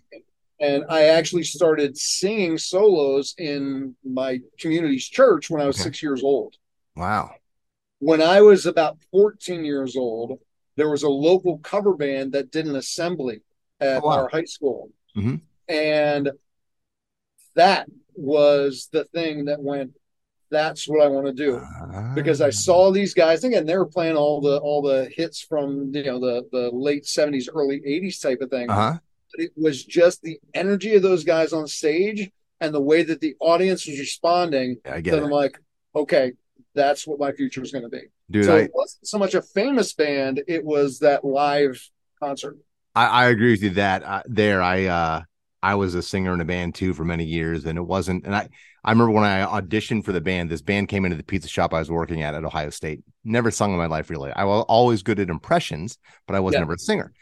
And 0.65 0.85
I 0.89 1.05
actually 1.05 1.43
started 1.43 1.97
singing 1.97 2.57
solos 2.59 3.35
in 3.39 3.97
my 4.05 4.41
community's 4.59 5.07
church 5.07 5.51
when 5.51 5.61
I 5.61 5.67
was 5.67 5.77
okay. 5.77 5.85
six 5.85 6.03
years 6.03 6.23
old. 6.23 6.55
Wow. 6.97 7.35
When 7.99 8.23
I 8.23 8.41
was 8.41 8.67
about 8.67 8.99
14 9.11 9.65
years 9.65 9.97
old, 9.97 10.39
there 10.77 10.89
was 10.89 11.03
a 11.03 11.09
local 11.09 11.59
cover 11.59 11.95
band 11.95 12.33
that 12.33 12.51
did 12.51 12.67
an 12.67 12.77
assembly 12.77 13.41
at 13.81 14.03
oh, 14.03 14.07
wow. 14.07 14.13
our 14.13 14.29
high 14.29 14.45
school. 14.45 14.91
Mm-hmm. 15.17 15.37
And 15.69 16.31
that 17.55 17.87
was 18.15 18.89
the 18.93 19.05
thing 19.05 19.47
that 19.47 19.61
went, 19.61 19.93
that's 20.51 20.89
what 20.89 21.05
I 21.05 21.09
want 21.09 21.27
to 21.27 21.33
do. 21.33 21.57
Uh, 21.57 22.15
because 22.15 22.41
I 22.41 22.51
saw 22.51 22.91
these 22.91 23.13
guys 23.13 23.45
again, 23.45 23.67
they 23.67 23.77
were 23.77 23.87
playing 23.87 24.17
all 24.17 24.41
the 24.41 24.59
all 24.59 24.83
the 24.83 25.11
hits 25.17 25.41
from 25.41 25.91
you 25.93 26.05
know 26.05 26.21
the 26.21 26.47
the 26.53 26.71
late 26.71 27.05
70s, 27.05 27.49
early 27.53 27.81
80s 27.81 28.23
type 28.23 28.41
of 28.41 28.51
thing. 28.51 28.71
Uh-huh. 28.71 28.99
But 29.35 29.45
it 29.45 29.53
was 29.57 29.85
just 29.85 30.23
the 30.23 30.39
energy 30.53 30.95
of 30.95 31.03
those 31.03 31.25
guys 31.25 31.53
on 31.53 31.67
stage 31.67 32.31
and 32.61 32.75
the 32.75 32.81
way 32.81 33.03
that 33.03 33.21
the 33.21 33.35
audience 33.41 33.87
was 33.87 33.99
responding. 33.99 34.77
I 34.85 35.01
get 35.01 35.13
that 35.13 35.19
it. 35.19 35.25
I'm 35.25 35.31
like, 35.31 35.59
okay, 35.95 36.33
that's 36.75 37.07
what 37.07 37.19
my 37.19 37.33
future 37.33 37.63
is 37.63 37.73
going 37.73 37.85
to 37.85 37.89
be. 37.89 38.03
Dude, 38.31 38.45
so 38.45 38.57
I, 38.57 38.61
it 38.61 38.71
wasn't 38.73 39.07
so 39.07 39.19
much 39.19 39.35
a 39.35 39.43
famous 39.43 39.93
band; 39.93 40.43
it 40.47 40.65
was 40.65 41.01
that 41.01 41.25
live 41.25 41.81
concert. 42.21 42.59
I, 42.95 43.07
I 43.07 43.27
agree 43.27 43.51
with 43.51 43.63
you 43.63 43.71
that 43.71 44.03
uh, 44.05 44.23
there. 44.27 44.63
I 44.63 44.85
uh, 44.87 45.23
I 45.63 45.75
was 45.75 45.95
a 45.95 46.03
singer 46.03 46.33
in 46.35 46.41
a 46.41 46.45
band 46.45 46.75
too 46.75 46.95
for 46.95 47.05
many 47.05 47.25
years, 47.25 47.65
and 47.65 47.77
it 47.77 47.83
wasn't. 47.83 48.25
And 48.25 48.35
I 48.35 48.49
I 48.85 48.91
remember 48.91 49.13
when 49.13 49.25
I 49.25 49.47
auditioned 49.47 50.05
for 50.05 50.13
the 50.13 50.21
band, 50.21 50.51
this 50.51 50.61
band 50.61 50.89
came 50.89 51.05
into 51.05 51.17
the 51.17 51.23
pizza 51.23 51.49
shop 51.49 51.73
I 51.73 51.79
was 51.79 51.91
working 51.91 52.23
at 52.23 52.35
at 52.35 52.45
Ohio 52.45 52.71
State. 52.71 53.01
Never 53.25 53.51
sung 53.51 53.73
in 53.73 53.79
my 53.79 53.87
life 53.87 54.11
really. 54.11 54.31
I 54.33 54.45
was 54.45 54.65
always 54.69 55.03
good 55.03 55.19
at 55.19 55.31
impressions, 55.31 55.99
but 56.27 56.37
I 56.37 56.41
was 56.41 56.53
yeah. 56.53 56.61
never 56.61 56.75
a 56.75 56.79
singer. 56.79 57.13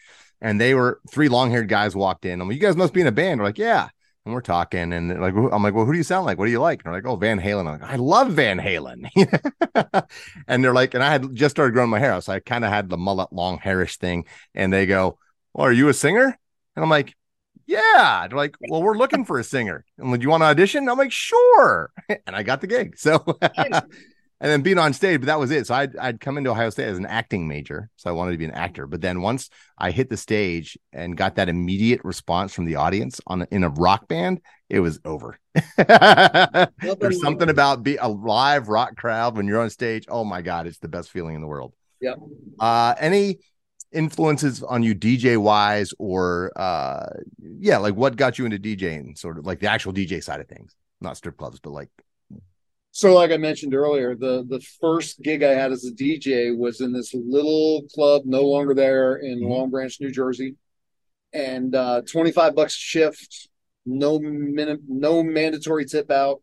And 0.42 0.60
they 0.60 0.74
were 0.74 1.00
three 1.10 1.30
long 1.30 1.50
haired 1.50 1.68
guys 1.68 1.96
walked 1.96 2.26
in. 2.26 2.40
I'm 2.40 2.48
like, 2.48 2.56
you 2.56 2.60
guys 2.60 2.76
must 2.76 2.92
be 2.92 3.00
in 3.00 3.06
a 3.06 3.12
band. 3.12 3.40
We're 3.40 3.46
like, 3.46 3.58
yeah 3.58 3.88
and 4.24 4.34
we're 4.34 4.40
talking 4.40 4.92
and 4.92 5.20
like 5.20 5.34
I'm 5.34 5.62
like, 5.62 5.74
well, 5.74 5.84
who 5.84 5.92
do 5.92 5.98
you 5.98 6.04
sound 6.04 6.26
like? 6.26 6.38
What 6.38 6.46
do 6.46 6.52
you 6.52 6.60
like? 6.60 6.80
And 6.84 6.92
they're 6.92 7.00
like, 7.00 7.10
oh, 7.10 7.16
Van 7.16 7.40
Halen. 7.40 7.66
I'm 7.66 7.80
like, 7.80 7.90
I 7.90 7.96
love 7.96 8.32
Van 8.32 8.58
Halen. 8.58 9.08
and 10.46 10.64
they're 10.64 10.74
like, 10.74 10.94
and 10.94 11.02
I 11.02 11.10
had 11.10 11.34
just 11.34 11.56
started 11.56 11.72
growing 11.72 11.90
my 11.90 11.98
hair 11.98 12.12
out, 12.12 12.24
so 12.24 12.32
I 12.32 12.40
kind 12.40 12.64
of 12.64 12.70
had 12.70 12.88
the 12.88 12.96
mullet, 12.96 13.32
long 13.32 13.58
hairish 13.58 13.96
thing. 13.98 14.24
And 14.54 14.72
they 14.72 14.86
go, 14.86 15.18
well, 15.54 15.66
are 15.66 15.72
you 15.72 15.88
a 15.88 15.94
singer? 15.94 16.38
And 16.76 16.82
I'm 16.84 16.90
like, 16.90 17.16
yeah. 17.66 18.26
They're 18.28 18.38
like, 18.38 18.54
well, 18.68 18.82
we're 18.82 18.96
looking 18.96 19.24
for 19.24 19.38
a 19.38 19.44
singer. 19.44 19.84
And 19.98 20.10
like, 20.10 20.20
do 20.20 20.24
you 20.24 20.30
want 20.30 20.42
to 20.42 20.46
audition? 20.46 20.88
I'm 20.88 20.98
like, 20.98 21.12
sure. 21.12 21.90
and 22.08 22.36
I 22.36 22.44
got 22.44 22.60
the 22.60 22.66
gig. 22.68 22.98
So 22.98 23.24
and 24.42 24.50
then 24.50 24.62
being 24.62 24.76
on 24.76 24.92
stage, 24.92 25.20
but 25.20 25.26
that 25.26 25.38
was 25.38 25.52
it. 25.52 25.68
So 25.68 25.74
I'd, 25.74 25.96
I'd 25.96 26.20
come 26.20 26.36
into 26.36 26.50
Ohio 26.50 26.68
State 26.68 26.88
as 26.88 26.98
an 26.98 27.06
acting 27.06 27.46
major. 27.46 27.88
So 27.94 28.10
I 28.10 28.12
wanted 28.12 28.32
to 28.32 28.38
be 28.38 28.44
an 28.44 28.50
actor. 28.50 28.88
But 28.88 29.00
then 29.00 29.22
once 29.22 29.48
I 29.78 29.92
hit 29.92 30.10
the 30.10 30.16
stage 30.16 30.76
and 30.92 31.16
got 31.16 31.36
that 31.36 31.48
immediate 31.48 32.00
response 32.02 32.52
from 32.52 32.64
the 32.64 32.74
audience 32.74 33.20
on 33.28 33.46
in 33.52 33.62
a 33.62 33.68
rock 33.68 34.08
band, 34.08 34.40
it 34.68 34.80
was 34.80 34.98
over. 35.04 35.38
There's 35.76 37.20
something 37.20 37.50
about 37.50 37.84
be 37.84 37.96
a 37.98 38.08
live 38.08 38.66
rock 38.66 38.96
crowd 38.96 39.36
when 39.36 39.46
you're 39.46 39.60
on 39.60 39.70
stage. 39.70 40.06
Oh 40.08 40.24
my 40.24 40.42
God, 40.42 40.66
it's 40.66 40.78
the 40.78 40.88
best 40.88 41.10
feeling 41.10 41.36
in 41.36 41.40
the 41.40 41.46
world. 41.46 41.72
Yeah. 42.00 42.16
Uh, 42.58 42.96
any 42.98 43.38
influences 43.92 44.64
on 44.64 44.82
you 44.82 44.94
DJ 44.94 45.36
wise 45.36 45.92
or 45.98 46.50
uh 46.56 47.06
yeah, 47.38 47.76
like 47.76 47.94
what 47.94 48.16
got 48.16 48.38
you 48.38 48.44
into 48.44 48.58
DJing, 48.58 49.16
sort 49.16 49.38
of 49.38 49.46
like 49.46 49.60
the 49.60 49.68
actual 49.68 49.92
DJ 49.92 50.20
side 50.20 50.40
of 50.40 50.48
things, 50.48 50.74
not 51.00 51.16
strip 51.16 51.36
clubs, 51.36 51.60
but 51.60 51.70
like 51.70 51.90
so 52.94 53.14
like 53.14 53.30
I 53.30 53.38
mentioned 53.38 53.74
earlier, 53.74 54.14
the 54.14 54.44
the 54.46 54.60
first 54.80 55.22
gig 55.22 55.42
I 55.42 55.52
had 55.52 55.72
as 55.72 55.86
a 55.86 55.92
DJ 55.92 56.56
was 56.56 56.82
in 56.82 56.92
this 56.92 57.14
little 57.14 57.84
club, 57.94 58.22
no 58.26 58.42
longer 58.42 58.74
there 58.74 59.16
in 59.16 59.40
mm-hmm. 59.40 59.50
Long 59.50 59.70
Branch, 59.70 59.96
New 59.98 60.10
Jersey, 60.10 60.56
and 61.32 61.74
uh, 61.74 62.02
twenty 62.02 62.32
five 62.32 62.54
bucks 62.54 62.74
a 62.74 62.78
shift, 62.78 63.48
no 63.86 64.18
minute, 64.20 64.80
no 64.86 65.22
mandatory 65.22 65.86
tip 65.86 66.10
out. 66.10 66.42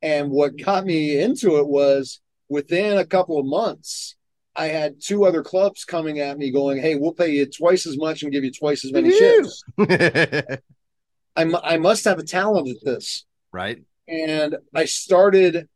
And 0.00 0.30
what 0.30 0.56
got 0.56 0.86
me 0.86 1.20
into 1.20 1.56
it 1.58 1.66
was 1.66 2.20
within 2.48 2.96
a 2.96 3.04
couple 3.04 3.40
of 3.40 3.44
months, 3.44 4.14
I 4.54 4.66
had 4.66 5.00
two 5.02 5.24
other 5.24 5.42
clubs 5.42 5.84
coming 5.84 6.20
at 6.20 6.38
me 6.38 6.52
going, 6.52 6.80
"Hey, 6.80 6.94
we'll 6.94 7.14
pay 7.14 7.30
you 7.30 7.46
twice 7.46 7.84
as 7.84 7.98
much 7.98 8.22
and 8.22 8.30
give 8.30 8.44
you 8.44 8.52
twice 8.52 8.84
as 8.84 8.92
many 8.92 9.10
shifts." 9.10 9.64
I, 11.36 11.52
I 11.64 11.78
must 11.78 12.04
have 12.04 12.20
a 12.20 12.24
talent 12.24 12.68
at 12.68 12.76
this, 12.84 13.26
right? 13.52 13.82
And 14.08 14.56
I 14.74 14.84
started 14.86 15.68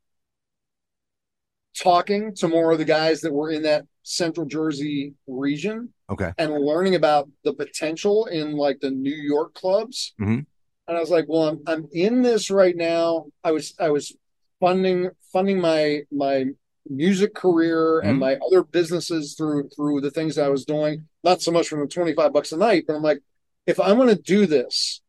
talking 1.79 2.35
to 2.37 2.49
more 2.49 2.73
of 2.73 2.79
the 2.79 2.85
guys 2.85 3.21
that 3.23 3.33
were 3.33 3.51
in 3.51 3.63
that 3.63 3.85
central 4.03 4.47
Jersey 4.47 5.15
region. 5.27 5.93
Okay. 6.11 6.33
And 6.39 6.53
learning 6.53 6.95
about 6.95 7.29
the 7.45 7.55
potential 7.55 8.27
in 8.27 8.57
like 8.57 8.81
the 8.81 8.91
New 8.91 9.15
York 9.15 9.55
clubs. 9.55 10.15
Mm-hmm. 10.21 10.41
And 10.89 10.97
I 10.97 11.01
was 11.01 11.11
like, 11.11 11.27
well, 11.29 11.49
I'm, 11.49 11.63
I'm 11.67 11.89
in 11.93 12.23
this 12.23 12.51
right 12.51 12.77
now. 12.77 13.27
I 13.45 13.53
was 13.53 13.75
I 13.79 13.91
was 13.91 14.15
funding 14.61 15.11
funding 15.33 15.61
my 15.61 16.03
my 16.11 16.47
music 16.89 17.35
career 17.35 18.01
mm-hmm. 18.01 18.09
and 18.09 18.19
my 18.19 18.37
other 18.47 18.63
businesses 18.63 19.35
through 19.35 19.69
through 19.69 20.01
the 20.01 20.11
things 20.11 20.39
I 20.39 20.49
was 20.49 20.65
doing. 20.65 21.07
Not 21.25 21.41
so 21.41 21.53
much 21.53 21.69
from 21.69 21.81
the 21.81 21.87
25 21.87 22.33
bucks 22.33 22.53
a 22.53 22.57
night, 22.57 22.85
but 22.87 22.97
I'm 22.97 23.03
like, 23.03 23.21
if 23.67 23.79
I'm 23.79 23.97
going 23.97 24.09
to 24.09 24.21
do 24.21 24.47
this, 24.47 25.02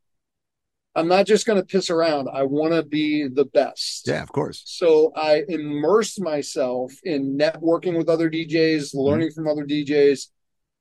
I'm 0.95 1.07
not 1.07 1.25
just 1.25 1.47
going 1.47 1.59
to 1.59 1.65
piss 1.65 1.89
around. 1.89 2.29
I 2.31 2.43
want 2.43 2.73
to 2.73 2.83
be 2.83 3.27
the 3.27 3.45
best. 3.45 4.07
Yeah, 4.07 4.21
of 4.21 4.31
course. 4.31 4.61
So 4.65 5.11
I 5.15 5.43
immersed 5.47 6.21
myself 6.21 6.93
in 7.03 7.37
networking 7.37 7.97
with 7.97 8.09
other 8.09 8.29
DJs, 8.29 8.49
mm-hmm. 8.49 8.99
learning 8.99 9.29
mm-hmm. 9.29 9.43
from 9.43 9.47
other 9.47 9.65
DJs. 9.65 10.27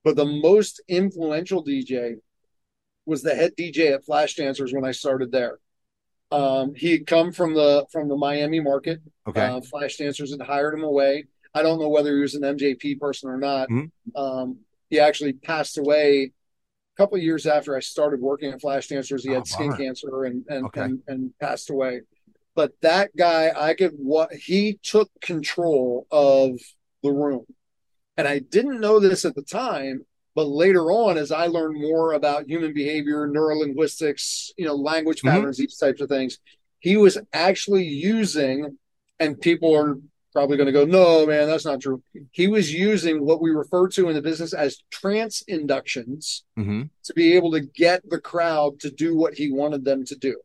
But 0.03 0.15
the 0.15 0.25
most 0.25 0.81
influential 0.87 1.63
DJ 1.63 2.15
was 3.05 3.23
the 3.23 3.33
head 3.33 3.53
DJ 3.57 3.93
at 3.93 4.05
Flash 4.05 4.35
Dancers 4.35 4.73
when 4.73 4.85
I 4.85 4.91
started 4.91 5.31
there. 5.31 5.59
Um, 6.31 6.73
he 6.75 6.91
had 6.91 7.07
come 7.07 7.31
from 7.31 7.53
the 7.53 7.85
from 7.91 8.07
the 8.07 8.15
Miami 8.15 8.59
market. 8.59 9.01
Okay. 9.27 9.45
Uh, 9.45 9.61
Flash 9.61 9.97
Dancers 9.97 10.31
had 10.31 10.41
hired 10.41 10.73
him 10.73 10.83
away. 10.83 11.25
I 11.53 11.61
don't 11.61 11.79
know 11.79 11.89
whether 11.89 12.15
he 12.15 12.21
was 12.21 12.35
an 12.35 12.41
MJP 12.41 12.99
person 12.99 13.29
or 13.29 13.37
not. 13.37 13.69
Mm-hmm. 13.69 14.17
Um, 14.19 14.59
he 14.89 14.99
actually 14.99 15.33
passed 15.33 15.77
away 15.77 16.31
couple 16.97 17.17
of 17.17 17.23
years 17.23 17.45
after 17.45 17.75
I 17.75 17.79
started 17.79 18.19
working 18.19 18.51
at 18.51 18.61
Flash 18.61 18.87
Dancers, 18.87 19.23
he 19.23 19.31
had 19.31 19.41
oh, 19.41 19.45
skin 19.45 19.73
cancer 19.75 20.25
and 20.25 20.45
and, 20.47 20.65
okay. 20.67 20.81
and 20.81 21.01
and 21.07 21.33
passed 21.39 21.69
away. 21.69 22.01
But 22.55 22.73
that 22.81 23.15
guy, 23.15 23.51
I 23.55 23.73
could 23.73 23.93
what 23.97 24.31
he 24.33 24.79
took 24.83 25.09
control 25.21 26.07
of 26.11 26.59
the 27.01 27.11
room, 27.11 27.45
and 28.17 28.27
I 28.27 28.39
didn't 28.39 28.79
know 28.79 28.99
this 28.99 29.25
at 29.25 29.35
the 29.35 29.43
time. 29.43 30.05
But 30.35 30.47
later 30.47 30.91
on, 30.91 31.17
as 31.17 31.31
I 31.31 31.45
learned 31.45 31.79
more 31.79 32.13
about 32.13 32.49
human 32.49 32.73
behavior, 32.73 33.27
neurolinguistics, 33.27 34.49
you 34.57 34.65
know, 34.65 34.73
language 34.73 35.19
mm-hmm. 35.19 35.29
patterns, 35.29 35.57
mm-hmm. 35.57 35.63
these 35.63 35.77
types 35.77 36.01
of 36.01 36.09
things, 36.09 36.39
he 36.79 36.97
was 36.97 37.19
actually 37.33 37.85
using, 37.85 38.77
and 39.19 39.39
people 39.39 39.75
are 39.75 39.99
probably 40.33 40.57
going 40.57 40.67
to 40.67 40.73
go, 40.73 40.83
no, 40.83 41.25
man, 41.25 41.47
that's 41.47 41.65
not 41.65 41.79
true. 41.79 42.03
He 42.31 42.47
was 42.47 42.73
using 42.73 43.25
what 43.25 43.41
we 43.41 43.51
refer 43.51 43.87
to 43.89 44.09
in 44.09 44.15
the 44.15 44.21
business 44.21 44.53
as 44.53 44.83
trance 44.91 45.41
inductions 45.47 46.43
mm-hmm. 46.57 46.83
to 47.03 47.13
be 47.13 47.33
able 47.33 47.51
to 47.51 47.61
get 47.61 48.07
the 48.09 48.19
crowd 48.19 48.79
to 48.81 48.91
do 48.91 49.15
what 49.15 49.35
he 49.35 49.51
wanted 49.51 49.85
them 49.85 50.03
to 50.05 50.15
do. 50.15 50.35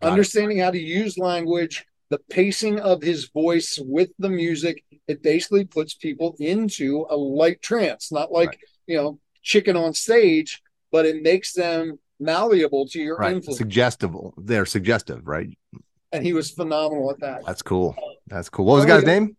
Got 0.00 0.12
Understanding 0.12 0.58
it. 0.58 0.62
how 0.62 0.70
to 0.70 0.78
use 0.78 1.18
language, 1.18 1.84
the 2.10 2.18
pacing 2.30 2.78
of 2.78 3.02
his 3.02 3.28
voice 3.28 3.78
with 3.82 4.10
the 4.18 4.30
music, 4.30 4.84
it 5.08 5.22
basically 5.22 5.64
puts 5.64 5.94
people 5.94 6.36
into 6.38 7.06
a 7.10 7.16
light 7.16 7.60
trance, 7.62 8.12
not 8.12 8.30
like, 8.30 8.50
right. 8.50 8.58
you 8.86 8.96
know, 8.96 9.18
chicken 9.42 9.76
on 9.76 9.94
stage, 9.94 10.62
but 10.92 11.06
it 11.06 11.22
makes 11.22 11.52
them 11.52 11.98
malleable 12.18 12.86
to 12.88 13.00
your 13.00 13.16
right. 13.16 13.32
influence. 13.32 13.58
Suggestible. 13.58 14.34
They're 14.36 14.66
suggestive, 14.66 15.26
right? 15.26 15.48
And 16.12 16.24
he 16.24 16.32
was 16.32 16.50
phenomenal 16.50 17.10
at 17.10 17.20
that. 17.20 17.44
That's 17.46 17.62
cool. 17.62 17.94
That's 18.26 18.48
cool. 18.48 18.66
What 18.66 18.74
was 18.76 18.84
the 18.84 18.88
guy's 18.88 19.04
name? 19.04 19.36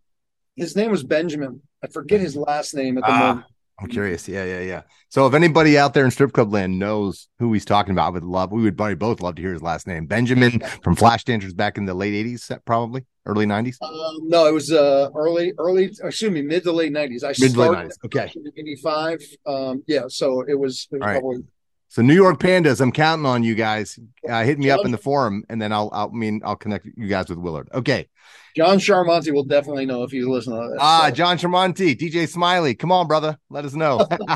His 0.56 0.76
name 0.76 0.92
was 0.92 1.04
Benjamin. 1.04 1.62
I 1.84 1.88
forget 1.88 2.20
his 2.20 2.36
last 2.36 2.76
name 2.76 2.98
at 2.98 3.04
the 3.06 3.12
ah, 3.12 3.20
moment. 3.20 3.46
I'm 3.80 3.88
curious. 3.88 4.28
Yeah, 4.28 4.44
yeah, 4.44 4.60
yeah. 4.60 4.82
So 5.10 5.26
if 5.26 5.34
anybody 5.34 5.78
out 5.78 5.94
there 5.94 6.06
in 6.06 6.12
strip 6.12 6.34
club 6.34 6.54
land 6.54 6.78
knows 6.78 7.28
who 7.40 7.52
he's 7.52 7.66
talking 7.66 7.94
about, 7.94 8.08
I 8.08 8.10
would 8.10 8.24
love. 8.24 8.52
We 8.52 8.62
would 8.62 8.78
probably 8.78 8.96
both 8.96 9.22
love 9.22 9.36
to 9.36 9.42
hear 9.42 9.54
his 9.54 9.64
last 9.64 9.88
name. 9.88 10.06
Benjamin 10.06 10.62
from 10.84 10.96
Flash 10.96 11.24
Dancers 11.24 11.54
back 11.54 11.78
in 11.78 11.86
the 11.86 11.94
late 11.94 12.14
'80s, 12.14 12.64
probably 12.64 13.06
early 13.26 13.48
'90s. 13.48 13.78
Um, 13.82 14.30
no, 14.30 14.46
it 14.46 14.54
was 14.54 14.72
uh, 14.72 15.10
early, 15.16 15.54
early. 15.58 15.86
Excuse 16.04 16.32
me, 16.32 16.44
mid 16.44 16.64
to 16.64 16.72
late 16.72 16.94
'90s. 16.94 17.24
I 17.24 17.34
mid 17.40 17.54
to 17.54 17.60
late 17.60 17.72
'90s. 17.72 18.06
Okay, 18.06 18.32
'85. 18.56 19.20
Um, 19.48 19.84
yeah, 19.88 20.04
so 20.08 20.42
it 20.48 20.60
was. 20.60 20.88
It 20.92 21.00
was 21.00 21.02
probably 21.02 21.44
so 21.92 22.02
New 22.02 22.14
York 22.14 22.40
Pandas, 22.40 22.80
I'm 22.80 22.94
counting 22.94 23.26
on 23.26 23.44
you 23.44 23.54
guys. 23.54 24.00
Uh, 24.28 24.46
hit 24.46 24.58
me 24.58 24.68
John, 24.68 24.80
up 24.80 24.86
in 24.86 24.92
the 24.92 24.98
forum, 24.98 25.44
and 25.50 25.62
then 25.62 25.74
I'll, 25.74 25.90
I'll 25.92 26.08
I 26.08 26.16
mean 26.16 26.40
I'll 26.46 26.56
connect 26.56 26.88
you 26.96 27.08
guys 27.10 27.28
with 27.28 27.38
Willard. 27.38 27.68
Okay. 27.74 28.08
John 28.56 28.78
Charmonti 28.78 29.34
will 29.34 29.44
definitely 29.44 29.86
know 29.86 30.04
if 30.04 30.12
he's 30.12 30.26
listening 30.26 30.62
to 30.62 30.70
this. 30.70 30.78
Ah, 30.80 31.08
so. 31.08 31.16
John 31.16 31.38
Charmonti, 31.38 32.00
DJ 32.00 32.30
Smiley, 32.30 32.76
come 32.76 32.94
on, 32.94 33.08
brother, 33.08 33.38
let 33.50 33.66
us 33.66 33.74
know. 33.74 34.08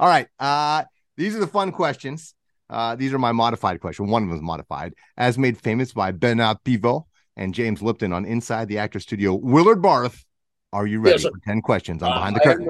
All 0.00 0.08
right, 0.08 0.28
uh, 0.38 0.84
these 1.18 1.36
are 1.36 1.40
the 1.40 1.46
fun 1.46 1.72
questions. 1.72 2.34
Uh, 2.70 2.96
these 2.96 3.12
are 3.12 3.18
my 3.18 3.32
modified 3.32 3.78
question. 3.80 4.08
One 4.08 4.22
of 4.22 4.30
them 4.30 4.38
is 4.38 4.42
modified, 4.42 4.94
as 5.18 5.36
made 5.36 5.58
famous 5.58 5.92
by 5.92 6.10
Bernard 6.10 6.64
Pivot 6.64 7.02
and 7.36 7.52
James 7.52 7.82
Lipton 7.82 8.14
on 8.14 8.24
Inside 8.24 8.68
the 8.68 8.78
Actor 8.78 9.00
Studio. 9.00 9.34
Willard 9.34 9.82
Barth, 9.82 10.24
are 10.72 10.86
you 10.86 11.00
ready 11.00 11.20
yes, 11.20 11.30
for 11.30 11.38
ten 11.44 11.60
questions? 11.60 12.02
I'm 12.02 12.12
behind 12.12 12.36
the 12.36 12.40
curtain. 12.40 12.66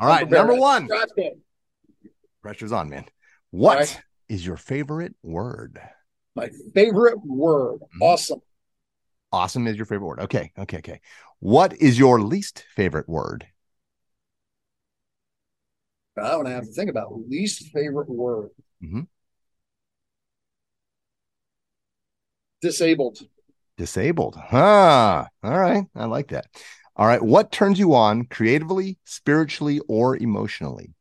All 0.00 0.08
right, 0.08 0.28
number 0.28 0.56
one. 0.56 0.88
Pressure's 2.44 2.72
on, 2.72 2.90
man. 2.90 3.06
What 3.52 3.78
right. 3.78 4.02
is 4.28 4.44
your 4.44 4.58
favorite 4.58 5.14
word? 5.22 5.80
My 6.36 6.50
favorite 6.74 7.24
word. 7.24 7.78
Mm-hmm. 7.80 8.02
Awesome. 8.02 8.40
Awesome 9.32 9.66
is 9.66 9.78
your 9.78 9.86
favorite 9.86 10.08
word. 10.08 10.20
Okay. 10.20 10.52
Okay. 10.58 10.76
Okay. 10.76 11.00
What 11.38 11.72
is 11.72 11.98
your 11.98 12.20
least 12.20 12.66
favorite 12.76 13.08
word? 13.08 13.46
I 16.18 16.32
don't 16.32 16.44
have 16.44 16.66
to 16.66 16.70
think 16.70 16.90
about 16.90 17.18
least 17.30 17.72
favorite 17.72 18.10
word. 18.10 18.50
Mm-hmm. 18.84 19.00
Disabled. 22.60 23.20
Disabled. 23.78 24.36
Huh. 24.36 25.24
All 25.42 25.58
right. 25.58 25.84
I 25.96 26.04
like 26.04 26.28
that. 26.28 26.44
All 26.94 27.06
right. 27.06 27.22
What 27.22 27.52
turns 27.52 27.78
you 27.78 27.94
on 27.94 28.26
creatively, 28.26 28.98
spiritually, 29.04 29.80
or 29.88 30.18
emotionally? 30.18 30.93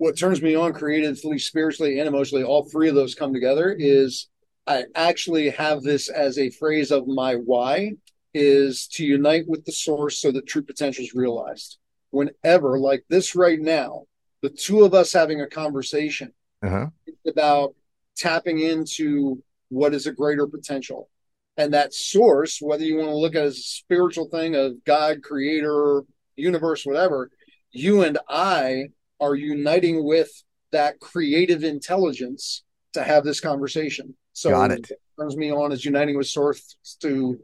What 0.00 0.16
turns 0.16 0.40
me 0.40 0.54
on 0.54 0.72
creatively, 0.72 1.38
spiritually, 1.38 1.98
and 1.98 2.08
emotionally, 2.08 2.42
all 2.42 2.64
three 2.64 2.88
of 2.88 2.94
those 2.94 3.14
come 3.14 3.34
together 3.34 3.76
is 3.78 4.28
I 4.66 4.84
actually 4.94 5.50
have 5.50 5.82
this 5.82 6.08
as 6.08 6.38
a 6.38 6.48
phrase 6.48 6.90
of 6.90 7.06
my 7.06 7.34
why 7.34 7.92
is 8.32 8.86
to 8.92 9.04
unite 9.04 9.46
with 9.46 9.66
the 9.66 9.72
source 9.72 10.18
so 10.18 10.32
that 10.32 10.46
true 10.46 10.62
potential 10.62 11.04
is 11.04 11.12
realized. 11.12 11.76
Whenever, 12.12 12.78
like 12.78 13.04
this 13.10 13.34
right 13.36 13.60
now, 13.60 14.04
the 14.40 14.48
two 14.48 14.84
of 14.84 14.94
us 14.94 15.12
having 15.12 15.42
a 15.42 15.46
conversation 15.46 16.32
uh-huh. 16.62 16.86
about 17.26 17.74
tapping 18.16 18.58
into 18.58 19.42
what 19.68 19.92
is 19.92 20.06
a 20.06 20.12
greater 20.12 20.46
potential. 20.46 21.10
And 21.58 21.74
that 21.74 21.92
source, 21.92 22.58
whether 22.62 22.84
you 22.84 22.96
want 22.96 23.10
to 23.10 23.16
look 23.16 23.34
at 23.34 23.42
it 23.42 23.48
as 23.48 23.58
a 23.58 23.62
spiritual 23.62 24.30
thing 24.30 24.54
of 24.54 24.82
God, 24.82 25.22
creator, 25.22 26.04
universe, 26.36 26.86
whatever, 26.86 27.30
you 27.70 28.00
and 28.00 28.16
I 28.30 28.86
are 29.20 29.34
uniting 29.34 30.04
with 30.04 30.30
that 30.72 31.00
creative 31.00 31.64
intelligence 31.64 32.62
to 32.92 33.02
have 33.02 33.24
this 33.24 33.40
conversation. 33.40 34.14
So 34.32 34.50
Got 34.50 34.72
it. 34.72 34.90
turns 35.18 35.36
me 35.36 35.52
on 35.52 35.72
as 35.72 35.84
uniting 35.84 36.16
with 36.16 36.26
source 36.26 36.76
to 37.02 37.38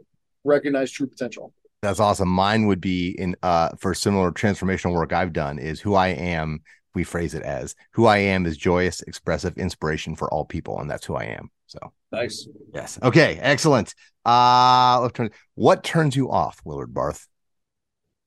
recognize 0.45 0.91
true 0.91 1.07
potential. 1.07 1.53
That's 1.83 2.01
awesome. 2.01 2.29
Mine 2.29 2.67
would 2.67 2.81
be 2.81 3.11
in 3.11 3.37
uh 3.43 3.71
for 3.79 3.95
similar 3.95 4.33
transformational 4.33 4.95
work 4.95 5.13
I've 5.13 5.33
done 5.33 5.59
is 5.59 5.81
who 5.81 5.95
I 5.95 6.09
am. 6.09 6.61
We 6.95 7.05
phrase 7.05 7.35
it 7.35 7.43
as 7.43 7.75
who 7.93 8.07
I 8.07 8.19
am 8.19 8.47
is 8.47 8.57
joyous, 8.57 9.03
expressive 9.03 9.59
inspiration 9.59 10.17
for 10.17 10.33
all 10.33 10.45
people, 10.47 10.81
and 10.81 10.91
that's 10.91 11.05
who 11.05 11.15
I 11.15 11.25
am. 11.25 11.51
So 11.67 11.79
nice. 12.11 12.49
Yes. 12.73 12.99
Okay. 13.03 13.39
Excellent. 13.41 13.95
Uh, 14.25 15.09
turn. 15.11 15.31
What 15.55 15.85
turns 15.85 16.17
you 16.17 16.31
off, 16.31 16.61
Willard 16.65 16.95
Barth? 16.95 17.29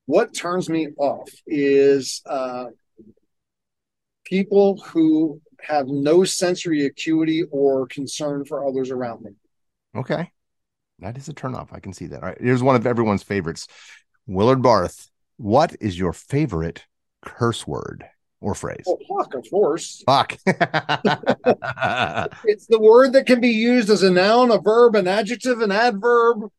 What 0.06 0.34
turns 0.34 0.68
me 0.68 0.88
off 0.98 1.30
is 1.46 2.22
uh, 2.26 2.66
people 4.30 4.80
who 4.80 5.40
have 5.60 5.88
no 5.88 6.24
sensory 6.24 6.86
acuity 6.86 7.42
or 7.50 7.86
concern 7.88 8.44
for 8.44 8.66
others 8.66 8.90
around 8.90 9.24
them. 9.24 9.36
Okay. 9.94 10.30
That 11.00 11.18
is 11.18 11.28
a 11.28 11.34
turnoff. 11.34 11.68
I 11.72 11.80
can 11.80 11.92
see 11.92 12.06
that. 12.06 12.22
All 12.22 12.28
right. 12.28 12.40
Here's 12.40 12.62
one 12.62 12.76
of 12.76 12.86
everyone's 12.86 13.22
favorites. 13.22 13.66
Willard 14.26 14.62
Barth, 14.62 15.10
what 15.36 15.74
is 15.80 15.98
your 15.98 16.12
favorite 16.12 16.84
curse 17.22 17.66
word 17.66 18.04
or 18.40 18.54
phrase? 18.54 18.84
Well, 18.86 18.98
fuck, 19.18 19.34
of 19.34 19.44
course. 19.50 20.02
Fuck. 20.06 20.38
It's 22.44 22.66
the 22.66 22.80
word 22.80 23.12
that 23.14 23.26
can 23.26 23.40
be 23.40 23.48
used 23.48 23.90
as 23.90 24.02
a 24.02 24.10
noun, 24.10 24.50
a 24.50 24.58
verb, 24.58 24.94
an 24.94 25.08
adjective, 25.08 25.60
an 25.60 25.72
adverb. 25.72 26.50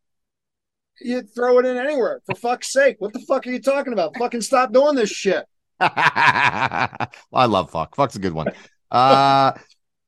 You 1.00 1.22
throw 1.22 1.60
it 1.60 1.66
in 1.66 1.78
anywhere. 1.78 2.22
For 2.26 2.36
fuck's 2.36 2.72
sake. 2.72 2.98
What 3.00 3.14
the 3.14 3.20
fuck 3.20 3.48
are 3.48 3.52
you 3.52 3.62
talking 3.62 3.94
about? 3.94 4.18
Fucking 4.18 4.42
stop 4.42 4.72
doing 4.74 4.96
this 4.96 5.10
shit. 5.10 5.46
I 7.34 7.46
love 7.46 7.72
fuck. 7.72 7.96
Fuck's 7.96 8.16
a 8.16 8.20
good 8.20 8.34
one. 8.34 8.52
Uh, 8.92 9.54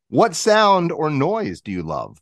what 0.09 0.35
sound 0.35 0.91
or 0.91 1.09
noise 1.09 1.61
do 1.61 1.71
you 1.71 1.83
love? 1.83 2.21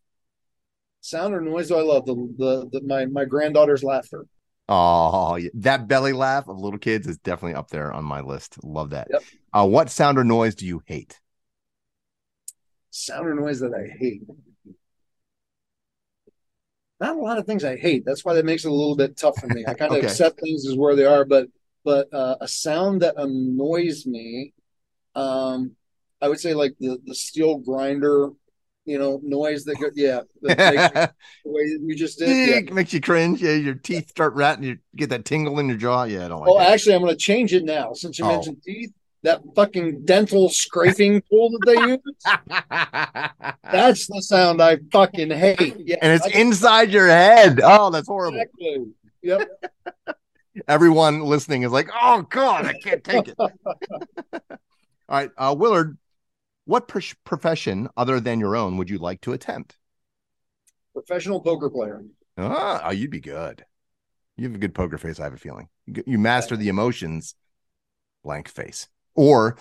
Sound 1.01 1.33
or 1.33 1.41
noise 1.41 1.67
do 1.67 1.75
I 1.75 1.81
love? 1.81 2.05
The, 2.05 2.15
the, 2.37 2.69
the 2.71 2.81
my 2.87 3.05
my 3.05 3.25
granddaughter's 3.25 3.83
laughter. 3.83 4.25
Oh, 4.69 5.35
yeah. 5.35 5.49
that 5.55 5.87
belly 5.87 6.13
laugh 6.13 6.47
of 6.47 6.57
little 6.57 6.79
kids 6.79 7.05
is 7.07 7.17
definitely 7.17 7.55
up 7.55 7.69
there 7.69 7.91
on 7.91 8.05
my 8.05 8.21
list. 8.21 8.63
Love 8.63 8.91
that. 8.91 9.11
Yep. 9.11 9.23
Uh, 9.51 9.67
what 9.67 9.89
sound 9.89 10.17
or 10.17 10.23
noise 10.23 10.55
do 10.55 10.65
you 10.65 10.81
hate? 10.85 11.19
Sound 12.91 13.27
or 13.27 13.33
noise 13.35 13.59
that 13.61 13.73
I 13.73 13.87
hate. 13.97 14.21
Not 16.99 17.15
a 17.15 17.19
lot 17.19 17.39
of 17.39 17.45
things 17.47 17.63
I 17.63 17.77
hate. 17.77 18.05
That's 18.05 18.23
why 18.23 18.35
that 18.35 18.45
makes 18.45 18.63
it 18.63 18.69
a 18.69 18.73
little 18.73 18.95
bit 18.95 19.17
tough 19.17 19.39
for 19.39 19.47
me. 19.47 19.65
I 19.67 19.73
kind 19.73 19.93
of 19.93 19.97
Okay. 19.97 20.03
accept 20.03 20.39
things 20.39 20.67
as 20.67 20.75
where 20.75 20.95
they 20.95 21.05
are, 21.05 21.25
but 21.25 21.47
but 21.83 22.13
uh, 22.13 22.35
a 22.41 22.47
sound 22.47 23.01
that 23.01 23.15
annoys 23.17 24.05
me, 24.05 24.53
um, 25.15 25.71
I 26.21 26.27
would 26.29 26.39
say 26.39 26.53
like 26.53 26.75
the 26.79 26.99
the 27.05 27.15
steel 27.15 27.57
grinder, 27.57 28.29
you 28.85 28.97
know, 28.99 29.19
noise 29.23 29.63
that 29.65 29.79
go, 29.79 29.89
yeah, 29.95 30.21
that 30.43 31.13
the 31.45 31.51
way 31.51 31.63
you 31.63 31.95
just 31.95 32.19
did. 32.19 32.29
Yeah. 32.29 32.57
Eek, 32.59 32.73
Makes 32.73 32.93
you 32.93 33.01
cringe. 33.01 33.41
Yeah, 33.41 33.53
your 33.53 33.75
teeth 33.75 34.09
start 34.09 34.33
ratting. 34.35 34.63
You 34.63 34.77
get 34.95 35.09
that 35.09 35.25
tingle 35.25 35.57
in 35.59 35.67
your 35.67 35.77
jaw. 35.77 36.03
Yeah, 36.03 36.25
I 36.25 36.27
don't 36.29 36.41
like 36.41 36.49
Oh, 36.49 36.59
that. 36.59 36.71
actually, 36.71 36.95
I'm 36.95 37.01
going 37.01 37.13
to 37.13 37.17
change 37.19 37.53
it 37.53 37.63
now 37.65 37.93
since 37.93 38.19
you 38.19 38.25
Oh. 38.25 38.29
mentioned 38.29 38.61
teeth. 38.63 38.91
That 39.23 39.41
fucking 39.55 40.03
dental 40.05 40.49
scraping 40.49 41.21
tool 41.29 41.51
that 41.51 41.65
they 41.67 41.75
use. 41.91 41.99
That's 43.71 44.07
the 44.07 44.19
sound 44.19 44.61
I 44.63 44.77
fucking 44.91 45.29
hate. 45.29 45.75
Yeah, 45.77 45.97
and 46.01 46.13
it's 46.13 46.25
I- 46.25 46.39
inside 46.39 46.89
your 46.89 47.05
head. 47.07 47.59
Oh, 47.63 47.91
that's 47.91 48.07
horrible. 48.07 48.39
Exactly. 48.39 48.85
Yep. 49.21 49.47
Everyone 50.67 51.21
listening 51.21 51.63
is 51.63 51.71
like, 51.71 51.89
"Oh 51.93 52.23
God, 52.29 52.65
I 52.65 52.73
can't 52.73 53.03
take 53.03 53.27
it." 53.27 53.35
All 53.39 53.49
right, 55.09 55.31
uh, 55.37 55.55
Willard, 55.57 55.97
what 56.65 56.87
pr- 56.87 56.99
profession 57.23 57.89
other 57.97 58.19
than 58.19 58.39
your 58.39 58.55
own 58.55 58.77
would 58.77 58.89
you 58.89 58.97
like 58.97 59.21
to 59.21 59.33
attempt? 59.33 59.77
Professional 60.93 61.41
poker 61.41 61.69
player. 61.69 62.03
Ah, 62.37 62.81
oh, 62.85 62.91
you'd 62.91 63.11
be 63.11 63.19
good. 63.19 63.65
You 64.37 64.45
have 64.45 64.55
a 64.55 64.59
good 64.59 64.73
poker 64.73 64.97
face. 64.97 65.19
I 65.19 65.25
have 65.25 65.33
a 65.33 65.37
feeling 65.37 65.69
you, 65.85 66.03
you 66.05 66.17
master 66.17 66.55
the 66.55 66.69
emotions. 66.69 67.35
Blank 68.23 68.49
face, 68.49 68.87
or 69.15 69.57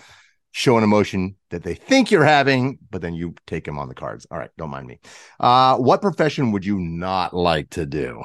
show 0.51 0.77
an 0.77 0.83
emotion 0.83 1.35
that 1.49 1.63
they 1.63 1.73
think 1.73 2.11
you're 2.11 2.23
having, 2.23 2.77
but 2.89 3.01
then 3.01 3.15
you 3.15 3.33
take 3.47 3.63
them 3.63 3.79
on 3.79 3.87
the 3.87 3.95
cards. 3.95 4.27
All 4.29 4.37
right, 4.37 4.51
don't 4.57 4.69
mind 4.69 4.87
me. 4.87 4.99
Uh, 5.39 5.77
what 5.77 6.01
profession 6.01 6.51
would 6.51 6.65
you 6.65 6.77
not 6.77 7.33
like 7.33 7.69
to 7.71 7.85
do? 7.85 8.21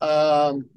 Um, 0.00 0.70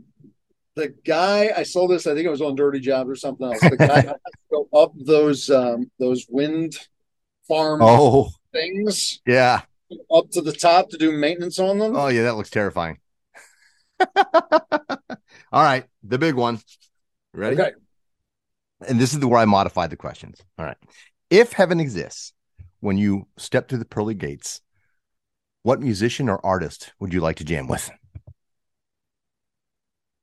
the 0.76 0.90
guy 1.06 1.52
I 1.56 1.64
saw 1.64 1.88
this. 1.88 2.06
I 2.08 2.14
think 2.14 2.26
it 2.26 2.30
was 2.32 2.42
on 2.42 2.56
Dirty 2.56 2.80
Jobs 2.80 3.10
or 3.10 3.16
something 3.16 3.46
else. 3.48 3.60
The 3.62 3.78
guy 3.78 4.14
go 4.52 4.68
up 4.74 4.94
those 4.98 5.50
um 5.50 5.90
those 6.00 6.26
wind 6.30 6.78
farm 7.48 7.82
Oh, 7.82 8.30
things 8.52 9.22
yeah. 9.26 9.62
up 10.14 10.30
to 10.32 10.42
the 10.42 10.52
top 10.52 10.90
to 10.90 10.98
do 10.98 11.12
maintenance 11.12 11.60
on 11.60 11.80
them. 11.80 11.96
Oh, 11.96 12.08
yeah, 12.08 12.24
that 12.24 12.36
looks 12.36 12.50
terrifying. 12.50 12.98
All 14.16 15.64
right, 15.64 15.86
the 16.04 16.18
big 16.18 16.36
one. 16.36 16.60
Ready? 17.34 17.60
okay. 17.62 17.72
And 18.88 19.00
this 19.00 19.14
is 19.14 19.20
the 19.20 19.28
where 19.28 19.40
I 19.40 19.46
modify 19.46 19.88
the 19.88 19.96
questions. 19.96 20.42
All 20.60 20.66
right. 20.66 20.78
If 21.30 21.54
heaven 21.54 21.80
exists, 21.80 22.34
when 22.82 22.98
you 22.98 23.28
step 23.38 23.68
through 23.70 23.80
the 23.80 23.86
pearly 23.86 24.14
gates, 24.14 24.62
what 25.64 25.82
musician 25.82 26.30
or 26.30 26.46
artist 26.46 26.94
would 27.00 27.14
you 27.14 27.22
like 27.22 27.38
to 27.38 27.44
jam 27.44 27.68
with? 27.68 27.90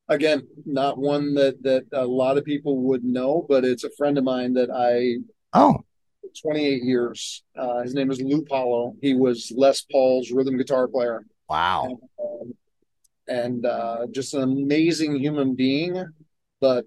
Again, 0.08 0.46
not 0.66 0.98
one 0.98 1.34
that 1.34 1.62
that 1.62 1.84
a 1.92 2.04
lot 2.04 2.36
of 2.36 2.44
people 2.44 2.82
would 2.82 3.04
know, 3.04 3.46
but 3.48 3.64
it's 3.64 3.84
a 3.84 3.90
friend 3.90 4.18
of 4.18 4.24
mine 4.24 4.54
that 4.54 4.70
I 4.70 5.22
Oh, 5.54 5.84
28 6.40 6.82
years. 6.82 7.42
Uh, 7.56 7.82
his 7.82 7.94
name 7.94 8.10
is 8.10 8.20
Lou 8.20 8.44
Pallo. 8.44 8.94
He 9.02 9.14
was 9.14 9.52
Les 9.54 9.82
Paul's 9.82 10.30
rhythm 10.30 10.56
guitar 10.56 10.88
player. 10.88 11.24
wow. 11.48 11.98
Um, 12.18 12.54
and 13.28 13.64
uh, 13.64 14.06
just 14.10 14.34
an 14.34 14.42
amazing 14.42 15.16
human 15.16 15.54
being. 15.54 16.04
But 16.60 16.86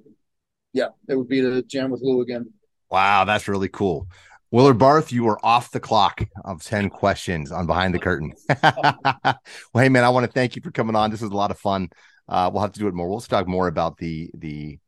yeah, 0.73 0.89
it 1.07 1.15
would 1.15 1.29
be 1.29 1.41
to 1.41 1.61
jam 1.63 1.91
with 1.91 2.01
Lou 2.01 2.21
again. 2.21 2.51
Wow, 2.89 3.25
that's 3.25 3.47
really 3.47 3.69
cool. 3.69 4.07
Willard 4.51 4.77
Barth, 4.77 5.11
you 5.11 5.27
are 5.27 5.43
off 5.43 5.71
the 5.71 5.79
clock 5.79 6.21
of 6.43 6.63
10 6.63 6.89
questions 6.89 7.51
on 7.51 7.65
Behind 7.65 7.93
the 7.93 7.99
Curtain. 7.99 8.33
well, 8.63 9.39
hey, 9.73 9.89
man, 9.89 10.03
I 10.03 10.09
want 10.09 10.25
to 10.25 10.31
thank 10.31 10.55
you 10.55 10.61
for 10.61 10.71
coming 10.71 10.95
on. 10.95 11.11
This 11.11 11.21
was 11.21 11.31
a 11.31 11.35
lot 11.35 11.51
of 11.51 11.59
fun. 11.59 11.89
Uh, 12.27 12.49
we'll 12.51 12.61
have 12.61 12.73
to 12.73 12.79
do 12.79 12.87
it 12.87 12.93
more. 12.93 13.07
We'll 13.07 13.21
talk 13.21 13.47
more 13.47 13.67
about 13.67 13.97
the, 13.97 14.29
the, 14.33 14.79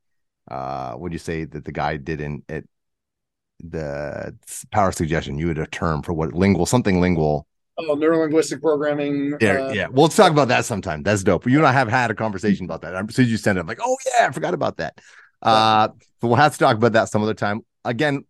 uh, 0.50 0.94
what 0.94 1.10
do 1.10 1.14
you 1.14 1.20
say 1.20 1.46
that 1.46 1.66
the 1.66 1.72
guy 1.72 1.98
did 1.98 2.22
in 2.22 2.44
it, 2.50 2.68
the 3.64 4.36
power 4.72 4.92
suggestion? 4.92 5.38
You 5.38 5.50
had 5.50 5.58
a 5.58 5.68
term 5.68 6.02
for 6.02 6.14
what 6.14 6.34
lingual, 6.34 6.66
something 6.66 7.02
lingual. 7.02 7.48
Oh, 7.80 7.96
neurolinguistic 7.96 8.62
programming. 8.62 9.36
Yeah, 9.40 9.68
uh, 9.68 9.72
yeah. 9.72 9.88
We'll 9.88 10.08
talk 10.08 10.32
about 10.32 10.48
that 10.48 10.66
sometime. 10.66 11.04
That's 11.04 11.24
dope. 11.24 11.46
You 11.46 11.60
and 11.60 11.68
I 11.68 11.72
have 11.72 11.88
had 11.88 12.10
a 12.10 12.16
conversation 12.16 12.66
about 12.66 12.82
that. 12.82 12.96
As 12.96 13.14
soon 13.14 13.26
as 13.26 13.32
you 13.32 13.38
send 13.38 13.60
it, 13.60 13.62
I'm 13.62 13.68
like, 13.68 13.80
oh 13.84 13.96
yeah, 14.06 14.28
I 14.28 14.32
forgot 14.32 14.56
about 14.56 14.78
that. 14.78 15.00
Uh, 15.44 15.90
but 16.20 16.28
we'll 16.28 16.38
have 16.38 16.54
to 16.54 16.60
talk 16.60 16.76
about 16.76 16.94
that 16.94 17.10
some 17.10 17.22
other 17.22 17.36
time. 17.36 17.62
Again, 17.86 18.26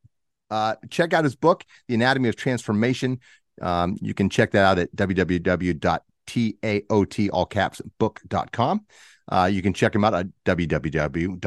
uh, 0.49 0.75
check 0.89 1.13
out 1.13 1.23
his 1.23 1.38
book, 1.38 1.63
The 1.88 1.95
Anatomy 1.95 2.27
of 2.27 2.35
Transformation. 2.35 3.21
Um, 3.61 3.97
you 4.01 4.13
can 4.13 4.29
check 4.29 4.51
that 4.51 4.65
out 4.65 4.79
at 4.79 4.93
www.taot 6.28 7.30
all 7.34 7.45
caps 7.45 7.82
book.com. 7.98 8.86
Uh, 9.30 9.49
you 9.52 9.62
can 9.62 9.74
check 9.74 9.94
him 9.94 10.04
out 10.04 10.14
at 10.14 10.28
www.willard 10.45 11.38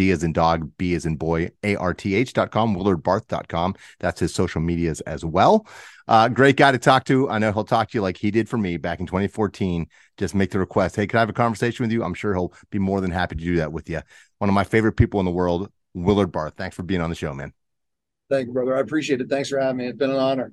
as 0.00 0.24
in 0.24 0.32
dog, 0.32 0.70
B 0.78 0.94
as 0.94 1.06
in 1.06 1.16
boy, 1.16 1.50
arth.com, 1.64 2.76
willardbarth.com. 2.76 3.74
That's 3.98 4.20
his 4.20 4.34
social 4.34 4.60
medias 4.60 5.00
as 5.02 5.24
well. 5.24 5.66
Uh, 6.08 6.28
great 6.28 6.56
guy 6.56 6.72
to 6.72 6.78
talk 6.78 7.04
to. 7.04 7.30
I 7.30 7.38
know 7.38 7.52
he'll 7.52 7.64
talk 7.64 7.90
to 7.90 7.98
you 7.98 8.02
like 8.02 8.16
he 8.16 8.32
did 8.32 8.48
for 8.48 8.58
me 8.58 8.76
back 8.76 8.98
in 8.98 9.06
2014. 9.06 9.86
Just 10.16 10.34
make 10.34 10.50
the 10.50 10.58
request. 10.58 10.96
Hey, 10.96 11.06
can 11.06 11.18
I 11.18 11.20
have 11.20 11.28
a 11.28 11.32
conversation 11.32 11.84
with 11.84 11.92
you? 11.92 12.02
I'm 12.02 12.14
sure 12.14 12.34
he'll 12.34 12.52
be 12.70 12.80
more 12.80 13.00
than 13.00 13.12
happy 13.12 13.36
to 13.36 13.44
do 13.44 13.56
that 13.56 13.72
with 13.72 13.88
you. 13.88 14.00
One 14.38 14.50
of 14.50 14.54
my 14.54 14.64
favorite 14.64 14.94
people 14.94 15.20
in 15.20 15.26
the 15.26 15.32
world, 15.32 15.70
Willard 15.94 16.32
Barth. 16.32 16.54
Thanks 16.56 16.74
for 16.74 16.82
being 16.82 17.00
on 17.00 17.10
the 17.10 17.16
show, 17.16 17.32
man. 17.32 17.52
Thank 18.28 18.48
you, 18.48 18.52
brother. 18.52 18.76
I 18.76 18.80
appreciate 18.80 19.20
it. 19.20 19.28
Thanks 19.28 19.48
for 19.48 19.58
having 19.58 19.76
me. 19.76 19.86
It's 19.86 19.98
been 19.98 20.10
an 20.10 20.16
honor. 20.16 20.52